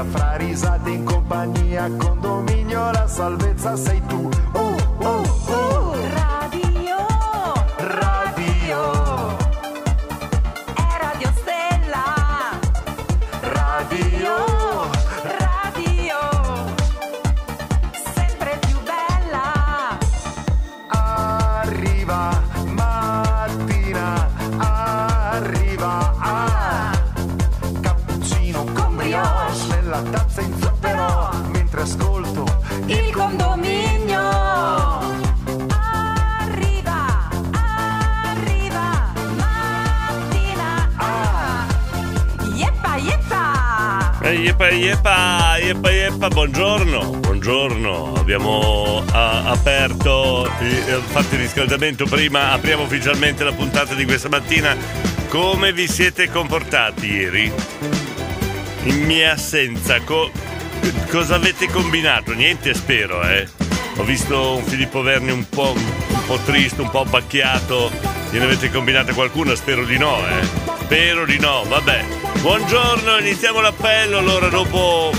D'allegria, 0.00 0.04
fra 0.04 0.36
risate 0.36 0.90
in 0.90 1.04
compagnia, 1.04 1.90
condominio 1.96 2.90
la 2.90 3.06
salvezza 3.06 3.76
sei 3.76 4.00
tu. 4.06 4.28
Uh, 4.52 4.79
Yeppa, 44.60 44.76
yeppa, 44.76 45.56
yeppa, 45.58 45.90
yeppa, 45.90 46.28
buongiorno, 46.28 47.12
buongiorno. 47.20 48.12
Abbiamo 48.12 49.02
ah, 49.10 49.44
aperto, 49.52 50.44
eh, 50.60 51.00
fatto 51.06 51.34
il 51.34 51.40
riscaldamento 51.40 52.04
prima, 52.04 52.50
apriamo 52.50 52.82
ufficialmente 52.82 53.42
la 53.42 53.52
puntata 53.52 53.94
di 53.94 54.04
questa 54.04 54.28
mattina. 54.28 54.76
Come 55.28 55.72
vi 55.72 55.88
siete 55.88 56.28
comportati 56.28 57.10
ieri? 57.10 57.50
In 58.82 59.02
mia 59.06 59.32
assenza, 59.32 59.98
co- 60.02 60.30
cosa 61.08 61.36
avete 61.36 61.66
combinato? 61.68 62.34
Niente, 62.34 62.74
spero, 62.74 63.22
eh. 63.22 63.48
Ho 63.96 64.04
visto 64.04 64.56
un 64.56 64.64
Filippo 64.64 65.00
Verni 65.00 65.30
un 65.30 65.48
po', 65.48 65.72
un 65.72 66.24
po' 66.26 66.38
triste, 66.44 66.82
un 66.82 66.90
po' 66.90 67.00
abbacchiato. 67.00 67.90
Gliene 68.30 68.44
avete 68.44 68.70
combinata 68.70 69.14
qualcuna? 69.14 69.54
Spero 69.54 69.86
di 69.86 69.96
no, 69.96 70.18
eh. 70.28 70.44
Spero 70.82 71.24
di 71.24 71.38
no, 71.38 71.64
vabbè. 71.66 72.19
Buongiorno, 72.40 73.18
iniziamo 73.18 73.60
l'appello. 73.60 74.18
Allora, 74.18 74.48
dopo 74.48 75.10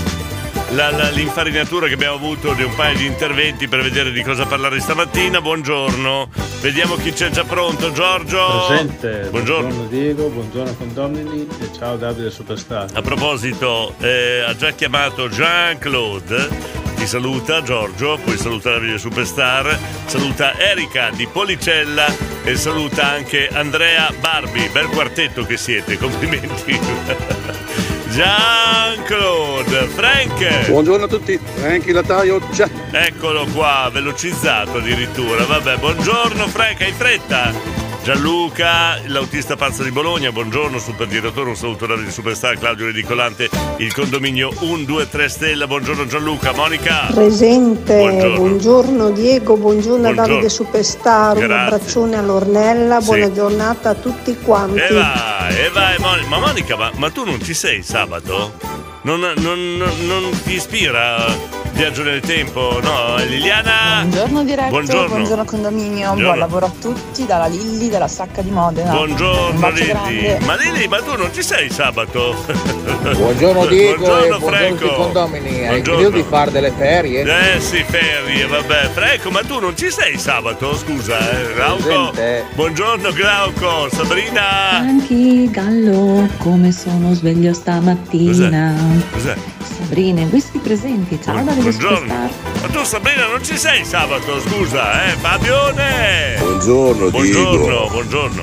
la- 0.70 0.90
la- 0.90 1.10
l'infarinatura 1.10 1.86
che 1.86 1.94
abbiamo 1.94 2.16
avuto 2.16 2.52
di 2.54 2.62
un 2.64 2.74
paio 2.74 2.96
di 2.96 3.06
interventi 3.06 3.68
per 3.68 3.80
vedere 3.82 4.10
di 4.10 4.22
cosa 4.22 4.44
parlare 4.46 4.80
stamattina, 4.80 5.40
buongiorno. 5.40 6.28
Vediamo 6.60 6.96
chi 6.96 7.12
c'è 7.12 7.30
già 7.30 7.44
pronto. 7.44 7.92
Giorgio. 7.92 8.66
Presente. 8.66 9.28
Buongiorno. 9.30 9.86
Diego, 9.88 10.28
buongiorno 10.28 10.74
condomini 10.76 11.46
e 11.60 11.70
ciao 11.76 11.96
Davide 11.96 12.30
Superstar. 12.30 12.88
A 12.92 13.02
proposito, 13.02 13.94
eh, 14.00 14.42
ha 14.46 14.56
già 14.56 14.72
chiamato 14.72 15.28
Jean-Claude. 15.28 16.80
Ti 17.02 17.08
saluta 17.08 17.62
Giorgio, 17.64 18.16
poi 18.22 18.38
saluta 18.38 18.78
la 18.78 18.96
superstar, 18.96 19.76
saluta 20.06 20.56
Erika 20.56 21.10
di 21.10 21.26
Policella 21.26 22.06
e 22.44 22.54
saluta 22.54 23.08
anche 23.08 23.48
Andrea 23.48 24.14
Barbi. 24.20 24.68
Bel 24.68 24.86
quartetto 24.86 25.44
che 25.44 25.56
siete, 25.56 25.98
complimenti. 25.98 26.78
Jean-Claude, 28.08 29.88
Frank. 29.88 30.68
Buongiorno 30.68 31.06
a 31.06 31.08
tutti, 31.08 31.36
Franky 31.42 31.90
Lataio, 31.90 32.40
ciao. 32.52 32.70
Eccolo 32.92 33.46
qua, 33.46 33.90
velocizzato 33.92 34.78
addirittura. 34.78 35.44
Vabbè, 35.44 35.78
buongiorno 35.78 36.46
Frank, 36.46 36.82
hai 36.82 36.92
fretta? 36.92 37.81
Gianluca, 38.02 38.98
l'autista 39.06 39.54
pazzo 39.54 39.84
di 39.84 39.92
Bologna, 39.92 40.32
buongiorno 40.32 40.78
super 40.80 41.06
direttore, 41.06 41.50
un 41.50 41.54
saluto 41.56 41.86
da 41.86 41.94
Superstar, 42.10 42.58
Claudio 42.58 42.86
Ridicolante, 42.86 43.48
il 43.76 43.94
condominio 43.94 44.50
123 44.58 45.28
Stella, 45.28 45.68
buongiorno 45.68 46.06
Gianluca, 46.06 46.50
Monica. 46.52 47.06
Presente, 47.14 47.96
Buongiorno. 47.96 48.34
buongiorno, 48.36 49.10
Diego, 49.10 49.56
buongiorno, 49.56 49.98
a 50.08 50.12
Buongiorno. 50.12 50.26
Davide 50.32 50.48
Superstar, 50.48 51.36
un 51.36 51.42
Grazie. 51.46 51.74
abbraccione 51.76 52.16
all'Ornella, 52.16 52.98
Sì. 53.00 53.06
buona 53.06 53.32
giornata 53.32 53.90
a 53.90 53.94
tutti 53.94 54.36
quanti. 54.36 54.78
E 54.80 54.92
vai, 54.92 55.56
e 55.64 55.68
vai, 55.70 55.96
Mon- 55.98 56.24
ma 56.28 56.38
Monica, 56.40 56.76
ma, 56.76 56.90
ma 56.96 57.08
tu 57.10 57.24
non 57.24 57.40
ci 57.40 57.54
sei 57.54 57.84
sabato? 57.84 58.54
Non, 59.02 59.20
non- 59.20 59.34
non- 59.36 60.06
non 60.06 60.40
ti 60.42 60.54
ispira 60.54 61.24
viaggio 61.72 62.02
nel 62.02 62.20
tempo? 62.20 62.78
No, 62.82 63.16
Liliana? 63.26 64.00
Buongiorno 64.02 64.44
diretto, 64.44 64.68
Buongiorno. 64.70 65.08
buongiorno, 65.08 65.44
condominio, 65.44 65.90
Buongiorno. 66.12 66.22
buon 66.24 66.38
lavoro 66.38 66.66
a 66.66 66.72
tutti 66.80 67.24
dalla 67.26 67.46
Lilli 67.46 67.88
della 67.88 68.08
Sacca 68.08 68.42
di 68.42 68.50
Modena. 68.50 68.92
Buongiorno 68.92 69.58
grande. 69.58 70.38
Ma 70.44 70.56
Lili, 70.56 70.86
ma 70.88 70.98
tu 70.98 71.16
non 71.16 71.30
ci 71.32 71.42
sei 71.42 71.70
sabato? 71.70 72.34
Buongiorno 73.02 73.66
Diego 73.66 73.96
Buongiorno 74.04 74.36
e 74.36 74.38
buongiorno 74.38 74.38
Franco. 74.48 74.84
i 74.84 74.94
condomini. 74.94 75.66
Hai 75.66 75.80
Buongiorno. 75.82 76.10
di 76.10 76.24
fare 76.28 76.50
delle 76.50 76.70
ferie? 76.76 77.22
Eh 77.56 77.60
sì, 77.60 77.84
ferie, 77.86 78.46
vabbè. 78.46 78.90
Franco, 78.92 79.30
ma 79.30 79.40
tu 79.42 79.58
non 79.58 79.76
ci 79.76 79.90
sei 79.90 80.18
sabato? 80.18 80.76
Scusa, 80.76 81.18
eh. 81.18 81.54
Glauco. 81.54 82.10
Presente. 82.10 82.44
Buongiorno 82.54 83.10
Glauco. 83.12 83.88
Sabrina. 83.90 84.70
Anche 84.78 85.50
Gallo, 85.50 86.28
come 86.38 86.70
sono 86.72 87.12
sveglio 87.14 87.52
stamattina. 87.52 88.74
Cos'è? 89.10 89.34
Sabrina, 89.82 90.24
questi 90.28 90.58
presenti, 90.58 91.18
ciao 91.20 91.42
Buongiorno. 91.42 91.70
Superstar. 91.72 92.30
Ma 92.60 92.68
tu 92.68 92.84
Sabrina 92.84 93.26
non 93.26 93.42
ci 93.44 93.56
sei 93.58 93.84
sabato, 93.84 94.40
scusa, 94.40 95.06
eh. 95.06 95.16
Fabione. 95.16 96.36
Buongiorno, 96.38 97.10
Buongiorno, 97.10 97.64
Diego. 97.66 97.88
buongiorno. 97.90 98.42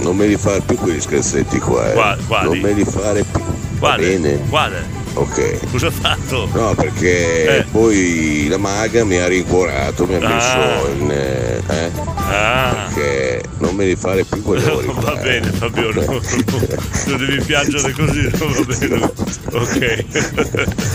Non 0.00 0.14
me 0.16 0.26
li 0.26 0.36
fare 0.36 0.60
più 0.60 0.76
quegli 0.76 1.00
scherzetti 1.00 1.58
qua, 1.58 1.88
eh. 1.90 1.94
Qua- 1.94 2.16
quali? 2.26 2.44
Non 2.48 2.58
me 2.58 2.72
li 2.72 2.84
fare 2.84 3.22
più. 3.24 3.40
Va 3.40 3.78
Quale? 3.78 4.06
bene? 4.06 4.40
Quale? 4.50 4.84
Ok. 5.16 5.70
Cosa 5.70 5.86
ha 5.86 5.90
fatto? 5.90 6.48
No, 6.52 6.74
perché 6.74 7.58
Eh. 7.58 7.64
poi 7.70 8.46
la 8.48 8.56
maga 8.58 9.04
mi 9.04 9.16
ha 9.18 9.28
rincuorato, 9.28 10.06
mi 10.06 10.16
ha 10.16 10.18
Ah. 10.18 10.28
messo 10.34 10.88
in. 10.90 11.10
eh, 11.10 11.62
eh? 11.68 11.90
Ah. 12.16 12.88
Perché 12.92 13.42
non 13.58 13.76
me 13.76 13.84
li 13.84 13.94
fare 13.96 14.24
più 14.24 14.42
quei 14.42 14.60
lavori 14.60 14.86
qua. 14.92 15.00
Va 15.12 15.20
eh. 15.20 15.22
bene, 15.22 15.50
Fabio, 15.52 15.92
no, 15.92 16.00
non 17.06 17.16
devi 17.18 17.40
piangere 17.44 17.92
così, 17.92 18.28
non 18.38 18.52
va 18.52 18.74
bene. 18.76 19.12
Ok. 19.52 20.04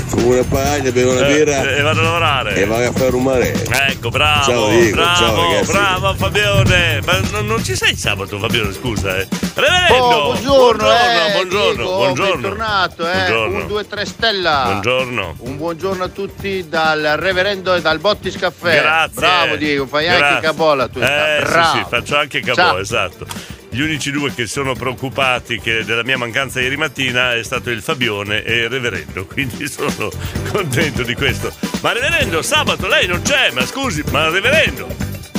Fumo 0.08 0.28
una 0.34 0.44
paglia, 0.44 0.92
bevo 0.92 1.12
una 1.12 1.28
Eh, 1.28 1.34
birra 1.34 1.76
e 1.76 1.82
vado 1.82 2.00
a 2.00 2.04
lavorare. 2.04 2.56
e 2.56 2.66
vado 2.66 2.88
a 2.88 2.92
fare 2.92 3.16
un 3.16 3.24
mare. 3.24 3.54
Ecco, 3.90 4.10
bravo, 4.10 4.44
Ciao, 4.52 4.70
Diego, 4.70 4.96
bravo, 4.98 5.16
ciao, 5.16 5.36
ragazzi. 5.50 5.72
bravo 5.72 6.14
Fabione. 6.16 7.02
Ma 7.06 7.20
non, 7.32 7.46
non 7.46 7.64
ci 7.64 7.76
sei 7.76 7.96
sabato, 7.96 8.38
Fabione, 8.38 8.74
scusa, 8.74 9.18
eh. 9.18 9.28
Reverendo! 9.54 10.04
Oh, 10.06 10.32
buongiorno, 10.34 10.92
eh, 10.92 11.32
buongiorno, 11.34 11.74
Diego, 11.76 11.96
buongiorno. 11.96 12.32
bentornato, 12.42 13.08
eh. 13.10 13.14
Buongiorno. 13.14 13.56
1, 13.60 13.66
2, 13.68 13.88
3 13.88 14.06
Stella. 14.10 14.64
Buongiorno. 14.66 15.36
Un 15.40 15.58
buongiorno 15.58 16.04
a 16.04 16.10
tutti 16.10 16.68
dal 16.68 17.16
reverendo 17.18 17.74
e 17.76 17.82
dal 17.82 18.00
Bottis 18.00 18.36
Caffè. 18.38 18.82
Grazie. 18.82 19.14
Bravo 19.14 19.56
Diego, 19.56 19.86
fai 19.88 20.06
Grazie. 20.06 20.26
anche 20.26 20.42
cabola 20.48 20.88
tu. 20.88 21.00
Eh, 21.00 21.40
Bravo. 21.44 21.72
sì, 21.72 21.78
sì, 21.78 21.86
faccio 21.88 22.18
anche 22.18 22.40
cabò, 22.42 22.56
Ciao. 22.56 22.78
esatto. 22.80 23.26
gli 23.72 23.82
unici 23.82 24.10
due 24.12 24.34
che 24.34 24.48
sono 24.48 24.74
preoccupati 24.74 25.60
che 25.60 25.86
della 25.86 26.04
mia 26.04 26.18
mancanza 26.18 26.60
ieri 26.60 26.76
mattina 26.76 27.36
è 27.36 27.44
stato 27.44 27.70
il 27.70 27.82
Fabione 27.84 28.44
e 28.44 28.64
il 28.64 28.70
Reverendo, 28.70 29.26
quindi 29.26 29.68
sono 29.70 30.10
contento 30.52 31.04
di 31.04 31.14
questo. 31.14 31.54
Ma 31.82 31.94
Reverendo, 31.94 32.42
sabato 32.42 32.88
lei 32.88 33.06
non 33.08 33.22
c'è, 33.22 33.52
ma 33.52 33.64
scusi, 33.66 34.04
ma 34.12 34.28
Reverendo, 34.30 34.88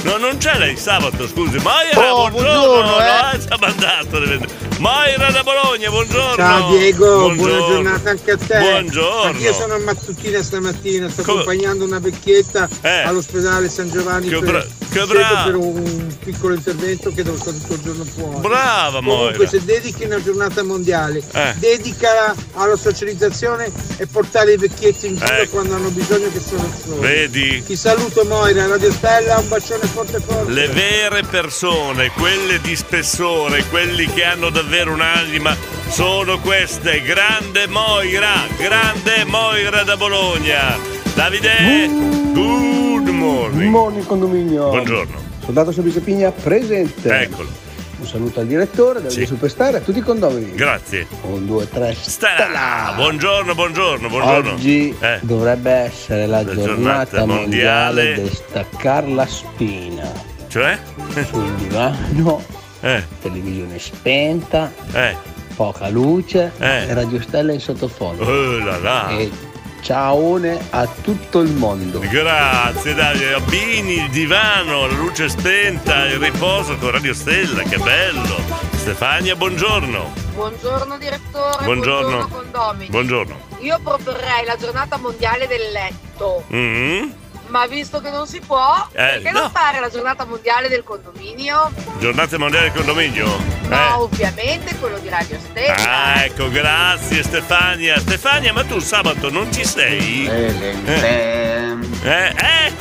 no, 0.05 0.17
non 0.17 0.37
c'è 0.39 0.57
lei 0.59 0.77
sabato, 0.77 1.27
scusi. 1.29 1.59
Moira, 1.59 2.13
Oh, 2.15 2.31
buongiorno, 2.31 2.65
buongiorno, 2.67 3.01
eh. 3.01 3.37
no, 3.49 3.55
ha 3.55 3.59
mandato 3.61 4.19
Reverendo. 4.19 4.47
Moira 4.79 5.31
da 5.31 5.43
Bologna, 5.43 5.91
buongiorno. 5.91 6.35
Ciao 6.37 6.71
Diego, 6.71 7.07
buona 7.17 7.35
Buongiorno. 7.35 7.67
giornata 7.75 8.11
anche 8.11 8.31
a 8.31 8.37
te. 8.39 8.59
Buongiorno. 8.59 9.23
Anch'io 9.23 9.53
sono 9.53 9.75
a 9.75 9.79
mattutina 9.79 10.43
stamattina, 10.43 11.09
sto 11.11 11.23
Co- 11.23 11.33
accompagnando 11.33 11.85
una 11.85 11.99
vecchietta 11.99 12.69
Eh. 12.81 13.03
all'ospedale 13.03 13.69
San 13.69 13.91
Giovanni 13.91 14.29
Che 14.29 14.39
per, 14.39 14.69
che 14.91 15.07
brava. 15.07 15.43
per 15.45 15.57
un 15.57 16.17
piccolo 16.23 16.55
intervento 16.55 17.11
che 17.13 17.23
devo 17.23 17.37
stare 17.37 17.59
tutto 17.59 17.75
il 17.75 17.81
giorno 17.81 18.05
fuori. 18.05 18.41
Brava 18.41 18.99
Comunque 18.99 19.37
Moira. 19.37 19.47
se 19.49 19.65
dedichi 19.65 20.05
una 20.05 20.23
giornata 20.23 20.63
mondiale, 20.63 21.23
Eh. 21.33 21.55
dedicala 21.59 22.35
alla 22.55 22.77
socializzazione 22.77 23.71
e 23.97 24.07
portare 24.07 24.53
i 24.53 24.57
vecchietti 24.57 25.07
in 25.07 25.17
giro 25.17 25.33
Ecco. 25.33 25.51
quando 25.51 25.75
hanno 25.77 25.91
bisogno 25.91 26.31
che 26.33 26.41
sono 26.41 26.71
soli. 26.85 27.01
Vedi? 27.01 27.63
Ti 27.65 27.77
saluto 27.77 28.25
Moira, 28.25 28.67
Radio 28.67 28.93
Stella, 28.93 29.39
un 29.39 29.49
bacione 29.49 29.87
forte 29.87 30.21
forte. 30.21 30.51
Le 30.53 30.69
vere 30.69 31.23
persone, 31.23 32.11
quelle 32.11 32.61
di 32.61 32.75
spessore, 32.77 33.65
quelli 33.67 34.07
che 34.13 34.25
hanno 34.25 34.51
davvero 34.51 34.93
un'anima, 34.93 35.57
sono 35.89 36.39
queste. 36.41 37.03
Grande 37.03 37.67
Moira, 37.67 38.47
grande 38.57 39.25
Moira 39.25 39.83
da 39.83 39.97
Bologna. 39.97 40.77
Davide, 41.15 41.89
good 42.33 42.80
morning. 43.21 43.71
Morning 43.71 44.07
condominio. 44.07 44.69
Buongiorno. 44.71 45.19
Soldato 45.45 45.73
Semplice 45.73 46.01
Pigna 46.01 46.31
presente. 46.31 47.09
Eccolo. 47.23 47.49
Un 48.01 48.07
saluto 48.07 48.41
al 48.41 48.47
direttore, 48.47 49.03
del 49.03 49.11
Sì. 49.11 49.27
Superstar 49.27 49.75
e 49.75 49.77
a 49.77 49.81
tutti 49.81 49.99
i 49.99 50.03
condomini. 50.03 50.55
Grazie. 50.55 51.07
Un, 51.23 51.45
due, 51.47 51.69
tre, 51.69 51.95
Stella. 52.01 52.95
Buongiorno, 52.97 53.55
buongiorno, 53.55 54.09
buongiorno. 54.09 54.53
Oggi 54.53 54.97
Eh. 54.99 55.19
dovrebbe 55.21 55.71
essere 55.71 56.27
la, 56.27 56.43
La 56.43 56.45
giornata, 56.55 56.65
giornata 57.19 57.25
mondiale. 57.27 58.03
mondiale 58.05 58.23
di 58.23 58.35
staccare 58.35 59.09
la 59.09 59.27
spina. 59.27 60.11
Cioè? 60.49 60.79
Sul 61.29 61.53
divano, 61.57 62.43
Eh, 62.81 63.05
televisione 63.21 63.79
spenta, 63.79 64.73
eh, 64.95 65.15
poca 65.55 65.91
luce 65.91 66.53
Eh. 66.59 66.95
Radio 66.95 67.21
Stella 67.21 67.53
in 67.53 67.61
sottofondo. 67.61 68.25
oh 68.25 68.59
là 68.65 68.79
là. 68.79 69.09
E 69.11 69.31
ciaone 69.81 70.59
a 70.71 70.87
tutto 70.87 71.41
il 71.41 71.51
mondo. 71.53 71.99
Grazie 72.01 72.95
Davide, 72.95 73.35
abbini 73.35 73.95
il 74.05 74.11
divano, 74.11 74.87
la 74.87 74.95
luce 74.95 75.29
spenta, 75.29 76.07
il 76.07 76.19
riposo 76.19 76.77
con 76.77 76.91
Radio 76.91 77.15
Stella, 77.15 77.63
che 77.63 77.79
bello. 77.79 78.37
Stefania, 78.77 79.37
buongiorno. 79.37 80.13
Buongiorno 80.35 80.97
direttore, 80.99 81.65
Buongiorno. 81.65 82.29
condomini. 82.29 82.89
Buongiorno. 82.91 83.37
Io 83.59 83.79
proporrei 83.83 84.45
la 84.47 84.57
giornata 84.57 84.97
mondiale 84.97 85.47
del 85.47 85.71
letto, 85.73 86.45
Mm, 86.53 87.11
ma 87.51 87.67
visto 87.67 88.01
che 88.01 88.11
non 88.11 88.27
si 88.27 88.41
può, 88.41 88.87
Eh, 88.93 88.95
perché 88.95 89.31
no. 89.31 89.41
non 89.41 89.51
fare 89.51 89.81
la 89.81 89.91
giornata 89.91 90.25
mondiale 90.25 90.69
del 90.69 90.83
condominio? 90.85 91.71
Giornata 91.99 92.39
mondiale 92.39 92.71
del 92.71 92.77
condominio? 92.77 93.27
No, 93.69 93.77
Eh. 93.77 93.93
ovviamente 93.95 94.77
quello 94.79 94.99
di 94.99 95.09
Radio 95.09 95.39
Stella. 95.39 95.75
Ah, 96.15 96.25
ecco, 96.25 96.49
grazie 96.51 97.23
Stefania. 97.23 97.99
Stefania, 97.99 98.53
ma 98.53 98.65
tu 98.65 98.79
sabato 98.79 99.31
non 99.31 99.53
ci 99.53 99.65
sei? 99.65 100.27
Eh? 100.27 100.75
Eh? 100.87 102.35
eh? 102.37 102.73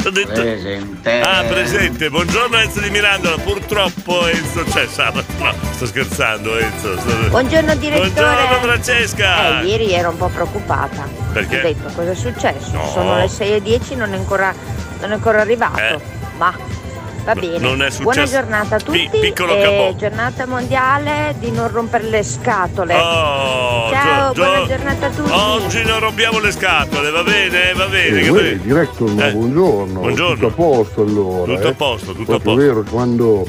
Cosa 0.00 0.08
ho 0.08 0.12
detto? 0.12 0.40
Presente. 0.40 1.20
Ah, 1.20 1.44
presente. 1.44 2.08
Buongiorno 2.08 2.56
Enzo 2.56 2.80
di 2.80 2.88
Mirandola. 2.88 3.36
Purtroppo 3.36 4.26
Enzo 4.28 4.64
c'è 4.64 4.86
sabato. 4.86 5.30
No, 5.38 5.52
sto 5.72 5.84
scherzando 5.84 6.58
Enzo. 6.58 6.98
Sto- 6.98 7.28
Buongiorno 7.28 7.74
direttore. 7.74 8.08
Buongiorno 8.10 8.60
Francesca. 8.62 9.60
Eh, 9.60 9.66
ieri 9.66 9.92
ero 9.92 10.08
un 10.08 10.16
po' 10.16 10.28
preoccupata. 10.28 11.06
Perché? 11.34 11.58
Ho 11.58 11.62
detto 11.62 11.92
cosa 11.94 12.12
è 12.12 12.14
successo? 12.14 12.70
No. 12.72 12.86
Sono 12.88 13.18
le 13.18 13.26
6.10 13.26 13.96
non 13.96 14.14
è 14.14 14.16
ancora, 14.16 14.54
non 15.00 15.10
è 15.10 15.14
ancora 15.14 15.42
arrivato. 15.42 15.78
Eh. 15.78 15.98
Ma 16.38 16.56
va 17.24 17.34
bene. 17.34 17.58
non 17.58 17.82
è 17.82 17.88
Buona 17.90 17.90
successo. 17.90 18.32
giornata 18.32 18.76
a 18.76 18.78
tutti. 18.78 19.08
Pi- 19.10 19.18
piccolo 19.20 19.56
e 19.56 19.62
capò. 19.62 19.94
giornata 19.96 20.46
mondiale 20.46 21.34
di 21.38 21.50
non 21.50 21.70
rompere 21.70 22.04
le 22.08 22.22
scatole. 22.22 22.94
Oh, 22.94 23.90
Ciao, 23.90 24.32
gio- 24.32 24.42
buona 24.42 24.58
gio- 24.60 24.66
giornata 24.66 25.06
a 25.06 25.10
tutti. 25.10 25.30
Oggi 25.32 25.82
non 25.84 26.00
rompiamo 26.00 26.38
le 26.40 26.52
scatole, 26.52 27.10
va 27.10 27.22
bene, 27.22 27.72
va 27.74 27.86
bene. 27.86 28.20
Eh, 28.20 28.28
uè, 28.28 28.42
bene. 28.42 28.58
director, 28.62 29.10
ma 29.12 29.26
Eh, 29.28 29.32
buongiorno. 29.32 30.00
buongiorno. 30.00 30.34
Tutto 30.34 30.46
a 30.46 30.50
posto 30.50 31.02
allora. 31.02 31.54
Tutto 31.54 31.66
a 31.66 31.70
eh? 31.70 31.74
posto, 31.74 32.12
tutto 32.12 32.34
a 32.34 32.40
posto. 32.40 32.54
vero, 32.54 32.84
quando 32.88 33.46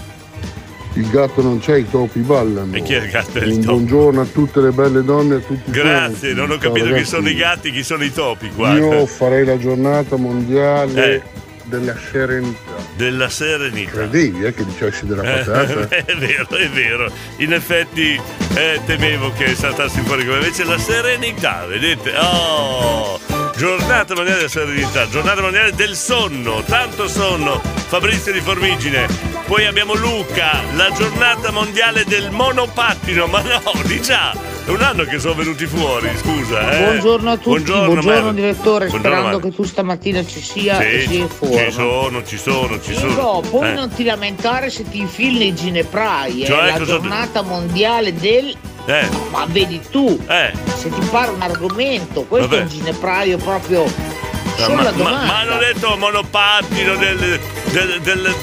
il 0.95 1.09
gatto 1.09 1.41
non 1.41 1.59
c'è, 1.59 1.77
i 1.77 1.89
topi 1.89 2.19
ballano. 2.19 2.75
E 2.75 2.81
chi 2.81 2.93
è 2.93 3.01
il 3.01 3.09
gatto 3.09 3.37
e 3.39 3.43
il 3.45 3.51
Un 3.53 3.59
topo? 3.61 3.71
buongiorno 3.75 4.21
a 4.21 4.25
tutte 4.25 4.59
le 4.59 4.71
belle 4.71 5.03
donne 5.03 5.35
e 5.35 5.37
a 5.37 5.41
tutti 5.41 5.69
i 5.69 5.71
Grazie, 5.71 6.33
non 6.33 6.49
ho 6.49 6.59
Ciao, 6.59 6.59
capito 6.59 6.85
chi 6.87 6.91
ragazzi. 6.91 7.05
sono 7.09 7.29
i 7.29 7.35
gatti, 7.35 7.71
chi 7.71 7.83
sono 7.83 8.03
i 8.03 8.11
topi 8.11 8.49
qua. 8.49 8.73
Io 8.73 9.05
farei 9.05 9.45
la 9.45 9.57
giornata 9.57 10.17
mondiale 10.17 11.13
Eh. 11.15 11.21
Della 11.63 11.95
serenità. 12.11 12.71
Della 12.95 13.29
serenità. 13.29 13.91
Credevi 13.91 14.43
eh, 14.45 14.53
che 14.53 14.65
dicessi 14.65 15.05
della 15.05 15.23
Eh, 15.23 15.43
patata? 15.43 15.95
è 16.05 16.15
vero, 16.15 16.47
è 16.49 16.69
vero. 16.69 17.11
In 17.37 17.53
effetti 17.53 18.19
eh, 18.55 18.81
temevo 18.85 19.31
che 19.33 19.55
saltassi 19.55 20.01
fuori 20.01 20.25
come 20.25 20.37
invece 20.37 20.63
la 20.63 20.77
serenità, 20.77 21.65
vedete? 21.65 22.13
Oh! 22.17 23.19
Giornata 23.55 24.15
mondiale 24.15 24.39
della 24.39 24.49
serenità, 24.49 25.07
giornata 25.09 25.41
mondiale 25.41 25.73
del 25.73 25.95
sonno, 25.95 26.63
tanto 26.63 27.07
sonno. 27.07 27.61
Fabrizio 27.87 28.31
di 28.31 28.39
Formigine. 28.39 29.07
Poi 29.45 29.65
abbiamo 29.65 29.93
Luca, 29.93 30.61
la 30.75 30.89
giornata 30.91 31.51
mondiale 31.51 32.05
del 32.05 32.31
monopattino. 32.31 33.27
Ma 33.27 33.41
no, 33.41 33.61
di 33.83 34.01
già, 34.01 34.33
è 34.71 34.75
un 34.75 34.81
anno 34.81 35.03
che 35.03 35.19
sono 35.19 35.33
venuti 35.35 35.65
fuori, 35.65 36.09
scusa. 36.17 36.71
Eh. 36.71 36.83
Buongiorno 36.83 37.31
a 37.31 37.37
tutti, 37.37 37.61
buongiorno, 37.63 38.01
Mar- 38.01 38.33
direttore, 38.33 38.87
Buongiorno, 38.87 38.99
sperando 39.17 39.39
Mar- 39.39 39.41
che 39.49 39.55
tu 39.55 39.63
stamattina 39.63 40.25
ci 40.25 40.41
sia 40.41 40.79
e 40.79 41.01
Sì, 41.01 41.07
sia 41.07 41.19
in 41.19 41.29
forma. 41.29 41.55
ci 41.65 41.71
sono, 41.71 42.23
ci 42.25 42.37
sono, 42.37 42.81
ci 42.81 42.93
sono. 42.95 43.07
Dico, 43.09 43.43
poi 43.49 43.69
Eh. 43.69 43.73
non 43.73 43.89
ti 43.89 44.03
lamentare 44.03 44.69
se 44.69 44.89
ti 44.89 44.99
infili 44.99 45.39
nei 45.39 45.55
gineprai, 45.55 46.43
è 46.43 46.45
Cioè, 46.45 46.65
la 46.65 46.71
cosa- 46.77 46.83
giornata 46.85 47.41
mondiale 47.41 48.13
del... 48.13 48.55
Eh. 48.85 49.07
Ma 49.29 49.45
vedi 49.47 49.79
tu, 49.91 50.19
Eh. 50.27 50.51
se 50.77 50.89
ti 50.89 51.07
pare 51.11 51.31
un 51.31 51.41
argomento, 51.41 52.23
questo 52.23 52.47
Vabbè. 52.47 52.61
è 52.61 52.63
un 52.63 52.69
ginepraio 52.69 53.37
proprio 53.37 53.83
Ma, 53.83 54.63
sulla 54.63 54.75
ma- 54.83 54.91
domanda. 54.91 55.25
ma 55.25 55.39
hanno 55.39 55.57
detto 55.57 55.95
monopattino, 55.97 56.95
del, 56.95 57.39
del, 57.71 57.99
del, 58.01 58.35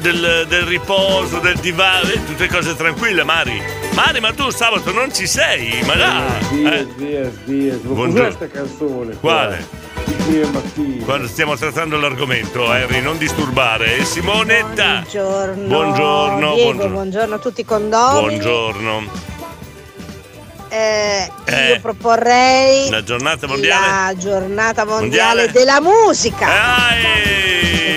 del- 0.00 0.46
del 0.48 0.62
riposo, 0.64 1.38
del 1.38 1.56
divano, 1.58 2.08
eh, 2.08 2.24
tutte 2.24 2.48
cose 2.48 2.74
tranquille, 2.74 3.22
Mari. 3.22 3.62
Mari, 3.98 4.20
ma 4.20 4.32
tu 4.32 4.48
sabato 4.50 4.92
non 4.92 5.12
ci 5.12 5.26
sei, 5.26 5.82
ma 5.84 5.94
dai. 5.96 6.48
Dias, 6.50 6.86
Eh, 7.00 7.32
dias. 7.46 7.80
Ma 7.82 7.94
Buongiorno. 7.94 8.24
cos'è 8.26 8.36
sta 8.36 8.46
canzone? 8.48 9.16
qua? 9.16 9.32
Quale? 9.32 9.66
Quando 11.04 11.26
stiamo 11.26 11.56
trattando 11.56 11.98
l'argomento, 11.98 12.68
Harry, 12.70 13.00
non 13.00 13.18
disturbare. 13.18 14.04
Simonetta. 14.04 15.00
Buongiorno. 15.00 15.66
Buongiorno, 15.66 16.54
Diego, 16.54 16.62
buongiorno. 16.70 16.92
buongiorno 16.94 17.34
a 17.34 17.38
tutti 17.38 17.60
i 17.62 17.64
condomini. 17.64 18.20
Buongiorno. 18.38 19.02
Eh, 20.68 21.28
Eh. 21.46 21.68
Io 21.70 21.80
proporrei 21.80 22.90
La 22.90 23.02
giornata 23.02 23.48
mondiale? 23.48 23.86
la 23.88 24.14
giornata 24.16 24.84
mondiale, 24.84 25.46
Mondiale? 25.46 25.50
della 25.50 25.80
musica. 25.80 26.46
Dai! 26.46 27.02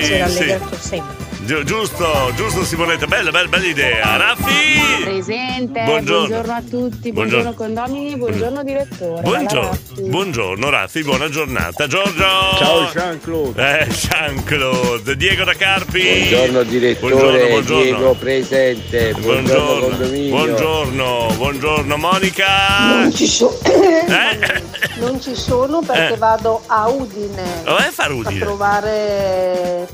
c'era 0.08 0.26
Sì. 0.26 0.38
allegato 0.38 0.76
sempre. 0.80 1.21
Gi- 1.44 1.64
giusto, 1.64 2.30
giusto 2.36 2.64
Simonetta, 2.64 3.06
bella, 3.06 3.30
bella, 3.32 3.48
bella 3.48 3.66
idea. 3.66 4.16
Raffi! 4.16 5.02
Presente, 5.02 5.82
Buongiorno. 5.82 6.26
buongiorno. 6.28 6.52
a 6.52 6.60
tutti, 6.62 7.12
Buongiorno. 7.12 7.52
buongiorno, 7.52 7.54
condomini, 7.54 8.16
buongiorno 8.16 8.62
direttore. 8.62 9.22
Buongiorno, 9.22 9.60
Ragazzi. 9.70 10.02
buongiorno 10.02 10.70
Raffi, 10.70 11.02
buona 11.02 11.28
giornata. 11.28 11.86
Giorgio! 11.88 12.22
Ciao, 12.58 12.90
Jean-Claude. 12.92 13.78
Eh, 13.80 13.86
Jean-Claude. 13.88 15.16
Diego 15.16 15.44
da 15.44 15.54
Carpi. 15.54 16.00
Buongiorno 16.28 16.62
direttore, 16.62 17.14
Buongiorno, 17.14 17.48
buongiorno. 17.48 17.82
Diego 17.82 18.14
presente, 18.14 19.14
buongiorno, 19.18 19.64
Buongiorno, 19.64 19.88
condominio. 19.96 20.30
buongiorno, 20.36 21.26
buongiorno 21.36 21.96
Monica. 21.96 22.46
Non 23.00 23.12
ci, 23.12 23.26
so- 23.26 23.58
Eh? 23.64 24.62
non 25.00 25.20
ci 25.20 25.34
sono 25.34 25.80
perché 25.80 26.14
Eh. 26.14 26.18
vado 26.18 26.62
a 26.66 26.88
Udine 26.88 27.62
a 27.64 27.74
fare 27.90 28.12
a 28.12 28.16
Udine. 28.16 28.38
trovare 28.40 29.88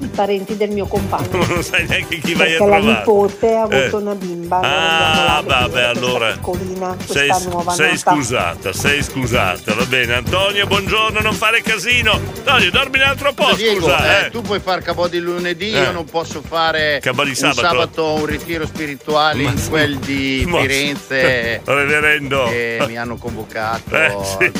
i 0.00 0.06
parenti 0.08 0.56
del 0.56 0.70
mio 0.70 0.86
compagno. 0.86 1.28
Non 1.46 1.62
sai 1.62 1.86
neanche 1.86 2.18
chi 2.18 2.34
vai 2.34 2.54
a 2.54 2.58
Perché 2.58 2.70
la 2.70 2.76
trovare. 2.78 2.98
nipote 2.98 3.54
ha 3.54 3.62
avuto 3.62 3.98
Eh. 3.98 4.02
una 4.02 4.14
bimba. 4.14 4.60
Ah, 4.60 5.42
vabbè, 5.44 5.82
allora. 5.82 6.32
piccolina, 6.32 6.96
Sei, 7.06 7.30
sei 7.74 7.96
scusata, 7.98 8.72
sei 8.72 9.02
scusata, 9.02 9.74
va 9.74 9.84
bene. 9.84 10.14
Antonio, 10.14 10.66
buongiorno, 10.66 11.20
non 11.20 11.34
fare 11.34 11.62
casino. 11.62 12.12
Antonio, 12.12 12.70
dormi 12.70 12.98
un 12.98 13.04
altro 13.04 13.32
po', 13.32 13.52
Diego, 13.54 13.80
scusa. 13.80 14.22
eh, 14.22 14.26
Eh. 14.26 14.30
tu 14.30 14.42
puoi 14.42 14.60
fare 14.60 14.82
cabò 14.82 15.06
di 15.08 15.18
lunedì, 15.18 15.72
Eh. 15.72 15.80
io 15.82 15.92
non 15.92 16.04
posso 16.04 16.42
fare 16.46 16.98
Cabò 17.02 17.22
di 17.24 17.30
un 17.30 17.34
sabato? 17.36 17.60
sabato 17.60 18.12
un 18.14 18.26
ritiro 18.26 18.66
spirituale 18.66 19.42
in 19.42 19.68
quel 19.68 19.96
di 19.98 20.44
Ma- 20.48 20.60
Firenze 20.60 21.60
Reverendo. 21.64 22.44
che 22.44 22.82
mi 22.86 22.96
hanno 22.96 23.16
convocato 23.16 23.94
Eh, 23.94 24.16
sì. 24.24 24.50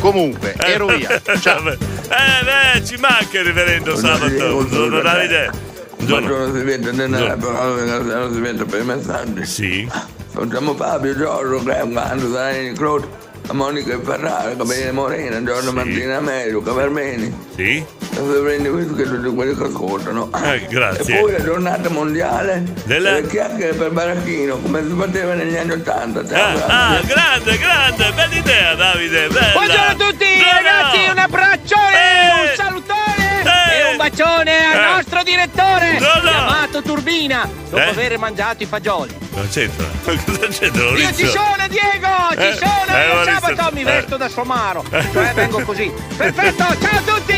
Comunque, 0.00 0.54
ero 0.58 0.86
via. 0.86 1.20
Ciao. 1.40 1.66
Eh, 1.68 1.76
beh, 1.78 2.84
ci 2.84 2.96
manca 2.96 3.38
il 3.38 3.44
reverendo 3.44 3.96
sabato. 3.96 4.66
Buongiorno 4.74 5.02
Davide. 5.02 5.50
Buongiorno 5.98 7.06
nella 7.06 7.36
parola 7.36 8.28
Silvento 8.32 8.66
per 8.66 8.80
i 8.80 8.84
messaggi. 8.84 9.46
Sì. 9.46 9.88
Facciamo 10.32 10.74
Fabio, 10.74 11.16
Giorgio, 11.16 11.62
Graham, 11.62 11.92
Gando, 11.92 12.32
Zanini, 12.34 12.74
Claude, 12.74 13.06
Monica 13.52 13.96
Ferrara, 14.02 14.56
Cabellina 14.56 14.90
Morena, 14.90 15.40
Giorno 15.44 15.70
Martina 15.70 16.18
Merio, 16.18 16.60
Cavermeni. 16.60 17.32
Sì. 17.54 17.84
Se 18.14 18.20
prendi 18.20 18.68
questo 18.68 18.94
che 18.94 19.04
tutti 19.04 19.32
quelli 19.32 19.56
che 19.56 19.62
ascoltano. 19.62 20.28
Eh, 20.44 20.66
grazie. 20.68 21.18
E 21.18 21.20
poi 21.20 21.30
la 21.32 21.42
giornata 21.44 21.88
mondiale 21.90 22.64
Della- 22.84 23.12
delle 23.12 23.28
chiacchiere 23.28 23.74
per 23.74 23.92
Baracchino, 23.92 24.58
come 24.58 24.82
si 24.82 24.92
faceva 24.96 25.34
negli 25.34 25.56
anni 25.56 25.70
Ottanta. 25.70 26.20
Ah, 26.32 26.94
ah, 26.96 27.00
grande, 27.06 27.58
grande, 27.58 28.10
bella 28.12 28.34
idea 28.34 28.74
Davide, 28.74 29.28
bella. 29.28 29.52
Buongiorno 29.52 29.84
a 29.84 29.94
tutti 29.94 30.24
Buongiorno. 30.24 30.52
ragazzi, 30.52 31.10
un 31.12 31.18
abbraccione, 31.18 32.30
un 32.42 32.54
salutone 32.56 33.33
e 33.50 33.90
un 33.90 33.96
bacione 33.96 34.66
al 34.66 34.76
Eh. 34.78 34.86
nostro 34.96 35.22
direttore 35.22 35.96
Buongiorno. 35.98 36.30
chiamato 36.30 36.82
Turbina 36.82 37.48
dopo 37.70 37.76
Eh? 37.82 37.88
aver 37.88 38.18
mangiato 38.18 38.62
i 38.62 38.66
fagioli. 38.66 39.16
Non 39.34 39.48
c'entra. 39.48 39.86
Cosa 40.04 40.46
c'entra 40.48 40.82
Io 40.90 41.12
ci 41.14 41.26
sono 41.26 41.66
Diego, 41.68 42.08
ci 42.32 42.38
Eh, 42.38 42.56
sono, 42.56 42.96
eh, 42.98 43.06
io 43.08 43.14
Maurizio, 43.14 43.40
sabato 43.40 43.74
mi 43.74 43.80
eh. 43.80 43.84
vesto 43.84 44.16
da 44.16 44.28
somaro, 44.28 44.84
cioè 45.12 45.32
vengo 45.34 45.60
così. 45.62 45.92
Perfetto, 46.16 46.64
ciao 46.80 46.96
a 46.98 47.02
tutti! 47.04 47.33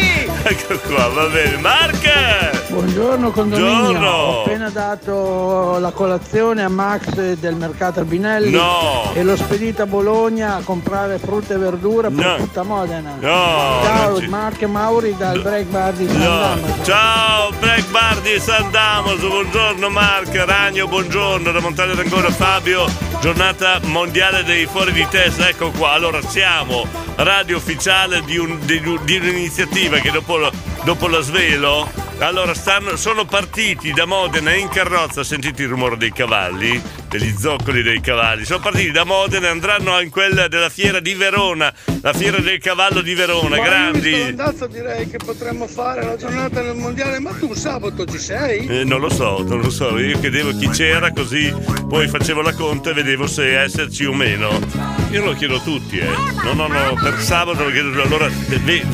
Ecco 0.48 0.78
qua, 0.86 1.08
va 1.08 1.26
bene. 1.26 1.56
Mark! 1.56 2.68
Buongiorno 2.68 3.30
condominio, 3.32 3.74
Buongiorno. 3.80 4.08
ho 4.10 4.40
appena 4.42 4.68
dato 4.70 5.78
la 5.78 5.90
colazione 5.90 6.62
a 6.62 6.68
Max 6.68 7.14
del 7.34 7.54
mercato 7.56 7.98
Albinelli 8.00 8.50
No. 8.50 9.10
e 9.14 9.24
l'ho 9.24 9.36
spedita 9.36 9.84
a 9.84 9.86
Bologna 9.86 10.56
a 10.56 10.60
comprare 10.62 11.18
frutta 11.18 11.54
e 11.54 11.58
verdura 11.58 12.10
per 12.10 12.24
No. 12.24 12.36
tutta 12.36 12.62
Modena. 12.62 13.14
No, 13.18 13.80
Ciao, 13.82 14.20
ci- 14.20 14.26
Marco 14.28 14.64
e 14.64 14.66
Mauri 14.68 15.16
dal 15.16 15.40
break 15.42 15.66
bar 15.66 15.92
di 15.94 16.06
San 16.06 16.18
No. 16.18 16.24
Damaso. 16.38 16.84
Ciao, 16.84 17.50
Black 17.58 17.90
Bar 17.90 18.20
di 18.20 18.38
San 18.38 18.70
Damaso, 18.70 19.28
buongiorno 19.28 19.88
Mark, 19.88 20.32
Ragno, 20.46 20.86
buongiorno, 20.86 21.50
da 21.50 21.60
Montagna 21.60 21.94
d'Ancona 21.94 22.30
Fabio, 22.30 22.84
giornata 23.20 23.80
mondiale 23.84 24.44
dei 24.44 24.66
fuori 24.66 24.92
di 24.92 25.06
testa, 25.08 25.48
ecco 25.48 25.70
qua, 25.70 25.92
allora 25.92 26.20
siamo 26.22 26.86
radio 27.16 27.56
ufficiale 27.56 28.22
di, 28.22 28.36
un- 28.38 28.58
di- 28.64 28.80
di 28.80 29.16
un'iniziativa 29.16 29.98
che 29.98 30.10
dopo, 30.10 30.36
lo- 30.36 30.52
dopo 30.84 31.08
la 31.08 31.20
svelo, 31.20 31.90
allora 32.18 32.54
stanno- 32.54 32.96
sono 32.96 33.24
partiti 33.24 33.92
da 33.92 34.04
Modena 34.06 34.54
in 34.54 34.68
carrozza, 34.68 35.22
sentite 35.22 35.62
il 35.62 35.68
rumore 35.68 35.96
dei 35.96 36.12
cavalli, 36.12 36.80
degli 37.08 37.34
zoccoli 37.38 37.82
dei 37.82 38.00
cavalli, 38.00 38.44
sono 38.44 38.60
partiti 38.60 38.90
da 38.90 39.04
Modena 39.04 39.46
e 39.46 39.50
andranno 39.50 40.00
in 40.00 40.10
quella 40.10 40.48
della 40.48 40.68
fiera 40.70 40.98
di 41.00 41.14
Verona, 41.14 41.72
la 42.00 42.12
fiera 42.12 42.38
del 42.38 42.58
cavallo 42.58 43.00
di 43.02 43.14
Verona, 43.14 43.58
grandi. 43.58 44.14
Andazzo 44.14 44.66
direi 44.66 45.08
che 45.10 45.18
potremmo 45.18 45.66
fare 45.66 46.04
la 46.04 46.16
giornata 46.16 46.62
del 46.62 46.74
mondiale, 46.74 47.18
ma 47.20 47.30
tu 47.32 47.52
sabato 47.54 48.04
ci 48.06 48.18
sei? 48.18 48.66
Eh, 48.66 48.84
non 48.84 49.00
lo 49.00 49.10
so, 49.10 49.42
non 49.46 49.60
lo 49.60 49.70
so, 49.70 49.98
io 49.98 50.18
chiedevo 50.18 50.56
chi 50.56 50.68
c'era 50.68 51.12
così 51.12 51.52
poi 51.88 52.08
facevo 52.08 52.40
la 52.42 52.54
conta 52.54 52.90
e 52.90 52.94
vedevo 52.94 53.26
se 53.26 53.60
esserci 53.60 54.04
o 54.04 54.12
meno. 54.14 54.58
Io 55.10 55.24
lo 55.24 55.34
chiedo 55.34 55.56
a 55.56 55.60
tutti, 55.60 55.98
eh. 55.98 56.08
No, 56.42 56.52
no, 56.54 56.66
no, 56.66 56.98
per 57.00 57.20
sabato 57.20 57.62
lo 57.64 57.70
chiedo 57.70 58.00
allora 58.02 58.28
ve- 58.48 58.58
ve- 58.58 58.84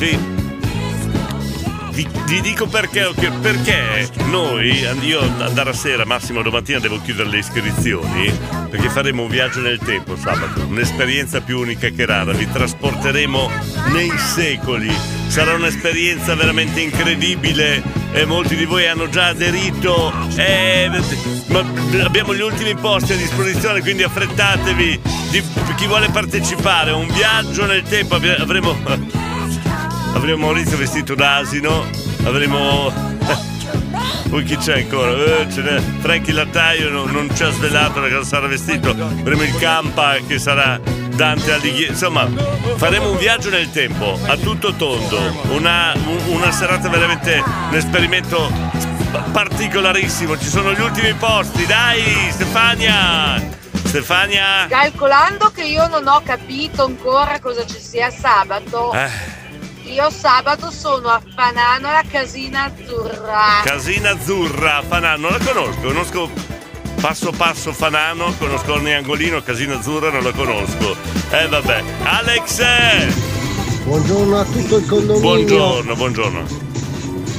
vi, 1.93 2.07
vi 2.25 2.41
dico 2.41 2.65
perché, 2.65 3.11
perché 3.39 4.09
noi, 4.29 4.85
io 5.01 5.21
andare 5.21 5.69
a 5.69 5.73
sera, 5.73 6.05
massimo 6.05 6.41
domattina 6.41 6.79
devo 6.79 6.99
chiudere 7.01 7.29
le 7.29 7.37
iscrizioni, 7.37 8.35
perché 8.69 8.89
faremo 8.89 9.23
un 9.23 9.29
viaggio 9.29 9.59
nel 9.61 9.77
tempo 9.77 10.17
sabato, 10.17 10.65
un'esperienza 10.65 11.41
più 11.41 11.59
unica 11.59 11.87
che 11.89 12.05
rara, 12.05 12.33
vi 12.33 12.49
trasporteremo 12.49 13.49
nei 13.91 14.11
secoli, 14.17 14.91
sarà 15.27 15.53
un'esperienza 15.53 16.35
veramente 16.35 16.81
incredibile 16.81 17.81
e 18.11 18.25
molti 18.25 18.55
di 18.55 18.65
voi 18.65 18.87
hanno 18.87 19.07
già 19.09 19.27
aderito, 19.27 20.11
eh, 20.35 20.89
ma 21.47 21.63
abbiamo 22.03 22.33
gli 22.33 22.41
ultimi 22.41 22.75
posti 22.75 23.13
a 23.13 23.17
disposizione, 23.17 23.81
quindi 23.81 24.01
affrettatevi, 24.01 24.99
di, 25.29 25.43
chi 25.75 25.85
vuole 25.85 26.09
partecipare, 26.09 26.91
un 26.91 27.07
viaggio 27.07 27.65
nel 27.65 27.83
tempo, 27.83 28.15
avremo... 28.15 29.21
Avremo 30.13 30.45
Maurizio 30.45 30.77
vestito 30.77 31.15
da 31.15 31.37
asino, 31.37 31.85
avremo. 32.25 32.91
Poi 34.29 34.43
chi 34.43 34.55
c'è 34.57 34.81
ancora? 34.81 35.11
Eh, 35.11 35.47
ce 35.51 35.61
n'è. 35.61 35.79
Frankie 35.99 36.33
Lattaio 36.33 36.89
non, 36.89 37.09
non 37.11 37.29
ci 37.35 37.43
ha 37.43 37.51
svelato 37.51 37.99
da 37.99 38.09
cosa 38.09 38.23
sarà 38.23 38.47
vestito. 38.47 38.89
Avremo 38.89 39.43
il 39.43 39.55
Campa 39.57 40.15
che 40.27 40.39
sarà 40.39 40.79
Dante 41.15 41.51
Alighieri. 41.53 41.91
Insomma, 41.91 42.27
faremo 42.77 43.11
un 43.11 43.17
viaggio 43.17 43.49
nel 43.49 43.69
tempo 43.71 44.17
a 44.25 44.35
tutto 44.37 44.73
tondo. 44.73 45.19
Una, 45.49 45.93
un- 45.95 46.21
una 46.35 46.51
serata 46.51 46.89
veramente 46.89 47.43
un 47.69 47.75
esperimento 47.75 48.51
particolarissimo. 49.31 50.37
Ci 50.37 50.47
sono 50.47 50.73
gli 50.73 50.81
ultimi 50.81 51.13
posti, 51.13 51.65
dai, 51.65 52.01
Stefania! 52.31 53.41
Stefania! 53.83 54.65
Calcolando 54.67 55.51
che 55.51 55.63
io 55.65 55.87
non 55.87 56.07
ho 56.07 56.21
capito 56.23 56.85
ancora 56.85 57.39
cosa 57.39 57.65
ci 57.65 57.79
sia 57.79 58.09
sabato, 58.09 58.91
Eh, 58.93 59.09
io 59.93 60.09
sabato 60.09 60.71
sono 60.71 61.07
a 61.09 61.21
Fanano 61.35 61.87
alla 61.87 62.01
Casina 62.09 62.63
Azzurra. 62.63 63.61
Casina 63.63 64.11
Azzurra, 64.11 64.81
Fanano, 64.87 65.29
la 65.29 65.37
conosco, 65.37 65.81
conosco 65.81 66.29
passo 66.99 67.31
passo 67.31 67.71
Fanano, 67.73 68.33
conosco 68.39 68.73
ogni 68.73 68.93
angolino, 68.93 69.41
Casina 69.43 69.77
Azzurra 69.77 70.09
non 70.09 70.23
la 70.23 70.31
conosco. 70.31 70.95
Eh 71.29 71.47
vabbè. 71.47 71.83
Alex! 72.03 72.63
Buongiorno 73.83 74.39
a 74.39 74.43
tutto 74.45 74.77
il 74.77 74.85
condominio. 74.87 75.19
Buongiorno, 75.21 75.95
buongiorno. 75.95 76.61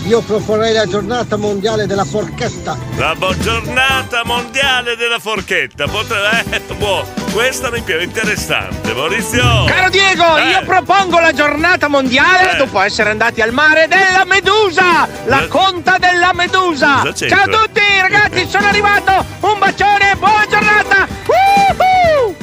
Io 0.06 0.20
proporrei 0.20 0.74
la 0.74 0.86
giornata 0.86 1.36
mondiale 1.36 1.86
della 1.86 2.04
forchetta. 2.04 2.78
La 2.96 3.14
bo- 3.16 3.36
giornata 3.38 4.22
mondiale 4.24 4.94
della 4.96 5.18
forchetta. 5.18 5.88
Potrebbe. 5.88 6.56
Eh, 6.56 6.74
boh, 6.74 7.04
questa 7.34 7.68
mi 7.70 7.82
piace 7.82 8.04
interessante, 8.04 8.94
Maurizio! 8.94 9.64
Caro 9.66 9.90
Diego, 9.90 10.36
Eh. 10.36 10.50
io 10.50 10.62
propongo 10.64 11.18
la 11.18 11.32
giornata 11.32 11.88
mondiale 11.88 12.52
Eh. 12.52 12.56
dopo 12.56 12.80
essere 12.80 13.10
andati 13.10 13.40
al 13.42 13.52
mare 13.52 13.88
della 13.88 14.24
Medusa, 14.24 15.08
la 15.24 15.42
Eh. 15.42 15.48
conta 15.48 15.98
della 15.98 16.30
Medusa. 16.32 17.02
Ciao 17.12 17.42
a 17.42 17.46
tutti 17.48 17.80
ragazzi, 18.00 18.46
sono 18.48 18.68
arrivato. 18.68 19.26
Un 19.40 19.58
bacione, 19.58 20.14
buona 20.16 20.46
giornata. 20.48 21.08
Woohoo! 21.26 22.34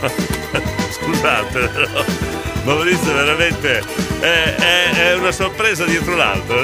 Scusate, 0.92 1.58
però, 1.68 2.04
Maurizio 2.64 3.12
veramente 3.12 3.82
è, 4.20 4.54
è- 4.56 4.90
è 5.10 5.14
una 5.14 5.32
sorpresa 5.32 5.84
dietro 5.84 6.14
l'altra. 6.14 6.54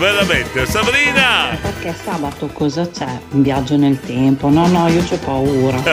Veramente. 0.00 0.64
Sabrina! 0.64 1.58
Perché 1.60 1.94
sabato 2.02 2.46
cosa 2.54 2.88
c'è? 2.88 3.20
Un 3.32 3.42
viaggio 3.42 3.76
nel 3.76 4.00
tempo? 4.00 4.48
No, 4.48 4.66
no, 4.66 4.88
io 4.88 5.02
c'ho 5.06 5.18
paura. 5.18 5.76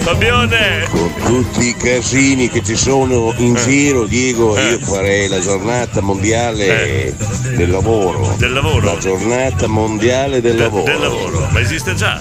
Fabione! 0.00 0.86
Con 0.90 1.12
tutti 1.24 1.68
i 1.68 1.74
casini 1.76 2.48
che 2.48 2.64
ci 2.64 2.74
sono 2.74 3.34
in 3.36 3.54
Eh. 3.54 3.60
giro, 3.60 4.04
Diego, 4.06 4.58
io 4.58 4.78
farei 4.78 5.28
la 5.28 5.40
giornata 5.40 6.00
mondiale 6.00 7.14
del 7.54 7.70
lavoro. 7.70 8.34
Del 8.38 8.52
lavoro? 8.54 8.94
La 8.94 8.98
giornata 8.98 9.66
mondiale 9.66 10.40
del 10.40 10.56
lavoro. 10.56 10.84
Del 10.84 10.98
lavoro, 11.00 11.46
ma 11.50 11.60
esiste 11.60 11.94
già. 11.94 12.18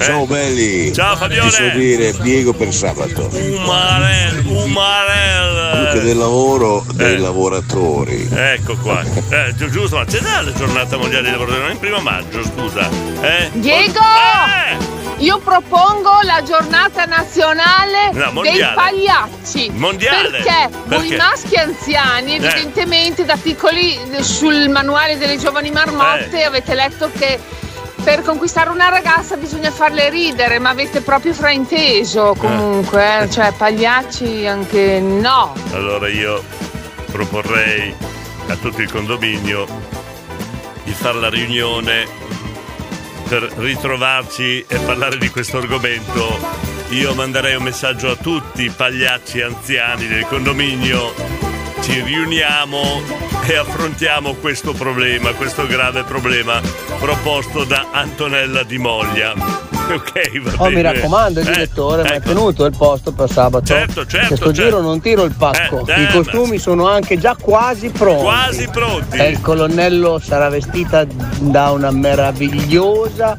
Ciao 0.00 0.24
belli. 0.24 0.94
Ciao, 0.94 1.14
Fabione. 1.16 1.50
Ti 1.50 1.54
so 1.56 1.68
dire 1.76 2.12
Diego 2.22 2.54
per 2.54 2.72
sabato. 2.72 3.28
Umarel, 3.34 4.42
Umarel. 4.46 5.69
Anche 5.90 6.04
del 6.04 6.16
lavoro 6.18 6.84
dei 6.94 7.14
Eh. 7.14 7.18
lavoratori. 7.18 8.28
Ecco 8.32 8.76
qua. 8.76 9.02
Eh, 9.30 9.54
gi- 9.56 9.70
giusto, 9.70 9.96
ma 9.96 10.04
c'è 10.04 10.18
già 10.20 10.40
la 10.40 10.52
giornata 10.52 10.96
mondiale 10.96 11.30
del 11.30 11.32
lavoro? 11.38 11.56
Non 11.56 11.68
è 11.68 11.72
il 11.72 11.78
primo 11.78 11.98
maggio, 12.00 12.42
scusa. 12.44 12.88
Eh? 13.20 13.48
Diego! 13.54 13.98
Eh! 14.00 14.98
Io 15.18 15.38
propongo 15.38 16.10
la 16.22 16.42
giornata 16.42 17.04
nazionale 17.04 18.10
No, 18.12 18.40
dei 18.40 18.58
pagliacci. 18.74 19.70
Mondiale? 19.74 20.30
Perché, 20.42 20.68
voi 20.86 20.98
Perché? 21.08 21.16
maschi 21.16 21.56
anziani, 21.56 22.32
Eh. 22.32 22.36
evidentemente 22.36 23.24
da 23.24 23.36
piccoli 23.36 23.98
eh, 24.12 24.22
sul 24.22 24.68
manuale 24.70 25.18
delle 25.18 25.36
giovani 25.38 25.70
marmotte 25.70 26.40
Eh. 26.40 26.44
avete 26.44 26.74
letto 26.74 27.10
che 27.16 27.38
per 28.02 28.22
conquistare 28.22 28.70
una 28.70 28.88
ragazza 28.88 29.36
bisogna 29.36 29.70
farle 29.70 30.08
ridere, 30.10 30.58
ma 30.58 30.70
avete 30.70 31.00
proprio 31.00 31.32
frainteso 31.32 32.34
comunque, 32.36 33.22
eh. 33.22 33.30
cioè 33.30 33.52
pagliacci 33.52 34.46
anche 34.46 35.00
no. 35.00 35.54
Allora 35.72 36.08
io 36.08 36.42
proporrei 37.10 37.94
a 38.48 38.56
tutto 38.56 38.80
il 38.80 38.90
condominio 38.90 39.66
di 40.84 40.92
fare 40.92 41.20
la 41.20 41.28
riunione 41.28 42.06
per 43.28 43.42
ritrovarci 43.56 44.64
e 44.66 44.78
parlare 44.78 45.18
di 45.18 45.28
questo 45.28 45.58
argomento. 45.58 46.38
Io 46.90 47.14
manderei 47.14 47.54
un 47.54 47.62
messaggio 47.62 48.10
a 48.10 48.16
tutti 48.16 48.64
i 48.64 48.70
pagliacci 48.70 49.40
anziani 49.40 50.08
del 50.08 50.26
condominio. 50.26 51.14
Ci 51.80 52.00
riuniamo 52.02 53.29
e 53.46 53.56
affrontiamo 53.56 54.34
questo 54.34 54.72
problema, 54.72 55.30
questo 55.32 55.66
grave 55.66 56.02
problema 56.04 56.60
proposto 56.98 57.64
da 57.64 57.86
Antonella 57.92 58.62
Di 58.62 58.78
Moglia. 58.78 59.68
Ok, 59.90 60.38
va 60.42 60.52
Oh, 60.58 60.64
bene. 60.68 60.74
mi 60.76 60.82
raccomando, 60.82 61.40
Eh, 61.40 61.44
direttore, 61.44 62.02
ma 62.04 62.10
è 62.10 62.16
ecco. 62.18 62.28
tenuto 62.28 62.64
il 62.64 62.76
posto 62.76 63.10
per 63.10 63.28
sabato? 63.28 63.64
Certo, 63.66 64.06
certo, 64.06 64.28
Che 64.28 64.36
sto 64.36 64.52
certo. 64.52 64.62
giro 64.62 64.80
non 64.80 65.00
tiro 65.00 65.24
il 65.24 65.34
pacco. 65.36 65.84
Eh, 65.84 65.92
eh, 65.94 66.02
I 66.02 66.06
costumi 66.12 66.58
sono 66.58 66.86
anche 66.86 67.18
già 67.18 67.34
quasi 67.34 67.88
pronti. 67.90 68.22
Quasi 68.22 68.68
pronti. 68.68 69.16
E 69.16 69.30
il 69.30 69.40
colonnello 69.40 70.20
sarà 70.24 70.48
vestita 70.48 71.04
da 71.40 71.70
una 71.72 71.90
meravigliosa 71.90 73.36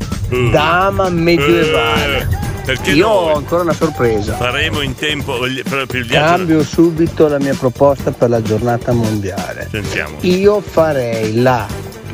dama 0.52 1.08
medievale. 1.08 2.28
Perché 2.64 2.92
Io 2.92 3.08
ho 3.08 3.34
ancora 3.36 3.64
una 3.64 3.74
sorpresa. 3.74 4.36
faremo 4.36 4.82
in 4.82 4.94
tempo 4.96 5.38
proprio 5.64 6.02
il 6.02 6.08
viaggio. 6.08 6.36
Cambio 6.36 6.64
subito 6.64 7.28
la 7.28 7.40
mia 7.40 7.56
proposta 7.56 8.12
per 8.12 8.30
la 8.30 8.42
giornata 8.42 8.92
mondiale. 8.92 9.68
Sentiamo. 9.72 10.18
Io 10.22 10.62
farei 10.62 11.42
la 11.42 11.68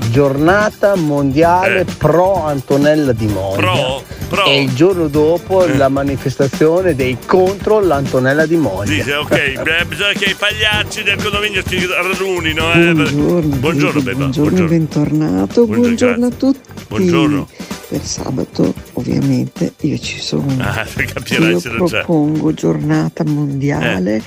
giornata 0.09 0.95
mondiale 0.95 1.85
pro 1.97 2.43
Antonella 2.45 3.11
Di 3.13 3.27
Moglia. 3.27 3.55
Eh. 3.57 3.61
Pro? 3.61 4.03
Pro? 4.29 4.45
E 4.45 4.61
il 4.63 4.73
giorno 4.73 5.07
dopo 5.07 5.65
Eh. 5.65 5.77
la 5.77 5.87
manifestazione 5.89 6.95
dei 6.95 7.17
contro 7.25 7.79
l'Antonella 7.79 8.45
Di 8.45 8.55
Moglia. 8.57 8.91
Dice, 8.93 9.15
ok, 9.15 9.61
beh, 9.63 9.85
bisogna 9.87 10.11
che 10.13 10.25
i 10.31 10.35
pagliacci 10.37 11.03
del 11.03 11.21
condominio 11.21 11.61
si 11.65 11.85
radunino. 11.85 12.73
Eh. 12.73 12.91
Buongiorno, 12.93 13.55
buongiorno, 13.55 14.01
Beba. 14.01 14.17
buongiorno 14.17 14.57
e 14.57 14.63
bentornato, 14.67 15.65
Buongiorno, 15.65 15.81
buongiorno 15.81 16.25
a 16.25 16.31
tutti. 16.31 16.59
Buongiorno. 16.87 17.47
Per 17.89 18.01
sabato 18.03 18.73
ovviamente 18.93 19.73
io 19.81 19.97
ci 19.97 20.19
sono. 20.19 20.45
Ah, 20.59 20.85
capirai 20.85 21.51
io 21.51 21.59
se 21.59 21.69
non 21.69 21.87
c'è. 21.87 21.99
propongo 22.03 22.53
giornata 22.53 23.23
mondiale 23.23 24.21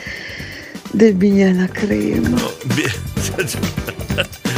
del 0.93 1.15
bignana 1.15 1.67
crema. 1.69 2.41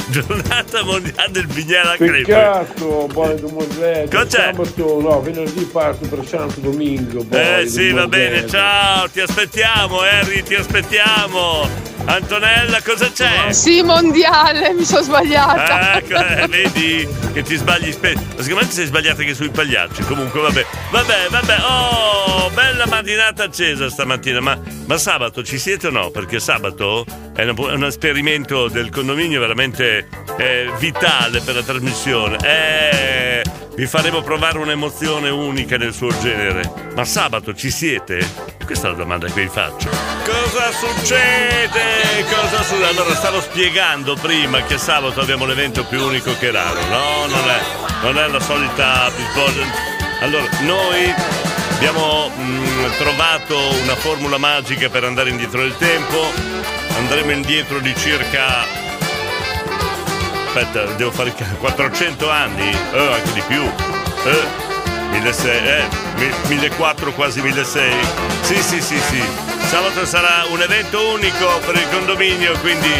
Giornata 0.11 0.83
mondiale 0.83 1.31
del 1.31 1.47
bignera 1.47 1.97
crepe. 1.97 2.23
Peccato, 2.23 3.09
buone 3.13 3.35
domozzette. 3.37 4.15
Cosa 4.15 4.27
c'è? 4.27 4.53
Sabato, 4.53 5.01
no, 5.01 5.21
venerdì 5.21 5.65
parto 5.65 6.09
per 6.09 6.27
Santo 6.27 6.61
Domingo. 6.61 7.23
buone 7.25 7.61
Eh 7.61 7.67
sì, 7.67 7.91
va 7.93 8.07
bene, 8.07 8.47
ciao, 8.47 9.09
ti 9.09 9.21
aspettiamo, 9.21 10.01
Harry, 10.01 10.43
ti 10.43 10.55
aspettiamo. 10.55 11.91
Antonella, 12.05 12.83
cosa 12.83 13.11
c'è? 13.11 13.53
Sì, 13.53 13.81
mondiale, 13.83 14.73
mi 14.73 14.85
sono 14.85 15.03
sbagliata. 15.03 15.99
Ecco, 15.99 16.17
eh, 16.17 16.47
vedi 16.51 17.09
che 17.33 17.43
ti 17.43 17.55
sbagli 17.57 17.93
spesso. 17.93 18.21
Sicuramente 18.39 18.75
sei 18.75 18.87
sbagliata 18.87 19.21
anche 19.21 19.35
sui 19.35 19.51
pagliacci. 19.51 20.03
Comunque, 20.03 20.41
vabbè, 20.41 20.67
vabbè, 20.91 21.29
vabbè. 21.31 21.57
Oh, 21.61 22.51
bella 22.51 22.87
mattinata 22.87 23.45
accesa 23.45 23.89
stamattina. 23.89 24.41
Ma, 24.41 24.59
ma 24.87 24.99
sabato 24.99 25.45
ci 25.45 25.59
siete 25.59 25.87
o 25.87 25.91
no? 25.91 26.11
Perché 26.11 26.41
sabato 26.41 27.05
è 27.35 27.45
un, 27.45 27.57
è 27.57 27.73
un 27.73 27.85
esperimento 27.85 28.69
del 28.69 28.91
condominio 28.91 29.39
veramente 29.39 29.92
eh, 30.39 30.71
vitale 30.79 31.41
per 31.41 31.55
la 31.55 31.63
trasmissione. 31.63 32.39
Eh, 32.43 33.43
vi 33.75 33.87
faremo 33.87 34.21
provare 34.21 34.59
un'emozione 34.59 35.31
unica 35.31 35.77
nel 35.77 35.95
suo 35.95 36.09
genere. 36.21 36.91
Ma 36.95 37.05
sabato 37.05 37.55
ci 37.55 37.71
siete? 37.71 38.21
Questa 38.65 38.89
è 38.89 38.91
la 38.91 38.97
domanda 38.97 39.27
che 39.29 39.41
vi 39.41 39.49
faccio. 39.49 39.89
Cosa 40.25 40.71
succede? 40.73 42.25
Cosa 42.29 42.63
succede? 42.63 42.87
Allora, 42.87 43.15
stavo 43.15 43.41
spiegando 43.41 44.15
prima 44.17 44.63
che 44.63 44.77
sabato 44.77 45.21
abbiamo 45.21 45.47
l'evento 45.47 45.85
più 45.85 46.03
unico 46.03 46.37
che 46.39 46.51
raro. 46.51 46.81
No, 46.87 47.27
non 47.27 47.49
è, 47.49 47.61
non 48.03 48.19
è 48.19 48.29
la 48.29 48.41
solita 48.41 49.11
Allora, 50.21 50.45
noi 50.61 51.15
abbiamo 51.77 52.31
mm, 52.37 52.91
trovato 52.99 53.59
una 53.83 53.97
formula 53.97 54.39
magica 54.39 54.89
per 54.91 55.05
andare 55.05 55.31
indietro 55.31 55.63
nel 55.63 55.77
tempo. 55.79 56.31
Andremo 56.99 57.31
indietro 57.31 57.81
di 57.81 57.95
circa 57.97 58.92
Aspetta, 60.55 60.85
devo 60.97 61.11
fare 61.11 61.31
il 61.31 61.35
ca- 61.35 61.47
400 61.59 62.29
anni? 62.31 62.71
Eh, 62.93 63.13
anche 63.13 63.33
di 63.33 63.43
più. 63.47 63.63
Eh, 63.63 64.45
1600, 65.13 65.67
eh, 65.67 65.85
mi- 66.17 66.35
1400, 66.49 67.13
quasi 67.13 67.41
1600. 67.41 68.07
Sì, 68.43 68.57
sì, 68.63 68.81
sì, 68.83 68.99
sì. 68.99 69.23
Sabato 69.71 70.05
sarà 70.05 70.45
un 70.51 70.61
evento 70.61 71.09
unico 71.13 71.59
per 71.65 71.77
il 71.77 71.89
condominio, 71.91 72.53
quindi 72.59 72.93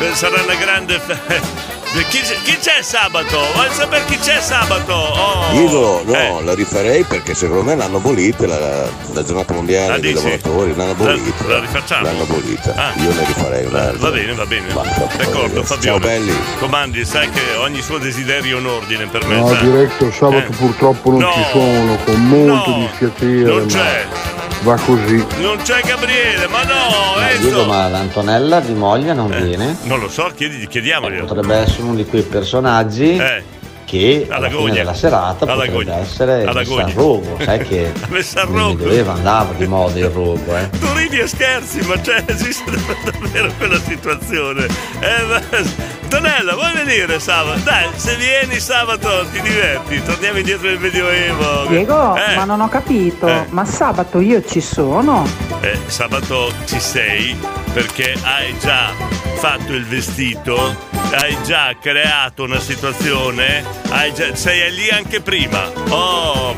eh, 0.00 0.14
sarà 0.14 0.40
una 0.42 0.54
grande... 0.54 1.00
fe- 1.00 1.71
Chi 2.08 2.20
c'è, 2.20 2.36
chi 2.42 2.56
c'è 2.58 2.82
sabato? 2.82 3.38
Voglio 3.54 3.72
sapere 3.72 4.04
chi 4.06 4.16
c'è 4.18 4.40
sabato. 4.40 4.92
Oh. 4.94 5.52
Dico, 5.52 6.02
no, 6.06 6.14
Eh. 6.40 6.42
la 6.42 6.54
rifarei 6.54 7.04
perché 7.04 7.34
secondo 7.34 7.62
me 7.62 7.74
l'hanno 7.76 7.98
abolita 7.98 8.46
la, 8.46 8.88
la 9.12 9.22
giornata 9.22 9.52
mondiale 9.52 9.94
Ah, 9.94 9.98
dei 9.98 10.14
lavoratori, 10.14 10.74
l'hanno 10.74 10.92
abolita. 10.92 11.44
La- 11.46 11.54
la 11.54 11.60
rifacciamo? 11.60 12.02
L'hanno 12.04 12.22
abolita. 12.22 12.74
Ah. 12.74 12.92
Io 12.96 13.12
ne 13.12 13.24
rifarei 13.26 13.66
un'altra. 13.66 13.98
Va 13.98 14.10
bene, 14.10 14.32
va 14.34 14.46
bene. 14.46 14.72
Basta, 14.72 15.06
D'accordo. 15.16 15.62
Fabio. 15.62 15.82
Ciao 15.84 15.98
belli. 15.98 16.34
Comandi, 16.58 17.04
sai 17.04 17.28
che 17.30 17.40
ogni 17.58 17.82
suo 17.82 17.98
desiderio 17.98 18.56
è 18.56 18.60
un 18.60 18.66
ordine 18.66 19.06
per 19.06 19.26
me. 19.26 19.36
No, 19.36 19.54
diretto 19.60 20.10
sabato 20.12 20.50
Eh. 20.50 20.56
purtroppo 20.56 21.10
non 21.10 21.20
No. 21.20 21.32
ci 21.32 21.44
sono, 21.52 21.98
con 22.04 22.26
molto 22.26 22.70
No. 22.70 22.76
dispiacere. 22.88 23.42
Non 23.42 23.60
ma 23.60 23.66
c'è. 23.66 24.06
Va 24.62 24.76
così. 24.76 25.26
Non 25.40 25.56
c'è 25.58 25.80
Gabriele, 25.84 26.46
ma 26.46 26.62
no, 26.62 27.16
Ma 27.16 27.30
Enzo. 27.30 27.42
Diego, 27.42 27.64
ma 27.64 27.88
l'Antonella 27.88 28.60
di 28.60 28.74
Moglia 28.74 29.12
non 29.12 29.28
viene? 29.28 29.76
Non 29.84 29.98
lo 29.98 30.08
so, 30.08 30.30
chiedi, 30.36 30.68
chiediamoglielo. 30.68 31.24
Potrebbe 31.24 31.56
essere 31.56 31.82
uno 31.82 31.96
di 31.96 32.06
quei 32.06 32.22
personaggi 32.22 33.20
che 33.92 34.26
alla 34.30 34.48
fine 34.48 34.58
gogna. 34.60 34.72
della 34.72 34.94
serata 34.94 35.44
Alla 35.44 35.54
potrebbe 35.54 35.72
gogna. 35.84 35.98
essere 35.98 36.44
Alla 36.44 36.60
al 36.60 36.66
rogo. 36.94 37.36
Sai 37.44 37.58
che 37.68 37.92
rogo. 38.46 38.84
Medioevo 38.84 39.10
andava 39.10 39.52
di 39.54 39.66
moda 39.66 39.98
il 39.98 40.08
rogo, 40.08 40.56
eh. 40.56 40.70
Tu 40.70 40.86
ridi 40.94 41.18
e 41.18 41.26
scherzi, 41.26 41.80
ma 41.82 41.98
c'è, 42.00 42.24
esiste 42.28 42.64
davvero 43.04 43.52
quella 43.58 43.78
situazione. 43.78 44.64
Eh, 45.00 45.26
ma- 45.28 45.90
Tonella, 46.08 46.54
vuoi 46.54 46.72
venire 46.72 47.18
sabato? 47.20 47.60
Dai, 47.64 47.88
se 47.94 48.16
vieni 48.16 48.58
sabato 48.60 49.26
ti 49.30 49.40
diverti, 49.42 50.02
torniamo 50.02 50.38
indietro 50.38 50.68
nel 50.68 50.78
Medioevo. 50.78 51.66
Diego, 51.68 52.16
Eh, 52.16 52.34
ma 52.36 52.44
non 52.44 52.60
ho 52.62 52.68
capito, 52.68 53.26
Eh. 53.28 53.44
ma 53.50 53.64
sabato 53.66 54.20
io 54.20 54.42
ci 54.44 54.60
sono? 54.62 55.26
eh, 55.60 55.78
sabato 55.86 56.50
ci 56.64 56.80
sei 56.80 57.36
perché 57.72 58.14
hai 58.22 58.54
già 58.58 58.90
fatto 59.36 59.72
il 59.72 59.84
vestito, 59.86 60.76
hai 61.12 61.36
già 61.44 61.74
creato 61.80 62.44
una 62.44 62.60
situazione, 62.60 63.64
già- 64.14 64.34
sei 64.34 64.72
lì 64.72 64.88
anche 64.90 65.20
prima. 65.20 65.70
Oh, 65.88 66.54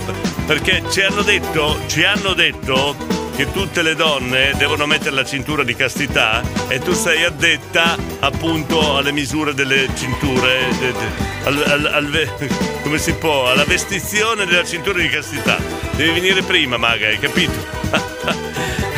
perché 0.47 0.83
ci 0.91 1.01
hanno 1.03 1.23
detto, 1.23 1.79
ci 1.87 2.05
hanno 2.05 2.35
detto 2.35 2.95
che 3.37 3.51
tutte 3.51 3.83
le 3.83 3.95
donne 3.97 4.53
devono 4.57 4.87
mettere 4.87 5.15
la 5.15 5.25
cintura 5.25 5.65
di 5.65 5.75
castità 5.75 6.41
e 6.69 6.79
tu 6.79 6.93
sei 6.93 7.25
addetta 7.25 7.97
appunto 8.21 8.97
alle 8.97 9.11
misure 9.11 9.55
delle 9.55 9.89
cinture, 9.97 10.69
al- 11.45 11.65
al- 11.67 11.91
al 11.93 12.33
come 12.83 12.99
si 12.99 13.13
può, 13.15 13.51
alla 13.51 13.65
vestizione 13.65 14.47
della 14.47 14.65
cintura 14.65 14.99
di 15.01 15.09
castità. 15.09 15.59
Devi 15.97 16.13
venire 16.13 16.43
prima, 16.43 16.77
Maga, 16.77 17.07
hai 17.09 17.19
capito? 17.19 17.53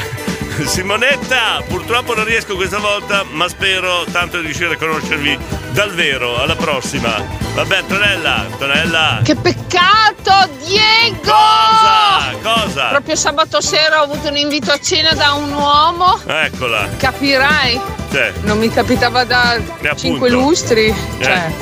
Simonetta, 0.65 1.63
purtroppo 1.69 2.15
non 2.15 2.25
riesco 2.25 2.55
questa 2.57 2.79
volta, 2.79 3.25
ma 3.31 3.49
spero 3.49 4.05
tanto 4.11 4.39
di 4.39 4.45
riuscire 4.47 4.75
a 4.75 4.77
conoscervi 4.77 5.39
dal 5.73 5.93
vero. 5.93 6.41
Alla 6.41 6.57
prossima. 6.57 7.23
Vabbè, 7.55 7.85
Tonella, 7.87 8.47
Tonella. 8.59 9.21
Che 9.23 9.35
peccato, 9.37 10.49
Diego! 10.65 11.21
Cosa? 11.23 12.33
Cosa? 12.43 12.89
Proprio 12.89 13.17
sabato 13.17 13.61
sera 13.61 14.01
ho 14.01 14.05
avuto 14.05 14.29
un 14.29 14.37
invito 14.37 14.71
a 14.73 14.79
cena 14.79 15.13
da 15.13 15.33
un 15.33 15.53
uomo. 15.53 16.21
Eccola. 16.27 16.89
Capirai, 16.97 17.81
Cioè, 18.11 18.33
non 18.43 18.59
mi 18.59 18.71
capitava 18.71 19.25
da 19.25 19.53
appunto. 19.53 19.95
cinque 19.97 20.31
lustri. 20.31 20.95
Cioè, 21.21 21.53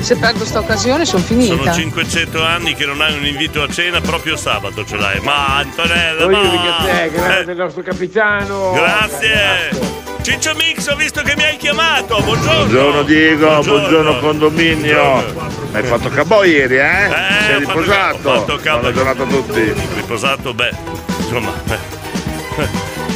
se 0.00 0.16
perdo 0.16 0.44
sta 0.44 0.58
occasione 0.60 1.04
sono 1.04 1.22
finita. 1.22 1.54
sono 1.56 1.72
500 1.72 2.42
anni 2.42 2.74
che 2.74 2.86
non 2.86 3.00
hai 3.00 3.12
un 3.16 3.26
invito 3.26 3.62
a 3.62 3.68
cena, 3.68 4.00
proprio 4.00 4.36
sabato 4.36 4.84
ce 4.84 4.96
l'hai. 4.96 5.20
Ma 5.20 5.56
Antonella, 5.58 6.26
ma... 6.28 6.38
Te, 6.84 7.04
Eh, 7.04 7.10
grande 7.10 7.54
nostro 7.54 7.82
capitano. 7.82 8.72
Grazie. 8.72 9.98
Ciccio 10.22 10.54
Mix, 10.54 10.86
ho 10.88 10.96
visto 10.96 11.22
che 11.22 11.34
mi 11.36 11.44
hai 11.44 11.56
chiamato. 11.56 12.20
Buongiorno. 12.20 12.58
Buongiorno 12.64 13.02
Diego, 13.02 13.62
buongiorno, 13.62 14.18
condominio. 14.18 15.48
Hai 15.72 15.82
fatto 15.84 16.08
cabò 16.08 16.44
ieri, 16.44 16.76
eh? 16.78 17.04
Eh, 17.06 17.10
Sei 17.46 17.54
ho 17.56 17.60
fatto- 17.60 17.78
riposato. 17.80 18.28
ho 18.30 18.34
fatto 18.40 18.56
cabo- 18.62 18.78
Buona 18.80 18.94
giornata 18.94 19.22
a 19.22 19.26
tutti. 19.26 19.72
Riposato, 19.94 20.52
beh, 20.54 20.70
insomma. 21.18 21.52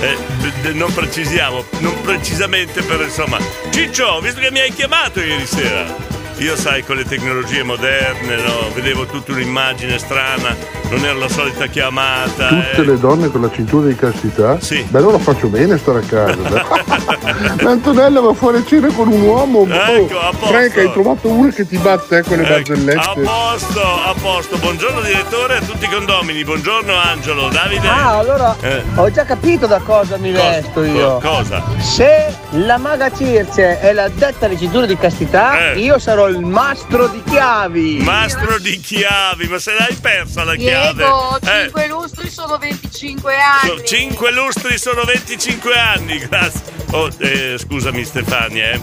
eh, 0.01 0.17
eh, 0.63 0.73
non 0.73 0.93
precisiamo, 0.95 1.65
non 1.81 2.01
precisamente 2.03 2.83
per 2.83 3.01
insomma. 3.01 3.39
Ciccio, 3.71 4.21
visto 4.21 4.41
che 4.41 4.51
mi 4.51 4.61
hai 4.61 4.73
chiamato 4.73 5.21
ieri 5.21 5.47
sera. 5.47 6.13
Io 6.39 6.57
sai 6.57 6.83
con 6.85 6.97
le 6.97 7.05
tecnologie 7.05 7.63
moderne, 7.63 8.37
no, 8.37 8.71
vedevo 8.75 9.07
tutta 9.07 9.33
un'immagine 9.33 9.99
strana, 9.99 10.55
non 10.91 11.05
era 11.05 11.15
la 11.15 11.29
solita 11.29 11.67
chiamata. 11.67 12.49
Tutte 12.49 12.81
eh. 12.81 12.85
le 12.85 12.99
donne 12.99 13.29
con 13.31 13.41
la 13.41 13.51
cintura 13.51 13.87
di 13.87 13.95
castità? 13.95 14.59
Sì. 14.61 14.83
Beh, 14.89 14.99
allora 14.99 15.19
faccio 15.19 15.47
bene 15.49 15.75
a 15.75 15.79
stare 15.79 15.99
a 16.01 16.03
casa. 16.03 16.35
dai. 16.35 16.63
L'Antonella 17.63 18.21
va 18.21 18.35
fuori 18.35 18.59
a 18.59 18.65
cena 18.65 18.89
con 18.89 19.09
un 19.09 19.21
uomo. 19.23 19.67
Ecco, 19.71 20.17
oh, 20.17 20.21
a 20.21 20.31
posto. 20.31 20.47
Frank, 20.47 20.77
hai 20.79 20.93
trovato 20.93 21.29
uno 21.29 21.51
che 21.51 21.67
ti 21.67 21.79
batte 21.79 22.19
eh, 22.19 22.23
con 22.23 22.37
le 22.37 22.43
Ecco, 22.43 22.53
a 22.73 22.75
barzellette. 22.75 23.21
posto, 23.23 23.81
a 23.83 24.15
posto. 24.21 24.57
Buongiorno 24.59 25.01
direttore 25.01 25.57
a 25.57 25.61
tutti 25.61 25.85
i 25.85 25.89
condomini. 25.89 26.45
Buongiorno 26.45 26.95
Angelo, 26.95 27.49
Davide. 27.49 27.89
Ah, 27.89 28.19
allora 28.19 28.57
Eh. 28.61 28.83
ho 28.97 29.11
già 29.11 29.25
capito 29.25 29.67
da 29.67 29.79
cosa 29.79 30.17
mi 30.17 30.33
Cosa? 30.33 30.49
vesto 30.51 30.83
io. 30.85 31.19
Co- 31.19 31.29
cosa? 31.29 31.63
Se 31.79 32.35
la 32.51 32.77
maga 32.79 33.11
Circe 33.13 33.81
è 33.81 33.93
la 33.93 34.09
detta 34.09 34.47
alle 34.47 34.59
cinture 34.59 34.87
di 34.87 34.97
castità, 34.97 35.73
Eh. 35.73 35.79
io 35.79 35.99
sarò 35.99 36.24
il 36.29 36.41
mastro 36.41 37.07
di 37.09 37.23
chiavi. 37.29 37.99
Mastro 38.03 38.59
di 38.59 38.79
chiavi, 38.81 39.47
ma 39.49 39.59
se 39.59 39.73
l'hai 39.79 39.95
persa 40.01 40.45
la 40.45 40.55
chiave? 40.55 41.05
Diego, 41.05 41.39
Eh, 41.43 41.63
5 41.65 41.87
lustri 41.89 42.31
sono 42.31 42.57
25 42.59 43.35
anni. 43.37 43.85
5 43.85 44.33
lustri 44.33 44.79
sono 44.79 45.03
25 45.05 45.79
anni, 45.79 46.19
grazie. 46.19 46.63
Oh, 46.93 47.09
eh, 47.19 47.57
scusami 47.59 48.05
Stefania, 48.05 48.71
eh. 48.71 48.81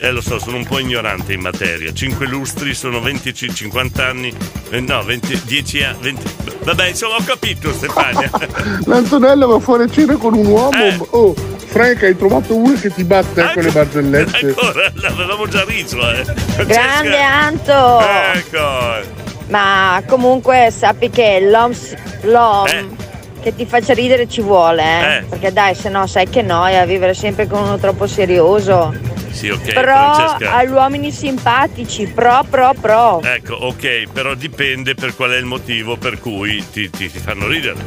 Eh, 0.00 0.10
lo 0.10 0.20
so, 0.20 0.38
sono 0.38 0.56
un 0.56 0.66
po' 0.66 0.80
ignorante 0.80 1.32
in 1.32 1.40
materia. 1.40 1.92
5 1.92 2.26
lustri 2.26 2.74
sono 2.74 3.00
20, 3.00 3.32
50 3.54 4.04
anni. 4.06 4.34
eh, 4.70 4.80
no, 4.80 5.02
20, 5.02 5.42
10 5.44 5.82
anni. 5.84 5.98
20. 6.00 6.32
Vabbè, 6.64 6.88
insomma, 6.88 7.16
ho 7.16 7.22
capito, 7.24 7.72
Stefania. 7.72 8.28
L'Antonella 8.86 9.46
va 9.46 9.58
fuori 9.60 9.84
a 9.84 9.88
cena 9.90 10.16
con 10.16 10.34
un 10.34 10.46
uomo. 10.46 10.76
Eh. 10.84 10.98
Oh, 11.10 11.34
Frank, 11.74 12.04
hai 12.04 12.16
trovato 12.16 12.54
uno 12.54 12.78
che 12.80 12.88
ti 12.88 13.02
batte 13.02 13.40
eh, 13.50 13.52
con 13.52 13.62
le 13.64 13.70
barzellette. 13.72 14.46
Ancora, 14.46 14.92
l'avevamo 14.94 15.48
già 15.48 15.64
riso, 15.64 15.98
eh. 16.08 16.22
Grande. 16.66 17.20
Anto! 17.20 18.00
Ecco. 18.32 19.22
Ma 19.48 20.00
comunque 20.06 20.68
sappi 20.70 21.10
che 21.10 21.40
l'om, 21.50 21.74
l'om 22.22 22.96
che 23.42 23.56
ti 23.56 23.66
faccia 23.66 23.92
ridere 23.92 24.28
ci 24.28 24.40
vuole, 24.40 24.82
eh? 24.84 25.16
Eh. 25.16 25.22
Perché 25.24 25.52
dai, 25.52 25.74
se 25.74 25.88
no 25.88 26.06
sai 26.06 26.28
che 26.28 26.42
noia 26.42 26.84
vivere 26.86 27.12
sempre 27.12 27.48
con 27.48 27.62
uno 27.62 27.76
troppo 27.78 28.06
serioso. 28.06 28.94
Sì, 29.32 29.48
ok, 29.48 29.72
Però 29.72 30.14
Francesca. 30.14 30.54
agli 30.54 30.70
uomini 30.70 31.10
simpatici, 31.10 32.06
pro, 32.06 32.46
pro, 32.48 32.72
pro. 32.80 33.20
Ecco, 33.20 33.54
ok, 33.54 34.12
però 34.12 34.34
dipende 34.34 34.94
per 34.94 35.16
qual 35.16 35.32
è 35.32 35.38
il 35.38 35.44
motivo 35.44 35.96
per 35.96 36.20
cui 36.20 36.64
ti, 36.70 36.88
ti- 36.88 37.10
ti 37.10 37.18
fanno 37.18 37.48
ridere. 37.48 37.82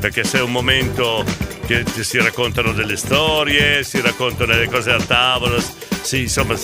Perché 0.00 0.24
se 0.24 0.38
è 0.38 0.42
un 0.42 0.50
momento 0.50 1.24
che 1.70 1.84
ti 1.84 2.02
si 2.02 2.18
raccontano 2.18 2.72
delle 2.72 2.96
storie, 2.96 3.84
si 3.84 4.00
raccontano 4.00 4.54
delle 4.54 4.68
cose 4.68 4.90
a 4.90 4.98
tavola, 5.00 5.62
sì, 6.02 6.22
insomma, 6.22 6.56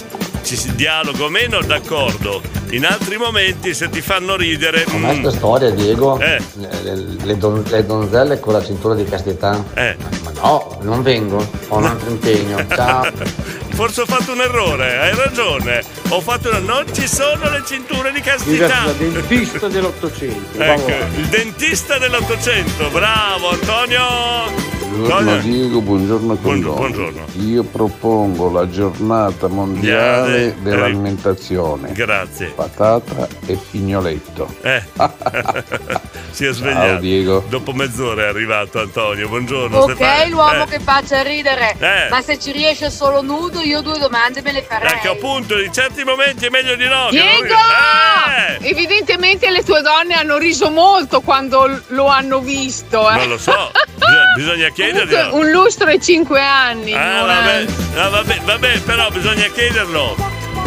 ci 0.42 0.56
si 0.56 0.74
dialoga 0.74 1.22
o 1.22 1.28
meno, 1.28 1.60
d'accordo. 1.60 2.42
In 2.70 2.84
altri 2.84 3.16
momenti 3.16 3.72
se 3.72 3.88
ti 3.88 4.00
fanno 4.00 4.34
ridere... 4.34 4.82
Com'è 4.82 5.14
mm, 5.14 5.20
questa 5.20 5.38
storia, 5.38 5.70
Diego? 5.70 6.18
Eh. 6.18 6.42
Le, 6.82 6.94
le 7.22 7.38
don- 7.38 7.62
le 7.68 7.86
donzelle 7.86 8.40
con 8.40 8.54
la 8.54 8.64
cintura 8.64 8.94
di 8.94 9.04
castità? 9.04 9.64
Eh. 9.74 9.96
Ma 10.24 10.32
no, 10.40 10.76
non 10.82 11.02
vengo, 11.04 11.36
ho 11.68 11.76
un 11.76 11.84
altro 11.84 12.10
impegno. 12.10 12.66
Ciao. 12.68 13.08
Forse 13.76 14.00
ho 14.00 14.06
fatto 14.06 14.32
un 14.32 14.40
errore, 14.40 14.98
hai 14.98 15.14
ragione. 15.14 15.84
Ho 16.08 16.20
fatto 16.20 16.48
una... 16.48 16.58
Non 16.58 16.84
ci 16.92 17.06
sono 17.06 17.48
le 17.48 17.62
cinture 17.64 18.10
di 18.10 18.20
castità. 18.20 18.86
Il 18.98 19.12
dentista 19.12 19.68
dell'Ottocento. 19.68 20.60
Ecco, 20.60 20.90
il 21.16 21.26
dentista 21.26 21.96
dell'Ottocento, 21.98 22.88
bravo 22.88 23.50
Antonio! 23.50 24.74
Buongiorno 24.96 25.30
Antonio. 25.32 25.56
Diego, 25.56 25.80
buongiorno 25.80 26.35
Buongiorno, 26.35 26.74
Condomi. 26.82 27.11
buongiorno. 27.12 27.44
Io 27.48 27.62
propongo 27.64 28.50
la 28.50 28.68
giornata 28.68 29.46
mondiale 29.48 30.28
Mondiale, 30.46 30.56
dell'alimentazione. 30.62 31.92
Grazie. 31.92 32.46
Patata 32.48 33.28
e 33.46 33.59
pignoletto. 33.70 34.54
Eh. 34.62 34.82
si 36.30 36.44
è 36.46 36.52
svegliato. 36.52 37.00
Diego. 37.00 37.44
Dopo 37.48 37.72
mezz'ora 37.72 38.24
è 38.24 38.28
arrivato 38.28 38.80
Antonio. 38.80 39.28
Buongiorno. 39.28 39.76
Ok, 39.78 39.94
Stefano. 39.94 40.30
l'uomo 40.30 40.62
Eh. 40.64 40.66
che 40.66 40.80
faccia 40.80 41.22
ridere. 41.22 41.76
Eh. 41.78 42.09
Ma 42.11 42.22
se 42.22 42.38
ci 42.38 42.52
riesce 42.52 42.90
solo 42.90 43.22
nudo, 43.22 43.61
io 43.61 43.80
due 43.82 43.98
domande 43.98 44.40
me 44.42 44.52
le 44.52 44.62
farei. 44.62 44.92
Ecco 44.92 45.11
appunto, 45.12 45.59
in 45.59 45.72
certi 45.72 46.04
momenti 46.04 46.46
è 46.46 46.48
meglio 46.48 46.74
di 46.76 46.85
no. 46.85 46.94
non 47.02 47.11
Diego! 47.11 47.44
ri- 47.44 48.61
Eh! 48.62 48.68
Evidentemente 48.68 49.50
le 49.50 49.62
tue 49.62 49.80
donne 49.82 50.14
hanno 50.14 50.37
riso 50.38 50.70
molto 50.70 51.20
quando 51.20 51.80
lo 51.88 52.06
hanno 52.06 52.40
visto. 52.40 53.09
Eh. 53.11 53.16
Non 53.16 53.28
lo 53.28 53.38
so, 53.38 53.70
bisogna. 54.37 54.70
Comunque, 54.77 55.29
un 55.33 55.51
lustro 55.51 55.88
e 55.90 56.01
cinque 56.01 56.40
anni. 56.40 56.92
Ah, 56.92 57.05
non 57.18 57.27
vabbè, 57.27 57.66
Ah, 57.96 58.09
vabbè, 58.09 58.40
vabbè, 58.44 58.81
però 58.83 59.11
bisogna 59.11 59.46
chiederlo. 59.49 60.14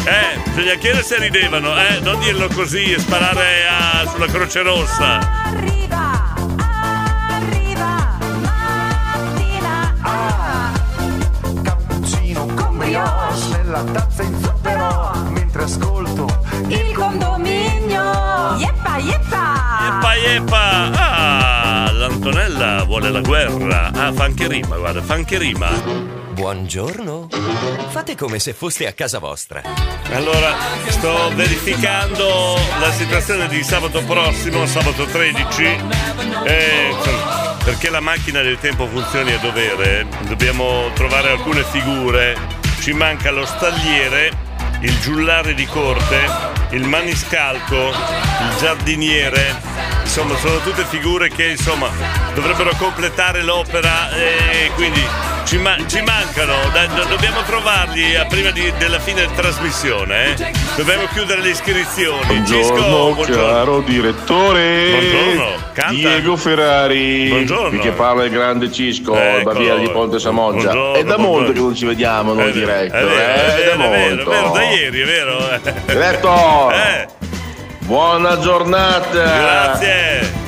Eh, 0.06 0.40
bisogna 0.54 0.76
chiedere 0.76 1.04
se 1.04 1.18
ridevano, 1.20 1.78
eh, 1.80 2.00
non 2.02 2.20
dirlo 2.20 2.48
così 2.54 2.92
e 2.94 3.00
sparare 3.00 3.68
a- 3.68 4.08
sulla 4.10 4.28
Croce 4.28 4.62
Rossa. 4.62 5.20
Cappuccino 11.64 12.46
con 12.56 12.78
brioche 12.78 13.48
nella 13.58 13.84
tazza 13.84 14.24
in 14.24 14.40
zucchero 14.42 15.12
mentre 15.30 15.64
ascolto 15.64 16.28
il 16.68 16.94
condominio. 16.96 18.56
Yeppa, 18.58 18.98
yeppa! 18.98 19.59
Yeppa 20.10 20.15
yeppa! 20.15 20.91
Ah, 20.91 21.91
l'Antonella 21.91 22.84
vuole 22.84 23.12
la 23.12 23.22
guerra. 23.22 23.91
Ah, 23.93 24.12
fa 24.12 24.24
anche 24.24 24.48
rima, 24.48 24.78
guarda, 24.78 25.04
fa 25.04 25.13
anche 25.13 25.38
rima. 25.38 25.69
Buongiorno. 26.32 27.28
Fate 27.89 28.15
come 28.15 28.39
se 28.39 28.54
foste 28.54 28.88
a 28.88 28.93
casa 28.93 29.19
vostra. 29.19 29.62
Allora, 30.13 30.56
sto 30.88 31.32
verificando 31.36 32.56
la 32.80 32.91
situazione 32.91 33.48
di 33.50 33.62
sabato 33.62 34.02
prossimo, 34.04 34.65
sabato 34.65 35.06
13. 35.06 35.63
Eh, 35.63 36.89
insomma, 36.91 37.58
perché 37.63 37.89
la 37.89 38.00
macchina 38.00 38.41
del 38.41 38.58
tempo 38.58 38.88
funzioni 38.88 39.34
a 39.34 39.38
dovere, 39.38 40.08
dobbiamo 40.28 40.89
trovare 40.93 41.30
alcune 41.30 41.63
figure. 41.63 42.36
Ci 42.80 42.93
manca 42.93 43.30
lo 43.30 43.45
stagliere, 43.45 44.32
il 44.82 45.00
giullare 45.02 45.54
di 45.54 45.65
corte, 45.65 46.49
il 46.72 46.86
maniscalco, 46.86 47.90
il 47.90 48.56
giardiniere. 48.60 49.56
Insomma, 50.02 50.36
sono 50.38 50.60
tutte 50.60 50.86
figure 50.86 51.30
che 51.30 51.50
insomma 51.50 51.90
dovrebbero 52.34 52.72
completare 52.78 53.44
l'opera 53.44 54.10
e 54.12 54.72
quindi 54.76 55.06
ci, 55.50 55.58
ma- 55.58 55.76
ci 55.88 56.00
mancano. 56.02 56.54
Dai, 56.72 56.88
do- 56.94 57.06
dobbiamo 57.06 57.42
trovarli 57.42 58.16
a 58.16 58.26
prima 58.26 58.52
di- 58.52 58.72
della 58.78 59.00
fine 59.00 59.22
della 59.22 59.32
trasmissione. 59.34 60.36
eh. 60.36 60.52
Dobbiamo 60.76 61.08
chiudere 61.12 61.42
le 61.42 61.50
iscrizioni. 61.50 62.46
Cisco, 62.46 62.74
Buongiorno, 62.74 63.14
buongiorno. 63.16 63.46
caro 63.52 63.80
direttore. 63.82 64.90
Buongiorno, 64.92 65.56
canta. 65.74 65.92
Diego 65.94 66.36
Ferrari. 66.38 67.28
Buongiorno. 67.30 67.70
Qui 67.70 67.80
che 67.80 67.92
parla 67.92 68.24
il 68.26 68.30
grande 68.32 68.72
Cisco, 68.72 69.16
Eccolo. 69.16 69.44
barriere 69.44 69.80
di 69.80 69.90
Ponte 69.90 70.20
Samoggia. 70.20 70.72
Buongiorno, 70.72 70.94
È 70.94 71.04
da 71.04 71.18
molto 71.18 71.28
buongiorno. 71.30 71.54
che 71.54 71.60
non 71.60 71.76
ci 71.76 71.86
vediamo 71.86 72.34
noi 72.34 72.50
È 72.50 72.54
vero, 72.54 72.66
diretto. 72.66 72.96
è 72.96 73.04
vero, 73.04 73.12
eh, 73.16 73.34
è 73.34 73.56
vero, 73.56 73.78
da 73.78 73.84
è 73.86 73.90
vero, 73.90 74.16
molto. 74.16 74.32
è 74.32 74.36
vero, 74.36 74.52
da 74.52 74.64
ieri, 74.64 75.02
è 75.02 75.06
vero. 75.06 75.60
Diretto. 75.86 76.72
Eh. 76.80 77.08
Buona 77.80 78.38
giornata. 78.40 79.10
Grazie. 79.10 80.38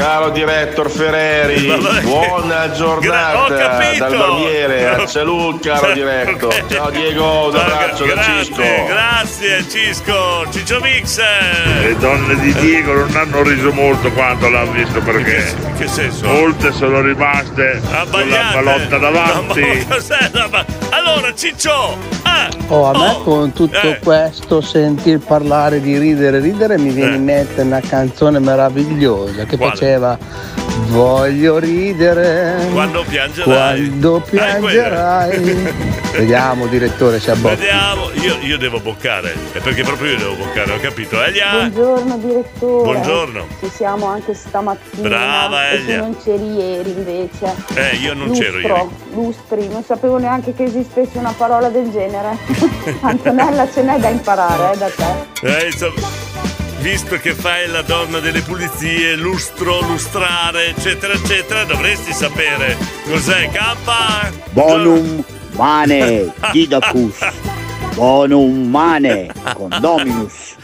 Caro 0.00 0.30
direttor 0.30 0.90
Ferreri, 0.90 1.66
Vabbè. 1.76 2.00
buona 2.00 2.66
Gra- 2.68 2.70
ho 2.70 2.72
giornata 2.72 3.48
dal 3.98 4.16
barbiere 4.16 4.88
a 4.88 5.06
Salù, 5.06 5.58
caro 5.60 5.92
diretto. 5.92 6.50
Ciao 6.70 6.88
Diego, 6.88 7.48
un 7.50 7.56
abbraccio 7.56 8.06
da 8.06 8.14
Grazie, 8.14 8.44
Cisco. 8.44 8.62
grazie 8.86 9.68
Cisco, 9.68 10.46
Ciccio 10.50 10.80
Mix. 10.80 11.20
Le 11.82 11.96
donne 11.98 12.34
di 12.40 12.54
Diego 12.54 12.94
non 12.94 13.14
hanno 13.14 13.42
riso 13.42 13.70
molto 13.72 14.10
quando 14.12 14.48
l'hanno 14.48 14.72
visto 14.72 15.00
perché 15.02 15.54
In 15.66 15.74
che 15.76 15.86
senso? 15.86 16.26
molte 16.26 16.72
sono 16.72 17.02
rimaste 17.02 17.80
con 17.82 17.90
la 17.92 18.00
Abbagliate. 18.00 18.54
palotta 18.54 18.96
davanti. 18.98 19.86
Ma 20.50 20.64
Allora 20.90 21.34
Ciccio, 21.34 21.98
ah, 22.22 22.48
Oh, 22.68 22.86
a 22.90 22.98
me 22.98 23.18
con 23.24 23.52
tutto 23.52 23.80
Eh. 23.80 23.98
questo 24.02 24.60
sentir 24.60 25.18
parlare 25.18 25.80
di 25.80 25.98
ridere, 25.98 26.38
ridere 26.38 26.78
mi 26.78 26.90
viene 26.90 27.16
in 27.16 27.24
mente 27.24 27.62
una 27.62 27.80
canzone 27.80 28.38
meravigliosa 28.38 29.44
che 29.44 29.56
Quale? 29.56 29.72
faceva 29.72 29.89
Voglio 30.90 31.58
ridere 31.58 32.68
quando 32.72 33.04
piangerai. 33.06 33.44
quando 33.88 34.20
quella. 34.28 34.44
piangerai. 34.58 35.88
Vediamo 36.10 36.66
direttore 36.66 37.20
se 37.20 37.30
abbocca. 37.30 37.54
Vediamo, 37.54 38.10
io, 38.14 38.36
io 38.40 38.58
devo 38.58 38.80
boccare, 38.80 39.32
è 39.52 39.58
perché 39.60 39.82
proprio 39.84 40.12
io 40.12 40.18
devo 40.18 40.34
boccare, 40.34 40.72
ho 40.72 40.80
capito. 40.80 41.22
Elia? 41.22 41.50
Buongiorno 41.52 42.18
direttore. 42.18 42.82
Buongiorno. 42.92 43.46
Ci 43.60 43.70
siamo 43.72 44.06
anche 44.06 44.34
stamattina. 44.34 45.08
Brava, 45.08 45.70
E 45.70 45.76
tu 45.76 45.82
Elia. 45.82 46.00
non 46.00 46.16
c'eri 46.22 46.52
ieri 46.56 46.90
invece. 46.90 47.54
Eh, 47.74 47.96
io 47.96 48.14
non 48.14 48.30
c'ero 48.32 48.56
Lustro, 48.58 48.74
ieri. 48.76 48.88
Lustri, 49.14 49.68
non 49.68 49.84
sapevo 49.84 50.18
neanche 50.18 50.52
che 50.54 50.64
esistesse 50.64 51.18
una 51.18 51.34
parola 51.36 51.68
del 51.68 51.90
genere. 51.90 52.36
Antonella 53.02 53.70
ce 53.70 53.82
n'è 53.82 53.98
da 53.98 54.08
imparare, 54.08 54.72
eh, 54.72 54.76
da 54.78 54.88
te. 54.88 55.46
Eh, 55.46 55.66
insomma, 55.66 56.08
visto 56.80 57.16
che 57.18 57.34
fai 57.34 57.68
la 57.68 57.82
donna 57.82 58.20
delle 58.20 58.40
pulizie, 58.40 59.14
lustro, 59.14 59.80
lustrare, 59.82 60.68
eccetera, 60.68 61.12
eccetera, 61.12 61.64
dovresti 61.64 62.12
sapere 62.12 62.76
cos'è 63.06 63.48
K? 63.50 63.76
Bonum 64.50 65.22
mane 65.56 66.32
didacus. 66.52 67.18
bonum 67.94 68.68
mane, 68.70 69.30
condominus, 69.54 70.56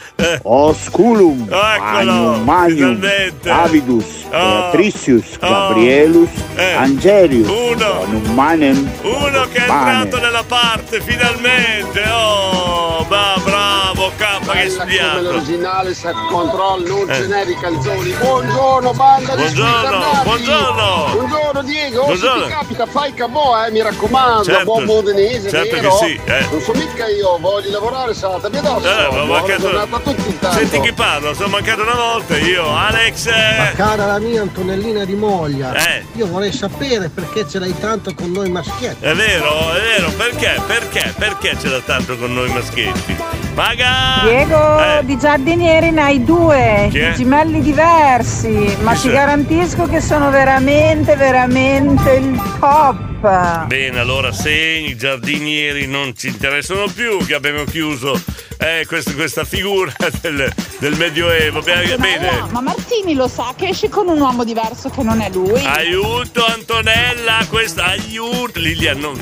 osculum, 0.42 1.46
magnum 1.48 2.44
magnum, 2.44 3.00
avidus, 3.44 4.24
beatricius, 4.30 5.38
gabrielus, 5.38 6.30
angelius, 6.78 7.46
bonum 7.46 8.34
manem, 8.34 8.90
Uno 9.02 9.46
che 9.52 9.58
è 9.58 9.62
entrato 9.62 10.18
nella 10.18 10.44
parte, 10.44 11.00
finalmente! 11.00 12.02
Oh, 12.08 13.04
ma 13.08 13.34
bravo, 13.44 14.12
K 14.46 14.52
che 14.62 14.70
studiato! 14.70 15.20
l'originale 15.22 15.94
set 15.94 16.14
control 16.28 16.82
non 16.86 17.10
Eh. 17.10 17.14
generi 17.20 17.56
calzoni 17.58 18.10
buongiorno 18.12 18.92
banda 18.92 19.34
di 19.34 19.42
Buongiorno, 19.42 19.70
squinternati. 19.72 20.24
buongiorno. 20.24 21.08
buongiorno 21.12 21.62
Diego 21.62 22.04
Buongiorno. 22.04 22.40
se 22.42 22.46
ti 22.46 22.52
capita 22.52 22.86
fai 22.86 23.14
cabò 23.14 23.64
eh 23.64 23.70
mi 23.70 23.82
raccomando 23.82 24.44
Certo. 24.44 24.64
buon 24.64 24.84
modenese 24.84 25.50
Certo 25.50 25.74
vero? 25.76 25.96
che 25.98 26.04
sì, 26.06 26.20
eh. 26.24 26.46
non 26.50 26.60
so 26.60 26.72
mica 26.74 27.08
io 27.08 27.38
voglio 27.40 27.70
lavorare 27.70 28.14
saltami 28.14 28.58
addosso 28.58 28.86
Eh, 28.88 29.14
ma 29.16 29.24
mancato- 29.24 29.60
giornata 29.60 29.96
a 29.96 30.00
tutti 30.00 30.28
intanto 30.28 30.58
Senti 30.58 30.80
chi 30.80 30.92
parla, 30.92 31.34
sono 31.34 31.48
mancato 31.48 31.82
una 31.82 31.94
volta 31.94 32.36
io, 32.38 32.74
Alex. 32.74 33.26
Ma 33.26 33.70
eh, 33.70 33.74
cara 33.74 34.06
la 34.06 34.18
mia 34.18 34.42
Antonellina 34.42 35.04
di 35.04 35.14
Moglia, 35.14 35.74
Eh. 35.74 36.04
io 36.14 36.26
vorrei 36.28 36.52
sapere 36.52 37.08
perché 37.08 37.48
ce 37.48 37.58
l'hai 37.58 37.74
tanto 37.78 38.14
con 38.14 38.30
noi 38.30 38.48
maschietti. 38.50 39.04
È 39.04 39.14
vero, 39.14 39.72
è 39.74 39.80
vero, 39.80 40.10
perché? 40.12 40.60
Perché? 40.66 41.14
Perché 41.16 41.56
ce 41.60 41.68
l'ha 41.68 41.80
tanto 41.80 42.16
con 42.16 42.32
noi 42.32 42.48
maschietti? 42.52 43.16
Maga! 43.56 44.20
Diego, 44.24 44.78
Eh. 44.82 45.04
di 45.06 45.16
giardinieri 45.18 45.90
ne 45.90 46.02
hai 46.02 46.22
due, 46.22 46.88
Chi 46.90 46.98
è? 46.98 47.10
di 47.12 47.16
gemelli 47.16 47.62
diversi, 47.62 48.76
ma 48.82 48.90
Chi 48.92 48.96
ti 49.00 49.06
sei? 49.06 49.12
garantisco 49.12 49.86
che 49.86 50.02
sono 50.02 50.28
veramente, 50.28 51.16
veramente 51.16 52.10
il 52.12 52.38
top. 52.60 53.64
Bene, 53.66 53.98
allora 53.98 54.30
se 54.30 54.52
i 54.52 54.94
giardinieri 54.94 55.86
non 55.86 56.14
ci 56.14 56.28
interessano 56.28 56.84
più, 56.94 57.24
che 57.24 57.34
abbiamo 57.34 57.64
chiuso 57.64 58.20
eh, 58.58 58.84
quest- 58.86 59.14
questa 59.14 59.44
figura 59.44 59.90
del, 60.20 60.52
del 60.78 60.94
Medioevo. 60.96 61.60
Bene, 61.62 61.96
bene. 61.96 62.30
Ma 62.50 62.60
Martini 62.60 63.14
lo 63.14 63.26
sa 63.26 63.54
che 63.56 63.68
esce 63.68 63.88
con 63.88 64.06
un 64.08 64.20
uomo 64.20 64.44
diverso 64.44 64.90
che 64.90 65.02
non 65.02 65.22
è 65.22 65.30
lui. 65.30 65.64
Aiuto 65.64 66.44
Antonella, 66.44 67.38
questa 67.48 67.86
aiuto. 67.86 68.60
Lilian, 68.60 68.98
non, 68.98 69.18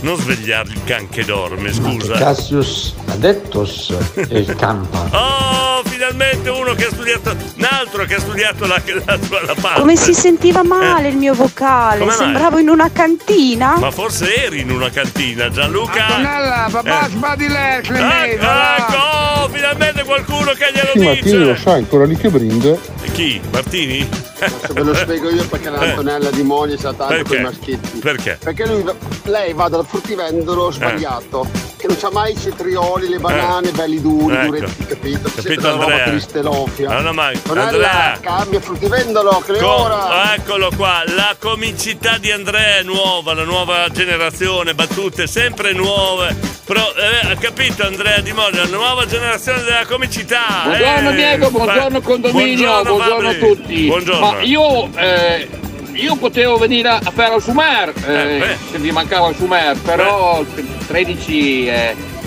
non 0.00 0.16
svegliarli 0.16 0.72
il 0.72 0.84
can 0.84 1.08
che 1.08 1.24
dorme, 1.24 1.72
scusa. 1.72 2.14
Cassius 2.14 2.94
Adeptus 3.06 3.96
e 4.14 4.38
il 4.38 4.54
campa. 4.54 5.08
Oh, 5.12 5.82
finalmente 6.12 6.48
uno 6.50 6.74
che 6.74 6.86
ha 6.86 6.90
studiato, 6.90 7.30
un 7.56 7.66
altro 7.68 8.04
che 8.04 8.14
ha 8.14 8.20
studiato 8.20 8.66
la, 8.66 8.80
la, 9.04 9.18
la 9.46 9.54
parte. 9.60 9.80
Come 9.80 9.96
si 9.96 10.14
sentiva 10.14 10.62
male 10.62 11.08
il 11.08 11.16
mio 11.16 11.34
vocale, 11.34 11.98
Come 12.00 12.10
mai? 12.10 12.16
sembravo 12.18 12.58
in 12.58 12.68
una 12.68 12.90
cantina. 12.90 13.76
Ma 13.78 13.90
forse 13.90 14.34
eri 14.44 14.60
in 14.60 14.70
una 14.70 14.90
cantina, 14.90 15.50
Gianluca? 15.50 16.06
Antonella, 16.06 16.68
papà, 16.70 17.06
Eh. 17.06 17.10
sbadi 17.10 17.48
lei, 17.48 17.76
Ecco, 17.78 17.88
Clemente. 17.92 18.34
ecco, 18.46 19.42
oh, 19.42 19.48
finalmente 19.50 20.04
qualcuno 20.04 20.52
che 20.52 20.70
glielo 20.72 20.90
Sì, 20.92 20.98
Martini 21.04 21.38
lo 21.38 21.50
dice. 21.52 21.60
sa, 21.62 21.72
ancora 21.72 22.04
lì 22.06 22.16
che 22.16 22.28
brinda. 22.30 22.76
Chi? 23.12 23.40
Martini? 23.50 24.08
Se 24.38 24.72
ve 24.72 24.82
lo 24.82 24.94
spiego 24.94 25.28
io 25.30 25.44
perché 25.48 25.68
l'Antonella 25.68 26.30
di 26.30 26.42
Moglie 26.44 26.76
sa 26.78 26.92
tanto 26.92 27.06
Perché? 27.14 27.24
con 27.28 27.36
i 27.38 27.42
maschietti 27.42 27.98
Perché? 27.98 28.38
perché 28.40 28.66
lui, 28.66 28.84
lei 29.24 29.52
va 29.52 29.68
dal 29.68 29.84
fruttivendolo 29.84 30.70
sbagliato 30.70 31.44
che 31.76 31.88
non 31.88 31.96
c'ha 31.98 32.10
mai 32.12 32.34
i 32.34 32.36
cetrioli 32.38 33.08
le 33.08 33.18
banane 33.18 33.72
belli 33.72 34.00
duri 34.00 34.36
Ecco. 34.36 34.44
duretti 34.46 34.84
capito 34.86 35.28
Capito, 35.34 35.40
sempre 35.40 35.56
roba 35.98 36.04
Andrea? 36.04 36.04
cristelofia 36.06 36.90
Allora, 36.90 37.12
ma- 37.12 37.26
Antonella 37.26 37.66
Andrea. 37.68 38.18
cambia 38.20 38.60
fruttivendolo 38.60 39.42
che 39.44 39.52
è 39.54 39.58
Co- 39.58 39.82
ora 39.82 40.34
eccolo 40.34 40.70
qua, 40.76 41.02
la 41.06 41.36
comicità 41.38 42.18
di 42.18 42.30
Andrea 42.30 42.78
è 42.78 42.82
nuova, 42.82 43.34
la 43.34 43.44
nuova 43.44 43.88
generazione, 43.90 44.74
battute 44.74 45.26
sempre 45.26 45.72
nuove. 45.72 46.56
Però, 46.64 46.82
eh, 46.96 47.30
ha 47.32 47.36
capito 47.36 47.82
Andrea 47.86 48.20
Di 48.20 48.32
Moda, 48.32 48.62
la 48.62 48.68
nuova 48.68 49.06
generazione 49.06 49.62
della 49.62 49.86
comicità. 49.86 50.64
Buongiorno 50.64 51.10
eh. 51.10 51.14
Diego, 51.14 51.50
buongiorno 51.50 52.00
condominio, 52.02 52.82
buongiorno, 52.82 53.28
a 53.28 53.32
Fabri. 53.32 53.38
tutti. 53.38 53.86
Buongiorno. 53.86 54.20
Ma 54.32 54.40
io, 54.42 54.90
eh, 54.96 55.48
io 55.92 56.16
potevo 56.16 56.58
venire 56.58 56.88
a 56.90 57.10
fare 57.10 57.34
il 57.36 57.42
Sumer, 57.42 57.92
eh, 58.06 58.34
Eh, 58.36 58.38
beh. 58.38 58.56
se 58.72 58.78
vi 58.78 58.90
mancava 58.90 59.28
il 59.28 59.36
Sumer, 59.36 59.78
però 59.80 60.40
il 60.40 60.66
13 60.86 61.68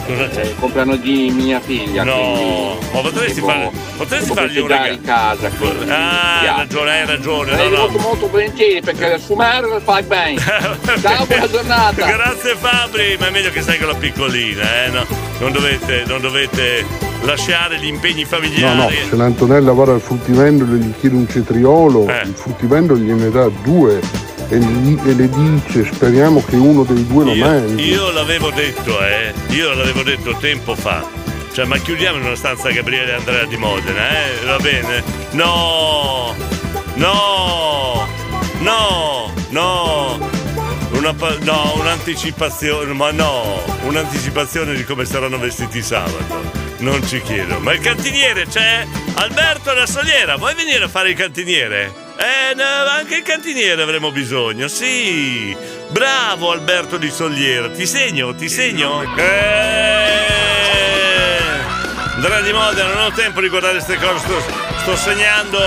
è 0.06 0.42
il 0.42 0.56
compleanno 0.60 0.96
di 0.96 1.32
mia 1.32 1.60
figlia. 1.60 2.04
No, 2.04 2.78
ma 2.94 3.00
potresti, 3.00 3.36
devo- 3.36 3.48
fare, 3.48 3.72
potresti 3.98 4.34
fargli 4.34 4.58
un 4.60 4.68
regalo. 4.68 4.94
in 4.94 5.02
casa. 5.02 5.50
quindi 5.50 5.86
mi 5.86 5.92
Ah, 5.92 6.40
hai 6.40 6.58
ragione, 6.58 6.92
hai 7.02 7.06
ragione. 7.06 7.56
No, 7.56 7.64
no. 7.70 7.78
molto 7.78 7.98
molto 8.00 8.30
volentieri 8.30 8.82
perché 8.82 9.14
il 9.16 9.22
Sumer 9.22 9.82
fai 9.84 10.04
bene. 10.04 10.40
Ciao, 11.02 11.26
buona 11.26 11.50
giornata. 11.50 12.06
Grazie 12.06 12.56
Fabri, 12.56 13.16
ma 13.20 13.28
è 13.28 13.32
meglio 13.32 13.52
che 13.52 13.62
stai 13.62 13.78
con 13.78 13.88
la 13.88 13.96
piccolina, 13.96 14.86
eh? 14.86 14.90
No, 14.90 15.06
non, 15.40 15.52
dovete, 15.52 16.04
non 16.08 16.20
dovete 16.22 16.86
lasciare 17.24 17.78
gli 17.78 17.86
impegni 17.88 18.22
No, 18.22 18.28
familiari. 18.28 18.76
no, 18.76 18.90
se 19.10 19.16
l'Antonella 19.16 19.72
va 19.74 19.86
dal 19.86 20.02
fruttivendolo 20.02 20.74
e 20.74 20.78
gli 20.78 20.94
chiede 21.00 21.16
un 21.16 21.28
cetriolo, 21.30 22.08
Eh. 22.08 22.22
il 22.26 22.34
fruttivendolo 22.36 23.00
gliene 23.00 23.30
dà 23.30 23.48
due 23.64 24.00
e, 24.52 24.58
gli- 24.60 25.00
e 25.06 25.14
le 25.14 25.30
dice 25.30 25.90
speriamo 25.94 26.44
che 26.44 26.56
uno 26.58 26.84
dei 26.84 27.08
due 27.08 27.24
lo 27.24 27.36
mangi. 27.36 27.84
Io 27.86 28.12
l'avevo 28.12 28.52
detto, 28.52 29.02
eh, 29.04 29.34
io 29.50 29.74
l'avevo 29.74 30.04
detto 30.04 30.36
tempo 30.38 30.76
fa. 30.76 31.04
Cioè, 31.54 31.66
ma 31.66 31.78
chiudiamo 31.78 32.18
in 32.18 32.26
una 32.26 32.36
stanza 32.36 32.70
Gabriele 32.70 33.12
e 33.12 33.16
Andrea 33.16 33.46
di 33.46 33.58
Modena, 33.58 34.10
eh? 34.10 34.46
Va 34.46 34.58
bene? 34.58 35.04
No! 35.32 36.36
No! 36.96 38.08
No! 38.60 39.34
No! 39.50 40.30
Una 40.92 41.16
no, 41.40 41.74
un'anticipazione, 41.78 42.94
ma 42.94 43.12
no, 43.12 43.64
un'anticipazione 43.84 44.76
di 44.76 44.84
come 44.84 45.06
saranno 45.06 45.40
vestiti 45.40 45.82
sabato. 45.82 46.52
Non 46.80 47.06
ci 47.08 47.22
chiedo. 47.22 47.60
Ma 47.60 47.74
il 47.74 47.80
cantiniere 47.80 48.46
c'è? 48.48 48.86
Alberto 49.16 49.74
da 49.74 49.86
Soliera, 49.86 50.36
vuoi 50.36 50.54
venire 50.56 50.84
a 50.84 50.88
fare 50.88 51.10
il 51.10 51.16
cantiniere? 51.16 52.01
Eh, 52.22 52.54
no, 52.54 52.64
anche 52.64 53.16
il 53.16 53.24
cantiniere 53.24 53.82
avremo 53.82 54.12
bisogno, 54.12 54.68
sì. 54.68 55.58
Bravo 55.90 56.52
Alberto 56.52 56.98
di 56.98 57.10
Soliera, 57.10 57.70
ti 57.72 57.88
segno, 57.88 58.36
ti 58.36 58.48
segno. 58.48 59.02
Eh! 59.16 60.22
Andrea 62.14 62.42
di 62.42 62.54
Modena, 62.54 62.94
non 62.94 63.06
ho 63.06 63.12
tempo 63.12 63.42
di 63.42 63.50
guardare 63.50 63.74
queste 63.74 63.98
cose, 63.98 64.20
sto, 64.20 64.40
sto 64.82 64.96
segnando 64.96 65.58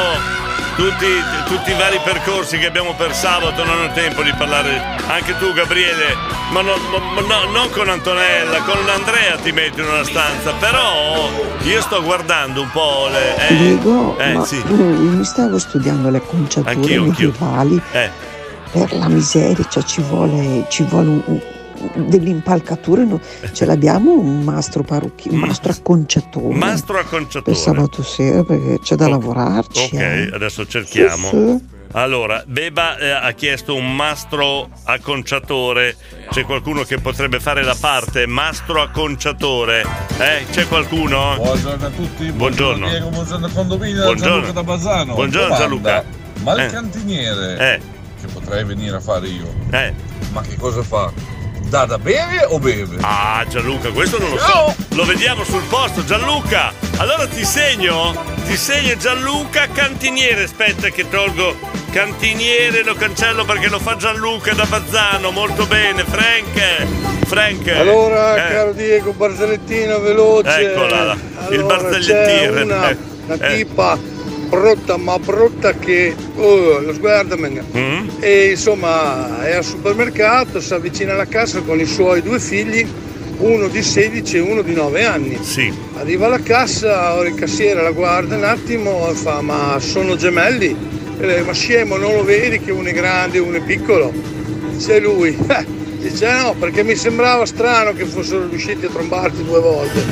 tutti, 0.76 1.06
tutti 1.46 1.70
i 1.70 1.74
vari 1.74 1.98
percorsi 2.02 2.58
che 2.58 2.66
abbiamo 2.66 2.94
per 2.94 3.14
sabato, 3.14 3.64
non 3.64 3.82
ho 3.84 3.92
tempo 3.92 4.22
di 4.22 4.32
parlare. 4.37 4.80
Anche 5.06 5.37
tu 5.38 5.52
Gabriele, 5.52 6.16
ma, 6.50 6.60
no- 6.62 6.76
ma- 7.14 7.20
no- 7.20 7.50
non 7.50 7.70
con 7.70 7.88
Antonella, 7.88 8.58
con 8.62 8.78
Andrea 8.88 9.37
ti 9.37 9.52
metti 9.52 9.80
in 9.80 9.87
una 9.87 10.04
stanza, 10.04 10.52
però 10.58 11.28
io 11.62 11.80
sto 11.80 12.02
guardando 12.02 12.62
un 12.62 12.70
po' 12.70 13.08
le... 13.10 13.48
Eh, 13.48 13.54
Diego, 13.56 14.18
eh, 14.18 14.40
sì. 14.44 14.62
mi 14.66 15.24
stavo 15.24 15.58
studiando 15.58 16.10
le 16.10 16.20
conciature 16.20 16.74
Anch'io, 16.74 17.02
anch'io. 17.04 17.32
medievali 17.38 17.82
Eh. 17.92 18.10
per 18.72 18.92
la 18.94 19.08
miseria, 19.08 19.64
cioè 19.68 19.82
ci 19.84 20.00
vuole, 20.02 20.66
ci 20.68 20.82
vuole 20.84 21.08
un- 21.24 21.40
delle 21.94 22.31
impalcature, 22.31 23.05
no? 23.05 23.20
ce 23.53 23.64
l'abbiamo 23.64 24.12
un 24.18 24.42
mastro 24.42 24.83
parrucchiere, 24.83 25.37
un 25.37 25.42
mastro 25.42 25.73
acconciatore 25.73 26.55
Mastro 26.55 26.94
per 26.97 27.05
acconciatore. 27.05 27.57
sabato 27.57 28.03
sera 28.03 28.42
perché 28.44 28.81
c'è 28.81 28.94
da 28.97 29.09
lavorarci. 29.09 29.85
Ok, 29.85 29.92
eh. 30.01 30.31
adesso 30.33 30.66
cerchiamo. 30.66 31.29
Sì, 31.29 31.73
Allora, 31.97 32.42
Beba 32.47 32.97
eh, 32.99 33.11
ha 33.11 33.31
chiesto 33.33 33.75
un 33.77 33.94
mastro 33.94 34.68
acconciatore. 34.85 35.97
C'è 36.31 36.44
qualcuno 36.44 36.83
che 36.83 36.99
potrebbe 36.99 37.38
fare 37.38 37.62
la 37.62 37.77
parte 37.79 38.27
mastro 38.27 38.81
acconciatore? 38.83 39.85
Eh, 40.18 40.44
c'è 40.51 40.66
qualcuno? 40.66 41.35
Buongiorno 41.37 41.87
a 41.87 41.90
tutti, 41.90 42.33
Buongiorno. 42.33 42.88
Diego, 42.88 43.09
buongiorno 43.11 43.49
condominio, 43.49 44.03
Buongiorno. 44.05 44.33
Gianluca 44.33 44.53
da 44.53 44.62
Bazzano. 44.64 45.14
Buongiorno, 45.14 45.55
Domanda, 45.57 45.64
Gianluca. 45.64 46.05
Ma 46.42 46.53
il 46.55 46.61
Eh. 46.61 46.66
cantiniere, 46.66 47.75
Eh. 47.75 47.81
che 48.20 48.27
potrei 48.33 48.64
venire 48.64 48.97
a 48.97 49.01
fare 49.01 49.29
io, 49.29 49.47
Eh. 49.70 49.94
ma 50.33 50.40
che 50.40 50.57
cosa 50.57 50.83
fa? 50.83 51.12
Dà 51.68 51.87
da 51.87 51.98
bere 51.98 52.44
o 52.48 52.59
beve? 52.59 52.98
Ah, 53.00 53.44
Gianluca, 53.48 53.90
questo 53.90 54.18
non 54.18 54.31
lo 54.31 54.38
so. 54.38 54.74
Lo 54.94 55.05
vediamo 55.05 55.42
sul 55.44 55.62
posto, 55.68 56.05
Gianluca. 56.05 56.72
Allora 56.98 57.27
ti 57.27 57.44
segno? 57.44 58.14
Ti 58.46 58.57
segno 58.57 58.96
Gianluca 58.96 59.66
Cantiniere. 59.72 60.44
Aspetta 60.44 60.88
che 60.90 61.09
tolgo 61.09 61.57
Cantiniere, 61.90 62.85
lo 62.85 62.94
cancello 62.94 63.44
perché 63.44 63.68
lo 63.68 63.81
fa 63.81 63.96
Gianluca 63.96 64.53
da 64.55 64.64
Bazzano. 64.66 65.31
Molto 65.31 65.66
bene, 65.66 66.05
Frank. 66.05 66.87
Frank. 67.27 67.66
Allora, 67.68 68.37
Eh, 68.37 68.53
caro 68.53 68.72
Diego, 68.72 69.12
barzellettino 69.12 69.98
veloce. 69.98 70.70
Eccola, 70.70 71.03
la- 71.03 71.12
il 71.50 71.59
Allora, 71.61 71.77
barzelletiere. 71.77 72.55
C'è 72.55 72.62
una, 72.62 72.96
una 73.27 73.35
eh. 73.48 73.57
tipa 73.57 73.98
brutta, 74.55 74.97
ma 74.97 75.19
brutta 75.19 75.73
che. 75.75 76.14
Oh, 76.37 76.81
lo 76.81 76.93
sguardo 76.95 77.37
Mm? 77.37 78.09
E 78.21 78.51
insomma, 78.51 79.45
è 79.45 79.55
al 79.55 79.64
supermercato, 79.64 80.61
si 80.61 80.73
avvicina 80.73 81.12
alla 81.12 81.27
cassa 81.27 81.61
con 81.61 81.79
i 81.81 81.85
suoi 81.87 82.23
due 82.23 82.38
figli, 82.38 82.87
uno 83.38 83.69
di 83.69 83.83
16 83.83 84.37
e 84.37 84.40
uno 84.40 84.62
di 84.62 84.75
9 84.75 85.05
anni. 85.05 85.38
Sì. 85.43 85.73
Arriva 85.97 86.27
alla 86.27 86.40
cassa, 86.40 87.14
ora 87.14 87.29
il 87.29 87.35
cassiere 87.35 87.83
la 87.83 87.90
guarda 87.90 88.37
un 88.37 88.45
attimo 88.45 89.09
e 89.11 89.14
fa: 89.14 89.40
Ma 89.40 89.77
sono 89.81 90.17
gemelli? 90.17 90.77
E 91.21 91.43
ma 91.43 91.53
scemo, 91.53 91.97
non 91.97 92.14
lo 92.14 92.25
vedi 92.25 92.61
che 92.61 92.73
uno 92.73 92.88
è 92.88 92.93
grande 92.93 93.38
e 93.38 93.40
uno 93.40 93.57
è 93.57 93.61
piccolo? 93.62 94.12
C'è 94.79 95.01
lui. 95.01 95.37
"Eh, 95.49 95.83
Dice 96.05 96.31
no, 96.33 96.55
perché 96.59 96.83
mi 96.83 96.97
sembrava 96.97 97.47
strano 97.47 97.95
che 97.95 98.05
fossero 98.05 98.47
riusciti 98.47 98.85
a 98.85 98.90
trombarti 98.90 99.43
due 99.43 99.59
volte. 99.59 100.03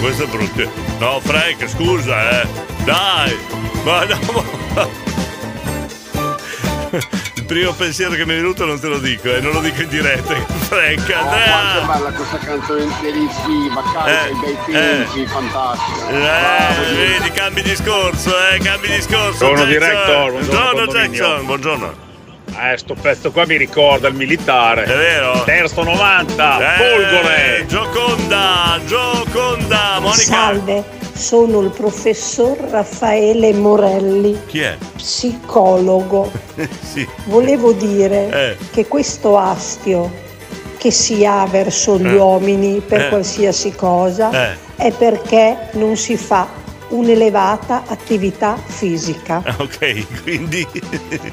Questo 0.00 0.24
è 0.24 0.26
brutto. 0.26 0.70
No, 0.98 1.20
Frank, 1.20 1.68
scusa, 1.68 2.42
eh. 2.42 2.46
Dai. 2.84 3.36
Ma 3.84 4.04
no. 4.04 4.18
ma- 4.74 4.88
Il 7.34 7.44
primo 7.44 7.72
pensiero 7.72 8.14
che 8.14 8.24
mi 8.26 8.32
è 8.32 8.36
venuto 8.36 8.64
non 8.64 8.78
te 8.80 8.88
lo 8.88 8.98
dico, 8.98 9.34
eh, 9.34 9.40
non 9.40 9.52
lo 9.52 9.60
dico 9.60 9.82
in 9.82 9.88
diretta. 9.88 10.34
Frank, 10.34 11.14
Oh, 11.18 11.26
quanto 11.26 11.80
è 11.80 11.84
bella 11.86 12.12
questa 12.12 12.38
canzone 12.38 12.84
bellissima, 13.00 13.82
carica 13.92 14.26
Eh, 14.26 14.30
i 14.30 14.34
bei 14.34 14.52
eh. 14.52 15.06
film, 15.06 15.10
sì, 15.12 15.26
fantastica. 15.26 16.08
Eh, 16.10 16.94
vedi, 16.94 17.30
cambi 17.30 17.62
discorso, 17.62 18.34
eh, 18.50 18.58
cambi 18.58 18.88
discorso. 18.88 19.36
Sono 19.36 19.64
Jackson. 19.64 19.68
director, 19.68 20.30
buongiorno, 20.30 20.72
Buongiorno. 20.84 20.92
Jackson, 20.92 21.46
buongiorno. 21.46 22.06
Eh, 22.60 22.76
sto 22.76 22.94
pezzo 23.00 23.30
qua 23.30 23.46
mi 23.46 23.56
ricorda 23.56 24.08
il 24.08 24.14
militare. 24.14 24.82
È 24.84 24.96
vero? 24.96 25.42
Terzo 25.44 25.82
90, 25.84 26.58
Eh, 26.58 26.76
Folgore. 26.76 27.64
Gioconda, 27.68 28.80
Gioconda, 28.84 29.98
Monica. 30.00 30.16
Salve, 30.22 30.84
sono 31.14 31.60
il 31.60 31.70
professor 31.70 32.56
Raffaele 32.58 33.52
Morelli, 33.52 34.40
Chi 34.46 34.60
è? 34.60 34.76
psicologo. 34.96 36.30
sì. 36.82 37.06
Volevo 37.26 37.72
dire 37.72 38.28
Eh. 38.30 38.56
che 38.72 38.86
questo 38.88 39.38
astio 39.38 40.10
che 40.78 40.90
si 40.90 41.24
ha 41.24 41.46
verso 41.46 41.96
gli 41.98 42.06
Eh. 42.06 42.14
uomini 42.16 42.80
per 42.80 43.02
Eh. 43.02 43.08
qualsiasi 43.08 43.72
cosa 43.74 44.30
Eh. 44.52 44.56
è 44.76 44.90
perché 44.90 45.56
non 45.72 45.96
si 45.96 46.16
fa 46.16 46.46
un'elevata 46.90 47.84
attività 47.86 48.56
fisica. 48.56 49.42
Ok, 49.58 50.22
quindi. 50.22 50.66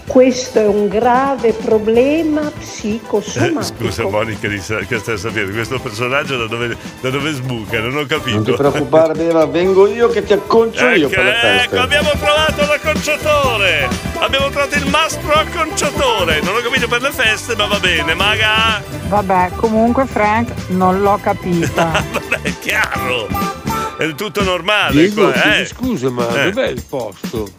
Questo 0.07 0.59
è 0.59 0.67
un 0.67 0.87
grave 0.87 1.53
problema 1.53 2.47
Eh, 2.47 2.51
psicosomatico. 2.59 3.83
Scusa 3.85 4.03
Monica 4.07 4.47
di 4.47 4.59
Sa- 4.59 4.79
che 4.79 4.97
stai 4.99 5.17
sapendo, 5.17 5.51
questo 5.53 5.79
personaggio 5.79 6.37
da 6.37 6.47
dove, 6.47 6.75
da 7.01 7.09
dove 7.09 7.31
sbuca? 7.33 7.79
Non 7.79 7.97
ho 7.97 8.05
capito. 8.05 8.35
Non 8.35 8.43
ti 8.45 8.53
preoccupare, 8.53 9.13
Beva, 9.13 9.45
vengo 9.45 9.87
io 9.87 10.09
che 10.09 10.23
ti 10.23 10.33
acconcio 10.33 10.85
io 10.89 11.07
Ecco, 11.07 11.15
per 11.15 11.23
le 11.23 11.31
ecco, 11.35 11.47
feste. 11.59 11.77
abbiamo 11.77 12.09
trovato 12.19 12.65
l'acconciatore! 12.65 13.89
Abbiamo 14.19 14.49
trovato 14.49 14.75
il 14.75 14.87
mastro 14.89 15.33
acconciatore! 15.33 16.41
Non 16.41 16.55
ho 16.55 16.59
capito 16.59 16.87
per 16.87 17.01
le 17.01 17.11
feste, 17.11 17.55
ma 17.55 17.65
va 17.67 17.79
bene, 17.79 18.13
maga! 18.15 18.81
Vabbè, 19.07 19.51
comunque 19.55 20.05
Frank 20.05 20.51
non 20.69 21.01
l'ho 21.01 21.19
capita. 21.21 22.03
Vabbè, 22.11 22.41
è 22.41 22.53
chiaro! 22.59 23.64
È 23.97 24.13
tutto 24.15 24.43
normale 24.43 24.93
Diego, 25.07 25.31
qua, 25.31 25.57
eh? 25.57 25.65
scusa, 25.65 26.09
ma 26.09 26.27
Eh. 26.43 26.49
dov'è 26.49 26.67
il 26.67 26.83
posto? 26.87 27.49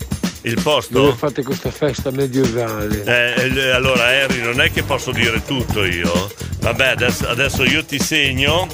Il 0.43 0.61
posto? 0.63 0.93
Dove 0.93 1.17
fate 1.17 1.43
questa 1.43 1.71
festa 1.71 2.11
medievale? 2.11 3.03
Eh, 3.05 3.53
eh, 3.57 3.71
allora 3.71 4.05
Harry, 4.05 4.41
non 4.43 4.61
è 4.61 4.71
che 4.71 4.83
posso 4.83 5.11
dire 5.13 5.43
tutto 5.45 5.85
io. 5.85 6.31
Vabbè, 6.61 6.89
adesso, 6.89 7.27
adesso 7.29 7.65
io 7.65 7.85
ti 7.85 7.99
segno 7.99 8.67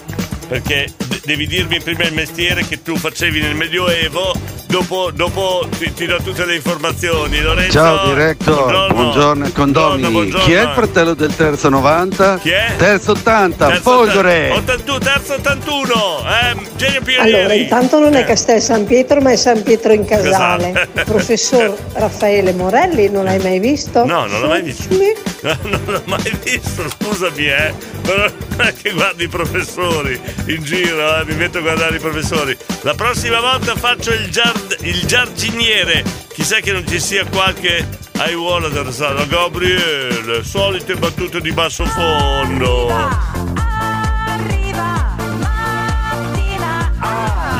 perché 0.48 0.92
de- 1.06 1.20
devi 1.24 1.46
dirmi 1.46 1.80
prima 1.80 2.02
il 2.04 2.12
mestiere 2.12 2.66
che 2.66 2.82
tu 2.82 2.96
facevi 2.96 3.40
nel 3.40 3.54
Medioevo, 3.54 4.34
dopo, 4.72 5.10
dopo 5.12 5.68
ti, 5.78 5.92
ti 5.92 6.06
do 6.06 6.16
tutte 6.22 6.46
le 6.46 6.54
informazioni. 6.54 7.40
Lorenzo, 7.42 7.72
Ciao 7.72 8.08
director, 8.08 8.92
buongiorno, 8.92 9.44
e 9.44 9.52
condomini. 9.52 10.10
buongiorno. 10.10 10.46
Chi 10.46 10.52
è 10.52 10.62
il 10.62 10.70
fratello 10.74 11.12
del 11.12 11.36
terzo 11.36 11.68
90? 11.68 12.38
Chi 12.38 12.50
è? 12.50 12.72
Terzo 12.78 13.10
80, 13.12 13.66
Terzo 13.66 13.82
Folgore. 13.82 14.50
81, 14.50 14.98
terzo 14.98 15.34
81, 15.34 15.92
eh, 16.26 16.56
Genio 16.76 17.02
Pionieri. 17.02 17.38
Allora, 17.38 17.54
intanto 17.54 17.98
non 17.98 18.14
è 18.14 18.24
Castel 18.24 18.62
San 18.62 18.86
Pietro, 18.86 19.20
ma 19.20 19.32
è 19.32 19.36
San 19.36 19.62
Pietro 19.62 19.92
in 19.92 20.06
Casale. 20.06 20.70
Esatto. 20.70 20.90
Il 21.00 21.04
professor 21.04 21.76
Raffaele 21.92 22.52
Morelli, 22.52 23.10
non 23.10 23.24
l'hai 23.24 23.40
mai 23.40 23.58
visto? 23.58 24.06
No, 24.06 24.26
non 24.26 24.40
l'ho 24.40 24.48
mai 24.48 24.62
visto. 24.62 24.94
No, 25.42 25.56
non 25.68 25.80
l'ho 25.84 26.02
mai 26.06 26.38
visto, 26.42 26.84
scusami, 26.88 27.46
eh. 27.46 27.74
Però 28.00 28.24
non 28.56 28.66
è 28.66 28.72
che 28.72 28.90
guardi 28.92 29.24
i 29.24 29.28
professori 29.28 30.18
in 30.46 30.62
giro, 30.62 31.20
eh, 31.20 31.24
mi 31.26 31.34
metto 31.34 31.58
a 31.58 31.60
guardare 31.60 31.96
i 31.96 32.00
professori. 32.00 32.56
La 32.80 32.94
prossima 32.94 33.38
volta 33.40 33.74
faccio 33.76 34.12
il, 34.12 34.28
giard- 34.68 34.76
il 34.82 35.06
giardiniere. 35.06 36.04
Chissà 36.32 36.60
che 36.60 36.72
non 36.72 36.86
ci 36.86 37.00
sia 37.00 37.24
qualche 37.26 37.86
aiuola 38.18 38.68
del 38.68 38.92
Sala 38.92 39.24
Gabriele, 39.24 40.42
solite 40.44 40.94
battute 40.96 41.40
di 41.40 41.52
basso 41.52 41.84
fondo. 41.84 42.88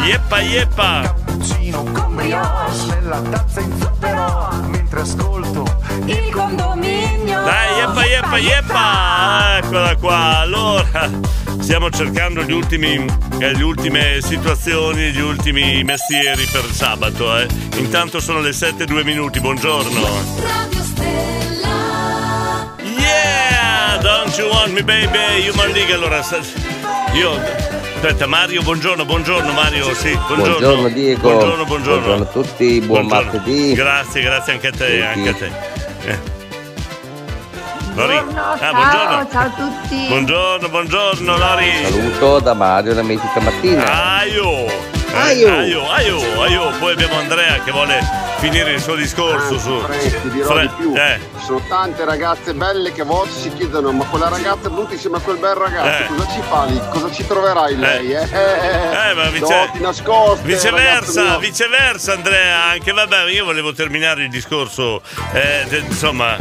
Yeppa 0.05 0.41
yeppa. 0.41 1.15
con 1.71 2.15
brioche 2.15 3.01
nella 3.01 3.21
tazza 3.21 3.61
in 3.61 3.81
zucchero 3.81 4.49
mentre 4.69 5.01
ascolto 5.01 5.72
il 6.07 6.31
condominio 6.33 7.43
Dai, 7.43 7.77
yeppa 7.79 8.05
yeppa 8.05 8.39
yeppa! 8.39 9.57
Eccola 9.59 9.97
qua. 9.97 10.39
Allora, 10.39 11.11
stiamo 11.61 11.91
cercando 11.91 12.43
gli 12.43 12.53
ultimi, 12.53 13.05
eh, 13.39 13.53
le 13.55 13.63
ultime 13.63 14.21
situazioni, 14.23 15.11
gli 15.11 15.21
ultimi 15.21 15.83
mestieri 15.85 16.45
per 16.51 16.65
sabato, 16.73 17.37
eh. 17.39 17.47
Intanto 17.77 18.21
sono 18.21 18.41
le 18.41 18.53
7 18.53 18.85
e 18.85 18.87
2 18.87 19.05
minuti, 19.05 19.41
buongiorno. 19.41 20.01
Yeah! 22.99 23.99
Don't 24.01 24.37
you 24.39 24.49
want 24.49 24.73
me 24.73 24.83
baby? 24.83 25.49
Human 25.49 25.71
League, 25.73 25.93
allora. 25.93 26.21
Io. 27.15 27.71
Aspetta, 27.95 28.27
Mario, 28.27 28.63
buongiorno, 28.63 29.05
buongiorno 29.05 29.53
Mario, 29.53 29.95
sì, 29.95 30.11
buongiorno. 30.27 30.59
Buongiorno 30.59 30.89
Diego. 30.89 31.21
Buongiorno, 31.21 31.65
buongiorno. 31.65 32.01
Buongiorno 32.05 32.23
a 32.25 32.27
tutti, 32.27 32.81
buon 32.81 33.07
Buongiorno. 33.07 33.31
martedì. 33.33 33.73
Grazie, 33.75 34.23
grazie 34.23 34.53
anche 34.55 34.67
a 34.67 34.71
te, 34.73 34.87
Tutti. 34.87 35.01
anche 35.01 35.29
a 35.29 35.35
te. 35.35 35.72
Eh. 36.05 36.19
Lori. 37.95 38.17
Ah, 38.17 38.57
ciao, 38.59 38.73
buongiorno. 38.73 39.29
ciao 39.31 39.47
a 39.47 39.51
tutti. 39.51 40.07
Buongiorno, 40.09 40.69
buongiorno 40.69 41.37
Lori. 41.37 41.71
Saluto 41.85 42.39
da 42.41 42.55
Mario 42.55 42.95
la 42.95 43.03
mitica 43.03 43.41
mattina. 43.41 44.17
Aio. 44.19 45.02
Eh, 45.13 45.19
Aio. 45.19 45.55
aio, 45.59 45.91
aio, 45.91 46.43
aio. 46.43 46.71
Poi 46.79 46.93
abbiamo 46.93 47.17
Andrea 47.19 47.63
che 47.63 47.71
vuole 47.71 48.01
finire 48.39 48.73
il 48.73 48.81
suo 48.81 48.95
discorso 48.95 49.59
su. 49.59 49.71
Anzi, 49.73 50.11
ti 50.23 50.31
dirò 50.31 50.47
Fre- 50.55 50.61
di 50.69 50.73
più. 50.79 50.95
Eh, 50.97 51.19
Ci 51.39 51.45
sono 51.45 51.63
tante 51.69 52.05
ragazze 52.05 52.55
belle 52.55 52.93
che 52.93 53.03
a 53.03 53.05
volte 53.05 53.39
si 53.39 53.53
chiedono 53.53 53.93
ma 53.93 54.05
quella 54.05 54.29
ragazza 54.29 54.69
è 54.69 54.71
venuta 54.71 54.95
insieme 54.95 55.19
a 55.19 55.21
quel 55.21 55.37
bel 55.37 55.55
ragazzo, 55.55 56.03
Eh. 56.03 56.07
cosa 56.17 56.29
ci 56.33 56.41
fa 56.49 56.65
lì? 56.65 56.81
Cosa 56.91 57.11
ci 57.13 57.27
troverai 57.27 57.77
lei? 57.77 58.13
Eh, 58.13 58.23
Eh, 58.23 59.15
ma 59.15 59.29
vice- 59.29 59.41
Doti 59.67 59.81
nascoste, 59.81 60.47
Viceversa, 60.47 61.37
viceversa 61.39 62.13
Andrea, 62.15 62.65
anche 62.71 62.93
vabbè, 62.93 63.29
io 63.31 63.45
volevo 63.45 63.73
terminare 63.75 64.23
il 64.25 64.31
discorso, 64.31 65.03
eh, 65.33 65.65
de- 65.69 65.79
insomma, 65.87 66.37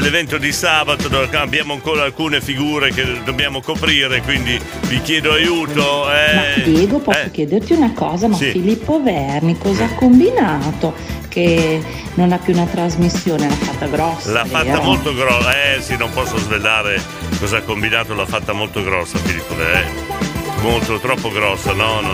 dell'evento 0.00 0.36
di 0.36 0.52
sabato, 0.52 1.08
dove 1.08 1.34
abbiamo 1.38 1.72
ancora 1.72 2.02
alcune 2.02 2.42
figure 2.42 2.90
che 2.92 3.22
dobbiamo 3.24 3.62
coprire, 3.62 4.20
quindi 4.20 4.60
vi 4.88 5.00
chiedo 5.00 5.32
aiuto. 5.32 6.12
eh. 6.12 6.34
Ma 6.34 6.42
Diego, 6.64 6.98
posso 6.98 7.18
Eh, 7.20 7.30
chiederti 7.30 7.72
una 7.72 7.92
cosa? 7.94 8.28
Ma 8.28 8.36
Sì. 8.36 8.50
Filippo 8.50 9.02
Verni 9.02 9.56
cosa 9.56 9.84
ha 9.84 9.94
combinato? 9.94 10.92
Che 11.28 11.82
non 12.14 12.32
ha 12.32 12.36
più 12.38 12.52
una 12.52 12.66
trasmissione, 12.66 13.48
l'ha 13.48 13.54
fatta 13.54 13.86
grossa. 13.86 14.32
L'ha 14.32 14.44
fatta 14.44 14.64
vero? 14.64 14.82
molto 14.82 15.14
grossa, 15.14 15.74
eh 15.74 15.80
sì, 15.80 15.96
non 15.96 16.10
posso 16.10 16.36
svelare 16.36 17.00
cosa 17.38 17.58
ha 17.58 17.62
combinato, 17.62 18.14
l'ha 18.14 18.26
fatta 18.26 18.52
molto 18.52 18.82
grossa 18.82 19.16
Filippo, 19.18 19.54
eh. 19.58 20.25
Molto, 20.66 20.98
troppo 20.98 21.30
grossa, 21.30 21.72
no, 21.74 22.00
no, 22.00 22.10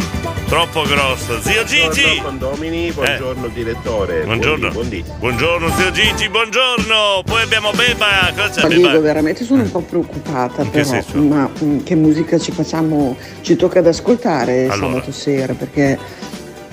troppo 0.46 0.82
grossa. 0.82 1.40
Zio 1.40 1.64
Gigi! 1.64 2.20
Buongiorno 2.20 2.22
condomini, 2.48 2.92
buongiorno 2.92 3.48
direttore. 3.48 4.24
Buongiorno. 4.24 4.70
Buondì, 4.70 5.02
Buongiorno 5.18 5.70
zio 5.74 5.90
Gigi, 5.90 6.28
buongiorno! 6.28 7.22
Poi 7.24 7.42
abbiamo 7.42 7.70
Beba, 7.70 8.30
cosa 8.36 8.60
c'è 8.60 8.68
Beba? 8.68 8.98
veramente 8.98 9.44
sono 9.44 9.62
un 9.62 9.70
po' 9.70 9.80
preoccupata, 9.80 10.60
In 10.62 10.70
che 10.70 10.80
però, 10.82 10.90
senso? 10.90 11.16
ma 11.22 11.48
mm, 11.64 11.78
che 11.82 11.94
musica 11.94 12.38
ci 12.38 12.52
facciamo, 12.52 13.16
ci 13.40 13.56
tocca 13.56 13.78
ad 13.78 13.86
ascoltare 13.86 14.68
Allora. 14.68 14.92
sabato 14.92 15.12
sera? 15.12 15.54
Perché 15.54 15.98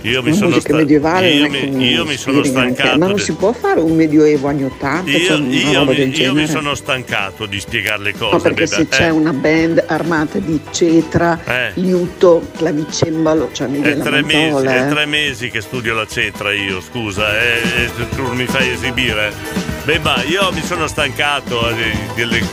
Io 0.01 0.21
mi 0.23 0.29
la 0.29 0.35
sono 0.35 0.47
musica 0.49 0.67
sta- 0.69 0.75
medievale 0.77 1.29
io 1.29 1.49
mi, 1.49 1.89
io 1.91 2.05
mi 2.05 2.15
sono 2.17 2.43
stancato. 2.43 2.97
Ma 2.97 3.05
non 3.07 3.15
de- 3.15 3.21
si 3.21 3.33
può 3.33 3.51
fare 3.53 3.79
un 3.79 3.95
medioevo 3.95 4.47
anni 4.47 4.63
80, 4.63 5.11
cioè 5.11 5.19
Io, 5.19 5.35
una 5.35 5.49
io 5.71 5.85
mi, 5.85 6.19
io 6.19 6.33
mi 6.33 6.47
sono 6.47 6.75
stancato 6.75 7.45
di 7.45 7.59
spiegare 7.59 8.01
le 8.01 8.13
cose. 8.13 8.35
No, 8.35 8.41
perché 8.41 8.67
se 8.67 8.87
c'è 8.87 9.07
Eh, 9.07 9.09
una 9.09 9.33
band 9.33 9.83
armata 9.87 10.39
di 10.39 10.59
cetra, 10.71 11.39
Eh. 11.45 11.71
liuto, 11.75 12.47
clavicembalo, 12.57 13.49
cioè 13.51 13.67
mi 13.67 13.81
È 13.81 13.97
tre, 13.97 14.21
mesi, 14.23 14.37
mantola, 14.37 14.73
è 14.75 14.85
eh. 14.85 14.89
tre 14.89 15.05
mesi 15.05 15.49
che 15.49 15.61
studio 15.61 15.93
la 15.93 16.05
cetra 16.07 16.53
io, 16.53 16.81
scusa, 16.81 17.37
e, 17.39 17.61
e 17.97 18.09
tu 18.15 18.31
mi 18.33 18.45
fai 18.45 18.69
esibire. 18.69 19.33
Beba, 19.83 20.23
io 20.27 20.51
mi 20.51 20.61
sono 20.63 20.87
stancato 20.87 21.69
eh, 21.69 21.75
delle- 22.15 22.43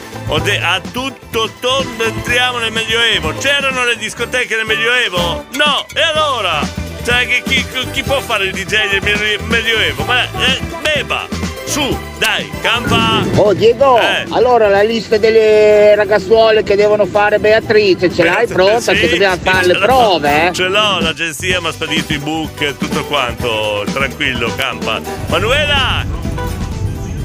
de- 0.42 0.58
a 0.60 0.80
tutto 0.92 1.50
tondo 1.60 2.04
entriamo 2.04 2.58
nel 2.58 2.72
Medioevo. 2.72 3.32
C'erano 3.38 3.84
le 3.84 3.96
discoteche 3.96 4.56
nel 4.56 4.64
Medioevo? 4.64 5.44
No! 5.54 5.84
E 5.94 6.00
allora? 6.00 6.84
Cioè, 7.06 7.24
che- 7.28 7.42
chi, 7.46 7.64
chi 7.92 8.02
può 8.02 8.18
fare 8.20 8.46
il 8.46 8.52
DJ 8.52 8.90
del 8.90 9.00
Medi- 9.00 9.38
Medioevo? 9.44 10.02
Ma 10.04 10.24
eh, 10.24 10.58
beba! 10.82 11.28
Su, 11.64 11.96
dai, 12.18 12.50
campa! 12.62 13.22
Oh 13.36 13.52
Diego, 13.54 14.00
Eh. 14.00 14.24
allora 14.30 14.66
la 14.68 14.82
lista 14.82 15.16
delle 15.16 15.94
ragazzuole 15.94 16.64
che 16.64 16.74
devono 16.74 17.06
fare 17.06 17.38
Beatrice, 17.38 18.12
ce 18.12 18.24
l'hai 18.24 18.48
pronta? 18.48 18.92
Sì, 18.92 18.98
che 19.00 19.08
dobbiamo 19.10 19.36
fare 19.42 19.66
le 19.66 19.78
prove, 19.78 20.48
eh? 20.48 20.52
Ce 20.52 20.64
l'ho, 20.66 20.98
l'agenzia 20.98 21.60
mi 21.60 21.68
ha 21.68 21.72
spedito 21.72 22.12
i 22.12 22.18
book 22.18 22.60
e 22.62 22.76
tutto 22.76 23.04
quanto. 23.04 23.84
Tranquillo, 23.92 24.52
campa. 24.56 25.00
Manuela! 25.28 26.04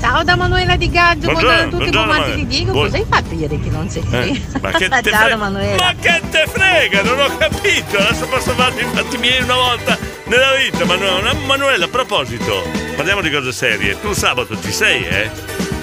Ciao 0.01 0.23
da 0.23 0.35
Manuela 0.35 0.75
di 0.77 0.89
Gaggio, 0.89 1.29
Buongiorno, 1.31 1.37
buongiorno 1.37 1.61
a 1.61 1.69
tutti, 1.69 1.77
buongiorno, 1.91 2.05
buon. 2.05 2.19
Manuela. 2.19 2.43
Diego, 2.43 2.71
Buon- 2.71 2.85
cosa 2.85 2.97
hai 2.97 3.05
fatto 3.07 3.33
ieri 3.35 3.59
che 3.61 3.69
non 3.69 3.87
c'eri? 3.87 4.07
Eh, 4.31 4.59
ma 4.59 4.71
che 4.71 4.89
te 5.01 5.09
Ciao 5.11 5.19
frega? 5.21 5.37
Ma 5.37 5.93
che 6.01 6.21
te 6.31 6.43
frega? 6.47 7.01
Non 7.03 7.19
ho 7.19 7.37
capito. 7.37 7.97
Adesso 7.97 8.25
posso 8.27 8.51
farmi 8.53 8.81
i 8.81 8.85
fatti 8.91 9.17
miei 9.17 9.43
una 9.43 9.53
volta 9.53 9.97
nella 10.25 10.53
vita. 10.55 10.85
Manuela, 10.85 11.33
Manuela, 11.45 11.85
a 11.85 11.87
proposito, 11.87 12.63
parliamo 12.95 13.21
di 13.21 13.29
cose 13.29 13.51
serie. 13.51 13.99
Tu 14.01 14.13
sabato 14.13 14.59
ci 14.59 14.71
sei, 14.71 15.05
eh? 15.05 15.29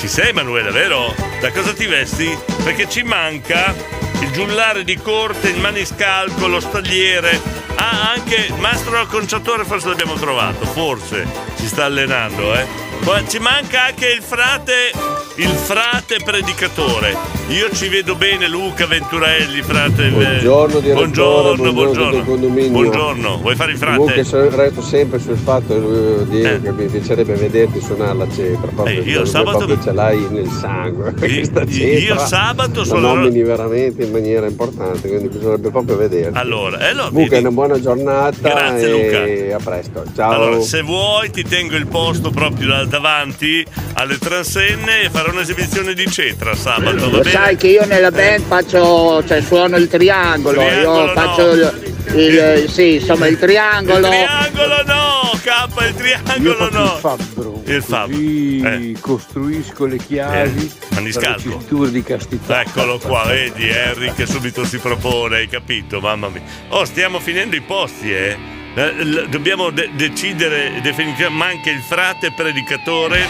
Ci 0.01 0.09
sei, 0.09 0.33
Manuela, 0.33 0.71
vero? 0.73 1.15
Da 1.41 1.53
cosa 1.53 1.73
ti 1.73 1.87
vesti? 1.87 2.37
Perché 2.65 2.89
ci 2.89 3.03
manca 3.05 3.73
il 4.21 4.31
giullare 4.33 4.83
di 4.83 4.97
corte, 4.97 5.51
il 5.51 5.61
maniscalco, 5.61 6.49
lo 6.49 6.59
stagliere. 6.59 7.41
Ah, 7.77 8.11
anche 8.15 8.35
il 8.49 8.55
mastro 8.55 8.99
acconciatore 9.01 9.65
forse 9.65 9.87
l'abbiamo 9.89 10.15
trovato, 10.15 10.65
forse. 10.67 11.25
Si 11.55 11.69
sta 11.69 11.85
allenando, 11.85 12.53
eh? 12.55 12.87
Ci 13.29 13.39
manca 13.41 13.85
anche 13.85 14.09
il 14.09 14.23
frate, 14.23 14.93
il 15.37 15.49
frate 15.49 16.17
predicatore. 16.23 17.38
Io 17.49 17.71
ci 17.75 17.89
vedo 17.89 18.15
bene 18.15 18.47
Luca 18.47 18.87
Venturelli, 18.87 19.63
frate. 19.63 20.07
eh, 20.07 20.11
Buongiorno 20.11 20.81
direttore, 20.81 20.95
buongiorno, 21.07 21.73
buongiorno, 21.73 22.23
buongiorno. 22.23 22.69
Buongiorno, 22.69 23.39
vuoi 23.39 23.55
fare 23.57 23.73
il 23.73 23.79
frate? 23.79 23.97
Comunque 23.97 24.25
so- 24.25 24.51
resto 24.55 24.83
sempre 24.83 25.19
sul 25.19 25.39
fatto 25.39 25.73
eh, 25.75 26.27
Diego, 26.29 26.61
che 26.63 26.73
mi 26.73 26.87
piacerebbe 26.89 27.35
vederti 27.37 27.81
suonare 27.81 28.15
la 28.19 28.29
cetra, 28.31 28.71
proprio, 28.75 29.01
Eh, 29.01 29.03
io 29.03 29.25
sabato- 29.25 29.57
proprio 29.65 29.81
ce 29.83 29.93
l'hai 29.93 30.27
nel 30.31 30.47
sangue. 30.51 31.15
Questa 31.19 31.67
cetra 31.67 31.99
io 31.99 32.19
sabato 32.19 32.81
la 32.81 32.85
suonerò- 32.85 33.15
nomini 33.15 33.43
veramente 33.43 34.03
in 34.05 34.11
maniera 34.13 34.47
importante, 34.47 35.09
quindi 35.09 35.29
bisognerebbe 35.29 35.71
proprio 35.71 35.97
vederti. 35.97 36.37
Allora, 36.39 36.79
eh, 36.81 36.91
allora, 36.91 37.09
vedi- 37.11 37.35
una 37.37 37.51
buona 37.51 37.81
giornata 37.81 38.37
Grazie, 38.47 39.47
e 39.49 39.53
a 39.53 39.59
presto. 39.59 40.05
Ciao. 40.15 40.33
Allora, 40.33 40.61
se 40.61 40.83
vuoi 40.83 41.31
ti 41.31 41.45
tengo 41.45 41.77
il 41.77 41.87
posto 41.87 42.29
proprio 42.31 42.69
da- 42.69 42.85
davanti 42.85 43.65
alle 43.95 44.19
transenne 44.19 45.05
e 45.05 45.11
farò 45.11 45.31
un'esibizione 45.33 45.95
di 45.95 46.07
cetra 46.11 46.55
sabato, 46.55 47.09
va 47.11 47.19
bene? 47.21 47.37
Sai 47.39 47.57
che 47.57 47.69
io 47.69 47.85
nella 47.87 48.11
band 48.11 48.43
faccio, 48.45 49.25
cioè 49.25 49.41
suono 49.41 49.77
il 49.77 49.87
triangolo, 49.89 50.61
Triangolo 50.61 51.05
io 51.07 51.13
faccio 51.13 51.51
il, 51.53 51.95
il- 52.15 52.65
sì, 52.69 52.95
insomma 52.95 53.27
il 53.29 53.39
triangolo. 53.39 54.09
Il 54.09 54.13
triangolo 54.13 54.83
no, 54.85 55.31
K, 55.41 55.87
il 55.89 55.95
triangolo 55.95 56.65
Io 56.65 56.71
no. 56.71 56.85
il 56.85 56.91
fabbro. 57.01 57.63
Il 57.65 57.83
fabbro. 57.83 58.17
Così 58.17 58.97
costruisco 59.01 59.85
le 59.87 59.97
chiavi 59.99 60.73
Eh, 60.91 60.95
maniscalco. 60.95 61.41
cinture 61.41 61.91
di 61.93 62.03
castità. 62.03 62.63
Eccolo 62.63 62.99
qua, 62.99 63.25
vedi 63.27 63.69
Henry 63.69 64.13
che 64.15 64.27
subito 64.27 64.65
si 64.65 64.79
propone, 64.79 65.37
hai 65.37 65.49
capito? 65.49 66.01
Mamma 66.01 66.29
mia. 66.31 66.43
Oh, 66.71 66.85
stiamo 66.85 67.21
finendo 67.21 67.55
i 67.55 67.61
posti, 67.61 68.13
eh. 68.13 68.37
Eh, 68.79 69.27
Dobbiamo 69.29 69.71
de- 69.71 69.91
decidere 69.95 70.81
definitivamente, 70.81 71.29
manca 71.31 71.71
il 71.71 71.81
frate 71.81 72.31
predicatore, 72.31 73.27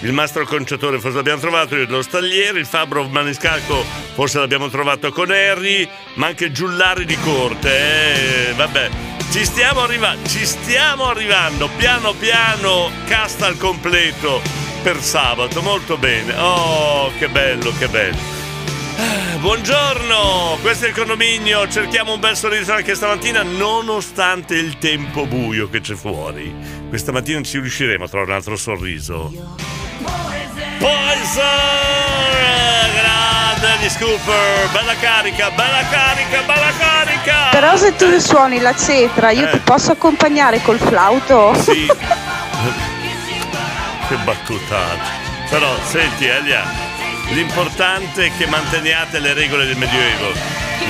il 0.00 0.12
mastro 0.12 0.46
conciatore 0.46 0.98
forse 0.98 1.16
l'abbiamo 1.16 1.38
trovato, 1.38 1.76
lo 1.86 2.00
stagliere, 2.00 2.58
il 2.60 2.64
fabbro 2.64 3.06
maniscalco 3.06 3.84
forse 4.14 4.38
l'abbiamo 4.38 4.70
trovato 4.70 5.12
con 5.12 5.30
Harry, 5.30 5.86
ma 6.14 6.28
anche 6.28 6.50
giullare 6.50 7.04
di 7.04 7.16
corte, 7.18 8.48
eh, 8.48 8.52
vabbè. 8.54 8.88
Ci 9.30 9.44
stiamo 9.44 9.82
arrivando, 9.82 10.26
ci 10.30 10.46
stiamo 10.46 11.10
arrivando, 11.10 11.68
piano 11.76 12.14
piano, 12.14 12.90
casta 13.06 13.44
al 13.44 13.58
completo 13.58 14.40
per 14.82 15.02
sabato, 15.02 15.60
molto 15.60 15.98
bene. 15.98 16.34
Oh, 16.38 17.12
che 17.18 17.28
bello, 17.28 17.70
che 17.76 17.88
bello. 17.88 18.35
Eh, 18.98 19.36
Buongiorno, 19.38 20.58
questo 20.62 20.86
è 20.86 20.88
il 20.88 20.94
condominio, 20.94 21.68
cerchiamo 21.68 22.14
un 22.14 22.20
bel 22.20 22.36
sorriso 22.36 22.72
anche 22.72 22.94
stamattina 22.94 23.42
nonostante 23.42 24.54
il 24.54 24.78
tempo 24.78 25.26
buio 25.26 25.68
che 25.68 25.80
c'è 25.80 25.94
fuori. 25.94 26.54
Questa 26.88 27.12
mattina 27.12 27.42
ci 27.42 27.58
riusciremo 27.60 28.04
a 28.04 28.08
trovare 28.08 28.30
un 28.30 28.36
altro 28.36 28.56
sorriso. 28.56 29.30
Poison! 30.78 31.44
Grande 32.94 33.84
gli 33.84 33.88
scooper, 33.90 34.70
bella 34.72 34.94
carica, 34.98 35.50
bella 35.50 35.82
carica, 35.90 36.40
bella 36.42 36.72
carica! 36.78 37.48
Però 37.50 37.76
se 37.76 37.94
tu 37.96 38.18
suoni 38.18 38.60
la 38.60 38.74
cetra, 38.74 39.30
io 39.30 39.46
Eh. 39.46 39.50
ti 39.50 39.58
posso 39.58 39.92
accompagnare 39.92 40.60
col 40.62 40.78
flauto? 40.78 41.54
Sì. 41.60 41.86
che 44.08 44.16
battutaccia. 44.24 45.24
Però, 45.50 45.68
senti 45.84 46.26
Elia, 46.26 46.64
l'importante 47.30 48.26
è 48.26 48.36
che 48.36 48.46
manteniate 48.46 49.18
le 49.18 49.32
regole 49.34 49.66
del 49.66 49.76
Medioevo. 49.76 50.32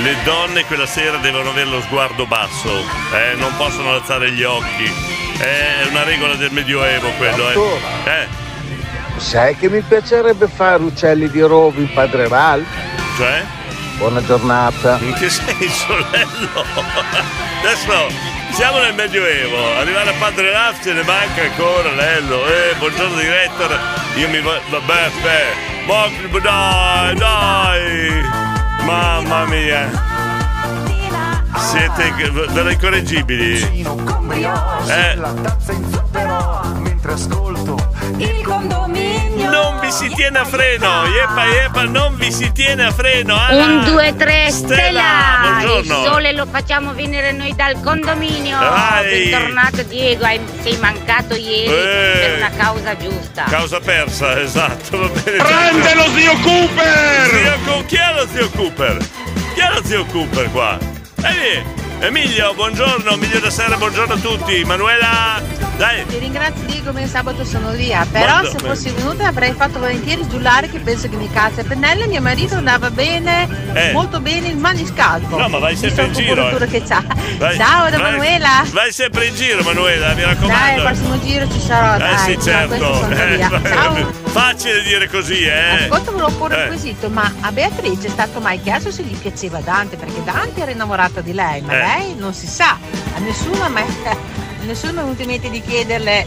Le 0.01 0.15
donne 0.23 0.65
quella 0.65 0.85
sera 0.85 1.17
devono 1.17 1.49
avere 1.49 1.69
lo 1.69 1.81
sguardo 1.81 2.25
basso, 2.25 2.69
eh, 3.13 3.35
non 3.35 3.55
possono 3.57 3.93
alzare 3.93 4.31
gli 4.31 4.43
occhi. 4.43 4.91
È 5.37 5.87
una 5.89 6.03
regola 6.03 6.35
del 6.35 6.51
Medioevo 6.51 7.09
quello, 7.17 7.49
eh. 7.49 8.09
eh. 8.09 8.27
Sai 9.17 9.55
che 9.55 9.69
mi 9.69 9.81
piacerebbe 9.81 10.47
fare 10.47 10.83
uccelli 10.83 11.29
di 11.29 11.41
rovo 11.41 11.79
in 11.79 11.91
Padre 11.91 12.27
Val? 12.27 12.63
Cioè? 13.17 13.43
Buona 13.97 14.23
giornata. 14.23 14.99
In 15.01 15.13
che 15.13 15.29
senso, 15.29 15.97
Lello? 16.11 16.65
Adesso 17.61 18.36
siamo 18.57 18.79
nel 18.79 18.95
Medioevo, 18.95 19.75
arrivare 19.75 20.09
a 20.09 20.13
Padre 20.17 20.49
Raf 20.49 20.81
ce 20.81 20.91
ne 20.91 21.03
manca 21.03 21.43
ancora, 21.43 21.91
Lello. 21.91 22.43
Eh, 22.47 22.73
buongiorno 22.79 23.15
direttore. 23.19 23.77
Io 24.15 24.27
mi 24.29 24.41
voglio. 24.41 24.61
Vabbè, 24.69 25.11
beh. 25.21 26.39
Dai, 26.41 27.15
dai! 27.15 28.21
Mamma 28.83 29.45
mia! 29.45 30.06
Siete 31.59 32.13
delle 32.53 32.73
incorreggibili. 32.73 33.61
Eh. 34.87 35.15
La 35.15 35.33
tazza 35.41 35.71
in 35.71 35.91
zucchero 35.91 36.61
mentre 36.79 37.13
ascolto 37.13 37.75
il 38.17 38.41
condominio. 38.43 39.49
Non 39.49 39.79
vi 39.79 39.91
si 39.91 40.09
tiene 40.13 40.39
a 40.39 40.45
freno, 40.45 41.05
Yepa 41.05 41.45
Yepa, 41.45 41.83
non 41.83 42.15
vi 42.15 42.31
si 42.31 42.51
tiene 42.51 42.85
a 42.85 42.91
freno. 42.91 43.35
Anna. 43.35 43.65
Un, 43.65 43.83
due, 43.85 44.15
tre, 44.15 44.49
Stella! 44.51 45.41
Il 45.43 45.49
buongiorno. 45.65 46.03
sole 46.11 46.31
lo 46.33 46.45
facciamo 46.45 46.93
venire 46.93 47.31
noi 47.31 47.53
dal 47.55 47.79
condominio. 47.81 48.57
Vai. 48.57 49.29
Bentornato 49.29 49.83
Diego, 49.83 50.25
sei 50.61 50.77
mancato 50.77 51.35
ieri 51.35 51.71
Eh. 51.73 52.19
per 52.19 52.37
una 52.37 52.51
causa 52.55 52.95
giusta. 52.97 53.43
Causa 53.49 53.79
persa, 53.79 54.39
esatto, 54.39 54.97
va 54.99 55.07
bene. 55.07 55.43
Prende 55.43 55.93
lo 55.95 56.05
zio 56.15 56.33
Cooper! 56.39 57.29
Zio 57.63 57.85
chi 57.85 57.95
è 57.95 58.13
lo 58.13 58.27
zio 58.31 58.49
Cooper? 58.51 58.97
Chi 59.53 59.59
è 59.59 59.69
lo 59.73 59.81
zio 59.83 60.05
Cooper 60.05 60.51
qua? 60.51 60.77
Ehi, 61.27 61.63
Emilio, 61.99 62.53
buongiorno, 62.53 63.11
Emilio 63.11 63.39
da 63.39 63.49
Serra, 63.49 63.75
buongiorno 63.77 64.13
a 64.13 64.17
tutti. 64.17 64.63
Manuela, 64.63 65.41
dai. 65.77 66.05
Ti 66.05 66.17
ringrazio 66.19 66.63
Diego, 66.65 66.91
come 66.91 67.07
sabato 67.07 67.43
sono 67.43 67.71
via. 67.71 68.05
Però 68.09 68.39
Guarda, 68.39 68.49
se 68.49 68.57
fossi 68.59 68.89
venuta 68.91 69.27
avrei 69.27 69.53
fatto 69.53 69.79
volentieri 69.79 70.21
il 70.21 70.27
giullare 70.27 70.69
che 70.69 70.79
penso 70.79 71.09
che 71.09 71.15
mi 71.15 71.29
calza 71.31 71.63
pennello 71.63 72.03
e 72.03 72.07
mio 72.07 72.21
marito 72.21 72.55
andava 72.55 72.89
bene, 72.91 73.47
Eh. 73.73 73.91
molto 73.93 74.19
bene 74.19 74.47
il 74.47 74.57
maniscalco. 74.57 75.37
No, 75.37 75.49
ma 75.49 75.57
vai 75.59 75.75
sempre 75.75 76.05
in 76.05 76.13
giro, 76.13 76.49
eh. 76.57 76.67
che 76.67 76.83
c'ha. 76.83 77.03
Vai- 77.37 77.57
Ciao 77.57 77.89
da 77.89 77.97
vai- 77.97 78.11
Manuela. 78.11 78.63
Vai 78.71 78.91
sempre 78.93 79.25
in 79.25 79.35
giro, 79.35 79.63
Manuela, 79.63 80.09
mi 80.13 80.21
Dai, 80.21 80.33
raccomando. 80.33 80.81
al 80.81 80.93
prossimo 80.93 81.19
giro 81.23 81.51
ci 81.51 81.59
sarò. 81.59 81.95
eh 81.95 81.97
dai, 81.97 82.17
sì, 82.19 82.37
certo. 82.41 83.09
Eh. 83.09 83.39
Ciao. 83.67 84.26
Facile 84.37 84.83
dire 84.83 85.07
così, 85.09 85.43
eh. 85.45 85.85
Ascolta, 85.85 86.11
volevo 86.11 86.29
porre 86.37 86.57
Eh. 86.57 86.61
un 86.63 86.67
quesito, 86.67 87.09
ma 87.09 87.33
a 87.41 87.51
Beatrice 87.51 88.07
è 88.07 88.09
stato 88.09 88.39
mai 88.39 88.61
chiesto 88.61 88.91
se 88.91 89.01
gli 89.03 89.15
piaceva 89.15 89.59
Dante? 89.61 89.95
Perché 89.97 90.23
Dante 90.23 90.61
era 90.61 90.69
innamorato 90.71 91.21
di 91.21 91.33
lei, 91.33 91.61
ma 91.61 91.73
Eh. 91.73 91.77
lei 91.79 92.15
non 92.15 92.33
si 92.33 92.45
sa. 92.47 92.77
A 93.15 93.19
nessuno, 93.19 93.67
me- 93.69 93.81
a 94.61 94.63
nessuno 94.63 94.91
è 94.91 95.03
venuto 95.03 95.21
in 95.23 95.27
mente 95.29 95.49
di 95.49 95.61
chiederle 95.61 96.25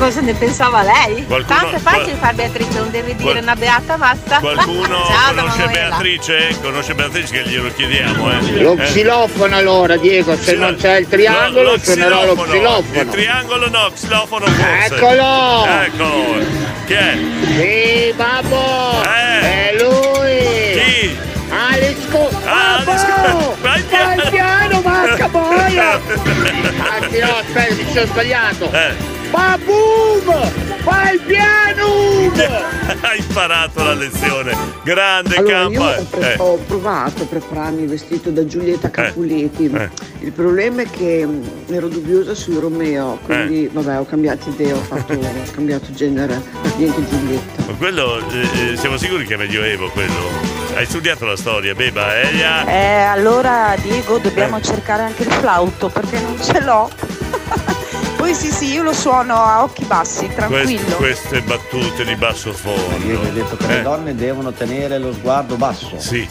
cosa 0.00 0.20
ne 0.22 0.32
pensava 0.34 0.82
lei. 0.82 1.26
Qualcuno- 1.26 1.58
Tanto 1.60 1.76
è 1.76 1.78
facile 1.78 2.04
qual- 2.04 2.18
fare 2.18 2.34
Beatrice, 2.34 2.78
non 2.78 2.90
deve 2.90 3.14
dire 3.16 3.30
qual- 3.32 3.42
una 3.42 3.54
beata 3.54 3.96
basta. 3.98 4.38
Qualcuno 4.38 5.04
Ciao 5.06 5.34
conosce 5.34 5.58
Manuela. 5.58 5.88
Beatrice? 5.88 6.56
Conosce 6.62 6.94
Beatrice 6.94 7.32
che 7.42 7.48
glielo 7.50 7.70
chiediamo, 7.74 8.30
eh. 8.32 8.62
Lo 8.62 8.72
Eh. 8.72 8.84
xilofono 8.84 9.56
allora, 9.56 9.96
Diego, 9.96 10.34
se 10.36 10.54
non 10.54 10.74
c'è 10.76 10.96
il 11.00 11.06
triangolo 11.08 11.62
Lo- 11.62 11.70
lo 11.72 11.78
suonerò 11.78 12.24
lo 12.24 12.32
Il 12.32 12.48
xilofono. 12.48 13.10
triangolo 13.10 13.68
no, 13.68 13.90
xilofono 13.94 14.46
forse. 14.46 14.94
Eccolo! 14.94 15.66
Eccolo! 15.66 16.44
Chi 16.86 16.92
è? 16.94 17.18
Sì, 17.44 18.12
babbo! 18.16 19.02
Eh. 19.04 19.40
È 19.40 19.74
lui! 19.78 20.80
Chi? 20.80 21.16
Alex 21.50 21.96
Co- 22.10 22.30
Ah, 22.46 22.80
Babbo! 22.84 23.56
Vai 23.60 23.80
Fai 23.82 24.16
il 24.16 24.28
piano, 24.30 24.80
macca 24.82 25.26
boia! 25.28 26.00
Anzi 26.00 27.18
no, 27.18 27.36
aspetta, 27.36 27.74
mi 27.74 27.92
sono 27.92 28.06
sbagliato! 28.06 28.70
Eh. 28.72 29.18
Babum! 29.30 30.50
Fai 30.82 31.14
il 31.14 31.20
piano! 31.20 31.88
Hai 33.02 33.18
imparato 33.18 33.82
la 33.84 33.94
lezione. 33.94 34.52
Grande 34.82 35.36
Allora, 35.36 35.62
io 35.62 35.70
campa. 35.80 36.00
ho, 36.00 36.04
pre- 36.10 36.32
Eh. 36.32 36.36
ho 36.38 36.56
provato 36.66 37.22
a 37.22 37.26
prepararmi 37.26 37.82
il 37.82 37.88
vestito 37.88 38.30
da 38.30 38.44
Giulietta 38.44 38.90
Capuletti. 38.90 39.70
eh. 39.72 39.88
Il 40.20 40.32
problema 40.32 40.82
è 40.82 40.86
che 40.90 41.24
mh, 41.24 41.72
ero 41.72 41.88
dubbiosa 41.88 42.34
sui 42.34 42.58
Romeo, 42.58 43.18
quindi 43.24 43.64
Eh. 43.66 43.70
vabbè 43.72 43.98
ho 44.00 44.04
cambiato 44.04 44.48
idea, 44.50 44.74
ho, 44.74 44.80
fatto, 44.80 45.12
ho 45.14 45.50
cambiato 45.54 45.92
genere, 45.92 46.42
niente 46.76 47.06
Giulietta. 47.08 47.62
Ma 47.68 47.72
quello, 47.74 48.18
eh, 48.30 48.72
eh, 48.72 48.76
siamo 48.76 48.96
sicuri 48.96 49.24
che 49.24 49.34
è 49.34 49.36
medioevo 49.38 49.88
quello? 49.90 50.58
Hai 50.74 50.86
studiato 50.86 51.24
la 51.26 51.36
storia, 51.36 51.74
Beba, 51.74 52.20
Elia? 52.20 52.66
Eh, 52.66 53.02
allora 53.02 53.74
Diego 53.80 54.18
dobbiamo 54.18 54.60
cercare 54.60 55.02
anche 55.02 55.22
il 55.22 55.30
flauto 55.32 55.88
perché 55.88 56.18
non 56.20 56.36
ce 56.42 56.60
l'ho. 56.60 56.90
Lui 58.30 58.38
sì, 58.38 58.52
sì, 58.52 58.72
io 58.74 58.84
lo 58.84 58.92
suono 58.92 59.34
a 59.34 59.64
occhi 59.64 59.84
bassi, 59.86 60.28
tranquillo. 60.32 60.94
Queste, 60.94 60.94
queste 60.94 61.42
battute 61.42 62.04
di 62.04 62.14
basso 62.14 62.52
fondo. 62.52 63.04
Ieri 63.04 63.16
hai 63.26 63.32
detto 63.32 63.56
che 63.56 63.66
le 63.66 63.78
Eh, 63.80 63.82
donne 63.82 64.14
devono 64.14 64.52
tenere 64.52 64.98
lo 64.98 65.12
sguardo 65.12 65.56
basso. 65.56 65.98
Sì. 65.98 66.28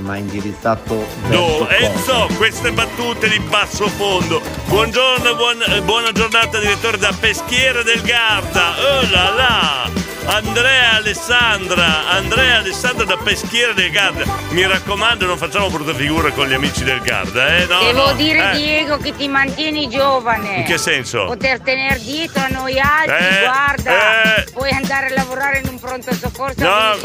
Ma 0.00 0.16
indirizzato 0.16 0.94
No, 1.28 1.66
verso 1.66 1.68
Enzo, 1.68 2.26
queste 2.38 2.72
battute 2.72 3.28
di 3.28 3.38
basso 3.38 3.86
fondo. 3.88 4.40
Buongiorno, 4.64 5.34
buon- 5.34 5.62
eh, 5.66 5.82
buona 5.82 6.10
giornata 6.10 6.58
direttore 6.58 6.96
da 6.96 7.12
Peschiera 7.20 7.82
del 7.82 8.00
Garda. 8.00 8.70
Oh 8.78 9.10
là 9.10 9.30
là! 9.36 9.90
Andrea 10.26 10.92
Alessandra, 10.96 12.08
Andrea 12.08 12.58
Alessandra 12.58 13.04
da 13.04 13.16
Peschiera 13.16 13.72
del 13.72 13.90
Garda. 13.90 14.24
Mi 14.50 14.64
raccomando, 14.66 15.26
non 15.26 15.36
facciamo 15.36 15.68
brutta 15.70 15.92
figura 15.94 16.30
con 16.30 16.46
gli 16.46 16.52
amici 16.52 16.84
del 16.84 17.00
Garda, 17.00 17.56
eh? 17.56 17.66
No, 17.66 17.80
Devo 17.80 18.06
no. 18.08 18.12
dire, 18.14 18.52
Eh, 18.52 18.56
Diego, 18.56 18.96
che 18.98 19.14
ti 19.16 19.26
mantieni 19.28 19.88
giovane. 19.88 20.56
In 20.56 20.64
che 20.64 20.78
senso? 20.78 21.24
Poter 21.24 21.60
tenere 21.60 21.98
dietro 21.98 22.42
a 22.44 22.48
noi 22.48 22.78
altri, 22.78 23.14
Eh, 23.26 23.40
guarda, 23.44 24.34
eh. 24.36 24.44
puoi 24.52 24.70
andare 24.70 25.06
a 25.06 25.14
lavorare 25.14 25.60
in 25.64 25.68
un 25.68 25.78
pronto 25.80 26.12
soccorso 26.14 26.62
No, 26.62 26.96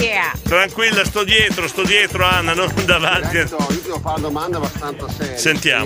tranquilla, 0.43 1.03
sto 1.05 1.23
dietro, 1.23 1.67
sto 1.67 1.83
dietro 1.83 2.25
Anna, 2.25 2.53
non 2.53 2.71
davanti. 2.85 3.37
Io 3.37 3.45
ti 3.45 3.81
devo 3.83 3.99
fare 3.99 4.19
una 4.19 4.27
domanda 4.27 4.57
abbastanza 4.57 5.07
seria. 5.09 5.37
Sentiamo. 5.37 5.83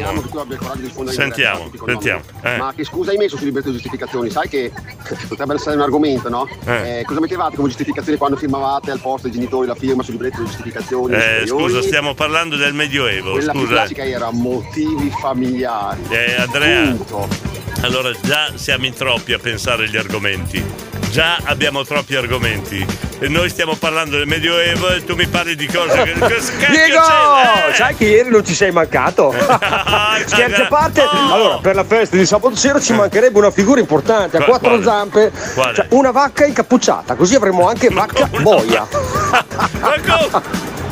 Sentiamo, 1.10 1.70
sentiamo, 1.86 2.22
nomi. 2.34 2.54
eh. 2.54 2.58
Ma 2.58 2.74
che 2.76 2.84
scusa 2.84 3.12
hai 3.12 3.18
messo 3.18 3.38
su 3.38 3.46
libertà 3.46 3.68
di 3.70 3.76
giustificazioni? 3.76 4.30
Sai 4.30 4.50
che 4.50 4.72
potrebbe 5.28 5.54
essere 5.56 5.76
un 5.76 5.82
argomento, 5.82 6.28
no? 6.30 6.48
Eh. 6.66 7.04
Cosa 7.20 7.32
mettevate 7.34 7.56
come 7.58 7.68
giustificazione 7.68 8.18
quando 8.18 8.38
firmavate 8.38 8.92
al 8.92 9.02
posto 9.02 9.28
dei 9.28 9.36
genitori 9.36 9.68
la 9.68 9.76
firma 9.76 10.04
sul 10.04 10.14
libretto 10.14 10.40
di 10.42 10.46
giustificazioni? 10.46 11.16
Eh, 11.16 11.44
scusa, 11.46 11.82
stiamo 11.82 12.14
parlando 12.14 12.56
del 12.56 12.74
Medioevo, 12.74 13.32
Quella 13.34 13.52
più 13.52 13.62
scusa. 13.62 13.74
classica 13.74 14.06
era 14.06 14.32
motivi 14.32 15.12
familiari. 15.20 16.00
Eh, 16.08 16.36
Andrea, 16.36 16.92
Punto. 16.92 17.28
allora 17.82 18.10
già 18.22 18.54
siamo 18.56 18.86
in 18.86 18.94
troppi 18.94 19.34
a 19.34 19.38
pensare 19.38 19.84
agli 19.84 19.98
argomenti. 19.98 20.64
Già 21.10 21.40
abbiamo 21.46 21.84
troppi 21.84 22.16
argomenti. 22.16 22.86
E 23.22 23.28
noi 23.28 23.50
stiamo 23.50 23.76
parlando 23.76 24.16
del 24.18 24.28
Medioevo 24.28 24.90
e 24.90 25.04
tu 25.04 25.16
mi 25.16 25.28
parli 25.28 25.56
di 25.56 25.66
cose 25.68 26.04
che. 26.04 26.14
Cosa 26.14 26.52
Diego? 26.70 27.00
Eh, 27.02 27.74
sai 27.74 27.96
che 27.96 28.06
ieri 28.06 28.30
non 28.30 28.46
ci 28.46 28.54
sei 28.54 28.72
mancato? 28.72 29.34
Scherzi 30.26 30.62
a 30.62 30.68
parte, 30.68 31.02
allora 31.02 31.58
per 31.58 31.76
la 31.76 31.84
festa 31.84 32.16
di 32.16 32.26
sabato 32.26 32.56
sera 32.56 32.80
ci 32.80 32.94
mancherebbe 32.94 33.38
una 33.40 33.52
figura 33.52 33.80
importante 33.80 34.38
a 34.38 34.44
Qua- 34.44 34.60
quattro 34.60 34.70
quale? 34.80 34.84
zampe, 34.84 35.32
Quale? 35.56 35.76
cioè 35.76 35.88
una 35.90 36.12
vacca 36.12 36.46
incappucciata, 36.46 37.16
così 37.16 37.36
avremo 37.36 37.68
anche 37.68 37.90
vacca 37.90 38.28
boia. 38.28 38.88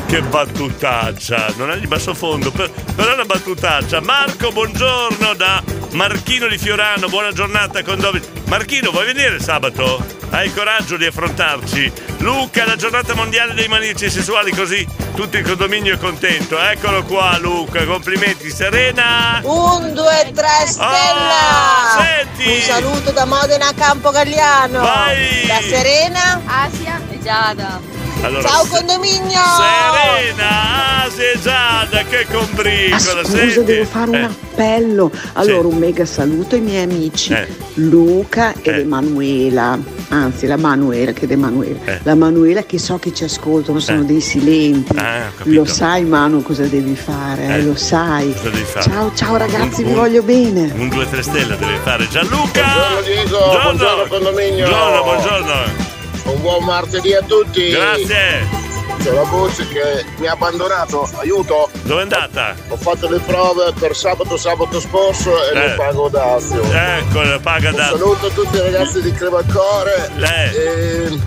Che 0.06 0.22
battutaccia, 0.22 1.52
non 1.56 1.70
è 1.70 1.78
di 1.78 1.86
basso 1.86 2.14
fondo, 2.14 2.50
per- 2.50 2.70
però 2.94 3.10
è 3.10 3.14
una 3.14 3.24
battutaccia. 3.24 4.00
Marco, 4.00 4.50
buongiorno 4.50 5.34
da 5.34 5.62
Marchino 5.90 6.46
di 6.48 6.58
Fiorano, 6.58 7.08
buona 7.08 7.32
giornata 7.32 7.82
con 7.82 7.98
Dovi. 7.98 8.20
Marchino, 8.46 8.90
vuoi 8.90 9.06
venire 9.06 9.40
sabato? 9.40 10.04
Hai 10.30 10.46
il 10.46 10.54
coraggio 10.54 10.96
di 10.96 11.06
affrontarci? 11.06 11.90
Luca, 12.18 12.66
la 12.66 12.76
giornata 12.76 13.14
mondiale 13.14 13.54
dei 13.54 13.68
manici 13.68 14.10
sessuali, 14.10 14.50
così 14.52 14.86
tutto 15.14 15.38
il 15.38 15.44
condominio 15.44 15.94
è 15.94 15.98
contento. 15.98 16.58
Eccolo 16.58 17.02
qua, 17.04 17.38
Luca, 17.38 17.84
complimenti. 17.84 18.50
Serena! 18.50 19.40
Un, 19.42 19.94
due, 19.94 20.30
tre, 20.34 20.66
stella! 20.66 21.96
Oh, 21.96 22.02
senti! 22.02 22.50
Un 22.50 22.60
saluto 22.60 23.10
da 23.10 23.24
Modena 23.24 23.68
a 23.68 23.72
Campo 23.72 24.10
Galliano! 24.10 24.80
Vai! 24.80 25.46
Da 25.46 25.60
Serena, 25.60 26.42
Asia 26.44 27.00
e 27.10 27.18
Giada. 27.20 27.97
Allora, 28.22 28.48
Ciao 28.48 28.66
condominio! 28.66 29.38
Serena, 29.56 31.04
Asia 31.04 31.32
e 31.32 31.38
Giada, 31.40 32.02
che 32.02 32.26
combricola, 32.30 32.96
Ah, 32.96 32.98
scusa, 32.98 33.24
senti? 33.24 33.64
devo 33.64 33.84
fare 33.84 34.10
un 34.10 34.14
Eh. 34.16 34.24
appello. 34.24 35.10
Allora, 35.34 35.68
un 35.68 35.76
mega 35.76 36.04
saluto 36.04 36.56
ai 36.56 36.60
miei 36.60 36.82
amici 36.82 37.32
Eh. 37.32 37.46
Luca 37.74 38.52
ed 38.60 38.78
Emanuela. 38.80 39.78
Anzi, 40.08 40.46
la 40.46 40.56
Manuela 40.56 41.12
che 41.12 41.26
è 41.26 41.32
Emanuela. 41.32 41.78
Eh. 41.84 42.00
La 42.02 42.14
Manuela 42.16 42.62
che 42.64 42.78
so 42.78 42.98
che 42.98 43.14
ci 43.14 43.22
ascoltano, 43.24 43.78
sono 43.78 44.00
Eh. 44.02 44.04
dei 44.04 44.20
silenti. 44.20 44.96
Ah, 44.96 45.30
lo 45.44 45.64
sai, 45.64 46.04
Manu, 46.04 46.42
cosa 46.42 46.64
devi 46.64 46.96
fare? 46.96 47.44
eh, 47.46 47.52
Eh. 47.58 47.62
Lo 47.62 47.76
sai. 47.76 48.32
Cosa 48.32 48.48
devi 48.50 48.64
fare? 48.64 48.90
Ciao, 48.90 49.12
ciao 49.14 49.36
ragazzi, 49.36 49.82
Un- 49.82 49.86
vi 49.88 49.92
un- 49.94 50.00
voglio 50.00 50.22
bene. 50.22 50.72
Un 50.76 50.88
2-3 50.88 51.22
stelle 51.22 51.56
deve 51.56 51.78
fare 51.84 52.08
Gianluca! 52.08 52.62
Buongiorno 52.64 53.00
Diego, 53.02 53.38
Buongiorno. 53.38 53.62
buongiorno 53.62 54.06
condominio. 54.08 54.68
Buongiorno, 54.68 55.02
buongiorno. 55.04 55.87
Un 56.28 56.40
buon 56.42 56.64
martedì 56.64 57.14
a 57.14 57.22
tutti. 57.22 57.70
Grazie. 57.70 58.66
C'è 59.02 59.10
la 59.12 59.22
voce 59.22 59.66
che 59.68 60.04
mi 60.18 60.26
ha 60.26 60.32
abbandonato, 60.32 61.08
aiuto. 61.18 61.70
Dove 61.82 62.00
è 62.00 62.02
andata? 62.02 62.54
Ho 62.68 62.76
fatto 62.76 63.08
le 63.08 63.18
prove 63.20 63.72
per 63.78 63.94
sabato, 63.96 64.36
sabato 64.36 64.80
scorso 64.80 65.30
e 65.44 65.56
Eh. 65.56 65.68
le 65.68 65.74
pago 65.76 66.08
da 66.08 66.34
Azio. 66.34 66.62
Ecco, 66.62 67.40
paga 67.40 67.68
Un 67.70 67.76
da... 67.76 67.84
saluto 67.84 68.26
a 68.26 68.30
tutti 68.30 68.56
i 68.56 68.60
ragazzi 68.60 69.00
di 69.00 69.12
Crevacore. 69.12 70.10
Eh. 70.18 71.18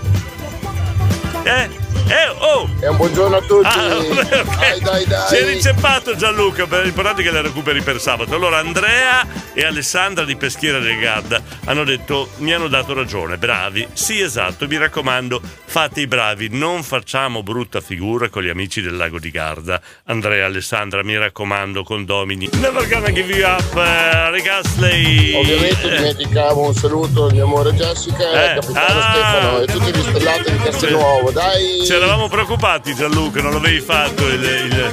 Eh, 1.44 1.68
eh, 2.08 2.28
oh! 2.38 2.68
E 2.80 2.88
un 2.88 2.96
buongiorno 2.96 3.36
a 3.36 3.40
tutti. 3.42 3.66
Ah, 3.66 3.96
ok. 3.96 4.56
Dai, 4.58 4.80
dai, 4.80 5.04
dai. 5.06 5.28
Si 5.28 5.36
è 5.36 5.44
riceppato 5.44 6.16
Gianluca, 6.16 6.66
l'importante 6.82 7.22
è 7.22 7.24
che 7.24 7.30
la 7.30 7.40
recuperi 7.42 7.82
per 7.82 8.00
sabato. 8.00 8.34
Allora 8.34 8.58
Andrea 8.58 9.26
e 9.54 9.64
Alessandra 9.64 10.24
di 10.24 10.36
Peschiera 10.36 10.78
del 10.78 10.98
Garda 10.98 11.40
hanno 11.66 11.84
detto, 11.84 12.30
mi 12.38 12.52
hanno 12.52 12.68
dato 12.68 12.94
ragione, 12.94 13.36
bravi. 13.38 13.86
Sì, 13.92 14.20
esatto, 14.20 14.66
mi 14.66 14.76
raccomando, 14.76 15.40
fate 15.64 16.00
i 16.00 16.06
bravi, 16.06 16.48
non 16.50 16.82
facciamo 16.82 17.42
brutta 17.42 17.80
figura 17.80 18.28
con 18.28 18.42
gli 18.42 18.48
amici 18.48 18.80
del 18.80 18.96
lago 18.96 19.18
di 19.18 19.30
Garda. 19.30 19.80
Andrea 20.06 20.38
e 20.38 20.42
Alessandra, 20.42 21.02
mi 21.02 21.16
raccomando, 21.16 21.82
condomini. 21.84 22.48
Never 22.54 22.86
gonna 22.88 23.10
give 23.12 23.32
you 23.32 23.46
up, 23.46 23.74
uh, 23.74 24.30
Regasley. 24.30 25.34
Ovviamente 25.34 25.88
dimenticavo 25.96 26.66
un 26.66 26.74
saluto 26.74 27.26
al 27.26 27.32
mio 27.32 27.44
amore 27.44 27.72
Jessica, 27.72 28.52
Eh. 28.52 28.54
capitano 28.60 28.98
Ah. 28.98 29.12
Stefano 29.12 29.60
e 29.60 29.66
tutti 29.66 29.90
gli 29.92 30.02
stellati 30.02 30.50
di 30.50 30.58
Castelnuovo. 30.58 31.30
Dai! 31.30 31.81
Ci 31.84 31.92
eravamo 31.92 32.28
preoccupati 32.28 32.94
Gianluca, 32.94 33.42
non 33.42 33.52
l'avevi 33.52 33.80
fatto 33.80 34.26
il, 34.28 34.42
il- 34.42 34.92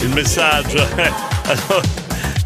il 0.00 0.08
messaggio. 0.10 0.86
Allora, 1.50 1.82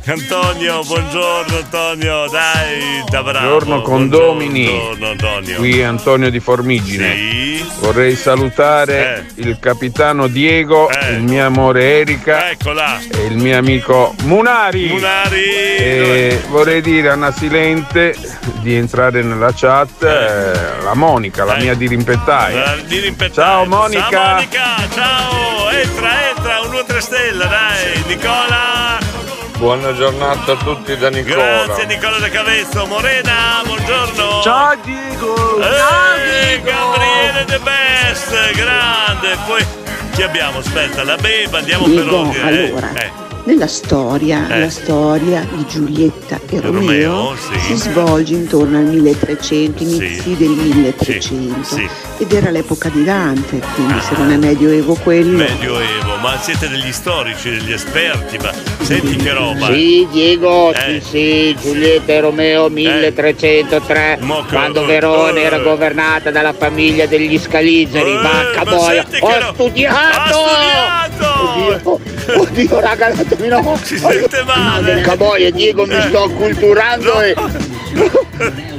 Antonio, 0.07 0.85
buongiorno 0.85 1.57
Antonio, 1.57 2.29
dai, 2.29 3.03
da 3.09 3.23
bravo. 3.23 3.47
Buongiorno 3.47 3.81
condomini. 3.81 4.67
Buongiorno 4.67 5.09
Antonio. 5.09 5.57
Qui 5.57 5.83
Antonio 5.83 6.31
di 6.31 6.41
Formigine. 6.41 7.15
Sì. 7.15 7.67
Vorrei 7.79 8.15
salutare 8.15 9.27
il 9.37 9.57
capitano 9.59 10.27
Diego, 10.27 10.91
il 11.11 11.23
mio 11.23 11.47
amore 11.47 12.01
Erika 12.01 12.51
Eccola. 12.51 13.01
e 13.01 13.25
il 13.25 13.37
mio 13.37 13.57
amico 13.57 14.15
Munari. 14.25 14.89
Munari. 14.89 15.43
E 15.43 16.39
vorrei 16.49 16.83
dire 16.83 17.09
a 17.09 17.15
Nasilente 17.15 18.15
di 18.61 18.75
entrare 18.75 19.23
nella 19.23 19.55
chat 19.55 20.03
eh, 20.03 20.83
la 20.83 20.95
Monica, 20.95 21.45
la 21.45 21.57
mia 21.57 21.75
dirimpettaia. 21.75 22.75
Eh, 22.75 22.85
di 22.85 22.99
rimpettare. 22.99 23.33
Ciao 23.33 23.65
Monica. 23.65 24.09
Ciao 24.11 24.35
Monica, 24.35 24.89
ciao, 24.93 25.71
entra, 25.71 26.29
entra, 26.29 26.61
un 26.61 26.71
2 26.73 26.85
3 26.87 27.01
stella, 27.01 27.47
dai, 27.47 28.05
Nicola. 28.07 29.14
Buona 29.59 29.95
giornata 29.95 30.53
a 30.53 30.57
tutti 30.57 30.97
da 30.97 31.09
Nicola. 31.11 31.65
Grazie 31.65 31.87
Nicola 31.87 32.19
da 32.19 32.29
Cavezzo, 32.29 32.87
Morena, 32.87 33.63
buongiorno. 33.65 34.43
Ciao, 34.43 34.75
Diego. 34.83 35.59
Eh, 35.61 36.61
Gabriele 36.63 37.45
The 37.47 37.59
Best, 37.61 38.53
grande. 38.53 39.37
Poi 39.47 39.65
chi 40.13 40.23
abbiamo? 40.23 40.59
Aspetta, 40.59 41.05
la 41.05 41.17
Beba, 41.17 41.59
andiamo 41.59 41.85
per 41.85 41.93
Diego, 41.95 42.19
ordine. 42.19 42.51
eh. 42.51 42.67
allora, 42.69 42.93
Eh. 42.95 43.11
Nella 43.45 43.67
storia, 43.67 44.49
Eh. 44.49 44.61
la 44.61 44.71
storia 44.71 45.47
di 45.53 45.67
Giulietta 45.67 46.41
e 46.49 46.61
Romeo, 46.61 46.81
Romeo, 46.81 47.37
sì. 47.37 47.59
si 47.59 47.77
svolge 47.77 48.35
intorno 48.35 48.79
al 48.79 48.85
1300, 48.85 49.83
inizi 49.83 50.37
del 50.37 50.49
1300 50.49 51.75
Sì, 51.77 51.89
ed 52.19 52.33
era 52.33 52.51
l'epoca 52.51 52.89
di 52.89 53.05
Dante, 53.05 53.61
quindi 53.75 54.01
se 54.01 54.15
non 54.17 54.33
è 54.33 54.37
medioevo 54.37 54.95
quello. 54.95 55.37
Medioevo, 55.37 56.17
ma 56.23 56.39
siete 56.41 56.69
degli 56.69 56.91
storici, 56.93 57.51
degli 57.51 57.73
esperti, 57.73 58.39
ma 58.39 58.51
senti 58.81 59.17
che 59.17 59.33
roba. 59.33 59.67
Sì, 59.67 60.07
Diego, 60.11 60.73
Eh. 60.73 61.01
sì, 61.03 61.09
sì, 61.11 61.57
Giulietta 61.61 62.13
e 62.13 62.21
Romeo 62.21 62.69
1303, 62.71 64.21
quando 64.49 64.87
Verona 64.87 65.39
era 65.41 65.59
governata 65.59 66.31
dalla 66.31 66.53
famiglia 66.55 67.05
degli 67.07 67.39
Scalizeri, 67.39 68.15
vacca 68.15 68.65
boia, 68.65 69.05
senti 69.09 69.27
che 69.27 69.37
ho 69.45 69.53
studiato! 69.53 71.03
Oddio, 71.45 72.01
oddio 72.37 72.81
raga, 72.81 73.13
datemi 73.35 73.49
no! 73.49 73.79
Si 73.83 73.99
sente 73.99 74.43
male! 74.45 74.95
Vacca 74.97 75.17
boia, 75.17 75.51
Diego, 75.51 75.85
mi 75.87 76.01
sto 76.09 76.25
acculturando 76.25 77.21
e... 77.21 77.35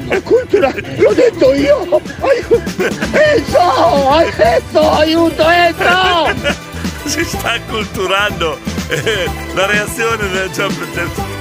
Accultura- 0.09 0.73
l'ho 0.97 1.13
detto 1.13 1.53
io! 1.53 2.01
Aiuto! 2.19 2.61
Enzo! 3.11 4.41
Enzo! 4.41 4.91
Aiuto, 4.91 5.49
Enzo! 5.49 6.53
si 7.05 7.23
sta 7.23 7.51
acculturando 7.53 8.57
eh, 8.89 9.29
la 9.53 9.65
reazione 9.67 10.27
del- 10.29 10.51
cioè, 10.53 10.67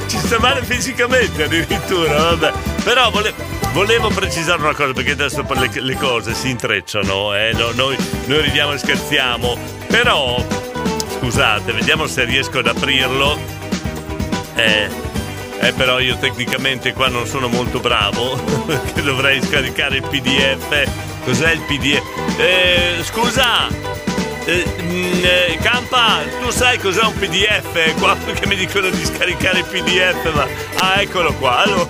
ci 0.08 0.18
sta 0.18 0.38
male 0.38 0.62
fisicamente 0.62 1.44
addirittura 1.44 2.34
vabbè 2.34 2.52
però 2.84 3.10
vole- 3.10 3.32
volevo 3.72 4.08
precisare 4.08 4.60
una 4.60 4.74
cosa 4.74 4.92
perché 4.92 5.12
adesso 5.12 5.42
le, 5.48 5.70
le 5.72 5.96
cose 5.96 6.34
si 6.34 6.50
intrecciano 6.50 7.34
eh, 7.34 7.52
no- 7.54 7.70
noi, 7.74 7.96
noi 8.26 8.42
ridiamo 8.42 8.74
e 8.74 8.78
scherziamo 8.78 9.56
però 9.86 10.36
scusate 11.24 11.72
vediamo 11.72 12.06
se 12.06 12.24
riesco 12.24 12.58
ad 12.58 12.66
aprirlo 12.66 13.38
eh, 14.56 14.90
Eh, 15.60 15.72
però 15.72 15.98
io 15.98 16.18
tecnicamente 16.18 16.92
qua 16.92 17.08
non 17.08 17.26
sono 17.26 17.48
molto 17.48 17.80
bravo, 17.80 18.36
perché 18.66 19.00
dovrei 19.00 19.40
scaricare 19.40 19.96
il 19.96 20.02
PDF. 20.02 21.22
Cos'è 21.24 21.52
il 21.52 21.60
PDF? 21.60 22.38
Eh, 22.38 23.02
scusa! 23.02 24.13
Eh, 24.46 24.64
mm, 24.82 25.24
eh, 25.24 25.58
Campa, 25.62 26.22
tu 26.38 26.50
sai 26.50 26.78
cos'è 26.78 27.02
un 27.02 27.14
PDF? 27.14 27.98
Qua 27.98 28.14
perché 28.22 28.46
mi 28.46 28.56
dicono 28.56 28.90
di 28.90 29.04
scaricare 29.04 29.60
il 29.60 29.64
PDF, 29.64 30.34
ma. 30.34 30.46
Ah, 30.80 31.00
eccolo 31.00 31.32
qua. 31.34 31.62
Allora. 31.62 31.88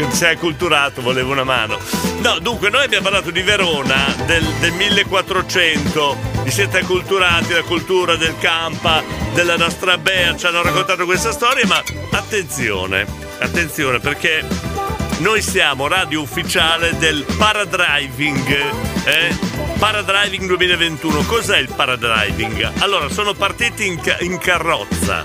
Sei 0.10 0.34
acculturato, 0.34 1.02
volevo 1.02 1.32
una 1.32 1.44
mano. 1.44 1.78
No, 2.20 2.38
dunque, 2.38 2.70
noi 2.70 2.84
abbiamo 2.84 3.04
parlato 3.04 3.30
di 3.30 3.42
Verona 3.42 4.14
del, 4.26 4.44
del 4.58 4.72
1400. 4.72 6.16
Vi 6.42 6.50
siete 6.50 6.78
acculturati, 6.78 7.52
la 7.52 7.62
cultura 7.62 8.16
del 8.16 8.34
Campa, 8.40 9.02
della 9.34 9.56
nostra 9.56 9.98
Bea, 9.98 10.34
ci 10.36 10.46
hanno 10.46 10.62
raccontato 10.62 11.04
questa 11.04 11.32
storia, 11.32 11.66
ma 11.66 11.82
attenzione, 12.12 13.06
attenzione 13.38 14.00
perché 14.00 14.44
noi 15.18 15.42
siamo 15.42 15.86
radio 15.86 16.22
ufficiale 16.22 16.96
del 16.96 17.24
paradriving. 17.36 18.56
Eh? 19.04 19.69
Paradriving 19.80 20.46
2021. 20.46 21.22
Cos'è 21.24 21.56
il 21.56 21.72
paradriving? 21.74 22.70
Allora, 22.80 23.08
sono 23.08 23.32
partiti 23.32 23.86
in, 23.86 23.98
ca- 23.98 24.18
in 24.20 24.36
carrozza 24.36 25.24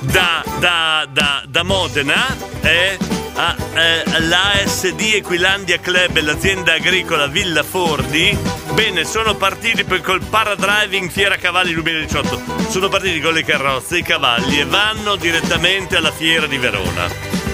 da, 0.00 0.42
da, 0.58 1.06
da, 1.08 1.42
da 1.46 1.62
Modena 1.62 2.36
eh? 2.62 2.98
a, 3.34 3.56
eh, 3.74 4.02
l'ASD 4.22 5.00
Equilandia 5.14 5.78
Club 5.78 6.16
e 6.16 6.20
l'azienda 6.20 6.72
agricola 6.74 7.28
Villa 7.28 7.62
Fordi. 7.62 8.36
Bene, 8.72 9.04
sono 9.04 9.36
partiti 9.36 9.84
per 9.84 10.00
col 10.00 10.20
paradriving 10.24 11.08
Fiera 11.08 11.36
Cavalli 11.36 11.72
2018. 11.72 12.42
Sono 12.70 12.88
partiti 12.88 13.20
con 13.20 13.32
le 13.32 13.44
carrozze, 13.44 13.98
i 13.98 14.02
cavalli 14.02 14.58
e 14.58 14.64
vanno 14.64 15.14
direttamente 15.14 15.96
alla 15.96 16.10
Fiera 16.10 16.46
di 16.46 16.58
Verona. 16.58 17.06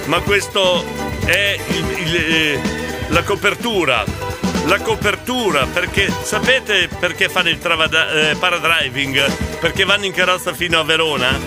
Ma 0.06 0.18
questo 0.20 0.82
è 1.26 1.60
il- 1.68 1.98
il- 2.06 2.16
eh, 2.16 2.60
la 3.08 3.22
copertura. 3.22 4.27
La 4.68 4.78
copertura, 4.80 5.64
perché 5.64 6.12
sapete 6.22 6.88
perché 7.00 7.30
fanno 7.30 7.48
il 7.48 7.58
travada- 7.58 8.10
eh, 8.10 8.36
paradriving? 8.36 9.58
Perché 9.60 9.84
vanno 9.84 10.04
in 10.04 10.12
carrozza 10.12 10.52
fino 10.52 10.78
a 10.78 10.84
Verona? 10.84 11.38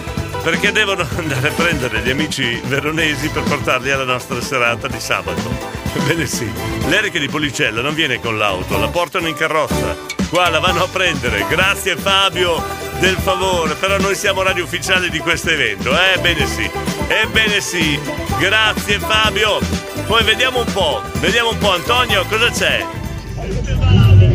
Perché 0.42 0.72
devono 0.72 1.06
andare 1.18 1.50
a 1.50 1.52
prendere 1.52 2.00
gli 2.00 2.10
amici 2.10 2.60
veronesi 2.66 3.30
per 3.30 3.44
portarli 3.44 3.92
alla 3.92 4.06
nostra 4.06 4.42
serata 4.42 4.88
di 4.88 5.00
sabato. 5.00 5.56
Ebbene 5.98 6.26
sì, 6.26 6.52
l'Erica 6.88 7.20
di 7.20 7.28
Policella 7.30 7.82
non 7.82 7.94
viene 7.94 8.20
con 8.20 8.40
l'auto, 8.40 8.80
la 8.80 8.88
portano 8.88 9.28
in 9.28 9.36
carrozza. 9.36 9.96
Qua 10.30 10.50
la 10.50 10.60
vanno 10.60 10.86
a 10.86 10.88
prendere. 10.88 11.46
Grazie 11.48 11.96
Fabio 11.98 12.64
del 12.98 13.18
favore, 13.18 13.76
però 13.76 14.00
noi 14.00 14.16
siamo 14.16 14.42
radio 14.42 14.64
ufficiale 14.64 15.10
di 15.10 15.20
questo 15.20 15.52
evento. 15.52 15.92
Eh, 15.92 16.14
Ebbene 16.16 16.48
sì, 16.48 16.68
ebbene 17.08 17.62
sì. 17.62 18.00
Grazie 18.40 18.98
Fabio. 18.98 19.60
Poi 20.08 20.24
vediamo 20.24 20.60
un 20.66 20.74
po', 20.74 21.04
vediamo 21.20 21.52
un 21.52 21.60
po' 21.60 21.74
Antonio, 21.74 22.26
cosa 22.28 22.50
c'è? 22.50 23.00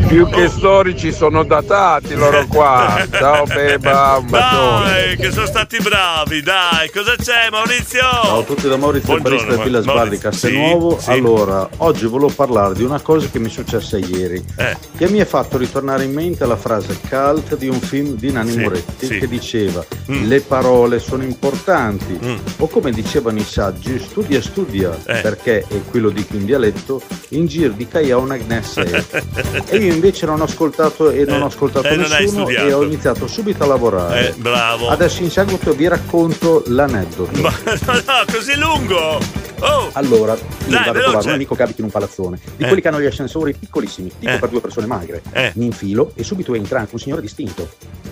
Più 0.08 0.28
che 0.28 0.48
storici 0.48 1.12
sono 1.12 1.42
datati 1.42 2.14
loro 2.14 2.46
qua. 2.46 3.04
Ciao 3.10 3.44
Beba, 3.44 4.16
un 4.20 4.26
bacione. 4.30 4.84
Dai, 4.92 5.16
che 5.16 5.30
sono 5.32 5.46
stati 5.46 5.78
bravi, 5.78 6.42
dai, 6.42 6.88
cosa 6.92 7.16
c'è 7.16 7.48
Maurizio? 7.50 8.00
Ciao 8.00 8.38
a 8.38 8.42
tutti 8.44 8.68
da 8.68 8.76
Maurizio 8.76 9.18
Buongiorno, 9.18 9.46
Barista 9.56 9.62
Villa 9.64 9.82
Maurizio. 9.94 10.30
Castelnuovo. 10.30 10.96
Sì, 10.98 11.04
sì. 11.04 11.10
Allora, 11.10 11.68
oggi 11.78 12.06
volevo 12.06 12.30
parlare 12.32 12.74
di 12.74 12.84
una 12.84 13.00
cosa 13.00 13.26
che 13.30 13.40
mi 13.40 13.48
è 13.48 13.50
successa 13.50 13.98
ieri, 13.98 14.42
Eh. 14.56 14.76
che 14.96 15.08
mi 15.10 15.20
ha 15.20 15.24
fatto 15.24 15.58
ritornare 15.58 16.04
in 16.04 16.12
mente 16.14 16.46
la 16.46 16.56
frase 16.56 16.98
cult 17.08 17.56
di 17.56 17.68
un 17.68 17.80
film 17.80 18.14
di 18.14 18.30
Nanni 18.30 18.52
Sì, 18.52 18.58
Moretti 18.60 19.06
sì. 19.06 19.14
Mm. 19.14 19.18
che 19.20 19.28
diceva 19.28 19.84
le 20.06 20.40
parole 20.40 21.00
sono 21.00 21.24
importanti 21.24 22.16
o 22.58 22.68
come 22.68 22.92
dicevano 22.92 23.38
i 23.40 23.44
saggi 23.44 23.98
studia 23.98 24.40
studia 24.40 24.96
Eh. 25.04 25.20
perché, 25.20 25.64
e 25.68 25.82
qui 25.90 25.98
lo 26.00 26.10
dico 26.10 26.36
in 26.36 26.44
dialetto, 26.44 27.02
in 27.30 27.46
giro 27.46 27.72
di 27.72 27.88
Caia 27.88 28.16
una 28.18 28.36
gnesse. 28.36 28.84
e 29.68 29.76
io 29.78 29.94
invece 29.96 30.26
non 30.26 30.40
ho 30.40 30.44
ascoltato 30.44 31.10
e 31.10 31.24
non 31.24 31.42
ho 31.42 31.46
ascoltato 31.46 31.88
eh, 31.88 31.96
non 31.96 32.12
hai 32.12 32.24
nessuno 32.24 32.48
e 32.48 32.72
ho 32.72 32.82
iniziato 32.82 33.26
subito 33.26 33.64
a 33.64 33.66
lavorare. 33.66 34.28
Eh, 34.28 34.32
bravo. 34.34 34.88
Adesso 34.88 35.22
in 35.22 35.30
seguito 35.30 35.72
vi 35.72 35.88
racconto 35.88 36.62
l'aneddoto. 36.66 37.40
Ma 37.40 37.50
no, 37.64 37.92
no, 37.94 38.32
così 38.32 38.56
lungo! 38.56 39.18
Oh! 39.60 39.88
Allora, 39.92 40.34
io 40.34 40.38
Dai, 40.66 40.68
vado 40.68 40.90
a 40.90 40.92
veloce. 40.92 41.00
trovare 41.02 41.26
un 41.28 41.32
amico 41.34 41.54
che 41.54 41.62
abita 41.62 41.78
in 41.78 41.84
un 41.86 41.90
palazzone, 41.90 42.38
di 42.56 42.62
Eh. 42.62 42.66
quelli 42.66 42.82
che 42.82 42.88
hanno 42.88 43.00
gli 43.00 43.06
ascensori 43.06 43.54
piccolissimi, 43.54 44.12
tipo 44.18 44.32
Eh. 44.32 44.38
per 44.38 44.50
due 44.50 44.60
persone 44.60 44.86
magre. 44.86 45.22
Eh. 45.32 45.52
Mi 45.54 45.64
infilo 45.64 46.12
e 46.14 46.22
subito 46.22 46.54
entra 46.54 46.78
anche 46.80 46.90
un 46.92 47.00
signore 47.00 47.22
distinto. 47.22 47.66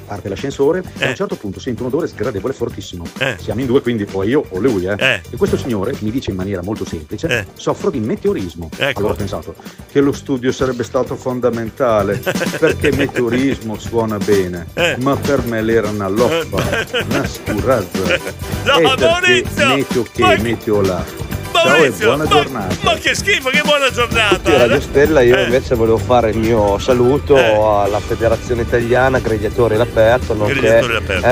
Parte 0.06 0.28
l'ascensore 0.30 0.82
e 0.98 1.02
a 1.04 1.06
Eh. 1.06 1.08
un 1.10 1.14
certo 1.16 1.34
punto 1.36 1.60
sento 1.60 1.82
un 1.82 1.88
odore 1.88 2.06
sgradevole 2.08 2.54
fortissimo. 2.54 3.04
Eh. 3.18 3.36
Siamo 3.40 3.60
in 3.60 3.66
due, 3.66 3.80
quindi 3.82 4.06
o 4.10 4.22
io 4.24 4.42
o 4.48 4.58
lui, 4.58 4.86
eh. 4.86 4.94
Eh. 4.98 5.20
E 5.30 5.36
questo 5.36 5.58
signore 5.58 5.94
mi 6.00 6.10
dice 6.10 6.30
in 6.30 6.36
maniera 6.36 6.62
molto 6.62 6.86
semplice: 6.86 7.26
Eh. 7.28 7.46
soffro 7.54 7.90
di 7.90 8.00
meteorismo. 8.00 8.70
Ecco. 8.76 8.98
Allora 9.00 9.12
ho 9.12 9.16
pensato 9.16 9.54
che 9.92 10.00
lo 10.00 10.12
studio 10.12 10.50
sarebbe 10.50 10.82
stato 10.82 11.14
fondamentale, 11.14 11.73
perché 12.58 12.92
meteorismo 12.92 13.78
suona 13.78 14.16
bene, 14.18 14.66
Eh. 14.74 14.96
ma 15.00 15.16
per 15.16 15.42
me 15.44 15.60
l'era 15.62 15.88
una 15.88 16.08
loppa, 16.08 16.62
una 17.08 17.26
scurrazza. 17.26 17.98
No, 18.64 18.78
E 18.78 18.82
perché 18.82 19.04
Maurizio! 19.04 19.66
Meteo 19.74 20.02
che 20.12 20.22
Ma- 20.22 20.36
meteo 20.38 20.80
là. 20.80 21.04
Ciao 21.52 21.66
e 21.66 21.78
Maurizio, 21.78 22.06
buona 22.06 22.24
ma, 22.24 22.30
giornata. 22.30 22.74
ma 22.82 22.94
che 22.94 23.14
schifo, 23.14 23.48
che 23.50 23.62
buona 23.64 23.90
giornata! 23.90 24.56
Radio 24.58 24.80
Stella, 24.80 25.20
io 25.20 25.36
Eh. 25.36 25.44
invece 25.44 25.74
volevo 25.76 25.98
fare 25.98 26.30
il 26.30 26.38
mio 26.38 26.78
saluto 26.78 27.80
alla 27.80 28.00
Federazione 28.00 28.62
Italiana 28.62 29.18
Gladiatori 29.20 29.74
all'Aperto, 29.74 30.34
nonché 30.34 30.54
Gladiatori 30.60 30.92
all'Aperto. 30.96 31.26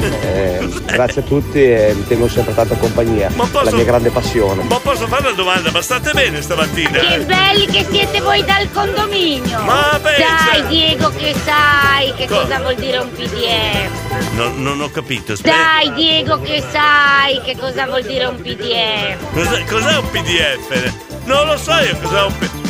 Eh, 0.00 0.68
grazie 0.86 1.22
a 1.22 1.24
tutti 1.24 1.60
e 1.62 1.92
vi 1.94 2.06
tengo 2.06 2.28
sempre 2.28 2.54
tanta 2.54 2.76
compagnia, 2.76 3.30
posso- 3.34 3.62
la 3.62 3.70
mia 3.72 3.84
grande 3.84 4.10
passione. 4.10 4.62
Ma 4.64 4.78
posso 4.78 5.06
fare 5.06 5.22
una 5.26 5.32
domanda? 5.36 5.70
Ma 5.70 5.82
state 5.82 6.12
bene 6.12 6.40
stamattina? 6.40 6.98
Che 6.98 7.18
belli 7.20 7.66
che 7.66 7.86
siete 7.90 8.20
voi 8.20 8.44
dal 8.44 8.70
condominio! 8.72 9.60
Ma 9.62 9.98
pensa- 10.02 10.26
Dai 10.52 10.66
Diego 10.68 11.10
che 11.10 11.34
sai 11.44 12.12
che 12.14 12.26
Co- 12.26 12.40
cosa 12.40 12.58
vuol 12.60 12.74
dire 12.76 12.98
un 12.98 13.10
PDF! 13.12 14.32
No, 14.34 14.52
non 14.54 14.80
ho 14.80 14.90
capito, 14.90 15.32
aspetta. 15.32 15.54
Dai 15.56 15.92
Diego 15.94 16.40
che 16.40 16.62
sai 16.70 17.40
che 17.42 17.56
cosa 17.58 17.86
vuol 17.86 18.02
dire 18.04 18.24
un 18.26 18.36
PDF! 18.40 19.16
Cos'è, 19.32 19.64
cos'è 19.64 19.96
un 19.96 20.10
PDF? 20.10 20.92
Non 21.24 21.46
lo 21.46 21.56
so 21.56 21.72
io 21.72 21.96
cos'è 22.00 22.22
un 22.22 22.38
PDF. 22.38 22.67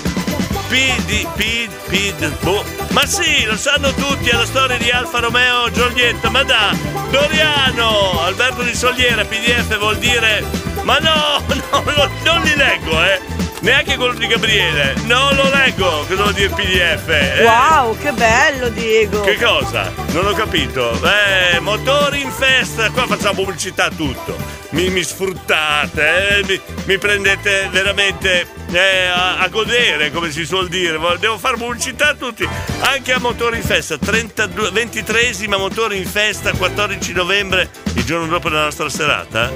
PD, 0.68 1.26
P, 1.34 1.68
P, 1.88 2.28
boh. 2.42 2.62
Ma 2.90 3.06
sì, 3.06 3.44
lo 3.44 3.56
sanno 3.56 3.92
tutti, 3.94 4.28
è 4.28 4.34
la 4.34 4.44
storia 4.44 4.76
di 4.76 4.90
Alfa 4.90 5.18
Romeo 5.20 5.70
Giulietta, 5.70 6.28
ma 6.28 6.42
da 6.42 6.74
Doriano, 7.10 8.20
Alberto 8.22 8.62
di 8.62 8.74
Soliera, 8.74 9.24
PDF 9.24 9.78
vuol 9.78 9.96
dire. 9.96 10.44
Ma 10.82 10.98
no, 10.98 11.42
no, 11.70 11.82
no, 11.84 12.10
non 12.24 12.42
li 12.42 12.54
leggo, 12.54 13.02
eh! 13.02 13.36
Neanche 13.60 13.96
quello 13.96 14.14
di 14.14 14.26
Gabriele, 14.28 14.94
non 15.06 15.34
lo 15.34 15.50
leggo, 15.52 16.04
cosa 16.06 16.22
vuol 16.22 16.32
dire 16.32 16.48
PDF? 16.50 17.08
eh? 17.08 17.42
Wow, 17.42 17.96
che 17.98 18.12
bello 18.12 18.68
Diego! 18.68 19.22
Che 19.22 19.36
cosa? 19.36 19.92
Non 20.12 20.26
ho 20.26 20.32
capito. 20.32 20.92
Eh, 21.02 21.58
motori 21.58 22.20
in 22.20 22.30
festa, 22.30 22.88
qua 22.90 23.06
facciamo 23.06 23.42
pubblicità 23.42 23.86
a 23.86 23.90
tutto. 23.90 24.36
Mi, 24.70 24.90
mi 24.90 25.02
sfruttate, 25.02 26.38
eh, 26.38 26.44
mi, 26.44 26.60
mi 26.84 26.98
prendete 26.98 27.68
veramente 27.72 28.46
eh, 28.70 29.06
a, 29.06 29.38
a 29.38 29.48
godere, 29.48 30.10
come 30.10 30.30
si 30.30 30.44
suol 30.44 30.68
dire. 30.68 30.98
Devo 31.18 31.38
fare 31.38 31.56
pubblicità 31.56 32.10
a 32.10 32.14
tutti, 32.14 32.48
anche 32.80 33.12
a 33.12 33.18
motori 33.18 33.56
in 33.56 33.62
festa. 33.62 33.96
32, 33.98 34.70
23esima 34.70 35.56
motori 35.58 35.98
in 35.98 36.06
festa, 36.06 36.52
14 36.52 37.12
novembre, 37.12 37.70
il 37.94 38.04
giorno 38.04 38.26
dopo 38.26 38.48
la 38.48 38.64
nostra 38.64 38.88
serata. 38.88 39.50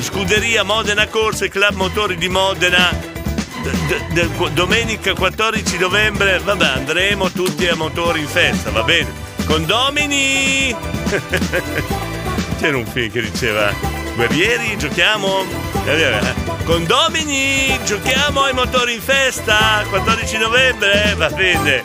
Scuderia 0.00 0.62
Modena 0.62 1.06
Corse, 1.06 1.48
Club 1.48 1.74
Motori 1.74 2.16
di 2.16 2.28
Modena. 2.28 3.14
D- 3.62 4.12
d- 4.12 4.50
domenica 4.50 5.12
14 5.14 5.78
novembre, 5.78 6.38
vabbè, 6.38 6.66
andremo 6.66 7.30
tutti 7.30 7.66
a 7.66 7.74
motori 7.74 8.20
in 8.20 8.28
festa, 8.28 8.70
va 8.70 8.82
bene. 8.82 9.12
Condomini! 9.44 10.74
C'era 12.58 12.76
un 12.76 12.86
film 12.86 13.10
che 13.10 13.20
diceva 13.22 13.72
Guerrieri, 14.14 14.78
giochiamo. 14.78 16.45
Eh, 16.66 16.72
eh, 16.72 16.86
Condomini, 16.86 17.78
giochiamo 17.84 18.42
ai 18.42 18.52
motori 18.52 18.94
in 18.94 19.00
festa 19.02 19.84
14 19.88 20.38
novembre, 20.38 21.14
va 21.16 21.28
bene. 21.30 21.84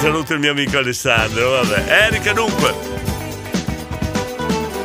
Saluto 0.00 0.32
il 0.32 0.40
mio 0.40 0.50
amico 0.52 0.78
Alessandro, 0.78 1.50
vabbè. 1.50 1.84
Erika 2.06 2.32
dunque. 2.32 2.74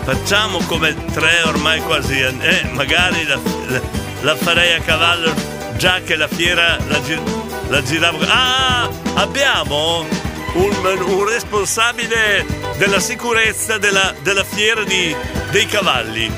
Facciamo 0.04 0.60
come 0.68 0.95
tre 1.12 1.41
ormai 1.45 1.82
quasi. 1.82 2.20
Eh, 2.20 2.64
magari 2.74 3.26
la, 3.26 3.39
la- 3.68 3.82
la 4.22 4.36
farei 4.36 4.74
a 4.74 4.80
cavallo 4.82 5.32
già 5.78 6.02
che 6.04 6.16
la 6.16 6.28
fiera 6.28 6.78
la, 6.88 7.00
gi- 7.02 7.22
la 7.70 7.82
giravo. 7.84 8.18
Ah! 8.28 8.89
Abbiamo 9.16 10.06
un, 10.54 11.00
un 11.08 11.28
responsabile 11.30 12.45
della 12.78 13.00
sicurezza 13.00 13.78
della, 13.78 14.14
della 14.22 14.43
fiera 14.43 14.84
di- 14.84 15.16
dei 15.52 15.66
cavalli. 15.66 16.32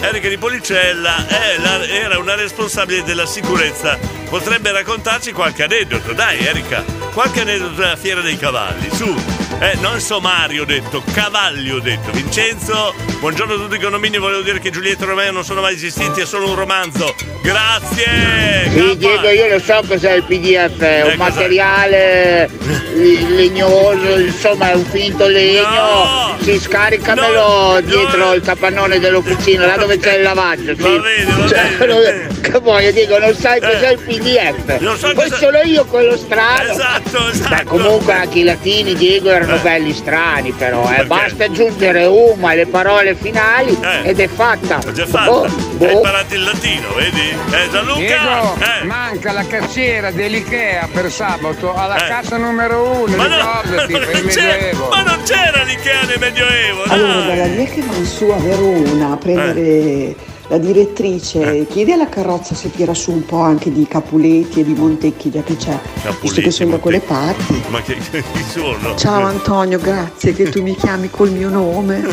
Erika 0.00 0.28
di 0.28 0.38
Policella 0.38 1.26
è 1.26 1.56
la- 1.58 1.84
era 1.86 2.18
una 2.18 2.34
responsabile 2.34 3.02
della 3.02 3.26
sicurezza. 3.26 3.98
Potrebbe 4.28 4.70
raccontarci 4.70 5.32
qualche 5.32 5.64
aneddoto. 5.64 6.12
Dai, 6.12 6.44
Erika, 6.44 6.84
qualche 7.12 7.40
aneddoto 7.40 7.74
della 7.74 7.96
fiera 7.96 8.20
dei 8.20 8.36
cavalli, 8.38 8.88
su. 8.94 9.35
Eh, 9.58 9.74
non 9.80 10.00
sommario 10.00 10.62
ho 10.62 10.64
detto, 10.66 11.02
cavalli 11.14 11.70
ho 11.70 11.80
detto. 11.80 12.10
Vincenzo, 12.10 12.92
buongiorno 13.20 13.54
a 13.54 13.56
tutti 13.56 13.76
i 13.76 13.80
condomini, 13.80 14.18
volevo 14.18 14.42
dire 14.42 14.60
che 14.60 14.68
Giulietto 14.70 15.04
e 15.04 15.06
Romeo 15.06 15.32
non 15.32 15.44
sono 15.44 15.62
mai 15.62 15.74
esistiti, 15.74 16.20
è 16.20 16.26
solo 16.26 16.50
un 16.50 16.54
romanzo. 16.56 17.14
Grazie! 17.40 18.68
Sì, 18.70 18.96
Diego, 18.98 19.30
io 19.30 19.48
lo 19.48 19.58
so 19.58 19.82
cos'è 19.88 20.12
il 20.12 20.24
PDF, 20.24 20.78
è 20.80 21.02
un 21.04 21.10
Eh, 21.12 21.16
materiale 21.16 22.44
eh, 22.96 23.26
legnoso, 23.30 24.18
insomma 24.18 24.72
è 24.72 24.74
un 24.74 24.84
finto 24.84 25.26
legno. 25.26 26.36
Si 26.40 26.58
scaricamelo 26.60 27.80
dietro 27.82 28.34
il 28.34 28.42
capannone 28.42 28.98
dell'officina, 29.00 29.64
là 29.64 29.76
dove 29.78 29.98
c'è 29.98 30.16
il 30.16 30.22
lavaggio. 30.22 30.74
Sì. 30.76 31.00
Cioè, 31.48 31.86
non- 31.86 32.34
che 32.42 32.58
vuoi, 32.60 32.92
Diego, 32.92 33.18
non 33.18 33.34
sai 33.34 33.58
cos'è 33.60 33.90
il 33.92 33.98
PDF? 34.00 34.78
Non 34.80 34.96
so 34.98 35.06
Poi 35.14 35.28
cosa- 35.30 35.36
solo 35.36 35.62
io 35.62 35.84
quello 35.86 36.16
strano. 36.16 36.70
Esatto, 36.70 37.28
esatto. 37.30 37.54
Beh, 37.54 37.64
comunque 37.64 38.12
anche 38.12 38.38
i 38.40 38.44
latini, 38.44 38.94
Diego, 38.94 39.30
erano 39.46 39.62
belli 39.62 39.92
strani 39.92 40.50
però, 40.52 40.90
eh. 40.92 41.04
Basta 41.04 41.44
aggiungere 41.44 42.04
uma 42.06 42.50
alle 42.50 42.66
parole 42.66 43.14
finali 43.14 43.76
ed 44.02 44.18
è 44.20 44.28
fatta. 44.28 44.80
Ho 44.86 44.92
già 44.92 45.06
fatto. 45.06 45.30
Oh, 45.30 45.42
Hai 45.44 45.50
boh. 45.76 45.90
imparato 45.90 46.34
il 46.34 46.42
latino, 46.44 46.88
vedi? 46.94 47.28
Eh, 47.50 47.70
Gianluca! 47.70 47.98
Diego, 47.98 48.56
Eh. 48.58 48.84
manca 48.84 49.32
la 49.32 49.46
cassiera 49.46 50.10
dell'Ikea 50.10 50.88
per 50.92 51.10
sabato 51.10 51.74
alla 51.74 51.96
Eh. 52.04 52.08
cassa 52.08 52.36
numero 52.36 52.82
uno, 53.04 53.16
Ma, 53.16 53.26
no, 53.26 53.36
ricordati, 53.62 53.92
per 53.92 54.02
il 54.02 54.08
non 54.22 54.26
c'era, 54.26 54.52
Medioevo. 54.54 54.88
ma 54.88 55.02
non 55.02 55.22
c'era 55.24 55.62
l'Ikea 55.62 56.02
nel 56.06 56.18
Medioevo, 56.18 56.82
Allora, 56.88 57.12
dai! 57.12 57.26
dalla 57.36 57.46
via 57.54 57.64
che 57.66 57.82
vanno 57.82 58.04
su 58.04 58.24
a 58.28 58.36
Verona 58.38 59.12
a 59.12 59.16
prendere 59.16 60.14
la 60.48 60.58
direttrice, 60.58 61.66
chiedi 61.68 61.92
alla 61.92 62.08
carrozza 62.08 62.54
se 62.54 62.70
tira 62.70 62.94
su 62.94 63.12
un 63.12 63.24
po' 63.24 63.40
anche 63.40 63.72
di 63.72 63.86
Capuletti 63.86 64.60
e 64.60 64.64
di 64.64 64.74
Montecchi, 64.74 65.30
già 65.30 65.42
che 65.42 65.56
c'è, 65.56 65.78
visto 66.20 66.40
che 66.40 66.50
sono 66.50 66.70
da 66.70 66.78
quelle 66.78 67.00
parti. 67.00 67.62
Ma 67.68 67.80
che, 67.82 67.96
che 68.10 68.22
chi 68.32 68.42
sono? 68.42 68.94
Ciao 68.96 69.24
Antonio, 69.24 69.78
grazie 69.78 70.32
che 70.32 70.48
tu 70.48 70.62
mi 70.62 70.76
chiami 70.76 71.10
col 71.10 71.30
mio 71.30 71.48
nome. 71.48 72.04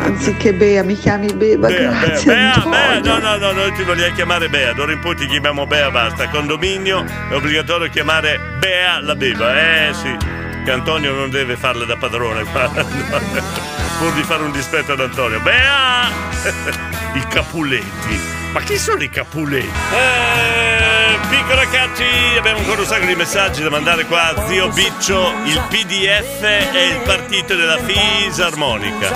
Anziché 0.00 0.54
Bea, 0.54 0.82
mi 0.82 0.96
chiami 0.96 1.32
Beba, 1.32 1.68
Bea, 1.68 1.90
Bea, 1.90 2.00
grazie 2.00 2.34
Bea, 2.34 2.52
Antonio. 2.54 2.70
Bea, 2.70 3.00
no, 3.00 3.18
no, 3.18 3.36
no, 3.36 3.52
noi 3.52 3.72
ti 3.72 3.82
vogliamo 3.82 4.14
chiamare 4.14 4.48
Bea, 4.48 4.72
d'ora 4.72 4.92
in 4.92 5.00
poi 5.00 5.16
ti 5.16 5.26
chiamiamo 5.26 5.66
Bea, 5.66 5.90
basta. 5.90 6.28
Condominio 6.28 7.04
è 7.30 7.34
obbligatorio 7.34 7.88
chiamare 7.90 8.38
Bea 8.58 9.00
la 9.00 9.14
beba, 9.16 9.88
eh 9.88 9.92
sì. 9.94 10.41
Che 10.64 10.70
Antonio 10.70 11.12
non 11.12 11.28
deve 11.28 11.56
farle 11.56 11.86
da 11.86 11.96
padrone, 11.96 12.44
qua. 12.44 12.68
pur 13.98 14.12
di 14.14 14.22
fare 14.22 14.42
un 14.42 14.52
dispetto 14.52 14.92
ad 14.92 15.00
Antonio. 15.00 15.40
Bea! 15.40 16.08
I 17.14 17.26
Capuletti. 17.28 18.20
Ma 18.52 18.60
chi 18.60 18.76
sono 18.76 19.02
i 19.02 19.08
Capuletti? 19.08 19.66
Eh, 19.66 21.18
piccolo 21.28 21.62
Cacci, 21.70 22.36
abbiamo 22.36 22.58
ancora 22.58 22.80
un 22.80 22.86
sacco 22.86 23.06
di 23.06 23.14
messaggi 23.14 23.62
da 23.62 23.70
mandare 23.70 24.04
qua 24.06 24.34
Zio 24.48 24.68
Biccio. 24.70 25.32
Il 25.44 25.60
PDF 25.68 26.42
è 26.42 26.92
il 26.92 27.00
partito 27.04 27.54
della 27.54 27.78
fisarmonica. 27.78 29.10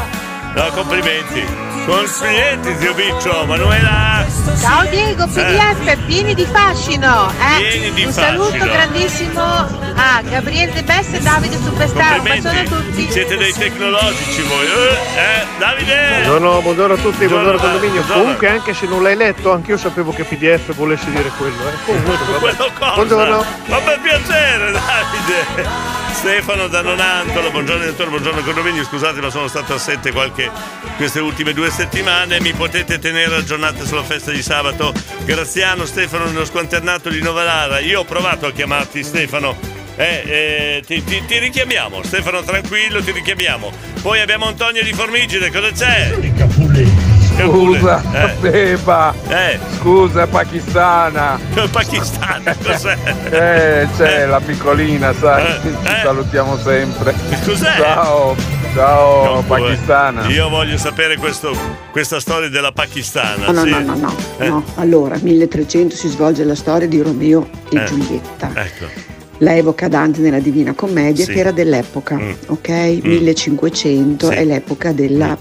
No, 0.54 0.68
complimenti. 0.70 1.44
Complimenti, 1.84 2.76
zio 2.78 2.94
Biccio, 2.94 3.44
Manuela. 3.44 4.24
Ciao 4.60 4.85
PDF 5.26 5.96
pieni 6.06 6.34
di 6.34 6.46
fascino. 6.46 7.30
Eh? 7.30 7.60
Pieni 7.60 7.92
di 7.92 8.04
Un 8.04 8.12
fascino. 8.12 8.44
saluto 8.44 8.64
grandissimo 8.70 9.42
a 9.42 10.22
Gabriele 10.22 10.72
De 10.72 10.82
Besse 10.82 11.16
e 11.16 11.20
Davide 11.20 11.56
Superstar. 11.56 12.18
Un 12.18 12.22
bacione 12.22 12.60
a 12.60 12.64
tutti. 12.64 13.10
Siete 13.10 13.36
dei 13.36 13.52
tecnologici 13.52 14.42
voi. 14.42 14.66
Eh, 14.66 15.18
eh, 15.18 15.46
Davide. 15.58 16.08
Buongiorno, 16.24 16.60
buongiorno 16.62 16.94
a 16.94 16.98
tutti, 16.98 17.26
buongiorno, 17.26 17.58
condominio. 17.58 17.90
buongiorno. 17.94 18.22
Comunque 18.22 18.48
anche 18.48 18.74
se 18.74 18.86
non 18.86 19.02
l'hai 19.02 19.16
letto, 19.16 19.52
anch'io 19.52 19.76
sapevo 19.76 20.12
che 20.12 20.24
PDF 20.24 20.74
volesse 20.74 21.10
dire 21.10 21.30
quello. 21.36 21.68
Eh. 21.68 21.72
Comunque. 21.84 22.38
Quello 22.38 22.70
cosa? 22.78 22.94
Buongiorno. 22.94 23.44
Ma 23.66 23.76
per 23.78 24.00
piacere, 24.00 24.70
Davide. 24.72 26.05
Stefano 26.16 26.66
da 26.66 26.80
Nonantolo, 26.82 27.50
buongiorno 27.50 27.82
direttore, 27.84 28.08
buongiorno 28.10 28.40
condominio, 28.42 28.82
scusate 28.84 29.20
ma 29.20 29.30
sono 29.30 29.46
stato 29.48 29.74
assente 29.74 30.10
qualche, 30.12 30.50
queste 30.96 31.20
ultime 31.20 31.52
due 31.52 31.70
settimane, 31.70 32.40
mi 32.40 32.52
potete 32.52 32.98
tenere 32.98 33.36
aggiornate 33.36 33.84
sulla 33.86 34.02
festa 34.02 34.32
di 34.32 34.42
sabato? 34.42 34.92
Graziano, 35.24 35.84
Stefano 35.84 36.24
nello 36.24 36.44
squanternato 36.44 37.10
di 37.10 37.20
Novalara, 37.22 37.78
io 37.78 38.00
ho 38.00 38.04
provato 38.04 38.46
a 38.46 38.52
chiamarti 38.52 39.04
Stefano, 39.04 39.56
eh, 39.96 40.22
eh, 40.26 40.82
ti, 40.84 41.04
ti- 41.04 41.24
ti 41.26 41.38
richiamiamo, 41.38 42.02
Stefano 42.02 42.42
tranquillo, 42.42 43.02
ti 43.02 43.12
richiamiamo. 43.12 43.70
Poi 44.02 44.20
abbiamo 44.20 44.46
Antonio 44.46 44.82
di 44.82 44.92
Formigine, 44.92 45.50
cosa 45.52 45.70
c'è? 45.70 47.05
Scusa, 47.36 48.02
Eh. 48.12 48.32
Beba. 48.40 49.14
Eh. 49.28 49.58
Scusa, 49.78 50.26
pakistana. 50.26 51.38
Pakistana, 51.70 52.54
cos'è? 52.62 52.96
Eh, 53.30 53.88
c'è 53.96 54.26
la 54.26 54.40
piccolina, 54.40 55.12
sai. 55.12 55.44
Ci 55.62 55.92
salutiamo 56.02 56.56
sempre. 56.58 57.14
Cos'è? 57.44 57.72
Ciao, 57.78 58.34
ciao, 58.74 59.42
può- 59.42 59.56
pakistana. 59.58 60.26
Io 60.28 60.48
voglio 60.48 60.78
sapere 60.78 61.16
questo- 61.16 61.54
questa 61.90 62.20
storia 62.20 62.48
della 62.48 62.72
pakistana. 62.72 63.46
No, 63.46 63.52
no, 63.52 63.62
sì. 63.64 63.70
no, 63.70 63.80
no, 63.80 63.94
no, 63.96 64.14
Eh, 64.38 64.48
no. 64.48 64.64
Allora, 64.76 65.18
1300 65.20 65.94
si 65.94 66.08
svolge 66.08 66.44
la 66.44 66.54
storia 66.54 66.86
di 66.88 67.00
Romeo 67.02 67.48
e 67.70 67.76
eh, 67.78 67.84
Giulietta. 67.84 68.50
Ecco. 68.54 69.14
La 69.40 69.54
evoca 69.54 69.88
Dante 69.88 70.20
nella 70.20 70.38
Divina 70.38 70.72
Commedia, 70.72 71.24
Sì. 71.26 71.32
che 71.32 71.38
era 71.40 71.50
dell'epoca, 71.50 72.14
Mm. 72.16 72.30
ok? 72.46 72.68
1500 73.02 74.30
è 74.30 74.44
l'epoca 74.44 74.92
della, 74.92 75.36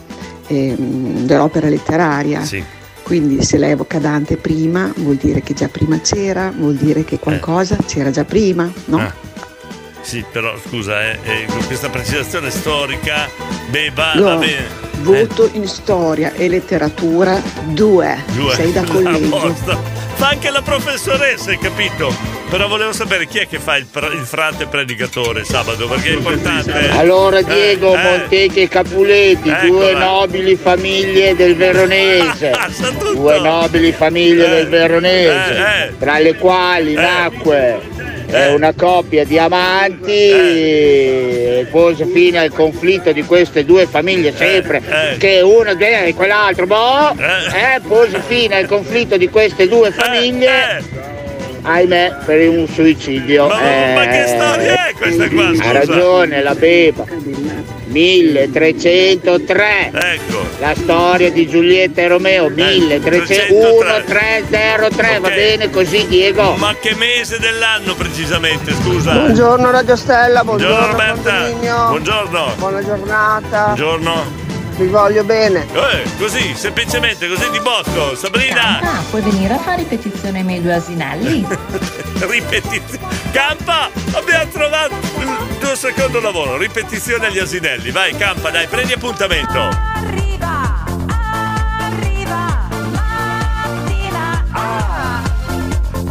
ehm, 0.47 1.25
dell'opera 1.25 1.69
letteraria. 1.69 2.43
Sì. 2.43 2.63
Quindi 3.03 3.43
se 3.43 3.57
la 3.57 3.69
evoca 3.69 3.99
Dante 3.99 4.35
prima, 4.35 4.91
vuol 4.97 5.17
dire 5.17 5.41
che 5.41 5.53
già 5.53 5.67
prima 5.67 5.99
c'era, 5.99 6.51
vuol 6.55 6.73
dire 6.73 7.03
che 7.03 7.19
qualcosa 7.19 7.77
c'era 7.85 8.09
già 8.09 8.25
prima, 8.25 8.71
no? 8.85 8.97
Ah. 8.97 9.13
Sì, 10.05 10.23
però 10.31 10.53
scusa, 10.63 11.01
eh, 11.03 11.17
eh, 11.23 11.45
con 11.47 11.65
questa 11.65 11.89
precisazione 11.89 12.51
storica, 12.51 13.27
beba, 13.69 14.13
No, 14.13 14.23
va 14.23 14.35
bene. 14.35 14.83
Voto 14.99 15.49
in 15.53 15.67
storia 15.67 16.31
e 16.33 16.47
letteratura 16.47 17.41
2. 17.63 18.23
Due. 18.33 18.53
Sei 18.53 18.71
da 18.71 18.83
collegio. 18.87 19.53
Fa 20.13 20.29
anche 20.29 20.49
la 20.51 20.61
professoressa, 20.61 21.49
hai 21.49 21.57
capito? 21.57 22.13
Però 22.49 22.67
volevo 22.67 22.93
sapere 22.93 23.25
chi 23.27 23.39
è 23.39 23.47
che 23.47 23.59
fa 23.59 23.75
il, 23.77 23.85
pra- 23.91 24.07
il 24.13 24.23
frate 24.23 24.67
predicatore 24.67 25.43
sabato, 25.43 25.87
perché 25.87 26.09
è 26.09 26.13
importante. 26.13 26.71
eh. 26.87 26.97
Allora 26.97 27.41
Diego, 27.41 27.95
Eh, 27.95 27.99
eh. 27.99 28.03
Montecchi 28.03 28.61
e 28.61 28.67
Capuletti, 28.69 29.49
Eccola. 29.49 29.67
due 29.67 29.93
nobili 29.93 30.55
famiglie 30.55 31.35
del 31.35 31.55
Veronese. 31.57 32.51
due 33.13 33.39
nobili 33.39 33.91
famiglie 33.91 34.47
del 34.47 34.67
Veronese, 34.69 35.55
Eh, 35.57 35.83
eh. 35.87 35.97
tra 35.97 36.19
le 36.19 36.35
quali 36.35 36.93
nacque 36.93 37.81
eh, 38.27 38.53
una 38.53 38.73
coppia 38.73 39.23
di 39.23 39.37
amanti 39.37 40.11
Eh. 40.11 41.59
e 41.59 41.67
pose 41.71 42.05
fine 42.05 42.39
al 42.39 42.49
conflitto 42.51 43.11
di 43.11 43.23
queste 43.23 43.65
due 43.65 43.85
famiglie 43.85 44.33
sempre 44.35 44.81
eh. 45.13 45.17
che 45.17 45.41
uno 45.41 45.71
e 45.71 46.13
quell'altro 46.13 46.65
boh, 46.65 47.11
eh, 47.11 47.79
pose 47.87 48.19
fine 48.25 48.57
al 48.57 48.65
conflitto 48.67 49.17
di 49.17 49.29
queste 49.29 49.67
due 49.67 49.91
famiglie 49.91 51.13
ahimè 51.67 52.17
per 52.25 52.47
un 52.49 52.67
suicidio 52.67 53.47
Ma, 53.47 53.55
ma 53.55 54.05
che 54.07 54.23
Eh, 54.23 54.27
storia 54.27 54.87
è 54.87 54.93
questa 54.93 55.27
qua? 55.29 55.47
Scusa. 55.49 55.63
ha 55.63 55.71
ragione 55.71 56.41
la 56.43 56.53
beba 56.55 57.05
1303 57.87 59.91
Ecco. 59.93 60.45
la 60.59 60.73
storia 60.75 61.31
di 61.31 61.47
Giulietta 61.47 62.01
e 62.01 62.07
Romeo 62.07 62.49
1301 62.49 64.03
303 64.05 65.19
va 65.19 65.27
Ok. 65.27 65.33
bene 65.33 65.69
così 65.69 66.05
Diego 66.07 66.55
Ma 66.55 66.75
che 66.79 66.93
mese 66.95 67.39
dell'anno 67.39 67.93
precisamente, 67.95 68.71
scusa? 68.73 69.13
Buongiorno 69.13 69.71
Radio 69.71 69.95
Stella, 69.95 70.43
buongiorno, 70.43 70.75
Buongiorno 70.95 71.15
Roberta. 71.15 71.87
Buongiorno. 71.89 72.53
Buona 72.57 72.83
giornata. 72.83 73.63
Buongiorno. 73.65 74.44
Vi 74.77 74.87
voglio 74.87 75.23
bene. 75.23 75.65
Eh, 75.71 76.03
così, 76.17 76.53
semplicemente, 76.53 77.29
così 77.29 77.49
di 77.49 77.59
botto. 77.61 78.13
Sabrina. 78.15 78.79
Ah, 78.81 79.03
puoi 79.09 79.21
venire 79.21 79.53
a 79.53 79.57
fare 79.57 79.77
ripetizione 79.77 80.39
ai 80.39 80.43
miei 80.43 80.61
due 80.61 80.73
asinelli? 80.73 81.47
Ripetizione. 82.19 83.07
Campa, 83.31 83.89
abbiamo 84.13 84.51
trovato 84.51 84.93
il 85.19 85.57
tuo 85.59 85.75
secondo 85.75 86.19
lavoro. 86.19 86.57
Ripetizione 86.57 87.27
agli 87.27 87.39
asinelli. 87.39 87.91
Vai, 87.91 88.15
Campa, 88.17 88.49
dai, 88.49 88.67
prendi 88.67 88.93
appuntamento. 88.93 89.69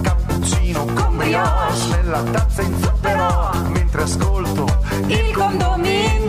Cappuccino 0.02 0.84
con 0.86 1.16
brioche 1.18 1.86
nella 1.90 2.22
tazza 2.22 2.62
in 2.62 2.82
zucchero 2.82 3.50
mentre 3.68 4.02
ascolto 4.02 4.64
il 5.08 5.30
condominio. 5.32 6.23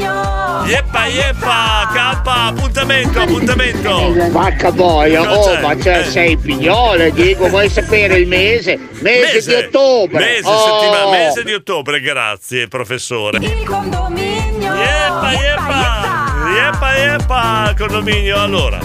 Yeppa, 0.65 1.05
yeppa, 1.05 1.89
Campa, 1.93 2.45
appuntamento, 2.45 3.19
appuntamento. 3.19 4.13
Vacca 4.31 4.71
boia, 4.71 5.21
oh 5.31 5.59
ma 5.61 5.75
c'è 5.75 5.99
Eh. 5.99 6.03
sei 6.05 6.37
pignole, 6.37 7.11
Diego, 7.11 7.47
vuoi 7.49 7.69
sapere 7.69 8.17
il 8.17 8.27
mese? 8.27 8.77
Mese, 9.01 9.41
di 9.47 9.53
ottobre! 9.53 10.17
Mese, 10.19 10.47
Oh! 10.49 10.79
settimana, 10.79 11.09
mese 11.11 11.43
di 11.43 11.53
ottobre, 11.53 11.99
grazie, 11.99 12.67
professore. 12.67 13.37
Il 13.39 13.63
condominio. 13.65 14.73
Yeppa, 14.73 15.31
yeppa, 15.33 16.51
yeppa, 16.55 16.95
yeppa, 16.97 17.73
condominio. 17.77 18.41
Allora, 18.41 18.79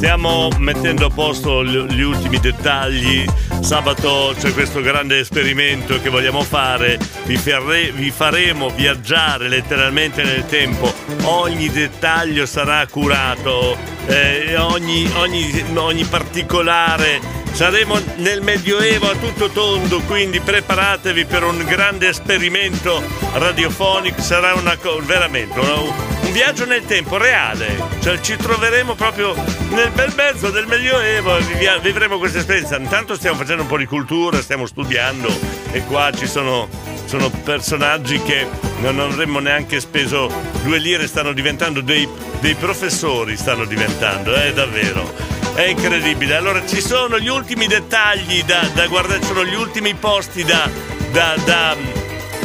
stiamo 0.00 0.48
mettendo 0.56 1.04
a 1.04 1.10
posto 1.10 1.62
gli, 1.62 2.00
ultimi 2.00 2.40
dettagli. 2.40 3.22
Sabato 3.60 4.34
c'è 4.40 4.50
questo 4.54 4.80
grande 4.80 5.18
esperimento 5.18 6.00
che 6.00 6.08
vogliamo 6.08 6.40
fare. 6.42 6.98
Vi, 7.24 7.36
farre- 7.36 7.92
vi 7.92 8.10
faremo 8.10 8.70
viaggiare 8.70 9.46
letteralmente 9.48 10.22
nel 10.22 10.46
tempo. 10.46 10.90
Ogni 11.24 11.68
dettaglio 11.68 12.46
sarà 12.46 12.86
curato, 12.86 13.76
eh, 14.06 14.56
ogni, 14.56 15.06
ogni- 15.16 15.64
ogni 15.74 16.04
particolare 16.04 17.38
Saremo 17.52 18.00
nel 18.18 18.40
Medioevo 18.42 19.10
a 19.10 19.16
tutto 19.16 19.50
tondo, 19.50 20.00
quindi 20.02 20.40
preparatevi 20.40 21.26
per 21.26 21.42
un 21.42 21.62
grande 21.64 22.08
esperimento 22.08 23.02
radiofonico. 23.34 24.22
Sarà 24.22 24.54
una 24.54 24.78
veramente 25.04 25.58
una- 25.58 26.19
un 26.30 26.32
viaggio 26.32 26.64
nel 26.64 26.84
tempo 26.84 27.16
reale. 27.16 27.76
Cioè 28.00 28.20
ci 28.20 28.36
troveremo 28.36 28.94
proprio 28.94 29.34
nel 29.70 29.90
bel 29.90 30.12
mezzo 30.14 30.50
del 30.50 30.66
Medioevo 30.66 31.36
e 31.36 31.80
vivremo 31.82 32.18
questa 32.18 32.38
esperienza. 32.38 32.76
Intanto 32.76 33.16
stiamo 33.16 33.36
facendo 33.36 33.62
un 33.62 33.68
po' 33.68 33.76
di 33.76 33.86
cultura, 33.86 34.40
stiamo 34.40 34.66
studiando 34.66 35.28
e 35.72 35.82
qua 35.84 36.12
ci 36.12 36.26
sono, 36.26 36.68
sono 37.04 37.28
personaggi 37.30 38.22
che 38.22 38.46
non 38.80 39.00
avremmo 39.00 39.40
neanche 39.40 39.80
speso 39.80 40.30
due 40.62 40.78
lire, 40.78 41.08
stanno 41.08 41.32
diventando 41.32 41.80
dei, 41.80 42.08
dei 42.38 42.54
professori, 42.54 43.36
stanno 43.36 43.64
diventando, 43.64 44.32
è 44.32 44.52
davvero. 44.52 45.12
È 45.54 45.62
incredibile. 45.62 46.36
Allora 46.36 46.64
ci 46.64 46.80
sono 46.80 47.18
gli 47.18 47.28
ultimi 47.28 47.66
dettagli 47.66 48.44
da, 48.44 48.68
da 48.72 48.86
guardare, 48.86 49.22
sono 49.24 49.44
gli 49.44 49.54
ultimi 49.54 49.94
posti 49.94 50.44
da. 50.44 50.70
da. 51.10 51.34
da. 51.44 51.76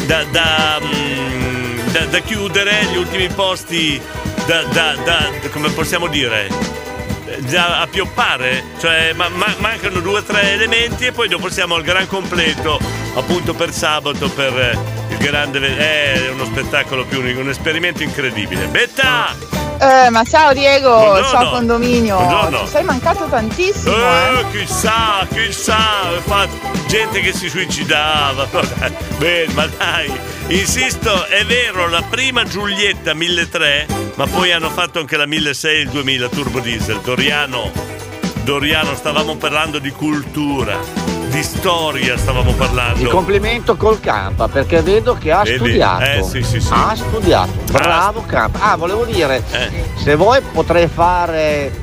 da. 0.08 0.24
da, 0.24 0.80
mm, 0.82 1.55
da- 1.96 2.06
da 2.06 2.20
chiudere, 2.20 2.86
gli 2.92 2.98
ultimi 2.98 3.30
posti 3.30 4.02
da. 4.46 4.64
da, 4.64 4.96
da- 5.04 5.30
come 5.52 5.70
possiamo 5.70 6.08
dire? 6.08 6.50
Da 7.50 7.80
appioppare, 7.82 8.64
cioè 8.80 9.14
ma- 9.14 9.30
ma- 9.30 9.56
mancano 9.60 10.00
due 10.00 10.20
o 10.20 10.24
tre 10.24 10.52
elementi 10.54 11.06
e 11.06 11.12
poi 11.12 11.28
dopo 11.28 11.50
siamo 11.50 11.76
al 11.76 11.84
gran 11.84 12.08
completo, 12.08 12.80
appunto 13.16 13.54
per 13.54 13.72
sabato, 13.72 14.30
per 14.30 14.58
eh, 14.58 14.78
il 15.10 15.18
grande. 15.18 15.78
È 15.78 16.30
uno 16.32 16.46
spettacolo 16.46 17.06
più 17.06 17.20
unico, 17.20 17.40
un 17.40 17.50
esperimento 17.50 18.04
incredibile. 18.04 18.68
Betta! 18.68 19.65
Eh, 19.78 20.10
ma 20.10 20.24
ciao 20.24 20.54
Diego, 20.54 20.90
Buongiorno. 20.90 21.30
ciao 21.30 21.50
condominio. 21.52 22.18
Buongiorno. 22.18 22.60
Ci 22.60 22.68
sei 22.68 22.84
mancato 22.84 23.26
tantissimo, 23.26 23.94
eh. 23.96 24.40
Eh, 24.40 24.46
chissà, 24.52 25.28
chissà, 25.32 25.78
gente 26.88 27.20
che 27.20 27.34
si 27.34 27.50
suicidava. 27.50 28.48
Bene, 29.18 29.54
ma 29.54 29.68
dai, 29.68 30.12
insisto, 30.48 31.26
è 31.26 31.44
vero, 31.46 31.90
la 31.90 32.04
prima 32.10 32.44
Giulietta 32.44 33.14
1300, 33.14 34.12
ma 34.16 34.26
poi 34.28 34.52
hanno 34.52 34.70
fatto 34.70 35.00
anche 35.00 35.18
la 35.18 35.26
1600 35.26 35.68
e 35.78 35.82
il 35.82 35.90
2000 35.90 36.30
turbo 36.30 36.60
diesel. 36.62 37.00
Doriano, 37.02 37.72
Doriano, 38.44 38.96
stavamo 38.96 39.36
parlando 39.36 39.80
di 39.80 39.90
cultura, 39.92 40.78
di 41.36 41.44
storia 41.44 42.18
stavamo 42.18 42.54
parlando. 42.54 43.10
complimento 43.10 43.76
col 43.76 44.00
Campa 44.00 44.48
perché 44.48 44.82
vedo 44.82 45.16
che 45.16 45.34
ha 45.34 45.44
Vedi? 45.44 45.58
studiato. 45.58 46.04
Eh, 46.04 46.24
sì, 46.24 46.42
sì, 46.42 46.62
sì. 46.62 46.72
Ha 46.72 46.96
studiato. 46.96 47.52
Bravo 47.74 48.24
Campa. 48.26 48.72
Ah, 48.72 48.78
volevo 48.78 49.04
dire, 49.04 49.44
se 49.96 50.16
vuoi 50.16 50.40
potrei 50.54 50.88
fare 50.88 51.74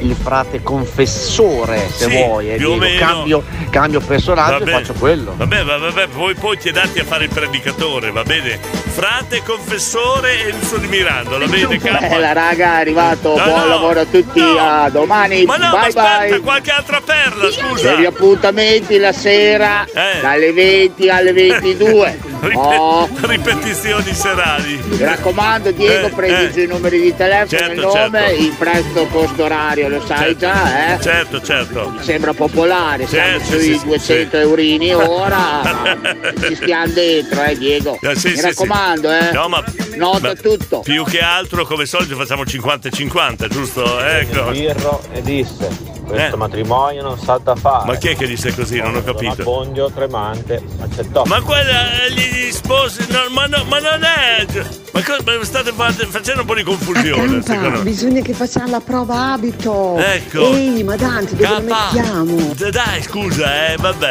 il 0.00 0.14
frate 0.20 0.62
confessore, 0.62 1.88
se 1.94 2.08
Sì, 2.08 2.16
vuoi. 2.24 2.50
E 2.52 2.58
dico, 2.58 2.78
cambio, 2.98 3.42
cambio 3.70 4.00
personaggio 4.00 4.58
Vabbè. 4.58 4.70
e 4.70 4.72
faccio 4.72 4.92
quello. 4.94 5.34
Vabbè, 5.36 5.64
va- 5.64 5.78
vabbè, 5.78 6.06
poi, 6.08 6.34
poi 6.34 6.58
ti 6.58 6.70
dati 6.70 6.98
a 6.98 7.04
fare 7.04 7.24
il 7.24 7.30
predicatore, 7.30 8.10
va 8.10 8.22
bene? 8.22 8.58
Frate, 8.60 9.42
confessore 9.44 10.44
e 10.44 10.48
il 10.48 10.64
suo 10.66 10.78
di 10.78 10.86
Mirando, 10.88 11.38
va 11.38 11.46
bene? 11.46 11.78
Campa? 11.78 12.08
Bella 12.08 12.32
raga, 12.32 12.76
è 12.76 12.80
arrivato, 12.80 13.36
No, 13.36 13.44
buon 13.44 13.60
no, 13.60 13.66
lavoro 13.68 14.00
a 14.00 14.04
tutti, 14.04 14.40
a 14.58 14.88
domani, 14.90 15.44
Ma 15.44 15.56
no, 15.56 15.64
ma 15.70 15.70
bye 15.70 15.88
aspetta, 15.88 16.18
bye. 16.28 16.40
qualche 16.40 16.70
altra 16.70 17.00
perla, 17.04 17.50
scusa. 17.50 17.90
Per 17.90 18.00
gli 18.00 18.04
appuntamenti 18.04 18.98
la 18.98 19.12
sera 19.12 19.84
Eh. 19.84 20.20
dalle 20.20 20.52
20 20.52 21.08
alle 21.08 21.32
22. 21.32 22.18
Ripet- 22.40 22.58
Oh, 22.80 23.08
Ripetizioni 23.20 24.12
serali. 24.14 24.80
mi 24.88 24.96
raccomando 25.04 25.70
Diego, 25.72 26.06
Eh, 26.06 26.10
prendi 26.10 26.60
eh. 26.60 26.64
i 26.64 26.66
numeri 26.66 27.00
di 27.00 27.14
telefono 27.14 27.48
Certo, 27.48 27.72
il 27.72 27.80
nome, 27.80 28.18
certo. 28.28 28.42
il 28.42 28.54
prezzo 28.58 29.06
costo 29.06 29.44
orario, 29.44 29.88
lo 29.90 30.04
sai 30.06 30.36
già, 30.36 30.94
eh? 30.94 31.00
Certo, 31.00 31.42
certo. 31.42 31.90
Mi 31.90 32.02
sembra 32.02 32.32
popolare, 32.32 33.06
siamo 33.06 33.38
Certo, 33.38 33.44
sui 33.46 33.60
sì, 33.60 33.78
sì, 33.78 33.84
200 33.86 34.36
sì. 34.36 34.42
eurini 34.42 34.94
ora, 34.94 35.62
ci 36.46 36.54
stiamo 36.56 36.92
dentro, 36.92 37.42
eh 37.44 37.58
Diego. 37.58 37.98
Eh, 38.00 38.16
sì, 38.16 38.28
Mi 38.30 38.36
sì, 38.36 38.40
raccomando, 38.42 39.08
sì. 39.08 39.28
eh. 39.28 39.32
No, 39.32 39.48
ma, 39.48 39.64
Nota 39.96 40.28
ma 40.28 40.34
tutto. 40.34 40.80
Più 40.80 41.04
che 41.04 41.20
altro, 41.20 41.64
come 41.66 41.86
solito, 41.86 42.16
facciamo 42.16 42.44
50 42.46 42.88
e 42.88 42.90
50, 42.90 43.48
giusto? 43.48 44.00
Ecco. 44.00 44.50
Birro 44.50 45.02
e 45.12 45.22
disse 45.22 45.99
questo 46.10 46.34
Eh. 46.34 46.38
matrimonio 46.38 47.02
non 47.02 47.18
salta 47.18 47.52
a 47.52 47.56
fare 47.56 47.86
Ma 47.86 47.96
chi 47.96 48.08
è 48.08 48.16
che 48.16 48.26
disse 48.26 48.54
così? 48.54 48.80
Non 48.80 48.94
ho 48.96 49.02
capito. 49.02 49.42
Bongio 49.42 49.90
tremante 49.94 50.62
accettò 50.80 51.24
Ma 51.24 51.40
quella 51.40 52.02
eh, 52.04 52.12
gli 52.12 52.50
sposi. 52.52 53.04
no, 53.10 53.18
ma, 53.30 53.46
no, 53.46 53.64
ma 53.64 53.78
non 53.78 54.02
è. 54.04 54.46
Ma, 54.92 55.02
co- 55.02 55.16
ma 55.24 55.44
state 55.44 55.72
fa- 55.72 55.90
facendo 55.92 56.40
un 56.40 56.46
po' 56.46 56.54
di 56.54 56.62
confusione, 56.62 57.42
me. 57.46 57.78
bisogna 57.82 58.20
che 58.22 58.32
facciamo 58.34 58.68
la 58.70 58.80
prova 58.80 59.32
abito. 59.32 59.96
Ecco. 59.98 60.52
Ehi, 60.54 60.82
ma 60.82 60.96
Dante, 60.96 61.36
dove 61.36 61.48
lo 61.48 61.66
Capa. 61.68 61.90
mettiamo? 61.92 62.52
D- 62.54 62.70
Dai, 62.70 63.02
scusa, 63.02 63.68
eh, 63.72 63.76
vabbè. 63.76 64.10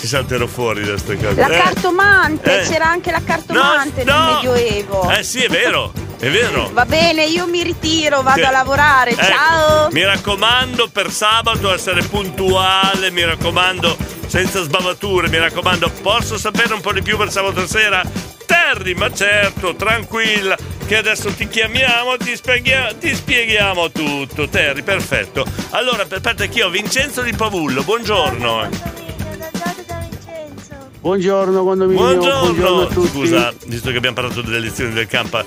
Ci 0.00 0.06
salterò 0.06 0.46
fuori 0.46 0.82
da 0.84 0.96
ste 0.96 1.16
cose. 1.16 1.34
La 1.34 1.46
Eh. 1.48 1.58
cartomante, 1.58 2.60
Eh. 2.62 2.66
c'era 2.68 2.86
anche 2.88 3.10
la 3.10 3.20
cartomante 3.22 4.02
No, 4.04 4.12
nel 4.14 4.24
no. 4.24 4.34
Medioevo. 4.34 5.10
Eh 5.10 5.22
sì, 5.22 5.42
è 5.42 5.48
vero, 5.48 5.92
è 6.20 6.30
vero. 6.30 6.70
Va 6.72 6.84
bene, 6.84 7.24
io 7.24 7.46
mi 7.48 7.62
ritiro, 7.62 8.22
vado 8.22 8.40
Sì. 8.40 8.44
a 8.46 8.50
lavorare. 8.50 9.10
Ecco, 9.10 9.22
Ciao! 9.24 9.88
Mi 9.90 10.04
raccomando 10.04 10.88
per 10.88 11.10
sabato 11.10 11.72
essere 11.72 12.02
puntuale, 12.04 13.10
mi 13.10 13.24
raccomando 13.24 13.96
senza 14.26 14.62
sbavature, 14.62 15.28
mi 15.28 15.38
raccomando, 15.38 15.90
posso 16.02 16.38
sapere 16.38 16.72
un 16.74 16.80
po' 16.80 16.92
di 16.92 17.02
più 17.02 17.16
per 17.16 17.30
sabato 17.32 17.66
sera? 17.66 18.02
Terry, 18.46 18.94
ma 18.94 19.12
certo, 19.12 19.74
tranquilla, 19.74 20.56
che 20.86 20.96
adesso 20.96 21.32
ti 21.32 21.48
chiamiamo, 21.48 22.16
ti 22.16 22.36
spieghiamo, 22.36 22.98
ti 22.98 23.14
spieghiamo 23.14 23.90
tutto. 23.90 24.48
Terry, 24.48 24.82
perfetto. 24.82 25.44
Allora, 25.70 26.02
aspetta 26.02 26.34
che 26.46 26.58
io 26.58 26.66
ho 26.66 26.70
Vincenzo 26.70 27.22
di 27.22 27.32
Pavullo, 27.32 27.82
buongiorno. 27.82 28.68
Buongiorno 31.00 31.64
condominio, 31.64 32.02
buongiorno, 32.02 32.40
Buongiorno. 32.40 32.82
a 32.82 32.86
tutti. 32.88 33.08
Scusa, 33.08 33.52
visto 33.66 33.90
che 33.90 33.96
abbiamo 33.96 34.16
parlato 34.16 34.42
delle 34.42 34.58
lezioni 34.58 34.92
del 34.92 35.06
campa, 35.06 35.42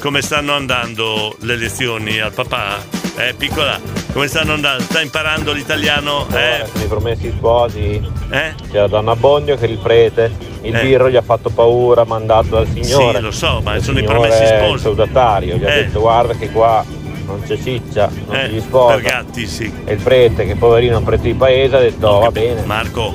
come 0.00 0.22
stanno 0.22 0.52
andando 0.54 1.36
le 1.40 1.56
lezioni 1.56 2.20
al 2.20 2.32
papà? 2.32 2.76
Eh, 3.18 3.34
piccola, 3.36 3.80
come 4.12 4.28
stanno 4.28 4.52
andando? 4.52 4.82
Sta 4.82 5.00
imparando 5.00 5.52
l'italiano? 5.52 6.26
Eh? 6.32 6.66
Sono 6.70 6.84
i 6.84 6.86
promessi 6.86 7.30
sposi 7.34 8.00
Eh? 8.30 8.54
c'è 8.70 8.78
la 8.80 8.86
donna 8.88 9.16
Bogno 9.16 9.56
che 9.56 9.66
è 9.66 9.68
il 9.70 9.78
prete 9.78 10.54
il 10.62 10.74
Eh. 10.74 10.82
birro 10.82 11.08
gli 11.08 11.16
ha 11.16 11.22
fatto 11.22 11.48
paura 11.48 12.04
mandato 12.04 12.48
dal 12.56 12.66
signore 12.66 13.16
Sì, 13.18 13.22
lo 13.22 13.30
so, 13.30 13.60
ma 13.62 13.76
Il 13.76 13.82
sono 13.84 13.98
i 14.00 14.04
promessi 14.04 14.42
è 14.42 14.56
il 14.58 14.64
sposi. 14.64 14.82
feudatario 14.82 15.56
gli 15.56 15.64
ha 15.64 15.72
Eh. 15.72 15.84
detto 15.84 16.00
guarda 16.00 16.34
che 16.34 16.50
qua 16.50 16.84
non 17.26 17.42
c'è 17.46 17.56
ciccia 17.60 18.10
non 18.26 18.36
Eh, 18.36 18.50
si 18.50 18.60
sposa 18.60 18.94
per 18.94 19.02
gatti, 19.02 19.46
sì. 19.46 19.72
e 19.84 19.92
il 19.94 20.02
prete 20.02 20.44
che 20.44 20.56
poverino 20.56 20.94
è 20.94 20.98
un 20.98 21.04
prete 21.04 21.22
di 21.22 21.34
paese 21.34 21.76
ha 21.76 21.80
detto 21.80 22.06
"Oh, 22.08 22.20
va 22.20 22.30
bene 22.30 22.62
Marco 22.64 23.14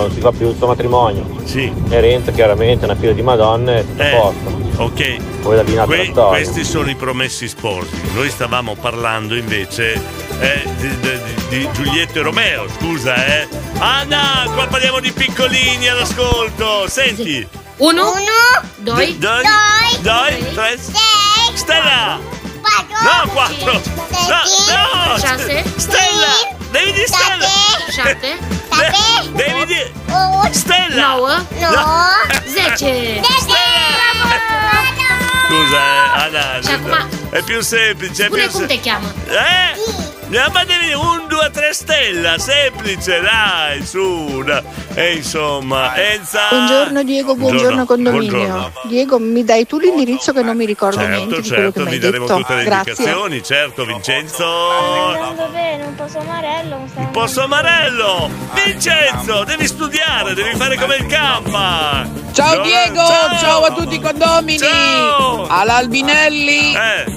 non 0.00 0.10
si 0.12 0.20
fa 0.20 0.30
più 0.32 0.48
il 0.50 0.56
suo 0.56 0.66
matrimonio 0.66 1.40
sì 1.44 1.72
e 1.88 2.00
Renzo 2.00 2.30
chiaramente 2.32 2.84
una 2.84 2.94
fila 2.96 3.12
di 3.12 3.22
madonne 3.22 3.84
tutto 3.86 4.02
a 4.02 4.06
Eh. 4.06 4.10
posto 4.10 4.64
Ok. 4.78 5.16
poi 5.40 5.56
da 5.56 5.62
lì 5.62 5.74
Que- 5.74 6.10
questi 6.12 6.62
sono 6.62 6.90
i 6.90 6.94
promessi 6.96 7.48
sposi. 7.48 7.88
Noi 8.12 8.28
stavamo 8.28 8.74
parlando 8.78 9.34
invece 9.34 9.94
eh, 10.38 10.62
di, 10.76 11.00
di- 11.00 11.20
di 11.48 11.68
Giulietto 11.72 12.18
e 12.18 12.22
Romeo, 12.22 12.66
scusa, 12.78 13.14
eh. 13.24 13.48
Anna, 13.78 14.44
qua 14.52 14.66
parliamo 14.66 15.00
di 15.00 15.12
piccolini 15.12 15.88
all'ascolto. 15.88 16.86
Senti. 16.88 17.48
Uno, 17.78 18.12
due, 18.76 19.06
D- 19.06 19.16
doi, 19.16 19.42
doi, 20.02 20.52
tre. 20.52 20.76
Stella! 21.54 22.18
No, 22.20 23.30
quattro! 23.32 23.72
No, 23.72 23.80
no! 25.16 25.16
Stella! 25.76 26.55
Devi 26.76 26.92
di 26.92 27.04
Stella! 27.06 27.46
șapte, 27.96 28.38
De- 28.76 29.42
Devi 29.44 29.64
di... 29.66 29.80
Stella! 30.50 31.06
nouă, 31.06 31.28
No. 31.60 31.82
zece. 32.54 33.20
Scusa, 35.48 35.76
eh, 35.76 36.24
Anna. 36.24 36.60
Și 36.62 36.74
acum- 36.74 37.08
È 37.30 37.42
più 37.42 37.60
semplice, 37.60 38.22
è 38.22 38.26
Spune 38.26 38.42
più 38.42 38.50
cum 38.52 38.66
te 38.66 38.80
cheamă. 38.80 39.06
Eh? 39.28 40.04
No, 40.28 40.42
ma 40.52 40.64
devi 40.64 40.92
un, 40.94 41.24
due, 41.28 41.50
tre 41.52 41.70
stella, 41.72 42.36
semplice, 42.38 43.20
dai, 43.22 43.84
su. 43.86 44.42
E 44.94 45.12
insomma, 45.14 45.94
Enza. 45.96 46.40
Buongiorno 46.50 47.02
Diego, 47.04 47.34
buongiorno, 47.36 47.84
condominio. 47.84 48.30
buongiorno. 48.32 48.72
Diego, 48.88 49.18
mi 49.18 49.44
dai 49.44 49.66
tu 49.66 49.78
l'indirizzo 49.78 50.32
che 50.32 50.42
non 50.42 50.56
mi 50.56 50.64
ricordo 50.66 51.06
niente 51.06 51.34
Certo, 51.34 51.40
di 51.42 51.48
quello 51.48 51.70
che 51.70 51.78
certo, 51.78 51.80
mi 51.84 51.88
vi 51.90 51.94
hai 51.94 52.00
daremo 52.00 52.26
detto. 52.26 52.38
tutte 52.40 52.54
le 52.54 52.64
Grazie. 52.64 52.90
indicazioni, 52.92 53.42
certo, 53.44 53.84
Vincenzo. 53.84 54.70
Andando 54.70 55.46
bene, 55.52 55.65
un 55.96 56.04
po' 56.04 56.08
somarello. 56.08 56.78
mi 56.78 56.88
sta 56.88 57.00
Un 57.00 57.10
po' 57.10 57.26
somarello! 57.26 58.30
Vincenzo, 58.52 59.44
devi 59.44 59.66
studiare, 59.66 60.34
devi 60.34 60.54
fare 60.54 60.76
come 60.76 60.96
il 60.96 61.06
campa! 61.06 62.06
Ciao 62.32 62.60
Diego, 62.60 63.06
ciao, 63.40 63.62
a 63.62 63.72
tutti 63.72 63.94
i 63.94 64.00
condomini. 64.00 64.58
Ciao. 64.58 65.46
All'Albinelli. 65.48 66.74
Eh. 66.74 67.15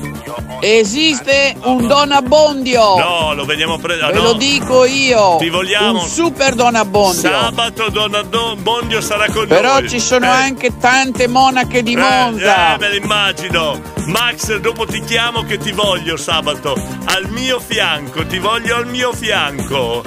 Esiste 0.61 1.55
un 1.63 1.87
Don 1.87 2.11
Abbondio. 2.11 2.97
No, 2.97 3.33
lo 3.33 3.45
veniamo 3.45 3.75
a 3.75 3.79
prendere. 3.79 4.11
Ve 4.13 4.19
lo 4.19 4.33
dico 4.33 4.85
io. 4.85 5.37
Ti 5.39 5.49
vogliamo. 5.49 6.01
Un 6.01 6.07
super 6.07 6.53
Don 6.55 6.75
Abbondio. 6.75 7.21
Sabato 7.29 7.89
Don 7.89 8.13
Abbondio 8.13 9.01
sarà 9.01 9.27
con 9.31 9.47
Però 9.47 9.79
noi. 9.79 9.89
ci 9.89 9.99
sono 9.99 10.25
Eh. 10.25 10.29
anche 10.29 10.77
tante 10.77 11.27
monache 11.27 11.81
di 11.83 11.95
Monza. 11.95 12.75
Eh, 12.75 12.77
me 12.79 12.89
lo 12.89 12.95
immagino. 12.95 13.81
Max, 14.07 14.57
dopo 14.57 14.85
ti 14.85 15.01
chiamo 15.03 15.43
che 15.43 15.57
ti 15.57 15.71
voglio 15.71 16.17
sabato. 16.17 16.73
Al 17.05 17.27
mio 17.29 17.59
fianco, 17.59 18.25
ti 18.25 18.39
voglio 18.39 18.75
al 18.75 18.87
mio 18.87 19.13
fianco. 19.13 20.03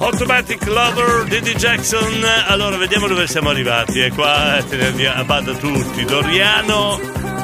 Automatic 0.00 0.64
Lover, 0.66 1.24
Diddy 1.28 1.54
Jackson. 1.54 2.24
Allora, 2.46 2.76
vediamo 2.76 3.08
dove 3.08 3.26
siamo 3.26 3.50
arrivati. 3.50 4.00
E 4.00 4.10
qua 4.12 4.56
eh, 4.58 4.68
te 4.68 4.76
ne 4.76 4.86
andiamo 4.86 5.20
a 5.20 5.24
bada 5.24 5.52
tutti. 5.52 6.04
Doriano. 6.04 6.98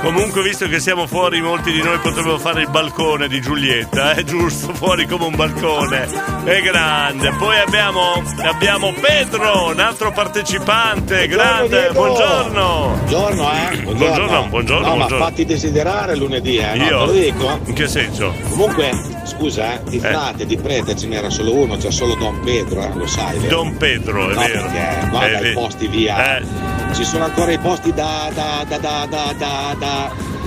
Comunque, 0.05 0.43
visto 0.43 0.69
che 0.69 0.81
siamo 0.81 1.07
fuori, 1.07 1.41
molti 1.41 1.73
di 1.73 1.83
noi 1.83 1.99
potremmo 1.99 2.37
fare 2.39 2.61
il 2.61 2.69
balcone 2.69 3.27
di 3.27 3.41
Giulietta, 3.41 4.13
è 4.13 4.23
giusto, 4.23 4.73
fuori 4.75 5.07
come 5.07 5.25
un 5.25 5.35
balcone. 5.35 6.07
È 6.45 6.61
grande. 6.61 7.31
Poi 7.39 7.59
abbiamo, 7.59 8.23
abbiamo 8.43 8.93
Pedro, 9.01 9.69
un 9.71 9.81
altro 9.81 10.13
partecipante. 10.13 11.27
grande, 11.27 11.89
buongiorno. 11.93 12.99
Buongiorno, 13.07 13.51
eh? 13.71 13.77
Buongiorno, 13.79 14.47
buongiorno, 14.49 14.87
No, 14.87 14.95
buongiorno. 14.97 15.19
ma 15.19 15.25
fatti 15.25 15.47
desiderare 15.47 16.17
lunedì, 16.17 16.59
eh? 16.59 16.75
No, 16.75 16.85
Io? 16.85 16.99
te 16.99 17.05
lo 17.07 17.13
dico. 17.13 17.61
In 17.65 17.75
che 17.75 17.89
senso? 17.89 18.35
Comunque, 18.51 18.91
scusa, 19.25 19.73
eh, 19.75 19.81
di 19.89 19.99
frate, 20.01 20.45
di 20.45 20.59
prete 20.59 20.95
ce 20.97 21.07
n'era 21.07 21.31
solo 21.31 21.55
uno, 21.55 21.79
c'è 21.79 21.91
solo 21.91 22.15
Don 22.15 22.41
Pedro, 22.45 22.83
eh, 22.83 22.91
lo 22.95 23.07
sai, 23.07 23.39
vero? 23.39 23.57
Don 23.57 23.77
Pedro, 23.79 24.29
è 24.31 24.35
No, 24.35 24.41
vero. 24.41 24.61
perché 24.65 25.07
guarda 25.09 25.39
È 25.39 25.49
i 25.49 25.53
posti 25.55 25.87
via. 25.89 26.37
Eh. 26.37 26.73
Ci 26.95 27.03
sono 27.05 27.25
ancora 27.25 27.51
i 27.51 27.59
posti 27.59 27.93
da 27.93 28.31
da 28.33 28.65
da 28.69 28.79
da 28.79 29.07
da 29.11 29.35
da 29.37 29.75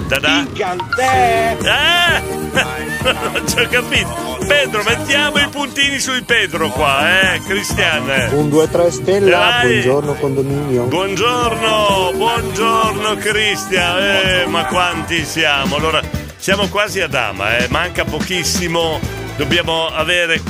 da 0.08 0.20
Da? 0.20 0.38
Incantè! 0.39 1.58
Eh! 1.62 2.36
Non 3.04 3.43
ci 3.48 3.60
ho 3.60 3.68
capito. 3.70 4.38
Pedro, 4.48 4.84
mettiamo 4.84 5.38
i 5.39 5.48
puntini 5.50 6.00
sui 6.00 6.24
Pedro 6.24 6.70
qua, 6.70 7.34
eh, 7.34 7.39
Cristian. 7.41 8.30
Un 8.32 8.50
2-3 8.50 8.89
stella, 8.89 9.38
Dai. 9.38 9.72
buongiorno 9.72 10.14
condominio. 10.14 10.84
Buongiorno, 10.84 12.12
buongiorno 12.16 13.16
Cristian. 13.16 13.98
Eh, 14.02 14.45
ma 14.48 14.66
quanti 14.66 15.26
siamo? 15.26 15.76
Allora, 15.76 16.02
siamo 16.38 16.68
quasi 16.70 17.02
a 17.02 17.08
Dama, 17.08 17.58
eh, 17.58 17.68
manca 17.70 18.06
pochissimo. 18.06 19.00
Dobbiamo 19.36 19.88
avere 19.88 20.41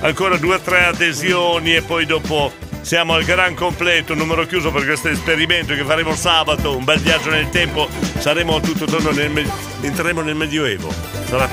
ancora 0.00 0.36
due 0.36 0.56
o 0.56 0.60
tre 0.60 0.86
adesioni 0.86 1.76
e 1.76 1.82
poi 1.82 2.06
dopo 2.06 2.50
siamo 2.86 3.14
al 3.14 3.24
gran 3.24 3.56
completo, 3.56 4.14
numero 4.14 4.46
chiuso 4.46 4.70
per 4.70 4.84
questo 4.84 5.08
esperimento 5.08 5.74
che 5.74 5.82
faremo 5.82 6.14
sabato, 6.14 6.76
un 6.76 6.84
bel 6.84 7.00
viaggio 7.00 7.30
nel 7.30 7.50
tempo, 7.50 7.88
saremo 8.18 8.60
tutto 8.60 8.84
torno 8.84 9.10
nel 9.10 9.50
entreremo 9.80 10.20
nel 10.20 10.36
Medioevo. 10.36 10.94
Sarà 11.24 11.50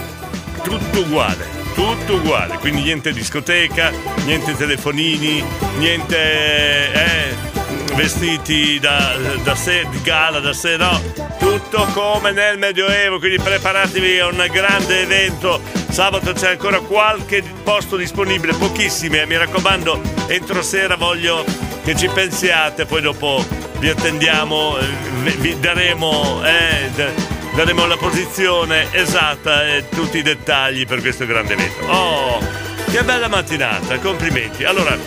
tutto 0.61 0.99
uguale, 0.99 1.43
tutto 1.73 2.17
uguale, 2.17 2.59
quindi 2.59 2.83
niente 2.83 3.11
discoteca, 3.11 3.91
niente 4.25 4.55
telefonini, 4.55 5.43
niente 5.79 6.93
eh, 6.93 7.35
vestiti 7.95 8.79
da, 8.79 9.15
da 9.43 9.55
sé, 9.55 9.85
di 9.89 10.01
gala, 10.01 10.39
da 10.39 10.53
sé, 10.53 10.77
no, 10.77 11.01
tutto 11.39 11.85
come 11.93 12.31
nel 12.31 12.57
Medioevo, 12.57 13.19
quindi 13.19 13.41
preparatevi 13.41 14.19
a 14.19 14.27
un 14.27 14.45
grande 14.51 15.01
evento. 15.01 15.61
Sabato 15.89 16.33
c'è 16.33 16.51
ancora 16.51 16.79
qualche 16.79 17.43
posto 17.63 17.95
disponibile, 17.95 18.53
pochissimi, 18.53 19.19
eh, 19.19 19.25
mi 19.25 19.37
raccomando, 19.37 20.01
entro 20.27 20.61
sera 20.61 20.95
voglio 20.95 21.45
che 21.83 21.95
ci 21.95 22.07
pensiate, 22.07 22.85
poi 22.85 23.01
dopo 23.01 23.45
vi 23.79 23.89
attendiamo, 23.89 24.77
eh, 24.77 25.31
vi- 25.37 25.59
daremo, 25.59 26.41
eh, 26.45 26.89
daremo 27.53 27.85
la 27.85 27.97
posizione 27.97 28.87
esatta 28.91 29.67
e 29.67 29.87
tutti 29.89 30.17
i 30.17 30.21
dettagli 30.21 30.87
per 30.87 31.01
questo 31.01 31.25
grande 31.25 31.53
evento. 31.53 31.85
Oh, 31.85 32.39
che 32.89 33.03
bella 33.03 33.27
mattinata, 33.27 33.99
complimenti. 33.99 34.63
Allora, 34.63 34.97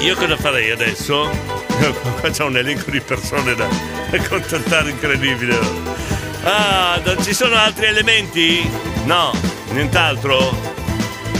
io 0.00 0.14
cosa 0.16 0.36
farei 0.36 0.70
adesso? 0.70 1.61
Qua 2.20 2.30
c'è 2.30 2.44
un 2.44 2.56
elenco 2.56 2.90
di 2.90 3.00
persone 3.00 3.54
da, 3.54 3.66
da 4.10 4.18
contattare 4.28 4.90
incredibile. 4.90 5.58
Ah, 6.44 7.00
non 7.04 7.22
ci 7.22 7.32
sono 7.32 7.54
altri 7.56 7.86
elementi? 7.86 8.68
No, 9.04 9.32
nient'altro? 9.70 10.70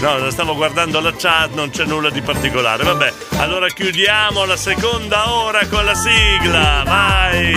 No, 0.00 0.30
stavo 0.30 0.56
guardando 0.56 1.00
la 1.00 1.14
chat, 1.16 1.52
non 1.54 1.70
c'è 1.70 1.84
nulla 1.84 2.10
di 2.10 2.20
particolare. 2.22 2.82
Vabbè, 2.82 3.12
allora 3.38 3.68
chiudiamo 3.68 4.44
la 4.44 4.56
seconda 4.56 5.32
ora 5.32 5.64
con 5.66 5.84
la 5.84 5.94
sigla. 5.94 6.82
Vai! 6.84 7.54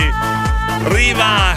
Riva! 0.84 1.56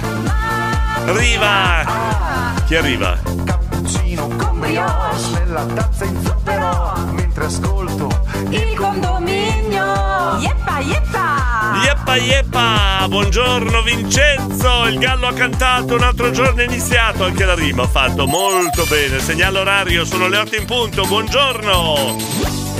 Riva! 1.06 2.54
Chi 2.66 2.76
arriva? 2.76 3.20
Cappuccino 3.46 4.28
con 4.28 4.60
brioche 4.60 5.30
nella 5.34 5.66
tazza 5.66 6.06
in 6.06 6.24
zucchero 6.24 6.94
mentre 7.14 7.46
ascolto 7.46 8.26
il 8.50 8.76
condominio. 8.76 10.38
Yeppa 10.40 10.80
yeppa! 10.80 11.82
Yeppa 11.84 12.16
yeppa! 12.16 13.06
Buongiorno 13.08 13.82
Vincenzo! 13.82 14.86
Il 14.88 14.98
gallo 15.00 15.28
ha 15.28 15.34
cantato, 15.34 15.96
un 15.96 16.04
altro 16.04 16.32
giorno 16.32 16.62
è 16.62 16.66
iniziato, 16.66 17.24
anche 17.26 17.46
la 17.46 17.56
rima 17.56 17.84
ha 17.84 17.88
fatto 17.88 18.26
molto 18.28 18.86
bene. 18.86 19.20
Segnale 19.20 19.60
orario, 19.60 20.06
sono 20.06 20.28
le 20.28 20.38
8 20.38 20.56
in 20.56 20.66
punto, 20.66 21.06
buongiorno! 21.06 22.16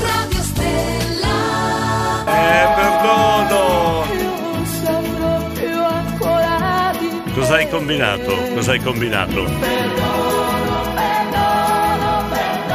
Radio 0.02 0.42
Stella. 0.42 2.26
Eh, 2.26 2.74
perdono! 2.76 4.08
Cosa 7.34 7.56
hai 7.56 7.70
combinato? 7.70 8.36
Cosa 8.54 8.72
hai 8.72 8.80
combinato? 8.82 9.46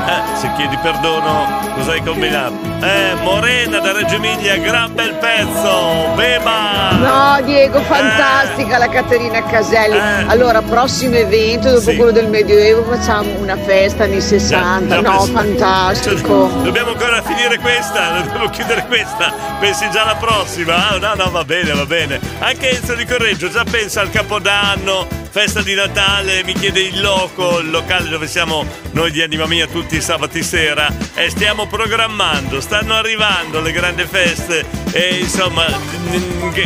Eh, 0.06 0.36
se 0.36 0.52
chiedi 0.56 0.76
perdono, 0.78 1.72
cosa 1.74 1.92
hai 1.92 2.02
combinato? 2.02 2.73
Eh, 2.84 3.14
Morena 3.22 3.78
da 3.78 3.92
Reggio 3.92 4.16
Emilia, 4.16 4.58
gran 4.58 4.92
bel 4.94 5.14
pezzo! 5.14 6.12
Beba! 6.16 6.90
No, 7.38 7.42
Diego, 7.46 7.80
fantastica 7.80 8.76
la 8.76 8.88
Caterina 8.90 9.42
Caselli. 9.42 9.98
Allora, 10.26 10.60
prossimo 10.60 11.14
evento, 11.16 11.68
dopo 11.70 11.78
Eh. 11.88 11.92
Sì. 11.92 11.96
quello 11.96 12.10
del 12.12 12.28
Medioevo, 12.28 12.84
facciamo 12.84 13.30
una 13.38 13.56
festa 13.56 14.04
anni 14.04 14.20
60. 14.20 14.96
Già- 14.96 15.00
già 15.02 15.08
no, 15.10 15.16
penso- 15.16 15.32
fantastico. 15.32 16.50
Cioè, 16.50 16.60
dobbiamo 16.62 16.90
ancora 16.90 17.22
finire 17.22 17.58
questa, 17.58 18.20
dobbiamo 18.20 18.50
chiudere 18.50 18.84
questa. 18.86 19.32
Pensi 19.58 19.88
già 19.90 20.02
alla 20.02 20.16
prossima? 20.16 20.90
Ah, 20.90 20.98
no, 20.98 21.14
no, 21.14 21.30
va 21.30 21.44
bene, 21.44 21.72
va 21.72 21.86
bene. 21.86 22.20
Anche 22.40 22.68
Enzo 22.70 22.94
di 22.94 23.06
Correggio 23.06 23.48
già 23.48 23.64
pensa 23.64 24.02
al 24.02 24.10
Capodanno, 24.10 25.06
festa 25.30 25.62
di 25.62 25.74
Natale, 25.74 26.44
mi 26.44 26.52
chiede 26.52 26.80
il 26.80 27.00
loco, 27.00 27.60
il 27.60 27.70
locale 27.70 28.08
dove 28.10 28.26
siamo 28.26 28.64
noi 28.90 29.10
di 29.10 29.22
Anima 29.22 29.46
Mia 29.46 29.66
tutti 29.66 29.96
i 29.96 30.00
sabati 30.02 30.42
sera 30.42 30.88
e 31.14 31.30
stiamo 31.30 31.66
programmando, 31.66 32.60
stanno 32.74 32.94
arrivando 32.94 33.60
le 33.60 33.70
grandi 33.70 34.04
feste 34.04 34.66
e 34.90 35.18
insomma, 35.20 35.64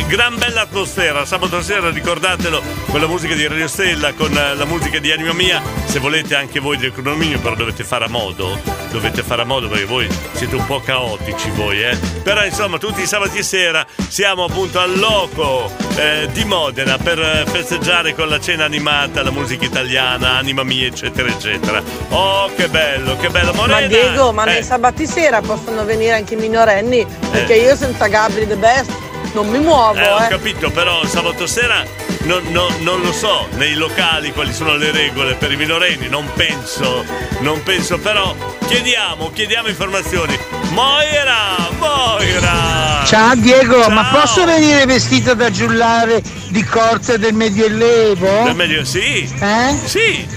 gran 0.07 0.37
bella 0.39 0.61
atmosfera. 0.61 1.23
Sabato 1.23 1.61
sera 1.61 1.91
ricordatelo 1.91 2.61
con 2.89 2.99
la 2.99 3.05
musica 3.05 3.35
di 3.35 3.47
Radio 3.47 3.67
Stella, 3.67 4.13
con 4.13 4.35
eh, 4.35 4.55
la 4.55 4.65
musica 4.65 4.97
di 4.97 5.11
Anima 5.11 5.33
Mia, 5.33 5.61
se 5.85 5.99
volete 5.99 6.35
anche 6.35 6.59
voi 6.59 6.77
del 6.77 6.91
condominio, 6.91 7.39
però 7.39 7.53
dovete 7.53 7.83
fare 7.83 8.05
a 8.05 8.07
modo, 8.09 8.59
dovete 8.91 9.21
fare 9.21 9.43
a 9.43 9.45
modo 9.45 9.67
perché 9.67 9.85
voi 9.85 10.07
siete 10.33 10.55
un 10.55 10.65
po' 10.65 10.79
caotici 10.79 11.51
voi, 11.51 11.83
eh. 11.83 11.95
Però 12.23 12.43
insomma, 12.43 12.79
tutti 12.79 13.01
i 13.01 13.05
sabati 13.05 13.43
sera 13.43 13.85
siamo 14.07 14.45
appunto 14.45 14.79
al 14.79 14.97
loco 14.97 15.71
eh, 15.95 16.27
di 16.31 16.43
Modena 16.43 16.97
per 16.97 17.19
eh, 17.19 17.45
festeggiare 17.47 18.15
con 18.15 18.29
la 18.29 18.39
cena 18.39 18.65
animata, 18.65 19.21
la 19.21 19.31
musica 19.31 19.65
italiana, 19.65 20.37
Anima 20.37 20.63
Mia, 20.63 20.87
eccetera, 20.87 21.29
eccetera. 21.29 21.81
Oh, 22.09 22.51
che 22.55 22.67
bello, 22.67 23.15
che 23.17 23.29
bello. 23.29 23.53
Morena, 23.53 23.79
Ma 23.81 23.87
Diego, 23.87 24.31
ma 24.31 24.43
eh, 24.45 24.53
nei 24.53 24.63
sabati 24.63 25.05
sera 25.07 25.41
possono 25.41 25.83
venire 25.89 26.13
anche 26.15 26.35
i 26.35 26.37
minorenni? 26.37 27.05
Perché 27.31 27.55
io 27.55 27.75
senza 27.75 28.07
Gabri 28.07 28.47
The 28.47 28.55
Best 28.55 28.91
non 29.33 29.47
mi 29.49 29.59
muovo, 29.59 29.97
Eh, 29.99 30.07
ho 30.07 30.23
eh. 30.23 30.27
capito, 30.27 30.69
però 30.71 31.05
sabato 31.05 31.45
sera 31.47 31.83
non, 32.23 32.41
non- 32.51 32.73
non 32.81 33.01
lo 33.01 33.11
so 33.11 33.47
nei 33.57 33.73
locali 33.75 34.31
quali 34.31 34.53
sono 34.53 34.75
le 34.75 34.91
regole 34.91 35.33
per 35.35 35.51
i 35.51 35.55
minorenni, 35.55 36.07
non 36.09 36.29
penso, 36.35 37.03
non 37.41 37.61
penso, 37.63 37.97
però 37.99 38.35
chiediamo, 38.67 39.31
chiediamo 39.31 39.67
informazioni. 39.67 40.37
Moira, 40.71 41.55
Moira! 41.77 43.03
Ciao 43.05 43.35
Diego, 43.35 43.81
Ciao. 43.81 43.89
ma 43.89 44.05
posso 44.11 44.45
venire 44.45 44.85
vestito 44.85 45.33
da 45.33 45.49
giullare 45.49 46.21
di 46.49 46.63
corte 46.63 47.17
del 47.19 47.33
Medioevo? 47.33 48.43
Del 48.45 48.55
meglio, 48.55 48.83
sì? 48.85 49.23
Eh? 49.39 49.75
Sì! 49.85 50.27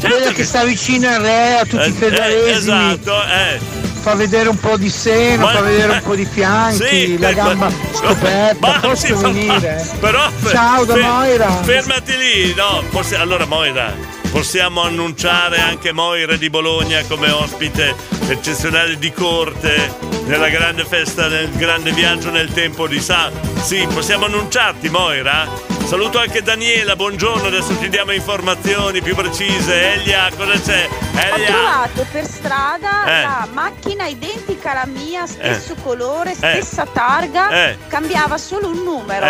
Quella 0.00 0.32
che 0.32 0.44
sta 0.44 0.64
vicino 0.64 1.08
al 1.08 1.20
re, 1.20 1.58
a 1.60 1.64
tutti 1.64 1.82
Eh, 1.84 1.88
i 1.88 1.92
federalesimi. 1.92 2.48
eh, 2.50 2.56
esatto, 2.56 3.22
eh. 3.22 3.60
Fa 4.02 4.14
vedere 4.16 4.48
un 4.48 4.58
po' 4.58 4.76
di 4.76 4.90
seno, 4.90 5.44
Ma- 5.46 5.52
fa 5.52 5.60
vedere 5.60 5.92
un 5.92 6.00
po' 6.02 6.16
di 6.16 6.24
fianchi, 6.30 6.84
Sì, 6.86 7.18
la 7.18 7.32
gamba 7.32 7.68
ma- 7.70 7.74
scoperta. 7.94 8.66
ma 8.66 8.78
posso 8.80 9.06
sì, 9.06 9.12
ma- 9.12 9.20
venire? 9.20 9.88
Però 10.00 10.28
Ciao 10.50 10.84
da 10.84 10.94
fe- 10.94 11.00
Moira. 11.00 11.48
Fermati 11.62 12.16
lì, 12.16 12.54
no, 12.54 12.82
possi- 12.90 13.14
allora 13.14 13.46
Moira, 13.46 13.94
possiamo 14.32 14.80
annunciare 14.82 15.60
anche 15.60 15.92
Moira 15.92 16.36
di 16.36 16.48
Bologna 16.48 17.04
come 17.06 17.30
ospite 17.30 17.94
eccezionale 18.28 18.98
di 18.98 19.12
corte 19.12 19.94
nella 20.24 20.48
grande 20.48 20.86
festa, 20.86 21.28
nel 21.28 21.50
grande 21.50 21.92
viaggio 21.92 22.30
nel 22.30 22.50
tempo 22.50 22.88
di 22.88 22.98
Sa. 22.98 23.30
Sì, 23.60 23.86
possiamo 23.92 24.24
annunciarti 24.24 24.88
Moira? 24.88 25.46
Saluto 25.84 26.18
anche 26.18 26.40
Daniela, 26.40 26.96
buongiorno, 26.96 27.46
adesso 27.46 27.76
ti 27.76 27.90
diamo 27.90 28.12
informazioni 28.12 29.02
più 29.02 29.14
precise. 29.14 29.92
Elia, 29.94 30.30
cosa 30.34 30.58
c'è? 30.58 30.88
Ho 30.88 31.34
Elia! 31.34 31.46
trovato 31.48 32.06
per 32.10 32.24
strada 32.26 33.04
Eh. 33.04 33.22
la 33.22 33.48
macchina 33.52 34.06
identica 34.06 34.70
alla 34.70 34.86
mia, 34.86 35.26
stesso 35.26 35.72
Eh. 35.72 35.82
colore, 35.82 36.34
stessa 36.34 36.86
targa, 36.86 37.50
Eh. 37.68 37.78
cambiava 37.88 38.38
solo 38.38 38.68
un 38.68 38.82
numero. 38.82 39.26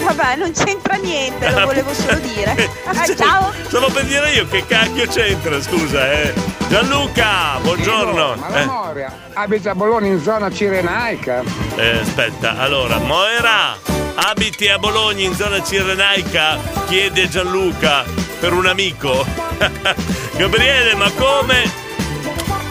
Vabbè, 0.00 0.36
non 0.36 0.52
c'entra 0.52 0.94
niente, 0.96 1.50
lo 1.50 1.66
volevo 1.66 1.92
solo 1.92 2.18
dire. 2.34 2.70
Ah, 2.84 3.06
ciao! 3.14 3.52
Stavo 3.66 3.88
per 3.90 4.04
dire 4.04 4.30
io 4.32 4.46
che 4.48 4.64
cacchio 4.66 5.06
c'entra, 5.06 5.60
scusa, 5.60 6.10
eh. 6.12 6.32
Gianluca, 6.68 7.58
buongiorno. 7.62 8.34
Ma 8.36 8.48
la 8.48 8.60
Eh, 8.60 8.64
Moria 8.66 9.12
abita 9.34 9.70
a 9.72 9.74
Bologna 9.74 10.06
in 10.08 10.20
zona 10.22 10.50
cirenaica. 10.50 11.42
eh, 11.76 11.98
aspetta, 12.00 12.58
allora, 12.58 12.98
Moira, 12.98 13.76
abiti 14.14 14.68
a 14.68 14.78
Bologna 14.78 15.22
in 15.24 15.34
zona 15.34 15.62
cirenaica? 15.62 16.58
Chiede 16.86 17.28
Gianluca 17.28 18.04
per 18.40 18.52
un 18.52 18.66
amico. 18.66 19.24
Gabriele, 20.36 20.94
ma 20.94 21.10
come? 21.12 21.86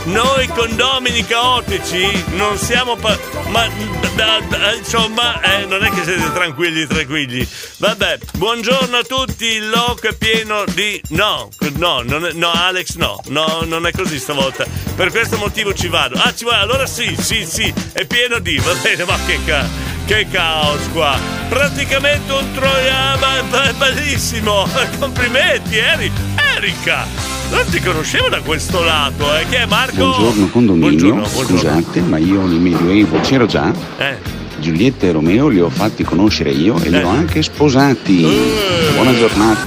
Noi 0.08 0.47
condomini 0.47 1.26
caotici 1.26 2.24
non 2.36 2.58
siamo 2.58 2.95
pa- 2.95 3.18
ma 3.49 3.68
da- 4.16 4.39
da- 4.47 4.74
insomma 4.74 5.41
eh, 5.41 5.66
non 5.66 5.84
è 5.84 5.89
che 5.89 6.03
siete 6.05 6.32
tranquilli 6.32 6.88
tranquilli. 6.88 7.45
Vabbè 7.78 8.18
buongiorno 8.36 8.97
a 8.97 9.03
tutti 9.03 9.45
il 9.45 9.70
loco 9.70 10.08
è 10.08 10.14
pieno 10.16 10.64
di 10.74 10.99
no 11.10 11.49
no 11.76 12.01
è- 12.01 12.32
no 12.34 12.51
Alex 12.51 12.95
no 12.95 13.20
no 13.28 13.64
non 13.66 13.86
è 13.86 13.91
così 13.91 14.18
stavolta. 14.18 14.66
Per 14.95 15.12
questo 15.12 15.36
motivo 15.38 15.74
ci 15.74 15.89
vado. 15.89 16.16
Ah 16.20 16.34
ci 16.34 16.45
vado 16.45 16.62
allora 16.64 16.86
sì 16.88 17.14
sì 17.20 17.45
sì 17.45 17.72
è 17.91 18.05
pieno 18.05 18.39
di 18.39 18.58
va 18.60 18.74
bene 18.76 19.03
ma 19.03 19.18
che 19.26 19.39
ca- 19.45 19.68
che 20.08 20.26
caos 20.32 20.88
qua 20.93 21.20
praticamente 21.49 22.32
un 22.32 22.45
troiano 22.53 23.76
bellissimo 23.78 24.66
complimenti 24.99 25.76
Eri 25.76 26.10
Erika 26.55 27.05
non 27.51 27.66
ti 27.70 27.82
conoscevo 27.82 28.30
da 28.30 28.39
questo 28.39 28.84
lato 28.84 29.36
eh 29.38 29.45
che 29.49 29.64
è 29.64 29.66
Marco 29.66 29.95
Buongiorno 29.95 30.47
condominio, 30.47 30.89
Buongiorno, 30.89 31.28
buongiorno. 31.28 31.58
scusate, 31.82 32.01
ma 32.01 32.18
io 32.18 32.45
nel 32.45 32.60
Medioevo 32.60 33.20
c'ero 33.20 33.45
già. 33.45 33.72
Eh. 33.97 34.18
Giulietta 34.60 35.05
e 35.08 35.12
Romeo 35.12 35.47
li 35.49 35.60
ho 35.60 35.70
fatti 35.70 36.03
conoscere 36.03 36.51
io 36.51 36.82
e 36.82 36.89
li 36.89 37.01
ho 37.01 37.08
anche 37.08 37.41
sposati. 37.43 38.24
Eh. 38.24 38.91
Buona 38.93 39.14
giornata. 39.16 39.66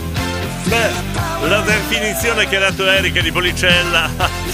Beh, 0.65 1.49
la 1.49 1.61
definizione 1.61 2.47
che 2.49 2.57
ha 2.57 2.61
dato 2.61 2.87
Erika 2.87 3.21
di 3.23 3.33
Policella, 3.33 4.11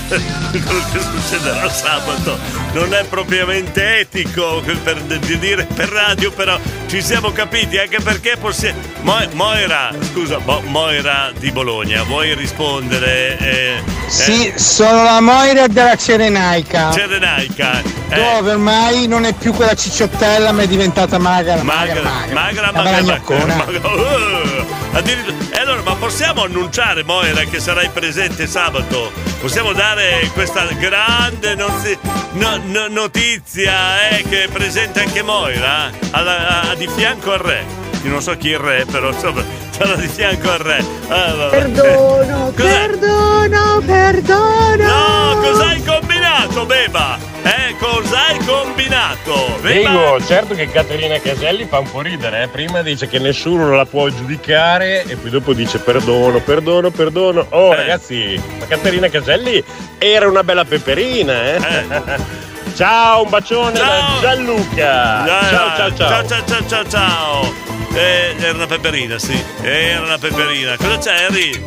quello 0.50 0.84
che 0.92 1.00
succederà 1.00 1.68
sabato, 1.70 2.38
non 2.72 2.92
è 2.94 3.04
propriamente 3.04 3.98
etico 4.00 4.62
per 4.82 5.00
di 5.02 5.38
dire 5.38 5.64
per 5.64 5.88
radio, 5.88 6.30
però 6.32 6.58
ci 6.86 7.02
siamo 7.02 7.32
capiti, 7.32 7.78
anche 7.78 8.00
perché 8.00 8.36
possiamo. 8.38 8.78
Moira, 9.32 9.90
scusa, 10.12 10.38
Mo- 10.44 10.62
Moira 10.66 11.30
di 11.36 11.50
Bologna, 11.50 12.02
vuoi 12.04 12.34
rispondere? 12.34 13.36
Eh, 13.38 13.82
Sì, 14.08 14.52
sono 14.56 15.02
la 15.02 15.20
Moira 15.20 15.66
della 15.66 15.96
Cirenaica. 15.96 16.92
Cirenaica. 16.92 17.80
eh, 18.08 18.14
Dove 18.14 18.52
ormai 18.52 19.06
non 19.08 19.24
è 19.24 19.32
più 19.32 19.52
quella 19.52 19.74
cicciottella 19.74 20.52
ma 20.52 20.62
è 20.62 20.66
diventata 20.68 21.18
magra. 21.18 21.62
Magra, 21.62 22.02
magra, 22.02 22.32
magra, 22.34 22.72
magra, 22.72 22.82
bagnoccona. 22.92 23.54
magra. 23.56 23.88
Uh, 23.88 24.64
E 25.50 25.58
allora, 25.60 25.82
ma 25.82 25.94
possiamo 25.94 26.44
annunciare, 26.44 27.02
Moira, 27.04 27.42
che 27.44 27.58
sarai 27.60 27.88
presente 27.90 28.46
sabato? 28.46 29.10
Possiamo 29.40 29.72
dare 29.72 29.95
questa 30.34 30.66
grande 30.78 31.54
nozi- 31.54 31.98
no- 32.32 32.60
no- 32.64 32.88
notizia 32.88 34.08
eh, 34.10 34.22
che 34.28 34.44
è 34.44 34.48
presente 34.48 35.00
anche 35.00 35.22
Moira? 35.22 35.90
Alla- 36.10 36.70
a- 36.70 36.74
di 36.74 36.86
fianco 36.94 37.32
al 37.32 37.38
re. 37.38 37.64
Io 38.06 38.12
non 38.12 38.22
so 38.22 38.36
chi 38.36 38.52
è 38.52 38.54
il 38.54 38.60
re, 38.60 38.84
però 38.88 39.08
insomma, 39.10 39.42
sarà 39.70 39.96
di 39.96 40.06
fianco 40.06 40.48
al 40.48 40.58
re. 40.58 40.84
Ah, 41.08 41.34
vabbè. 41.34 41.56
Perdono, 41.58 42.52
Cos'è? 42.56 42.86
perdono, 42.86 43.82
perdono. 43.84 44.84
No, 44.86 45.40
cos'hai 45.40 45.82
combinato, 45.82 46.66
Beba? 46.66 47.18
Eh, 47.42 47.74
cos'hai 47.80 48.38
combinato? 48.46 49.58
Beba? 49.60 50.16
Certo 50.24 50.54
che 50.54 50.70
Caterina 50.70 51.18
Caselli 51.18 51.64
fa 51.64 51.80
un 51.80 51.90
po' 51.90 52.00
ridere, 52.02 52.44
eh. 52.44 52.48
prima 52.48 52.82
dice 52.82 53.08
che 53.08 53.18
nessuno 53.18 53.74
la 53.74 53.86
può 53.86 54.08
giudicare 54.08 55.02
e 55.02 55.16
poi 55.16 55.30
dopo 55.30 55.52
dice 55.52 55.78
perdono, 55.78 56.38
perdono, 56.38 56.90
perdono. 56.90 57.44
Oh 57.50 57.72
Eh. 57.72 57.76
ragazzi, 57.76 58.40
ma 58.60 58.66
Caterina 58.66 59.08
Caselli 59.08 59.62
era 59.98 60.28
una 60.28 60.44
bella 60.44 60.64
peperina, 60.64 61.54
eh. 61.54 62.34
ciao, 62.76 63.22
un 63.22 63.30
bacione 63.30 63.72
da 63.72 64.18
Gianluca. 64.20 65.22
Dai, 65.24 65.48
ciao, 65.48 65.76
dai. 65.76 65.96
ciao, 65.96 65.96
ciao. 65.96 66.26
ciao, 66.26 66.44
ciao, 66.44 66.66
ciao, 66.66 66.88
ciao. 66.88 67.54
Eh, 67.94 68.36
era 68.38 68.52
una 68.52 68.66
peperina, 68.66 69.18
sì. 69.18 69.42
Era 69.62 70.02
una 70.02 70.18
peperina. 70.18 70.76
Cosa 70.76 70.98
c'è, 70.98 71.24
Harry? 71.24 71.64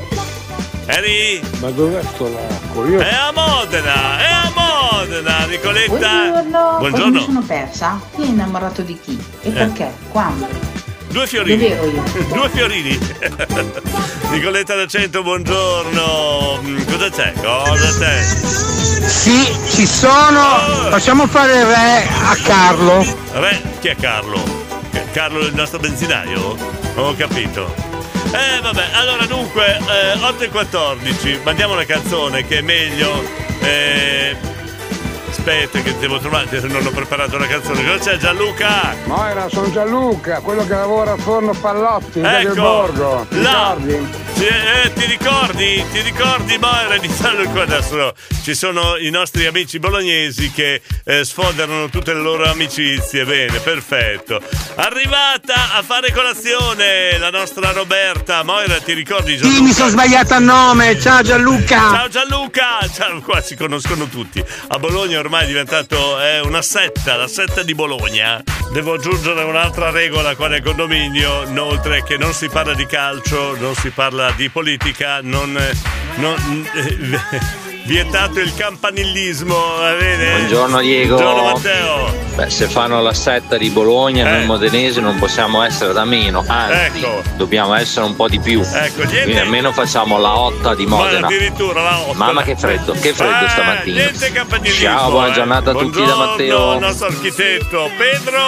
Harry? 0.85 1.41
Ma 1.59 1.69
dov'è 1.71 2.03
sto 2.03 2.29
lacco? 2.29 2.85
Io... 2.85 2.99
È 2.99 3.13
a 3.13 3.31
Modena, 3.31 4.19
è 4.19 4.31
a 4.31 4.51
Modena, 4.53 5.45
Nicoletta. 5.45 5.95
Buongiorno. 5.95 6.75
Buongiorno. 6.77 7.11
Mi 7.11 7.23
sono 7.23 7.41
persa. 7.41 7.99
Chi 8.15 8.21
è 8.21 8.25
innamorato 8.25 8.83
di 8.83 8.99
chi? 8.99 9.19
E 9.41 9.49
perché? 9.49 9.91
Quando? 10.11 10.47
Due 11.09 11.27
fiorini. 11.27 11.75
Due 12.31 12.49
fiorini. 12.49 12.97
Nicoletta 14.31 14.75
da 14.75 14.85
Cento, 14.85 15.23
buongiorno. 15.23 16.59
Mm, 16.63 16.83
Cosa 16.85 17.09
c'è? 17.09 17.33
Cosa 17.33 17.97
c'è? 17.97 18.21
Sì, 19.07 19.55
ci 19.73 19.85
sono. 19.87 20.89
Facciamo 20.89 21.27
fare 21.27 21.59
il 21.59 21.65
re 21.65 22.07
a 22.07 22.35
Carlo. 22.43 23.05
Re, 23.33 23.61
chi 23.79 23.87
è 23.87 23.95
Carlo? 23.95 24.67
Carlo 25.11 25.39
il 25.39 25.53
nostro 25.55 25.79
benzinaio? 25.79 26.55
Non 26.95 27.07
ho 27.07 27.15
capito. 27.15 27.73
Eh 28.31 28.61
vabbè, 28.61 28.89
allora 28.93 29.25
dunque, 29.25 29.77
eh, 29.77 30.23
8 30.23 30.43
e 30.43 30.49
14, 30.49 31.39
mandiamo 31.43 31.73
una 31.73 31.85
canzone 31.85 32.45
che 32.45 32.59
è 32.59 32.61
meglio. 32.61 33.23
Eh, 33.61 34.35
aspetta 35.49 35.81
che 35.81 35.97
devo 35.97 36.19
trovare, 36.19 36.45
non 36.67 36.85
ho 36.85 36.91
preparato 36.91 37.37
la 37.37 37.47
canzone. 37.47 37.83
Cosa 37.83 38.11
c'è 38.11 38.17
Gianluca? 38.17 38.95
Moira, 39.05 39.49
sono 39.49 39.71
Gianluca, 39.71 40.39
quello 40.41 40.65
che 40.65 40.73
lavora 40.73 41.13
al 41.13 41.19
forno 41.19 41.53
Pallotti 41.53 42.19
via 42.19 42.37
del 42.37 42.47
Ecco, 42.47 42.61
Borgo. 42.61 43.25
Ricordi? 43.29 44.28
Sì, 44.39 44.45
eh, 44.45 44.93
ti 44.93 45.05
ricordi? 45.05 45.83
Ti 45.91 45.99
ricordi 45.99 46.57
Moira 46.57 46.97
di 46.97 47.09
Gianluca? 47.13 47.63
Adesso 47.63 48.13
ci 48.41 48.55
sono 48.55 48.95
i 48.95 49.09
nostri 49.09 49.45
amici 49.45 49.79
bolognesi 49.79 50.49
che 50.51 50.81
eh, 51.03 51.25
sfodernano 51.25 51.89
tutte 51.89 52.13
le 52.13 52.21
loro 52.21 52.49
amicizie. 52.49 53.25
Bene, 53.25 53.59
perfetto. 53.59 54.41
Arrivata 54.75 55.75
a 55.75 55.83
fare 55.83 56.13
colazione 56.13 57.17
la 57.17 57.29
nostra 57.31 57.71
Roberta. 57.71 58.41
Moira, 58.43 58.79
ti 58.79 58.93
ricordi 58.93 59.35
Gianluca? 59.35 59.57
Sì, 59.57 59.61
mi 59.61 59.73
sono 59.73 59.89
sbagliato 59.89 60.33
a 60.33 60.39
nome. 60.39 60.97
Ciao 60.97 61.21
Gianluca. 61.21 61.89
Ciao 61.89 62.07
Gianluca! 62.07 62.77
Ciao, 62.93 63.19
qua 63.19 63.41
si 63.41 63.57
conoscono 63.57 64.07
tutti. 64.07 64.41
A 64.69 64.79
Bologna 64.79 65.19
ormai 65.19 65.43
è 65.43 65.47
diventato 65.47 66.17
eh, 66.21 66.39
una 66.39 66.61
setta, 66.61 67.17
la 67.17 67.27
setta 67.27 67.61
di 67.61 67.75
Bologna. 67.75 68.41
Devo 68.71 68.93
aggiungere 68.93 69.43
un'altra 69.43 69.89
regola 69.89 70.33
qua 70.35 70.47
nel 70.47 70.63
condominio, 70.63 71.43
oltre 71.61 72.03
che 72.03 72.15
non 72.15 72.31
si 72.33 72.47
parla 72.47 72.73
di 72.73 72.85
calcio, 72.85 73.57
non 73.57 73.75
si 73.75 73.89
parla 73.89 74.28
di 74.35 74.49
politica, 74.49 75.19
non... 75.21 75.55
eh, 75.57 75.75
non- 76.15 76.67
eh, 76.73 77.67
vietato 77.85 78.39
il 78.39 78.53
campanillismo, 78.55 79.55
va 79.55 79.93
bene? 79.93 80.31
Buongiorno 80.37 80.79
Diego. 80.79 81.15
Buongiorno 81.15 81.43
Matteo. 81.53 82.27
Beh, 82.35 82.49
se 82.49 82.67
fanno 82.67 83.01
la 83.01 83.13
setta 83.13 83.57
di 83.57 83.69
Bologna, 83.69 84.29
noi 84.29 84.45
modenesi 84.45 85.01
non 85.01 85.17
possiamo 85.17 85.63
essere 85.63 85.91
da 85.93 86.05
meno, 86.05 86.43
anzi, 86.47 86.99
Ecco. 86.99 87.23
dobbiamo 87.35 87.73
essere 87.73 88.05
un 88.05 88.15
po' 88.15 88.27
di 88.27 88.39
più. 88.39 88.61
Ecco, 88.61 88.97
niente- 89.03 89.21
Quindi 89.23 89.39
almeno 89.39 89.71
facciamo 89.71 90.19
la 90.19 90.37
otta 90.37 90.75
di 90.75 90.85
Ma 90.85 90.97
Modena. 90.97 91.25
addirittura 91.27 91.81
la 91.81 91.99
otto. 91.99 92.13
Mamma 92.13 92.43
che 92.43 92.55
freddo, 92.55 92.91
che 92.93 93.11
freddo 93.13 93.45
Eh, 93.45 93.49
stamattina. 93.49 93.95
Niente 94.03 94.31
campanillismo. 94.31 94.87
Ciao, 94.87 95.09
buona 95.09 95.27
eh. 95.29 95.33
giornata 95.33 95.71
a 95.71 95.73
tutti 95.73 95.99
da 95.99 96.13
Buongiorno, 96.13 96.25
Matteo. 96.25 96.73
il 96.73 96.79
nostro 96.79 97.07
architetto 97.07 97.89
Pedro. 97.97 98.41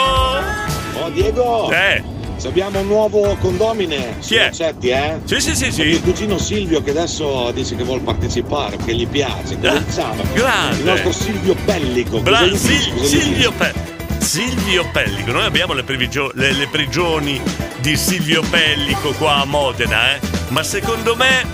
Oh 1.03 1.09
Diego! 1.09 1.71
Eh. 1.71 2.03
Abbiamo 2.47 2.79
un 2.79 2.87
nuovo 2.87 3.35
condomine. 3.39 4.15
Chi 4.19 4.35
è? 4.35 4.45
Accetti, 4.47 4.89
eh? 4.89 5.19
Sì, 5.25 5.39
sì, 5.39 5.55
sì, 5.55 5.71
sì. 5.71 5.83
Mio 5.83 5.99
cugino 6.01 6.37
Silvio 6.37 6.81
che 6.81 6.91
adesso 6.91 7.51
dice 7.51 7.75
che 7.75 7.83
vuole 7.83 8.01
partecipare, 8.01 8.77
che 8.77 8.93
gli 8.95 9.07
piace. 9.07 9.57
Cominciamo. 9.59 10.23
grande. 10.33 10.77
Il 10.79 10.83
nostro 10.85 11.11
Silvio 11.11 11.55
Pellico. 11.65 12.19
Bra- 12.21 12.47
Sil- 12.57 12.99
Silvio, 13.03 13.51
Pe- 13.51 13.73
Silvio 14.19 14.85
Pellico, 14.91 15.31
noi 15.31 15.43
abbiamo 15.45 15.73
le, 15.73 15.83
previgio- 15.83 16.31
le- 16.35 16.51
le 16.53 16.67
prigioni 16.67 17.41
di 17.79 17.95
Silvio 17.97 18.41
Pellico 18.49 19.11
qua 19.13 19.37
a 19.41 19.45
Modena, 19.45 20.15
eh? 20.15 20.19
ma 20.49 20.63
secondo 20.63 21.15
me 21.15 21.45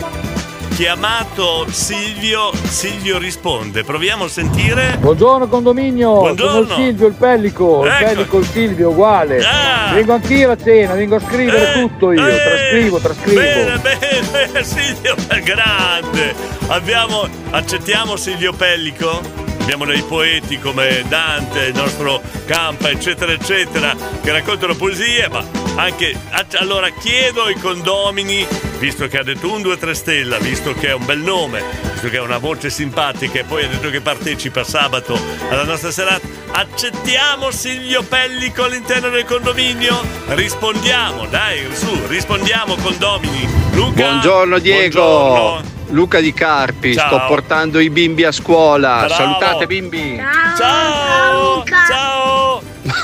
chiamato 0.78 1.66
Silvio, 1.72 2.52
Silvio 2.54 3.18
risponde. 3.18 3.84
Proviamo 3.84 4.26
a 4.26 4.30
sentire. 4.30 4.96
Buongiorno 5.00 5.48
condominio, 5.48 6.20
Buongiorno. 6.20 6.52
sono 6.52 6.80
il 6.80 6.86
Silvio, 6.86 7.08
il 7.08 7.14
Pellico, 7.16 7.84
il 7.84 7.92
Ecco. 7.92 8.06
Pellico, 8.06 8.38
il 8.38 8.46
Silvio, 8.46 8.90
uguale. 8.90 9.44
Ah. 9.44 9.94
Vengo 9.96 10.14
anch'io 10.14 10.52
a 10.52 10.56
cena, 10.56 10.94
vengo 10.94 11.16
a 11.16 11.20
scrivere 11.20 11.74
tutto 11.82 12.12
io, 12.12 12.22
trascrivo, 12.22 13.00
trascrivo. 13.00 13.40
Bene, 13.42 13.80
bene, 13.80 14.62
Silvio 14.64 15.16
è 15.30 15.42
grande. 15.42 16.36
Abbiamo, 16.68 17.28
accettiamo 17.50 18.16
Silvio 18.16 18.54
Pellico? 18.54 19.46
Abbiamo 19.62 19.84
dei 19.84 20.04
poeti 20.04 20.60
come 20.60 21.04
Dante, 21.10 21.66
il 21.66 21.76
nostro 21.76 22.22
Campa, 22.46 22.90
eccetera, 22.90 23.34
eccetera, 23.34 23.94
che 24.22 24.32
raccontano 24.32 24.76
poesie, 24.76 25.28
ma 25.28 25.44
Anche, 25.76 26.16
allora 26.54 26.88
chiedo 26.90 27.44
ai 27.44 27.56
condomini, 27.56 28.48
visto 28.80 29.08
che 29.08 29.18
ha 29.18 29.24
detto 29.24 29.52
un 29.52 29.62
2 29.62 29.78
3 29.78 29.94
stella, 29.94 30.38
visto 30.38 30.67
che 30.74 30.90
è 30.90 30.94
un 30.94 31.06
bel 31.06 31.20
nome, 31.20 31.64
visto 31.92 32.10
che 32.10 32.18
ha 32.18 32.22
una 32.22 32.38
voce 32.38 32.70
simpatica 32.70 33.40
e 33.40 33.44
poi 33.44 33.66
ha 33.66 33.68
detto 33.68 33.90
che 33.90 34.02
partecipa 34.02 34.64
sabato 34.64 35.20
alla 35.50 35.64
nostra 35.64 35.92
serata, 35.92 36.28
accettiamo 36.52 37.52
Silvio 37.52 38.04
Pellico 38.04 38.64
all'interno 38.64 39.10
del 39.10 39.26
condominio? 39.26 40.02
Rispondiamo, 40.28 41.26
dai, 41.28 41.68
su, 41.74 41.90
rispondiamo 42.08 42.76
condomini. 42.76 43.48
Luca. 43.74 43.92
Buongiorno 43.92 44.60
Diego. 44.60 45.02
Buongiorno. 45.02 45.76
Luca 45.90 46.20
di 46.20 46.34
Carpi, 46.34 46.94
Ciao. 46.94 47.08
sto 47.08 47.26
portando 47.28 47.80
i 47.80 47.90
bimbi 47.90 48.24
a 48.26 48.32
scuola. 48.32 49.06
Bravo. 49.06 49.14
Salutate 49.14 49.68
bimbi. 49.68 50.18
Ciao! 50.18 50.56
Ciao! 50.58 51.64
Ciao 51.66 52.07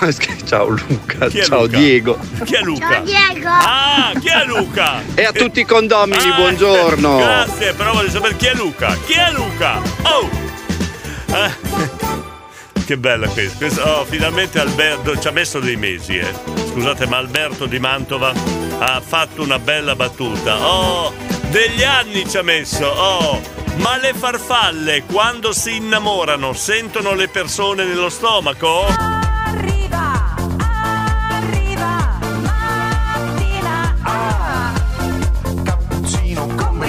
Luca, 0.87 1.27
Chi 1.27 1.39
è 1.39 1.43
ciao 1.45 1.61
Luca? 1.63 1.77
Diego. 1.77 2.19
Chi 2.43 2.55
è 2.55 2.61
Luca? 2.61 2.89
Ciao, 2.91 3.03
Diego! 3.03 3.47
Ah, 3.49 4.11
chi 4.19 4.27
è 4.27 4.45
Luca? 4.45 5.01
E 5.15 5.23
a 5.23 5.31
tutti 5.31 5.61
i 5.61 5.65
condomini, 5.65 6.29
Ah, 6.29 6.33
buongiorno. 6.35 7.17
Grazie, 7.17 7.73
però 7.73 7.93
voglio 7.93 8.09
sapere 8.09 8.35
chi 8.35 8.45
è 8.47 8.53
Luca. 8.53 8.97
Chi 9.05 9.13
è 9.13 9.31
Luca? 9.31 9.81
Oh! 10.03 10.29
Eh, 11.33 12.81
Che 12.85 12.97
bella 12.97 13.27
questa. 13.27 13.57
questa- 13.57 13.99
oh, 13.99 14.05
finalmente 14.05 14.59
Alberto 14.59 15.17
ci 15.17 15.27
ha 15.27 15.31
messo 15.31 15.59
dei 15.59 15.77
mesi, 15.77 16.17
eh. 16.17 16.33
Scusate, 16.71 17.07
ma 17.07 17.17
Alberto 17.17 17.65
di 17.65 17.79
Mantova 17.79 18.33
ha 18.79 19.01
fatto 19.05 19.41
una 19.41 19.57
bella 19.59 19.95
battuta. 19.95 20.57
Oh, 20.67 21.13
degli 21.49 21.83
anni 21.83 22.27
ci 22.29 22.37
ha 22.37 22.41
messo. 22.43 22.85
Oh, 22.85 23.41
ma 23.77 23.95
le 23.97 24.13
farfalle 24.13 25.03
quando 25.05 25.53
si 25.53 25.77
innamorano 25.77 26.51
sentono 26.53 27.13
le 27.15 27.29
persone 27.29 27.85
nello 27.85 28.09
stomaco? 28.09 29.22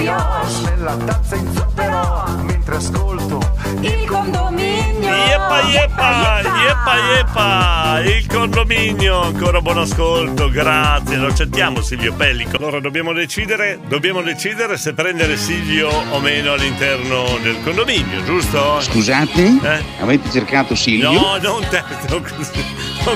Brioche 0.05 0.69
nella 0.69 0.95
tazza 0.97 1.35
in 1.35 1.51
zucchero 1.55 2.23
mentre 2.43 2.75
ascolto 2.75 3.39
il 3.81 4.05
condominio. 4.05 5.13
Yeppa 5.13 5.61
yeppa, 5.61 6.41
yeppa 6.41 6.95
yeppa, 7.15 7.99
il 8.03 8.27
condominio, 8.27 9.21
ancora 9.21 9.61
buon 9.61 9.79
ascolto, 9.79 10.49
grazie, 10.49 11.17
lo 11.17 11.27
accettiamo 11.27 11.81
Silvio 11.81 12.13
Pellico. 12.13 12.57
Allora 12.57 12.79
dobbiamo 12.79 13.13
decidere, 13.13 13.79
dobbiamo 13.87 14.21
decidere 14.21 14.77
se 14.77 14.93
prendere 14.93 15.37
Silvio 15.37 15.89
o 15.89 16.19
meno 16.19 16.53
all'interno 16.53 17.37
del 17.41 17.57
condominio, 17.63 18.23
giusto? 18.23 18.79
Scusate? 18.81 19.59
Eh? 19.61 19.83
Avete 19.99 20.29
cercato 20.29 20.75
Silvio? 20.75 21.11
No, 21.11 21.37
non 21.41 21.67
te, 21.69 21.83
non, 22.09 22.23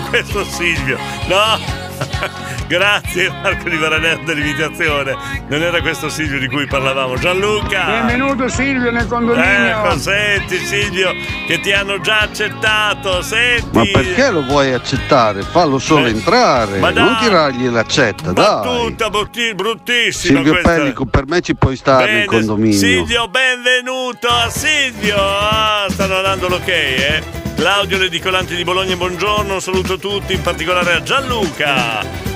questo 0.09 0.43
Silvio, 0.43 0.97
no! 1.27 1.78
Grazie 2.67 3.29
Marco 3.41 3.67
di 3.67 3.77
Varanello 3.77 4.23
dell'imitazione, 4.25 5.15
non 5.47 5.61
era 5.61 5.81
questo 5.81 6.07
Silvio 6.09 6.39
di 6.39 6.47
cui 6.47 6.67
parlavamo. 6.67 7.17
Gianluca! 7.17 7.85
Benvenuto 7.85 8.47
Silvio 8.47 8.91
nel 8.91 9.07
condominio. 9.07 9.85
Ecco, 9.85 9.97
senti 9.97 10.57
Silvio, 10.59 11.11
che 11.47 11.59
ti 11.61 11.71
hanno 11.71 11.99
già 11.99 12.19
accettato, 12.21 13.21
senti! 13.23 13.67
Ma 13.77 13.83
perché 13.91 14.29
lo 14.29 14.43
vuoi 14.43 14.71
accettare? 14.73 15.41
Fallo 15.41 15.79
solo 15.79 16.05
Eh, 16.05 16.09
entrare, 16.09 16.77
ma 16.79 16.91
non 16.91 17.13
dai. 17.13 17.23
tirargli 17.23 17.67
l'accetta, 17.69 18.31
dai. 18.31 18.45
Battuta 18.45 19.09
brutti- 19.09 19.53
bruttissima 19.55 20.35
Silvio 20.35 20.51
questa. 20.53 20.69
Pellico, 20.75 21.05
per 21.05 21.25
me 21.27 21.41
ci 21.41 21.55
puoi 21.55 21.75
stare 21.75 22.05
Bene, 22.05 22.17
nel 22.19 22.25
condominio. 22.27 22.77
Silvio, 22.77 23.27
benvenuto 23.29 24.27
a 24.27 24.49
Silvio! 24.49 25.15
Ah, 25.17 25.87
stanno 25.89 26.21
dando 26.21 26.47
l'ok, 26.49 26.67
eh? 26.67 27.23
Claudio 27.55 27.97
Ledicolanti 27.97 28.55
di 28.55 28.63
Bologna, 28.63 28.95
buongiorno, 28.95 29.55
un 29.55 29.59
saluto 29.61 29.93
a 29.93 29.97
tutti, 29.97 30.31
in 30.33 30.41
particolare 30.41 30.93
a 30.93 31.03
Gianluca, 31.03 31.88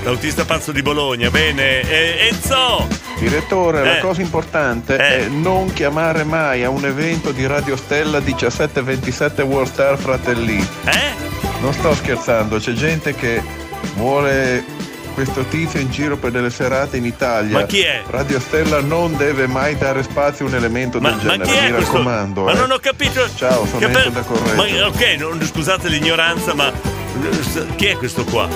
l'autista 0.04 0.46
pazzo 0.46 0.72
di 0.72 0.82
Bologna, 0.82 1.30
bene, 1.30 1.82
e 1.82 2.28
Enzo! 2.32 2.88
Direttore, 3.20 3.82
Eh. 3.82 3.86
la 3.86 3.98
cosa 4.00 4.22
importante 4.22 4.98
è 4.98 5.28
non 5.28 5.72
chiamare 5.74 6.24
mai 6.24 6.64
a 6.64 6.70
un 6.70 6.84
evento 6.86 7.32
di 7.32 7.46
Radio 7.48 7.76
Stella 7.76 8.20
1727 8.20 9.42
World 9.44 9.68
Star 9.72 9.98
Fratelli. 9.98 10.58
Eh? 10.86 11.12
Non 11.62 11.74
sto 11.74 11.94
scherzando, 11.96 12.58
c'è 12.58 12.72
gente 12.74 13.14
che 13.16 13.42
vuole 13.96 14.64
questo 15.14 15.44
tizio 15.44 15.80
in 15.80 15.92
giro 15.92 16.18
per 16.18 16.32
delle 16.32 16.50
serate 16.50 16.98
in 16.98 17.06
Italia. 17.06 17.60
Ma 17.60 17.66
chi 17.66 17.82
è? 17.82 18.02
Radio 18.10 18.40
Stella 18.40 18.82
non 18.82 19.16
deve 19.16 19.46
mai 19.48 19.78
dare 19.78 20.02
spazio 20.04 20.46
a 20.46 20.50
un 20.50 20.56
elemento 20.56 21.00
Ma, 21.00 21.12
del 21.12 21.18
ma 21.26 21.32
genere, 21.38 21.46
chi 21.52 21.58
è 21.58 21.62
mi 21.70 21.72
questo? 21.76 21.92
raccomando. 21.94 22.44
Ma 22.44 22.52
eh. 22.52 22.56
non 22.56 22.72
ho 22.72 22.80
capito. 22.80 23.30
Ciao, 23.36 23.66
sono 23.68 23.86
Enzo 23.86 24.00
per- 24.00 24.10
da 24.12 24.22
Correggio. 24.22 24.56
Ma 24.80 24.88
ok, 24.88 25.16
non- 25.20 25.46
scusate 25.46 25.88
l'ignoranza, 25.88 26.54
ma 26.56 26.70
eh, 26.74 27.66
chi 27.76 27.86
è 27.86 27.96
questo 27.96 28.24
qua? 28.26 28.50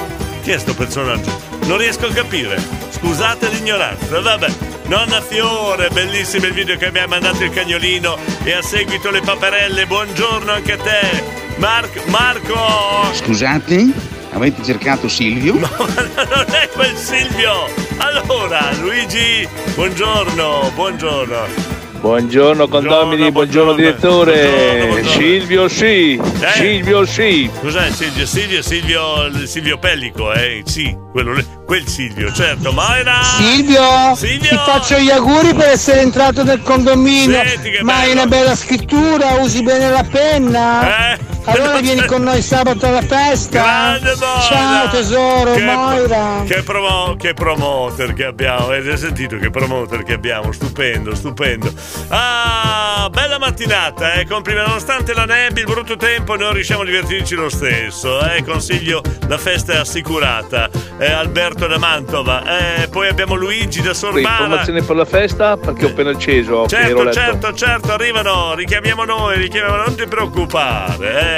Chi 0.48 0.54
è 0.54 0.56
questo 0.56 0.76
personaggio? 0.76 1.42
Non 1.66 1.78
riesco 1.78 2.06
a 2.06 2.14
capire. 2.14 2.58
Scusate 2.92 3.50
l'ignoranza, 3.50 4.22
vabbè. 4.22 4.48
Nonna 4.86 5.20
Fiore, 5.20 5.90
bellissimo 5.90 6.46
il 6.46 6.54
video 6.54 6.78
che 6.78 6.90
mi 6.90 7.00
ha 7.00 7.06
mandato 7.06 7.44
il 7.44 7.50
cagnolino 7.50 8.18
e 8.46 8.54
a 8.54 8.62
seguito 8.62 9.12
le 9.12 9.20
paperelle. 9.20 9.86
Buongiorno 9.86 10.50
anche 10.50 10.72
a 10.72 10.78
te. 10.78 11.24
Marco, 11.58 12.02
Marco! 12.06 13.14
Scusate? 13.14 13.88
Avete 14.32 14.64
cercato 14.64 15.10
Silvio? 15.10 15.56
No, 15.56 15.68
non 15.76 16.46
è 16.48 16.70
quel 16.70 16.96
Silvio! 16.96 17.68
Allora, 17.98 18.72
Luigi, 18.80 19.46
buongiorno, 19.76 20.72
buongiorno. 20.74 21.87
Buongiorno 22.00 22.68
condomini, 22.68 23.32
buongiorno, 23.32 23.74
direttore. 23.74 25.04
Silvio 25.04 25.68
sì, 25.68 26.14
Eh? 26.14 26.52
Silvio 26.56 27.06
sì. 27.06 27.50
Cos'è 27.60 27.90
Silvio? 27.92 28.26
Silvio, 28.26 28.62
Silvio, 28.62 29.46
Silvio 29.48 29.78
Pellico, 29.80 30.32
eh? 30.32 30.62
Sì, 30.66 30.96
quello 31.12 31.36
quel 31.66 31.86
Silvio, 31.88 32.32
certo. 32.32 32.72
Mayra! 32.72 33.22
Silvio, 33.24 34.16
Silvio! 34.16 34.50
ti 34.50 34.56
faccio 34.56 34.98
gli 35.00 35.10
auguri 35.10 35.54
per 35.54 35.70
essere 35.70 36.02
entrato 36.02 36.44
nel 36.44 36.62
condominio. 36.62 37.44
Senti 37.44 37.72
che 37.72 37.84
Ma 37.84 37.96
hai 37.96 38.08
bello. 38.10 38.14
una 38.22 38.26
bella 38.28 38.56
scrittura, 38.56 39.34
usi 39.40 39.64
bene 39.64 39.90
la 39.90 40.06
penna. 40.10 41.14
Eh? 41.14 41.27
Allora 41.50 41.80
vieni 41.80 42.06
con 42.06 42.24
noi 42.24 42.42
sabato 42.42 42.88
alla 42.88 43.02
festa. 43.02 43.62
Grande 43.62 44.16
Moira! 44.16 44.42
Ciao 44.42 44.90
tesoro, 44.90 45.54
Che- 45.54 45.64
Moira. 45.64 46.44
Che, 46.46 46.62
promo- 46.64 47.16
che 47.18 47.34
promoter 47.34 48.14
che 48.14 48.26
abbiamo, 48.26 48.66
avete 48.66 48.98
sentito 48.98 49.38
che 49.38 49.50
promoter 49.50 50.04
che 50.04 50.14
abbiamo? 50.14 50.52
Stupendo, 50.52 51.16
stupendo. 51.16 51.72
Ah, 52.10 53.08
bella 53.12 53.40
mattinata, 53.40 54.14
eh, 54.14 54.26
complimenti. 54.28 54.68
Nonostante 54.68 55.14
la 55.14 55.24
nebbia, 55.26 55.64
il 55.64 55.70
brutto 55.72 55.96
tempo, 55.96 56.36
noi 56.36 56.54
riusciamo 56.56 56.82
a 56.82 56.86
divertirci 56.86 57.36
lo 57.36 57.50
stesso. 57.50 58.20
Eh. 58.30 58.44
Consiglio, 58.44 59.02
la 59.28 59.38
festa 59.38 59.74
è 59.74 59.78
assicurata. 59.78 60.70
Eh, 60.98 61.12
Alberto 61.12 61.68
da 61.68 61.78
Mantova, 61.78 62.44
eh, 62.82 62.88
poi 62.90 63.08
abbiamo 63.08 63.36
Luigi 63.36 63.82
da 63.82 63.94
Sorbara. 63.94 64.20
Informazioni 64.40 64.82
per 64.82 64.96
la 64.96 65.06
festa 65.06 65.56
perché 65.56 65.86
ho 65.86 65.90
appena 65.90 66.10
acceso. 66.10 66.66
Certo, 66.68 67.12
certo, 67.12 67.54
certo, 67.54 67.94
arrivano, 67.94 68.54
richiamiamo 68.56 69.06
noi, 69.06 69.38
richiamiamo, 69.38 69.76
non 69.78 69.96
ti 69.96 70.06
preoccupare, 70.08 71.20
eh. 71.20 71.36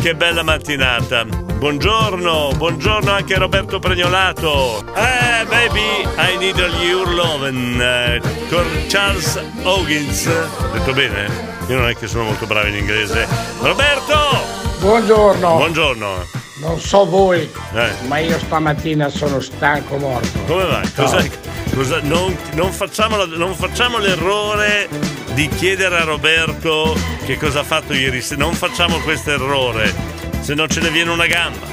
Che 0.00 0.14
bella 0.14 0.42
mattinata. 0.42 1.24
Buongiorno, 1.24 2.50
buongiorno 2.56 3.10
anche 3.10 3.34
a 3.34 3.38
Roberto 3.38 3.78
Pregnolato. 3.78 4.84
Eh, 4.94 5.44
baby, 5.46 6.02
I 6.18 6.36
need 6.36 6.58
all 6.58 6.74
your 6.82 7.08
lovin'. 7.08 7.80
eh, 7.80 8.20
con 8.48 8.64
Charles 8.88 9.40
Hoggins. 9.62 10.28
Detto 10.72 10.92
bene? 10.92 11.54
Io 11.68 11.76
non 11.78 11.88
è 11.88 11.96
che 11.96 12.06
sono 12.06 12.24
molto 12.24 12.46
bravo 12.46 12.66
in 12.66 12.76
inglese. 12.76 13.26
Roberto! 13.60 14.18
Buongiorno. 14.80 15.56
Buongiorno. 15.56 16.45
Non 16.58 16.80
so 16.80 17.04
voi, 17.04 17.50
Eh. 17.74 17.90
ma 18.06 18.18
io 18.18 18.38
stamattina 18.38 19.08
sono 19.10 19.40
stanco 19.40 19.98
morto. 19.98 20.38
Come 20.46 20.64
vai? 20.64 20.92
Cosa- 20.94 21.22
cosa- 21.74 22.00
non, 22.02 22.34
non 22.54 22.72
facciamo 22.72 23.22
non 23.26 23.54
facciamo 23.54 23.98
l'errore 23.98 24.88
di 25.34 25.48
chiedere 25.48 25.98
a 25.98 26.04
Roberto 26.04 26.96
che 27.26 27.36
cosa 27.36 27.60
ha 27.60 27.64
fatto 27.64 27.92
ieri 27.92 28.22
sera. 28.22 28.42
Non 28.44 28.54
facciamo 28.54 28.98
questo 29.00 29.32
errore, 29.32 29.94
se 30.40 30.54
no 30.54 30.66
ce 30.66 30.80
ne 30.80 30.90
viene 30.90 31.10
una 31.10 31.26
gamba. 31.26 31.66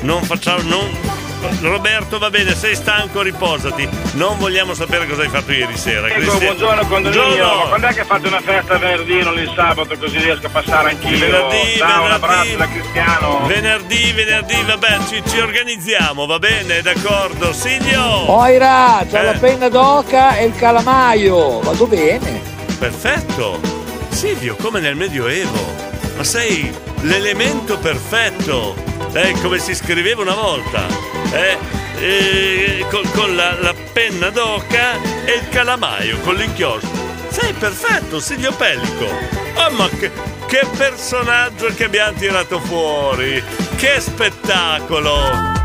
Non 0.00 0.22
facciamo. 0.22 0.62
non- 0.62 1.18
Roberto, 1.60 2.18
va 2.18 2.30
bene, 2.30 2.54
sei 2.54 2.74
stanco, 2.74 3.22
riposati. 3.22 3.88
Non 4.12 4.38
vogliamo 4.38 4.74
sapere 4.74 5.06
cosa 5.06 5.22
hai 5.22 5.28
fatto 5.28 5.52
ieri 5.52 5.76
sera. 5.76 6.06
Ecco, 6.08 6.14
Cristian- 6.16 6.38
buongiorno 6.56 6.86
condominio, 6.86 7.22
Buongiorno. 7.26 7.56
ma 7.62 7.68
quando 7.68 7.86
è 7.88 7.94
che 7.94 8.04
fate 8.04 8.26
una 8.28 8.40
festa 8.40 8.78
venerdì 8.78 9.22
non 9.22 9.38
il 9.38 9.52
sabato 9.54 9.96
così 9.98 10.18
riesco 10.18 10.46
a 10.46 10.50
passare 10.50 10.90
anch'io? 10.90 11.18
Venerdì, 11.18 11.76
Ciao, 11.78 12.02
un 12.02 12.08
venerdì. 12.08 12.12
abbraccio 12.24 12.56
da 12.56 12.68
Cristiano. 12.68 13.46
Venerdì, 13.46 14.12
venerdì, 14.12 14.62
vabbè, 14.66 14.98
ci, 15.08 15.22
ci 15.28 15.38
organizziamo, 15.40 16.26
va 16.26 16.38
bene, 16.38 16.82
d'accordo. 16.82 17.52
Silvio! 17.52 18.24
Moira, 18.26 19.04
c'ho 19.10 19.16
Eh. 19.16 19.24
la 19.24 19.32
penna 19.32 19.68
d'oca 19.68 20.36
e 20.36 20.44
il 20.46 20.54
calamaio. 20.56 21.60
Vado 21.60 21.86
bene. 21.86 22.40
Perfetto! 22.78 23.60
Silvio, 24.08 24.56
come 24.56 24.80
nel 24.80 24.96
Medioevo. 24.96 25.88
Ma 26.16 26.24
sei 26.24 26.70
l'elemento 27.02 27.78
perfetto 27.78 28.74
eh, 29.12 29.34
come 29.40 29.58
si 29.58 29.74
scriveva 29.74 30.22
una 30.22 30.34
volta, 30.34 30.86
eh, 31.32 31.58
eh, 31.98 32.86
con, 32.90 33.02
con 33.12 33.34
la, 33.34 33.58
la, 33.60 33.74
penna 33.92 34.30
d'oca 34.30 35.00
e 35.24 35.32
il 35.42 35.48
calamaio 35.48 36.18
con 36.20 36.34
l'inchiostro. 36.36 37.08
Sei 37.28 37.52
perfetto, 37.52 38.20
Silvio 38.20 38.52
Pellico! 38.52 39.06
Oh, 39.54 39.70
ma 39.72 39.88
che, 39.88 40.10
che 40.46 40.66
personaggio 40.76 41.72
che 41.74 41.84
abbiamo 41.84 42.16
tirato 42.18 42.60
fuori! 42.60 43.42
Che 43.76 44.00
spettacolo! 44.00 45.58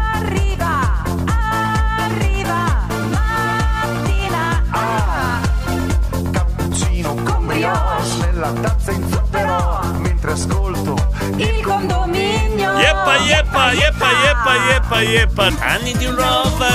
Ah, 7.67 7.99
nella 8.19 8.51
tazza 8.51 8.91
in 8.91 9.07
zucchero 9.09 9.79
mentre 9.97 10.31
ascolto 10.31 10.95
il 11.37 11.61
condominio 11.63 12.54
Yeppa, 12.73 13.17
yeppa, 13.17 13.71
yeppa, 13.73 14.09
yeppa, 14.23 14.53
yeppa, 14.69 15.01
yeppa. 15.01 15.51
Anni 15.59 15.93
di 15.93 16.05
love. 16.07 16.65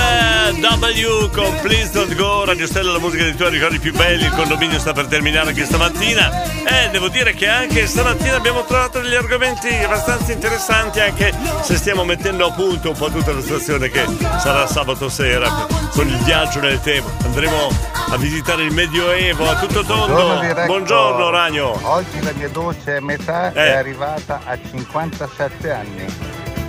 W 0.61 1.29
con 1.31 1.59
Please 1.61 1.91
Don't 1.91 2.15
Go. 2.15 2.45
Radio 2.45 2.65
Stella, 2.65 2.91
la 2.93 2.99
musica 2.99 3.23
dei 3.23 3.35
tuoi 3.35 3.51
ricordi 3.51 3.77
più 3.79 3.93
belli. 3.93 4.23
Il 4.23 4.31
condominio 4.31 4.79
sta 4.79 4.93
per 4.93 5.07
terminare 5.07 5.49
anche 5.49 5.65
stamattina. 5.65 6.43
E 6.63 6.89
devo 6.91 7.09
dire 7.09 7.33
che 7.33 7.47
anche 7.47 7.85
stamattina 7.87 8.35
abbiamo 8.37 8.63
trovato 8.65 8.99
degli 9.01 9.15
argomenti 9.15 9.67
abbastanza 9.83 10.31
interessanti. 10.31 10.99
Anche 11.01 11.33
se 11.61 11.75
stiamo 11.75 12.03
mettendo 12.05 12.47
a 12.47 12.51
punto 12.51 12.89
un 12.89 12.95
po' 12.97 13.09
tutta 13.09 13.33
la 13.33 13.41
situazione 13.41 13.89
che 13.89 14.05
sarà 14.39 14.65
sabato 14.67 15.09
sera 15.09 15.49
con 15.91 16.07
il 16.07 16.17
viaggio 16.19 16.59
nel 16.61 16.79
tempo. 16.81 17.09
Andremo 17.25 17.69
a 18.11 18.17
visitare 18.17 18.63
il 18.63 18.71
Medioevo 18.73 19.49
a 19.49 19.55
tutto 19.55 19.83
tondo. 19.83 20.13
Buongiorno. 20.13 20.65
Buongiorno, 20.65 21.29
Ragno. 21.29 21.79
Oggi 21.83 22.21
la 22.21 22.31
mia 22.33 22.49
dolce 22.49 22.99
metà 23.01 23.51
Eh. 23.51 23.53
è 23.53 23.75
arrivata 23.77 24.41
a 24.45 24.57
57 24.69 25.71
anni. 25.71 25.80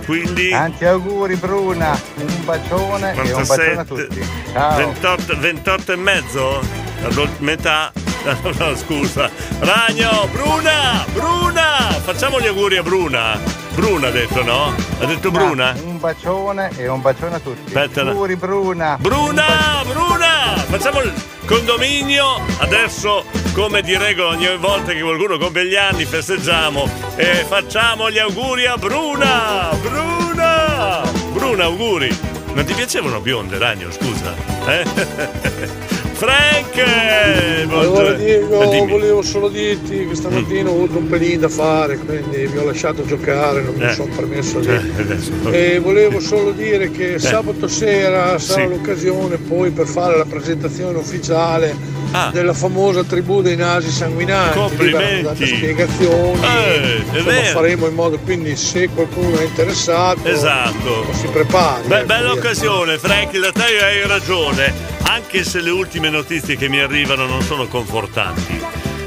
Quindi. 0.05 0.49
Tanti 0.49 0.85
auguri 0.85 1.35
Bruna, 1.35 1.97
un 2.15 2.45
bacione 2.45 3.13
e 3.15 3.33
un 3.33 3.45
bacione 3.45 3.79
a 3.79 3.85
tutti. 3.85 4.27
Ciao. 4.51 4.75
28, 4.77 5.37
28 5.39 5.91
e 5.91 5.95
mezzo? 5.95 6.61
La 7.01 7.27
metà? 7.39 7.91
No, 8.57 8.75
scusa. 8.75 9.29
Ragno, 9.59 10.27
Bruna! 10.31 11.05
Bruna! 11.13 11.89
Facciamo 12.03 12.39
gli 12.39 12.47
auguri 12.47 12.77
a 12.77 12.83
Bruna. 12.83 13.37
Bruna 13.75 14.07
ha 14.07 14.11
detto, 14.11 14.43
no? 14.43 14.73
Ha 14.99 15.05
detto 15.05 15.29
Bruna? 15.29 15.75
Un 15.83 15.99
bacione 15.99 16.71
e 16.77 16.87
un 16.87 17.01
bacione 17.01 17.35
a 17.35 17.39
tutti. 17.39 17.75
Aspetta. 17.75 18.01
Auguri 18.01 18.37
Bruna. 18.37 18.97
Bruna! 18.99 19.83
Bruna! 19.85 20.55
Facciamo 20.69 21.01
il 21.01 21.11
condominio. 21.45 22.39
Adesso, 22.59 23.25
come 23.53 23.81
di 23.81 23.95
regola, 23.95 24.29
ogni 24.29 24.47
volta 24.57 24.93
che 24.93 25.01
qualcuno 25.01 25.37
compie 25.37 25.67
gli 25.67 25.75
anni, 25.75 26.05
festeggiamo 26.05 26.89
e 27.15 27.45
facciamo 27.47 28.09
gli 28.09 28.17
auguri 28.17 28.65
a 28.65 28.77
Bruna! 28.77 29.69
Bruna! 29.79 31.01
Bruna, 31.33 31.63
auguri! 31.65 32.15
Non 32.53 32.65
ti 32.65 32.73
piacevano 32.73 33.19
bionde, 33.19 33.57
Ragno, 33.57 33.91
scusa? 33.91 34.33
Eh? 34.67 34.83
Frank! 36.13 36.77
eh, 36.77 37.65
Allora. 37.69 38.13
Diego, 38.13 38.61
Eh, 38.61 38.69
dimmi. 38.69 38.91
volevo 38.91 39.21
solo 39.21 39.49
dirti 39.49 40.07
che 40.07 40.15
stamattina 40.15 40.69
ho 40.69 40.73
avuto 40.73 40.97
un 40.99 41.07
pelino 41.09 41.41
da 41.41 41.49
fare, 41.49 41.97
quindi 41.97 42.45
vi 42.47 42.57
ho 42.57 42.65
lasciato 42.65 43.05
giocare, 43.05 43.61
non 43.61 43.73
mi 43.75 43.83
Eh. 43.85 43.93
sono 43.93 44.13
permesso 44.15 44.59
di... 44.59 44.67
Eh. 44.67 45.73
E 45.75 45.79
volevo 45.79 46.19
solo 46.19 46.51
dire 46.51 46.89
che 46.91 47.17
sabato 47.19 47.67
sera 47.67 48.37
sarà 48.39 48.63
Sì. 48.63 48.69
l'occasione 48.69 49.37
poi 49.37 49.71
per 49.71 49.87
fare 49.87 50.17
la 50.17 50.25
presentazione 50.25 50.97
ufficiale 50.97 51.75
Ah. 52.15 52.29
della 52.31 52.53
famosa 52.53 53.03
tribù 53.03 53.41
dei 53.41 53.55
nasi 53.55 53.89
sanguinanti. 53.89 54.57
Complimenti. 54.57 55.47
spiegazioni. 55.47 56.39
Eh, 56.45 57.03
Insomma, 57.11 57.41
faremo 57.45 57.87
in 57.87 57.95
modo 57.95 58.19
quindi 58.19 58.55
se 58.55 58.87
qualcuno 58.89 59.37
è 59.39 59.43
interessato 59.43 60.27
Esatto. 60.27 61.07
si 61.13 61.25
prepari. 61.27 61.87
Beh, 61.87 61.97
ecco, 61.97 62.05
bella 62.05 62.31
via. 62.33 62.39
occasione, 62.39 62.97
Frank, 62.99 63.35
da 63.39 63.51
te 63.51 63.83
hai 63.83 64.05
ragione. 64.07 64.71
Anche 65.03 65.43
se 65.43 65.59
le 65.61 65.71
ultime 65.71 66.09
notizie 66.09 66.55
che 66.55 66.69
mi 66.69 66.79
arrivano 66.79 67.25
non 67.25 67.41
sono 67.41 67.67
confortanti. 67.67 68.61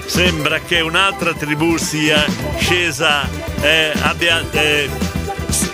Sembra 0.04 0.58
che 0.58 0.80
un'altra 0.80 1.32
tribù 1.32 1.76
sia 1.76 2.24
scesa, 2.58 3.28
eh, 3.60 3.92
abbia 4.02 4.42
eh, 4.50 4.88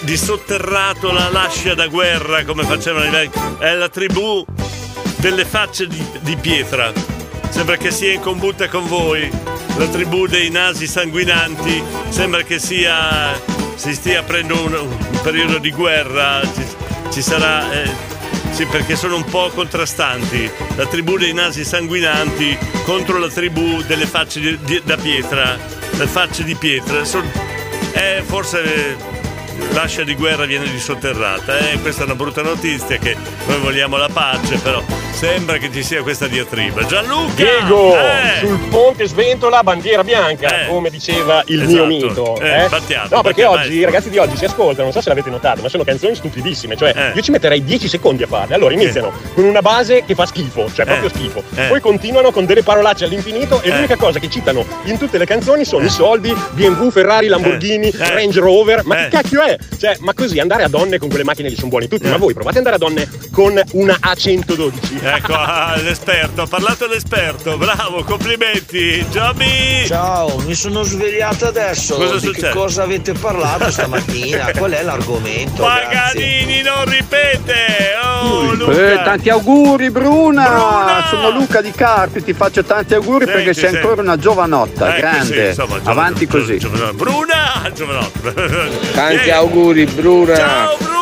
disotterrato 0.01 1.13
la 1.13 1.29
lascia 1.31 1.75
da 1.75 1.87
guerra 1.87 2.45
come 2.45 2.65
facevano 2.65 3.07
i 3.07 3.11
vecchi. 3.11 3.39
È 3.59 3.73
la 3.75 3.89
tribù 3.89 4.45
delle 5.17 5.45
facce 5.45 5.87
di, 5.87 6.05
di 6.21 6.37
pietra. 6.37 6.93
Sembra 7.53 7.77
che 7.77 7.91
sia 7.91 8.12
in 8.12 8.20
combutta 8.20 8.69
con 8.69 8.87
voi. 8.87 9.31
La 9.77 9.87
tribù 9.87 10.27
dei 10.27 10.51
nasi 10.51 10.87
sanguinanti. 10.87 11.83
Sembra 12.09 12.43
che 12.43 12.59
sia. 12.59 13.39
si 13.74 13.95
stia 13.95 14.20
aprendo 14.20 14.61
un, 14.65 14.74
un 14.74 15.20
periodo 15.23 15.59
di 15.59 15.70
guerra. 15.70 16.41
Ci, 16.43 16.65
ci 17.12 17.23
sarà. 17.23 17.70
eh, 17.83 17.91
sì, 18.53 18.65
perché 18.66 18.97
sono 18.97 19.16
un 19.16 19.24
po' 19.24 19.51
contrastanti. 19.55 20.51
La 20.77 20.87
tribù 20.87 21.16
dei 21.19 21.33
nasi 21.33 21.65
sanguinanti 21.65 22.57
contro 22.85 23.19
la 23.19 23.29
tribù 23.29 23.83
delle 23.83 24.07
facce 24.07 24.41
di- 24.41 24.59
di- 24.62 24.83
da 24.85 24.97
pietra. 24.97 25.57
Le 25.93 26.07
facce 26.07 26.45
di 26.45 26.55
pietra. 26.55 27.05
Son- 27.05 27.31
eh, 27.93 28.23
forse 28.27 28.97
l'ascia 29.73 30.03
di 30.05 30.15
guerra 30.15 30.47
viene 30.47 30.70
disotterrata. 30.70 31.59
Eh? 31.59 31.79
Questa 31.81 32.03
è 32.03 32.05
una 32.07 32.15
brutta 32.15 32.43
notizia 32.43 32.97
che 32.97 33.15
noi 33.47 33.59
vogliamo 33.61 33.97
la 33.99 34.09
pace, 34.09 34.57
però 34.57 34.83
sembra 35.12 35.56
che 35.59 35.70
ci 35.72 35.82
sia 35.82 36.02
questa 36.02 36.26
diatriba. 36.26 36.84
Gianluca! 36.84 37.32
Diego, 37.34 37.97
Eh! 37.97 38.39
sul 38.47 38.59
ponte 38.68 39.06
sventola 39.06 39.62
bandiera 39.62 40.02
bianca, 40.02 40.64
Eh. 40.64 40.68
come 40.68 40.90
diceva 40.90 41.43
il 41.47 41.62
Esatto. 41.62 41.72
mio 41.72 41.86
mito. 41.86 42.40
Eh, 42.40 42.64
eh? 42.64 42.68
Battiato, 42.68 43.14
no, 43.16 43.22
perché 43.22 43.44
oggi 43.44 43.74
i 43.74 43.84
ragazzi 43.84 44.10
di 44.10 44.18
oggi 44.18 44.36
si 44.36 44.44
ascoltano, 44.44 44.84
non 44.84 44.93
so 44.93 45.01
se 45.01 45.09
l'avete 45.10 45.30
notato, 45.30 45.62
ma 45.62 45.68
sono 45.68 45.84
canzoni 45.84 46.14
stupidissime. 46.14 46.76
Cioè, 46.76 46.93
Eh. 46.97 47.12
io 47.14 47.22
ci 47.22 47.30
metterei 47.30 47.62
10 47.62 47.89
secondi 47.89 48.22
a 48.22 48.26
farle. 48.26 48.55
Allora 48.55 48.72
iniziano 48.74 49.12
con 49.34 49.44
una 49.44 49.60
base 49.62 50.05
che 50.05 50.14
fa 50.14 50.26
schifo, 50.26 50.70
cioè 50.72 50.84
proprio 50.86 51.09
Eh. 51.09 51.12
schifo. 51.14 51.43
Eh. 51.55 51.66
Poi 51.68 51.80
continuano 51.80 52.30
con 52.32 52.44
delle 52.47 52.62
parolacce 52.62 53.05
all'infinito 53.05 53.60
e 53.62 53.70
l'unica 53.70 53.97
cosa 53.97 54.18
che 54.18 54.28
citano 54.28 54.64
in 54.84 54.98
tutte 54.98 55.18
le 55.18 55.26
canzoni 55.26 55.64
sono 55.64 55.84
i 55.84 55.90
soldi, 55.90 56.34
BMW, 56.52 56.90
Ferrari, 56.90 57.28
Lamborghini. 57.28 57.90
Range 57.94 58.40
Rover. 58.40 58.84
Ma 58.84 58.97
che 58.97 59.09
cacchio 59.09 59.43
è? 59.43 59.56
Cioè, 59.78 59.97
ma 60.01 60.14
così 60.14 60.39
andare 60.40 60.62
a 60.64 60.68
donne 60.68 60.98
con 60.98 61.09
quelle 61.09 61.24
macchine 61.24 61.48
lì 61.48 61.55
sono 61.56 61.68
buoni 61.68 61.86
tutti, 61.89 62.09
ma 62.09 62.16
voi 62.16 62.32
provate 62.34 62.59
ad 62.59 62.66
andare 62.66 62.76
a 62.76 62.89
donne 62.89 63.09
con 63.30 63.60
una 63.72 63.98
A112. 64.01 65.02
Ecco, 65.05 65.35
ah, 65.35 65.74
l'esperto, 65.83 66.43
ha 66.43 66.47
parlato 66.47 66.87
l'esperto, 66.87 67.57
bravo, 67.59 68.05
complimenti, 68.05 69.05
Giobbi! 69.11 69.85
Ciao, 69.87 70.39
mi 70.47 70.55
sono 70.55 70.85
svegliato 70.85 71.47
adesso. 71.49 71.97
Cosa 71.97 72.15
di 72.15 72.27
succede? 72.27 72.47
che 72.49 72.53
cosa 72.55 72.83
avete 72.85 73.12
parlato 73.12 73.69
stamattina? 73.73 74.53
Qual 74.57 74.70
è 74.70 74.81
l'argomento? 74.85 75.65
Grazie. 75.65 75.87
Paganini 75.89 76.62
non 76.62 76.85
ripete! 76.85 77.97
Oh, 78.23 78.53
Luca! 78.55 78.73
Eh, 78.93 79.03
tanti 79.03 79.29
auguri 79.29 79.91
Bruna! 79.91 81.05
Sono 81.11 81.31
Luca 81.31 81.61
di 81.61 81.73
Carpi, 81.73 82.23
ti 82.23 82.33
faccio 82.33 82.62
tanti 82.62 82.95
auguri 82.95 83.24
Senti, 83.24 83.33
perché 83.33 83.55
sei 83.55 83.70
senti. 83.70 83.77
ancora 83.85 84.03
una 84.03 84.16
giovanotta, 84.16 84.95
Eh, 84.95 85.01
grande. 85.01 85.24
sì, 85.24 85.41
insomma, 85.49 85.79
giovane- 85.79 85.91
Avanti 85.91 86.27
così. 86.29 86.59
giovane- 86.59 86.93
Bruna! 86.93 87.70
Giovanotto! 87.74 88.33
Tanti 88.93 89.29
Eh, 89.29 89.33
auguri, 89.33 89.85
Bruna. 89.87 90.37
Ciao 90.37 90.77
Bruna! 90.79 91.01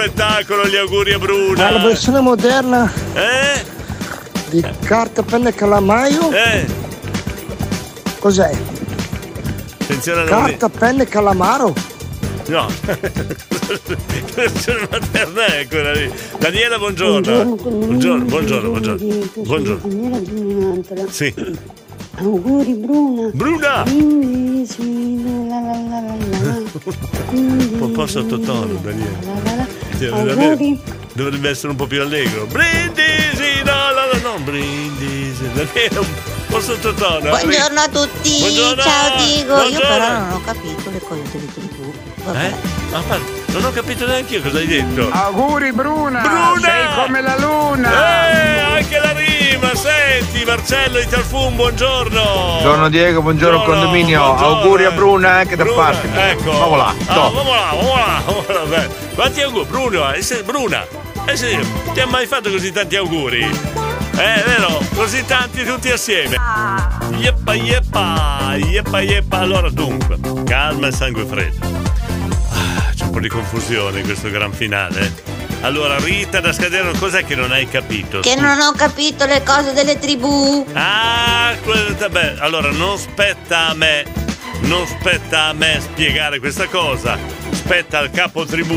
Spettacolo, 0.00 0.66
gli 0.66 0.76
auguri 0.76 1.12
a 1.12 1.18
Ma 1.18 1.24
la 1.26 1.28
Bruna! 1.28 1.84
versione 1.84 2.20
moderna 2.20 2.90
Eh? 3.12 3.62
di 4.48 4.64
carta, 4.82 5.22
pelle 5.22 5.50
e 5.50 5.54
calamaio? 5.54 6.30
Eh? 6.32 6.66
Cos'è? 8.18 8.50
Attenzione 9.82 10.22
alla 10.22 10.30
Carta, 10.30 10.68
pelle 10.70 11.02
e 11.02 11.06
calamaro? 11.06 11.74
No, 12.46 12.66
versione 14.34 14.88
materna 14.90 15.44
è 15.44 15.68
quella 15.68 15.92
lì. 15.92 16.10
Daniela, 16.38 16.78
buongiorno. 16.78 17.44
Buongiorno, 17.44 18.24
buongiorno, 18.24 18.68
buongiorno. 18.70 19.06
Buongiorno. 19.44 19.86
Buongiorno. 19.86 21.08
Sì. 21.10 21.34
Auguri 22.16 22.74
Bruna. 22.74 23.30
Bruna! 23.32 23.84
La 23.84 25.60
la 25.60 25.72
la 25.88 26.00
la 26.00 26.16
la. 26.40 26.62
Un 27.30 27.92
po' 27.92 28.06
sottotono, 28.06 28.74
Daniela. 28.82 29.79
Cioè, 30.00 30.08
Auguri. 30.08 30.80
Dovrebbe 31.12 31.50
essere 31.50 31.68
un 31.68 31.76
po' 31.76 31.86
più 31.86 32.00
allegro. 32.00 32.46
Brindisi, 32.46 33.62
no, 33.64 33.72
no, 33.92 34.06
no, 34.10 34.30
no, 34.30 34.38
brindisi. 34.42 35.46
Daniela, 35.52 36.00
un 36.00 36.06
po' 36.48 36.60
sottotono. 36.60 37.28
Buongiorno 37.28 37.80
a 37.80 37.88
tutti, 37.88 38.36
Buongiorno. 38.38 38.82
ciao 38.82 39.16
Diego. 39.18 39.56
Io 39.56 39.68
Buongiorno. 39.68 39.88
però 39.88 40.18
non 40.18 40.32
ho 40.32 40.40
capito 40.42 40.90
le 40.90 40.98
cose 41.00 41.22
delle 41.32 41.52
tribù. 41.52 41.92
Vabbè. 42.24 42.44
Eh? 42.46 42.54
Ma 42.90 43.02
non 43.52 43.64
ho 43.64 43.70
capito 43.72 44.06
neanche 44.06 44.36
io 44.36 44.42
cosa 44.42 44.56
hai 44.58 44.66
detto. 44.66 45.10
Auguri 45.10 45.72
Bruna! 45.72 46.20
Bruna! 46.20 46.60
Sei 46.60 46.94
come 47.04 47.20
la 47.20 47.36
luna! 47.38 47.90
Eh, 48.30 48.58
anche 48.78 48.98
la 48.98 49.12
rima, 49.12 49.49
senti, 49.80 50.44
Marcello 50.44 50.98
di 50.98 51.06
Talfun, 51.06 51.56
buongiorno. 51.56 52.22
Buongiorno 52.22 52.88
Diego, 52.88 53.22
buongiorno 53.22 53.62
condominio, 53.62 54.20
buongiorno. 54.22 54.56
auguri 54.60 54.84
a 54.84 54.90
Bruna 54.90 55.30
anche 55.30 55.56
da 55.56 55.64
Bruna, 55.64 55.82
parte. 55.82 56.30
Ecco. 56.30 56.50
Vamo 56.52 56.76
là, 56.76 56.94
Ah, 57.06 57.14
vamo 57.30 57.54
là, 57.54 57.70
vamo 57.74 57.94
là, 57.96 58.22
vamo 58.24 58.44
là. 58.68 58.86
Quanti 59.14 59.40
auguri? 59.40 59.66
Bruno, 59.68 60.12
eh, 60.12 60.42
Bruna, 60.44 60.86
eh 61.26 61.36
sì, 61.36 61.58
ti 61.94 62.00
ha 62.00 62.06
mai 62.06 62.26
fatto 62.26 62.50
così 62.50 62.70
tanti 62.72 62.96
auguri? 62.96 63.42
Eh, 63.42 64.42
vero? 64.44 64.80
Così 64.94 65.24
tanti 65.24 65.64
tutti 65.64 65.90
assieme. 65.90 66.36
Yeppa, 67.16 67.54
yeppa, 67.54 68.56
yeppa, 68.56 69.00
yeppa. 69.00 69.38
Allora 69.38 69.70
dunque, 69.70 70.18
calma 70.44 70.88
e 70.88 70.92
sangue 70.92 71.24
freddo. 71.24 71.66
Ah, 72.52 72.90
c'è 72.94 73.04
un 73.04 73.10
po' 73.10 73.20
di 73.20 73.28
confusione 73.28 74.00
in 74.00 74.04
questo 74.04 74.28
gran 74.30 74.52
finale. 74.52 75.38
Allora, 75.62 75.98
Rita 75.98 76.40
da 76.40 76.52
Scadero, 76.52 76.92
cos'è 76.98 77.24
che 77.24 77.34
non 77.34 77.52
hai 77.52 77.68
capito? 77.68 78.20
Che 78.20 78.34
non 78.34 78.60
ho 78.60 78.72
capito 78.72 79.26
le 79.26 79.42
cose 79.42 79.72
delle 79.72 79.98
tribù. 79.98 80.66
Ah, 80.72 81.54
vabbè, 81.98 82.36
allora 82.38 82.70
non 82.70 82.96
spetta 82.96 83.68
a 83.68 83.74
me, 83.74 84.04
non 84.62 84.86
spetta 84.86 85.44
a 85.44 85.52
me 85.52 85.78
spiegare 85.80 86.38
questa 86.38 86.66
cosa, 86.66 87.18
spetta 87.50 87.98
al 87.98 88.10
capo 88.10 88.46
tribù 88.46 88.74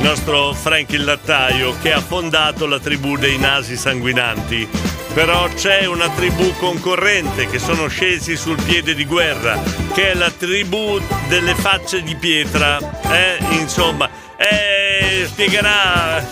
il 0.00 0.06
nostro 0.06 0.52
Frank 0.52 0.92
il 0.92 1.04
lattaio, 1.04 1.74
che 1.80 1.92
ha 1.92 2.00
fondato 2.00 2.66
la 2.66 2.78
tribù 2.78 3.16
dei 3.16 3.38
nasi 3.38 3.76
sanguinanti. 3.76 4.68
Però 5.12 5.48
c'è 5.54 5.86
una 5.86 6.08
tribù 6.08 6.54
concorrente 6.56 7.46
che 7.48 7.58
sono 7.58 7.88
scesi 7.88 8.36
sul 8.36 8.62
piede 8.62 8.94
di 8.94 9.04
guerra, 9.04 9.60
che 9.92 10.12
è 10.12 10.14
la 10.14 10.30
tribù 10.30 11.00
delle 11.28 11.54
facce 11.54 12.02
di 12.02 12.14
pietra. 12.14 12.78
Eh, 13.10 13.38
insomma, 13.50 14.08
eh, 14.48 15.26
spiegherà, 15.26 16.24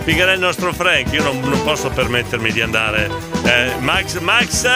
spiegherà 0.00 0.32
il 0.32 0.40
nostro 0.40 0.72
Frank. 0.72 1.12
Io 1.12 1.22
non, 1.22 1.40
non 1.40 1.62
posso 1.62 1.90
permettermi 1.90 2.50
di 2.52 2.60
andare. 2.62 3.10
Eh, 3.44 3.72
Max, 3.80 4.18
Max, 4.18 4.66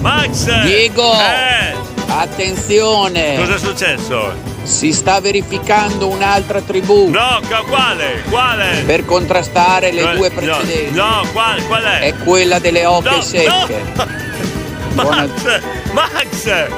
Max! 0.00 0.62
Diego! 0.62 1.12
Eh, 1.12 1.90
Attenzione! 2.08 3.36
cosa 3.36 3.54
è 3.54 3.58
successo? 3.58 4.34
Si 4.64 4.92
sta 4.92 5.20
verificando 5.20 6.06
un'altra 6.08 6.60
tribù 6.60 7.08
No, 7.08 7.40
quale? 7.66 8.22
Quale? 8.28 8.82
per 8.86 9.04
contrastare 9.04 9.90
le 9.92 10.04
No, 10.04 10.14
due 10.16 10.28
no, 10.28 10.34
precedenti. 10.34 10.94
No, 10.94 11.26
qual, 11.32 11.66
qual 11.66 11.82
è? 11.82 11.98
È 12.00 12.14
quella 12.18 12.58
delle 12.58 12.84
oche 12.86 13.10
No, 13.10 13.20
secche. 13.22 13.82
Buona, 14.94 15.26
Max! 15.26 15.60
Max! 15.92 16.68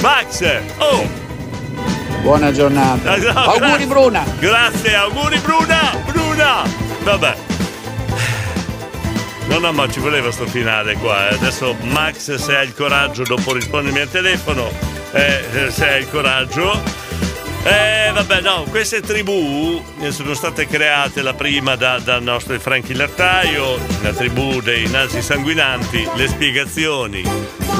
Max! 0.00 0.60
Oh! 0.78 1.21
Buona 2.22 2.52
giornata. 2.52 3.14
Eh, 3.14 3.20
no, 3.20 3.30
Auguri 3.40 3.58
grazie. 3.68 3.86
Bruna! 3.86 4.24
Grazie, 4.38 4.94
auguri 4.94 5.38
Bruna! 5.38 5.96
Bruna! 6.06 6.62
Vabbè. 7.02 7.34
No, 9.48 9.58
no, 9.58 9.72
ma 9.72 9.88
ci 9.90 10.00
voleva 10.00 10.30
sto 10.30 10.46
finale 10.46 10.94
qua. 10.94 11.28
eh. 11.28 11.34
Adesso 11.34 11.76
Max, 11.82 12.34
se 12.36 12.56
hai 12.56 12.66
il 12.66 12.74
coraggio, 12.74 13.22
dopo 13.24 13.52
rispondermi 13.52 14.00
al 14.00 14.10
telefono, 14.10 14.70
eh, 15.12 15.68
se 15.70 15.88
hai 15.88 16.00
il 16.02 16.08
coraggio. 16.10 16.80
Eh, 17.64 18.10
vabbè, 18.12 18.40
no, 18.40 18.64
queste 18.70 19.00
tribù 19.02 19.80
eh, 20.00 20.10
sono 20.10 20.34
state 20.34 20.66
create 20.66 21.22
la 21.22 21.34
prima 21.34 21.76
da- 21.76 22.00
dal 22.00 22.20
nostro 22.22 22.58
Franchi 22.58 22.92
Lattaio, 22.94 23.78
la 24.02 24.12
tribù 24.12 24.60
dei 24.60 24.88
nasi 24.88 25.22
sanguinanti, 25.22 26.08
le 26.16 26.26
spiegazioni 26.26 27.22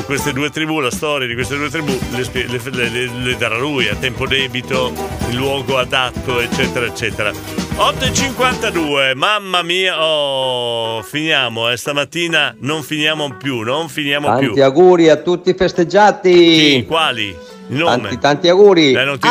su 0.02 0.08
queste 0.08 0.32
due 0.32 0.50
tribù, 0.50 0.80
la 0.80 0.90
storia 0.90 1.26
di 1.28 1.34
queste 1.34 1.56
due 1.56 1.70
tribù, 1.70 1.96
le, 2.10 2.28
le- 2.32 2.88
le- 2.90 3.10
le- 3.22 3.36
darà 3.36 3.56
lui 3.58 3.86
a 3.88 3.94
tempo 3.94 4.26
debito, 4.26 4.92
il 5.30 5.36
luogo 5.36 5.78
adatto, 5.78 6.40
eccetera, 6.40 6.86
eccetera. 6.86 7.30
8.52, 7.30 9.14
mamma 9.14 9.62
mia, 9.62 10.02
oh, 10.04 11.02
finiamo, 11.02 11.70
eh, 11.70 11.76
stamattina 11.76 12.54
non 12.60 12.82
finiamo 12.82 13.36
più, 13.36 13.60
non 13.60 13.88
finiamo 13.88 14.26
Tanti 14.26 14.50
più. 14.50 14.62
auguri 14.62 15.08
a 15.08 15.16
tutti 15.16 15.50
i 15.50 15.54
festeggiati. 15.54 16.84
Quali? 16.86 17.34
Il 17.68 17.76
nome? 17.78 18.00
Tanti, 18.02 18.18
tanti 18.18 18.48
auguri. 18.48 18.92
Eh, 18.92 19.04
non, 19.04 19.18
ti 19.18 19.28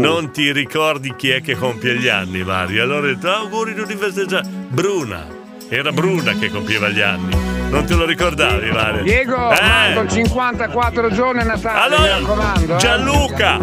non 0.00 0.30
ti 0.32 0.50
ricordi 0.50 1.14
chi 1.14 1.28
è 1.30 1.40
che 1.42 1.54
compie 1.54 1.94
gli 1.96 2.08
anni, 2.08 2.42
Mario? 2.42 2.82
Allora 2.82 3.06
ho 3.06 3.10
detto, 3.10 3.28
auguri 3.30 3.74
tutti 3.74 3.94
festeggiati. 3.94 4.48
Bruna. 4.68 5.38
Era 5.68 5.92
Bruna 5.92 6.32
che 6.36 6.50
compieva 6.50 6.88
gli 6.88 7.00
anni. 7.00 7.59
Non 7.70 7.86
te 7.86 7.94
lo 7.94 8.04
ricordavi, 8.04 8.70
Mario? 8.72 9.02
Diego, 9.02 9.50
Eh. 9.52 9.94
manco 9.94 10.06
54 10.12 11.10
giorni 11.12 11.40
a 11.40 11.44
Natale, 11.44 11.98
mi 11.98 12.08
raccomando. 12.08 12.74
eh. 12.74 12.78
Gianluca, 12.78 13.58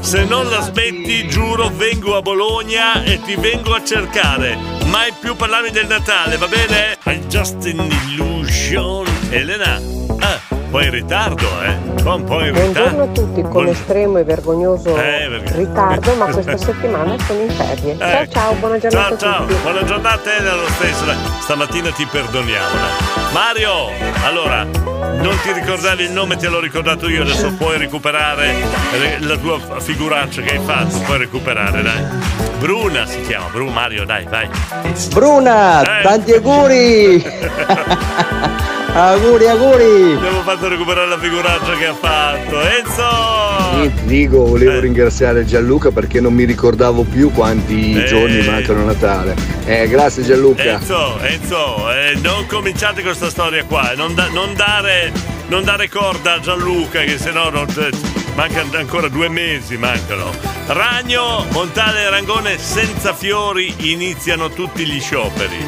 se 0.00 0.24
non 0.24 0.48
la 0.48 0.60
smetti, 0.60 1.28
giuro, 1.28 1.68
vengo 1.74 2.16
a 2.16 2.22
Bologna 2.22 3.02
e 3.02 3.20
ti 3.22 3.34
vengo 3.36 3.74
a 3.74 3.82
cercare. 3.84 4.56
Mai 4.86 5.12
più 5.20 5.34
parlarmi 5.36 5.70
del 5.70 5.86
Natale, 5.86 6.36
va 6.36 6.46
bene? 6.46 6.96
I'm 7.06 7.26
just 7.28 7.56
an 7.66 7.90
illusion. 7.90 9.06
Elena, 9.30 9.80
ah, 10.20 10.38
poi 10.70 10.84
in 10.84 10.90
ritardo, 10.90 11.46
eh? 11.62 11.76
Un 12.08 12.24
po' 12.24 12.42
in 12.44 12.52
Buongiorno 12.52 12.72
ritardo. 12.72 13.02
a 13.02 13.06
tutti, 13.06 13.42
con 13.42 13.50
Buon- 13.52 13.66
estremo 13.68 14.18
e 14.18 14.24
vergognoso 14.24 14.96
Eh, 14.96 15.26
perché- 15.30 15.56
ritardo, 15.56 16.14
ma 16.14 16.26
questa 16.26 16.56
settimana 16.56 17.16
sono 17.26 17.40
in 17.42 17.50
ferie. 17.50 17.96
Ciao 17.98 18.08
Ecco. 18.20 18.30
ciao, 18.32 18.52
buona 18.54 18.78
giornata 18.78 19.06
Ciao, 19.06 19.14
a 19.14 19.18
ciao, 19.34 19.46
tutti. 19.46 19.60
buona 19.62 19.84
giornata 19.84 20.36
Elena 20.36 20.54
lo 20.54 20.68
stesso. 20.68 21.04
Stamattina 21.40 21.90
ti 21.90 22.06
perdoniamo. 22.06 22.66
dai. 22.72 23.32
Mario, 23.32 23.70
allora, 24.24 24.64
non 24.64 25.38
ti 25.42 25.52
ricordavi 25.52 26.04
il 26.04 26.10
nome, 26.12 26.36
te 26.36 26.48
l'ho 26.48 26.60
ricordato 26.60 27.08
io, 27.08 27.22
adesso 27.22 27.52
puoi 27.54 27.76
recuperare 27.78 28.54
eh, 28.92 29.16
la 29.20 29.36
tua 29.36 29.58
figuraccia 29.78 30.42
che 30.42 30.52
hai 30.56 30.60
fatto, 30.64 30.98
puoi 31.04 31.18
recuperare, 31.18 31.82
dai. 31.82 32.04
Bruna 32.58 33.06
si 33.06 33.20
chiama, 33.22 33.46
Bruno 33.52 33.70
Mario, 33.70 34.04
dai, 34.04 34.24
vai. 34.28 34.48
Bruna, 35.12 35.82
Eh. 35.98 36.02
tanti 36.02 36.32
auguri. 36.32 37.24
auguri, 38.98 39.46
auguri. 39.46 40.12
Abbiamo 40.14 40.42
fatto 40.42 40.68
recuperare 40.68 41.08
la 41.08 41.18
figuraccia 41.18 41.76
che 41.76 41.86
ha 41.86 41.94
fatto. 41.94 42.60
Enzo! 42.60 43.96
Dico, 44.04 44.44
volevo 44.46 44.80
ringraziare 44.80 45.44
Gianluca 45.44 45.90
perché 45.90 46.20
non 46.20 46.32
mi 46.34 46.44
ricordavo 46.44 47.04
più 47.04 47.30
quanti 47.32 47.94
Eh. 47.96 48.04
giorni 48.06 48.44
mancano 48.44 48.80
a 48.80 48.84
Natale. 48.84 49.36
Eh, 49.64 49.86
grazie 49.88 50.22
Gianluca. 50.24 50.62
Enzo, 50.62 51.18
Enzo, 51.20 51.92
eh, 51.92 52.18
non 52.22 52.46
cominciate 52.46 53.02
con 53.02 53.10
questa 53.10 53.30
storia 53.30 53.64
qua, 53.64 53.92
eh, 53.92 53.96
non, 53.96 54.14
da- 54.14 54.28
non 54.28 54.54
dare, 54.54 55.12
non 55.48 55.62
dare 55.64 55.88
corda 55.88 56.34
a 56.34 56.40
Gianluca 56.40 57.00
che 57.00 57.18
sennò 57.18 57.50
non, 57.50 57.66
eh, 57.78 57.90
mancano 58.34 58.70
ancora 58.76 59.08
due 59.08 59.28
mesi, 59.28 59.76
mancano. 59.76 60.30
Ragno, 60.66 61.46
Montale 61.50 62.02
e 62.02 62.10
Rangone 62.10 62.58
senza 62.58 63.14
fiori 63.14 63.72
iniziano 63.92 64.48
tutti 64.50 64.84
gli 64.84 65.00
scioperi. 65.00 65.66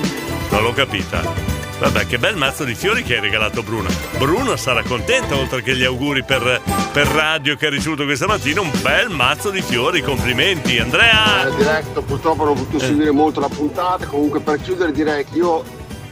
Non 0.50 0.62
l'ho 0.62 0.72
capita. 0.72 1.49
Vabbè, 1.80 2.06
che 2.06 2.18
bel 2.18 2.36
mazzo 2.36 2.64
di 2.64 2.74
fiori 2.74 3.02
che 3.02 3.14
hai 3.14 3.20
regalato 3.20 3.62
Bruno. 3.62 3.88
Bruno 4.18 4.54
sarà 4.56 4.82
contento, 4.82 5.38
oltre 5.38 5.62
che 5.62 5.74
gli 5.74 5.82
auguri 5.84 6.22
per, 6.22 6.60
per 6.92 7.06
radio 7.06 7.56
che 7.56 7.66
ha 7.68 7.70
ricevuto 7.70 8.04
questa 8.04 8.26
mattina, 8.26 8.60
un 8.60 8.70
bel 8.82 9.08
mazzo 9.08 9.48
di 9.48 9.62
fiori, 9.62 10.02
complimenti. 10.02 10.78
Andrea! 10.78 11.46
Eh, 11.48 11.56
diretto, 11.56 12.02
purtroppo 12.02 12.44
non 12.44 12.52
ho 12.52 12.56
potuto 12.62 12.84
seguire 12.84 13.10
molto 13.12 13.40
la 13.40 13.48
puntata. 13.48 14.04
Comunque, 14.06 14.40
per 14.40 14.60
chiudere, 14.60 14.92
direi 14.92 15.24
che 15.24 15.38
io, 15.38 15.64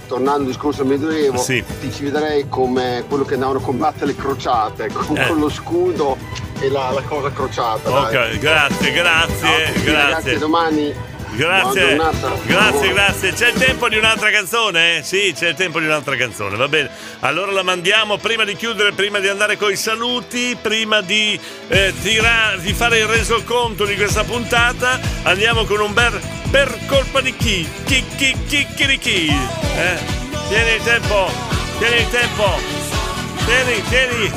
tornando 0.07 0.41
al 0.41 0.47
discorso 0.47 0.81
al 0.81 0.87
Medioevo, 0.89 1.37
Sì. 1.37 1.63
ti 1.81 1.93
ci 1.93 2.05
vedrei 2.05 2.49
come 2.49 3.05
quello 3.07 3.25
che 3.27 3.35
andavano 3.35 3.59
a 3.59 3.63
combattere 3.63 4.07
le 4.07 4.17
crociate, 4.17 4.91
con, 4.91 5.19
Eh. 5.19 5.27
con 5.27 5.39
lo 5.39 5.51
scudo 5.51 6.17
e 6.61 6.71
la, 6.71 6.91
la 6.93 7.03
cosa 7.03 7.31
crociata. 7.31 7.91
dai. 7.91 8.17
Ok, 8.17 8.39
grazie, 8.39 8.91
grazie, 8.93 9.67
Sì, 9.75 9.83
grazie. 9.83 9.93
ragazzi, 9.93 10.39
domani. 10.39 10.95
Grazie, 11.35 11.97
grazie, 12.47 12.93
grazie. 12.93 13.33
C'è 13.33 13.49
il 13.49 13.59
tempo 13.59 13.89
di 13.89 13.97
un'altra 13.97 14.31
canzone? 14.31 15.03
Sì, 15.05 15.33
c'è 15.37 15.49
il 15.49 15.55
tempo 15.55 15.79
di 15.79 15.87
un'altra 15.87 16.17
canzone, 16.17 16.57
va 16.57 16.69
bene. 16.69 16.91
Allora 17.21 17.53
la 17.53 17.63
mandiamo 17.63 18.17
prima 18.17 18.45
di 18.45 18.57
chiudere, 18.57 18.93
prima 18.93 19.19
di 19.19 19.29
andare 19.29 19.57
coi 19.57 19.77
saluti, 19.77 20.57
prima 20.61 21.01
di, 21.01 21.39
eh, 21.69 21.93
tira- 22.03 22.57
di 22.57 22.73
fare 22.73 22.99
il 22.99 23.07
resoconto 23.07 23.85
di 23.85 23.95
questa 23.95 24.25
puntata. 24.25 24.99
Andiamo 25.23 25.65
con 25.65 25.81
un 25.81 25.93
bel 25.93 26.21
per 26.51 26.77
colpa 26.87 27.21
di 27.21 27.35
chi? 27.37 27.69
Chi, 27.85 28.05
chi, 28.17 28.37
chi, 28.47 28.67
chi, 28.75 28.87
di 28.87 28.99
chi? 28.99 29.29
Eh? 29.29 29.99
Tieni 30.49 30.75
il 30.75 30.83
tempo, 30.83 31.31
tieni 31.79 31.97
il 31.97 32.11
tempo, 32.11 32.59
tieni, 33.45 33.83
tieni. 33.89 34.33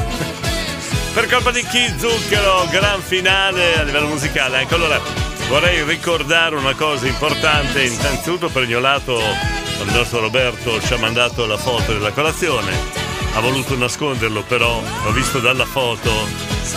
Per 1.14 1.28
colpa 1.28 1.52
di 1.52 1.66
chi 1.66 1.94
Zucchero, 1.98 2.68
gran 2.70 3.02
finale 3.02 3.80
a 3.80 3.84
livello 3.84 4.08
musicale. 4.08 4.62
Ecco, 4.62 4.76
allora 4.76 5.31
vorrei 5.52 5.84
ricordare 5.84 6.56
una 6.56 6.74
cosa 6.76 7.08
importante. 7.08 7.84
Innanzitutto 7.84 8.48
pregnolato, 8.48 9.20
il 9.20 9.92
nostro 9.92 10.22
Roberto 10.22 10.82
ci 10.82 10.94
ha 10.94 10.98
mandato 10.98 11.46
la 11.46 11.58
foto 11.58 11.92
della 11.92 12.12
colazione. 12.12 12.72
Ha 13.34 13.40
voluto 13.42 13.78
nasconderlo, 13.78 14.44
però 14.44 14.82
ho 15.06 15.12
visto 15.12 15.40
dalla 15.40 15.66
foto. 15.66 16.10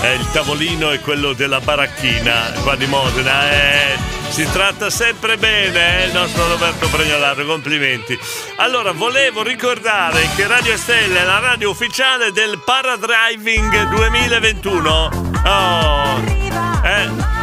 eh, 0.02 0.14
il 0.14 0.28
tavolino 0.32 0.90
è 0.90 1.01
quello 1.01 1.32
della 1.34 1.60
baracchina 1.60 2.52
qua 2.62 2.74
di 2.74 2.86
Modena. 2.86 3.51
eh, 3.52 3.96
si 4.30 4.44
tratta 4.51 4.90
sempre 4.90 5.36
bene, 5.36 6.02
eh, 6.02 6.06
il 6.06 6.12
nostro 6.12 6.48
Roberto 6.48 6.88
Pregnolato, 6.88 7.44
complimenti. 7.44 8.18
Allora, 8.56 8.90
volevo 8.90 9.44
ricordare 9.44 10.28
che 10.34 10.48
Radio 10.48 10.76
Stella 10.76 11.20
è 11.20 11.24
la 11.24 11.38
radio 11.38 11.70
ufficiale 11.70 12.32
del 12.32 12.60
Paradriving 12.64 13.88
2021. 13.90 15.30
Oh, 15.44 16.22
eh. 16.84 17.34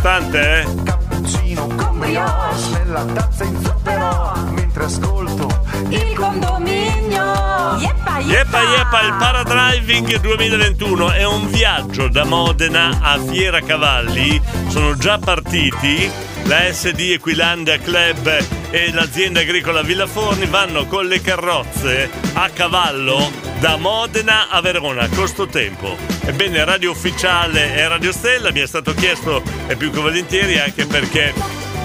Importante, 0.00 0.60
eh? 0.62 0.82
Cappuccino 0.82 1.66
con 1.66 1.98
brioche 1.98 2.70
nella 2.72 3.04
tazza 3.04 3.44
in 3.44 3.62
zucchero 3.62 4.32
mentre 4.52 4.84
ascolto 4.84 5.46
il 5.90 6.14
condominio. 6.14 7.34
Yeppa, 7.76 8.18
Yeppa 8.20 8.62
Yeppa, 8.62 9.00
il 9.02 9.14
Paradriving 9.18 10.18
2021 10.20 11.10
è 11.10 11.26
un 11.26 11.50
viaggio 11.50 12.08
da 12.08 12.24
Modena 12.24 13.00
a 13.02 13.18
Fiera 13.18 13.60
Cavalli. 13.60 14.40
Sono 14.68 14.96
già 14.96 15.18
partiti. 15.18 16.10
La 16.44 16.72
SD 16.72 17.00
Equilandia 17.12 17.78
Club 17.78 18.59
e 18.70 18.92
l'azienda 18.92 19.40
agricola 19.40 19.82
Villaforni 19.82 20.46
vanno 20.46 20.86
con 20.86 21.06
le 21.06 21.20
carrozze 21.20 22.08
a 22.34 22.48
cavallo 22.50 23.30
da 23.58 23.76
Modena 23.76 24.48
a 24.48 24.60
Verona, 24.60 25.08
costo 25.08 25.46
tempo. 25.46 25.96
Ebbene, 26.24 26.64
Radio 26.64 26.92
Ufficiale 26.92 27.74
e 27.74 27.88
Radio 27.88 28.12
Stella 28.12 28.52
mi 28.52 28.60
è 28.60 28.66
stato 28.66 28.94
chiesto 28.94 29.42
e 29.66 29.76
più 29.76 29.90
che 29.90 30.00
volentieri 30.00 30.58
anche 30.58 30.86
perché 30.86 31.32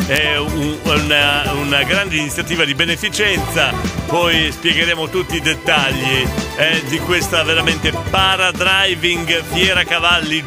è 0.08 0.38
un- 0.38 0.78
una, 0.84 1.52
una 1.54 1.84
grande 1.84 2.18
iniziativa 2.18 2.64
di 2.64 2.76
beneficenza, 2.76 3.74
poi 4.06 4.52
spiegheremo 4.52 5.10
tutti 5.10 5.38
i 5.38 5.42
dettagli 5.42 6.28
eh, 6.58 6.84
di 6.88 7.00
questa 7.00 7.42
veramente 7.44 7.92
Paradriving 8.12 9.44
Fiera 9.52 9.84
Cavalli 9.84 10.44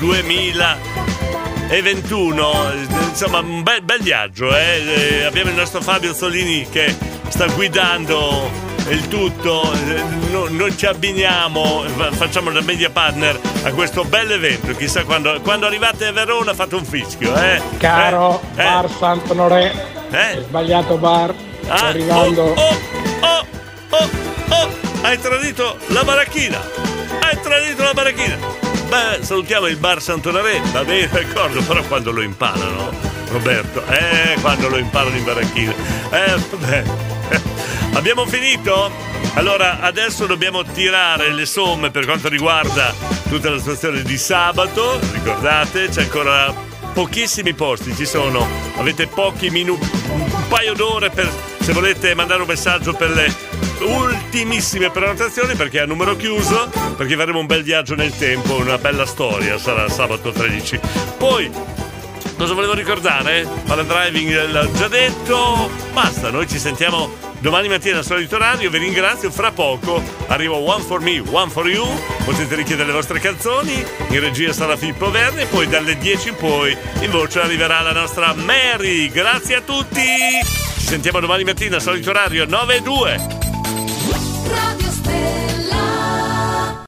2021. 1.69 2.73
insomma, 3.11 3.41
un 3.41 3.63
bel, 3.63 3.83
bel 3.83 4.01
viaggio. 4.03 4.55
eh. 4.57 4.83
Eh, 5.21 5.25
abbiamo 5.25 5.51
il 5.51 5.57
nostro 5.57 5.81
Fabio 5.83 6.15
Solini 6.15 6.67
che 6.71 6.95
sta 7.29 7.47
guidando 7.49 8.51
il 8.89 9.07
tutto. 9.09 9.71
Eh, 9.73 10.03
no- 10.31 10.47
noi 10.49 10.77
ci 10.77 10.87
abbiniamo, 10.87 11.85
fa- 11.97 12.11
facciamo 12.13 12.51
da 12.51 12.63
media 12.63 12.89
partner 12.91 13.39
a 13.65 13.71
questo 13.73 14.05
bel 14.05 14.33
evento. 14.33 14.75
Chissà 14.75 15.05
quando, 15.05 15.41
quando 15.43 15.67
arrivate 15.67 16.07
a 16.07 16.13
Verona 16.13 16.55
fate 16.55 16.75
un 16.75 16.85
fischio, 16.85 17.35
eh? 17.37 17.61
Caro 17.77 18.41
Eh? 18.57 18.63
Bar 18.65 18.91
Sant'Onore, 18.91 19.73
hai 20.11 20.41
sbagliato 20.41 20.97
bar, 20.97 21.35
sto 21.63 21.73
Ah, 21.73 21.87
arrivando. 21.89 22.43
Oh, 22.45 22.77
oh, 23.21 23.47
oh, 23.91 24.09
oh, 24.49 24.69
hai 25.03 25.21
tradito 25.21 25.77
la 25.89 26.03
baracchina! 26.03 26.59
Hai 27.21 27.39
tradito 27.43 27.83
la 27.83 27.93
baracchina! 27.93 28.58
Beh, 28.89 29.23
salutiamo 29.23 29.67
il 29.67 29.77
bar 29.77 30.01
Santonare, 30.01 30.63
va 30.73 30.83
bene, 30.83 31.09
d'accordo, 31.09 31.63
però 31.63 31.83
quando 31.83 32.11
lo 32.11 32.23
imparano, 32.23 32.91
Roberto, 33.29 33.85
eh, 33.87 34.39
quando 34.41 34.69
lo 34.69 34.79
imparano 34.79 35.15
in 35.15 35.25
baracchina. 35.25 35.75
Eh, 36.11 36.35
vabbè. 36.51 36.85
Abbiamo 37.93 38.25
finito? 38.25 38.91
Allora, 39.35 39.81
adesso 39.81 40.25
dobbiamo 40.25 40.65
tirare 40.65 41.33
le 41.35 41.45
somme 41.45 41.91
per 41.91 42.07
quanto 42.07 42.29
riguarda 42.29 42.95
tutta 43.29 43.51
la 43.51 43.59
situazione 43.59 44.03
di 44.03 44.17
sabato. 44.17 44.99
Ricordate, 45.13 45.89
c'è 45.91 46.03
ancora 46.03 46.51
pochissimi 46.95 47.53
posti, 47.53 47.95
ci 47.95 48.07
sono. 48.07 48.49
Avete 48.77 49.07
pochi 49.07 49.51
minuti, 49.51 49.87
un 50.09 50.49
paio 50.49 50.73
d'ore 50.73 51.11
per 51.11 51.31
se 51.69 51.75
volete 51.75 52.15
mandare 52.15 52.41
un 52.41 52.49
messaggio 52.49 52.95
per 52.95 53.11
le 53.11 53.31
ultimissime 53.81 54.89
prenotazioni 54.89 55.55
perché 55.55 55.81
è 55.81 55.83
a 55.83 55.85
numero 55.85 56.17
chiuso, 56.17 56.71
perché 56.97 57.15
faremo 57.15 57.41
un 57.41 57.45
bel 57.45 57.63
viaggio 57.63 57.95
nel 57.95 58.17
tempo, 58.17 58.55
una 58.57 58.79
bella 58.79 59.05
storia, 59.05 59.59
sarà 59.59 59.87
sabato 59.91 60.31
13. 60.31 60.81
Poi 61.19 61.51
Cosa 62.39 62.55
volevo 62.55 62.73
ricordare? 62.73 63.47
Pala 63.67 63.83
driving 63.83 64.51
l'ho 64.51 64.73
già 64.73 64.87
detto. 64.87 65.69
Basta, 65.93 66.31
noi 66.31 66.47
ci 66.49 66.57
sentiamo 66.57 67.11
domani 67.41 67.69
mattina 67.69 67.99
al 67.99 68.05
solito 68.05 68.37
orario. 68.37 68.71
Vi 68.71 68.79
ringrazio. 68.79 69.29
Fra 69.31 69.51
poco 69.51 70.01
arriva 70.29 70.55
One 70.55 70.85
for 70.85 71.01
Me, 71.01 71.21
One 71.29 71.51
for 71.51 71.69
You. 71.69 71.85
Potete 72.25 72.55
richiedere 72.55 72.87
le 72.87 72.95
vostre 72.95 73.19
canzoni. 73.19 73.85
In 74.11 74.21
regia 74.21 74.53
sarà 74.53 74.77
Filippo 74.77 75.11
Verni. 75.11 75.43
E 75.43 75.47
poi 75.47 75.67
dalle 75.67 75.99
10 75.99 76.29
in 76.29 76.37
poi 76.37 76.77
in 77.01 77.11
voce 77.11 77.41
arriverà 77.41 77.81
la 77.81 77.93
nostra 77.93 78.33
Mary. 78.35 79.11
Grazie 79.11 79.57
a 79.57 79.61
tutti. 79.61 80.68
Sentiamo 80.89 81.21
domani 81.21 81.45
mattina 81.45 81.79
solito 81.81 82.09
orario 82.09 82.47
9 82.47 82.77
e 82.77 82.81
2. 82.81 83.48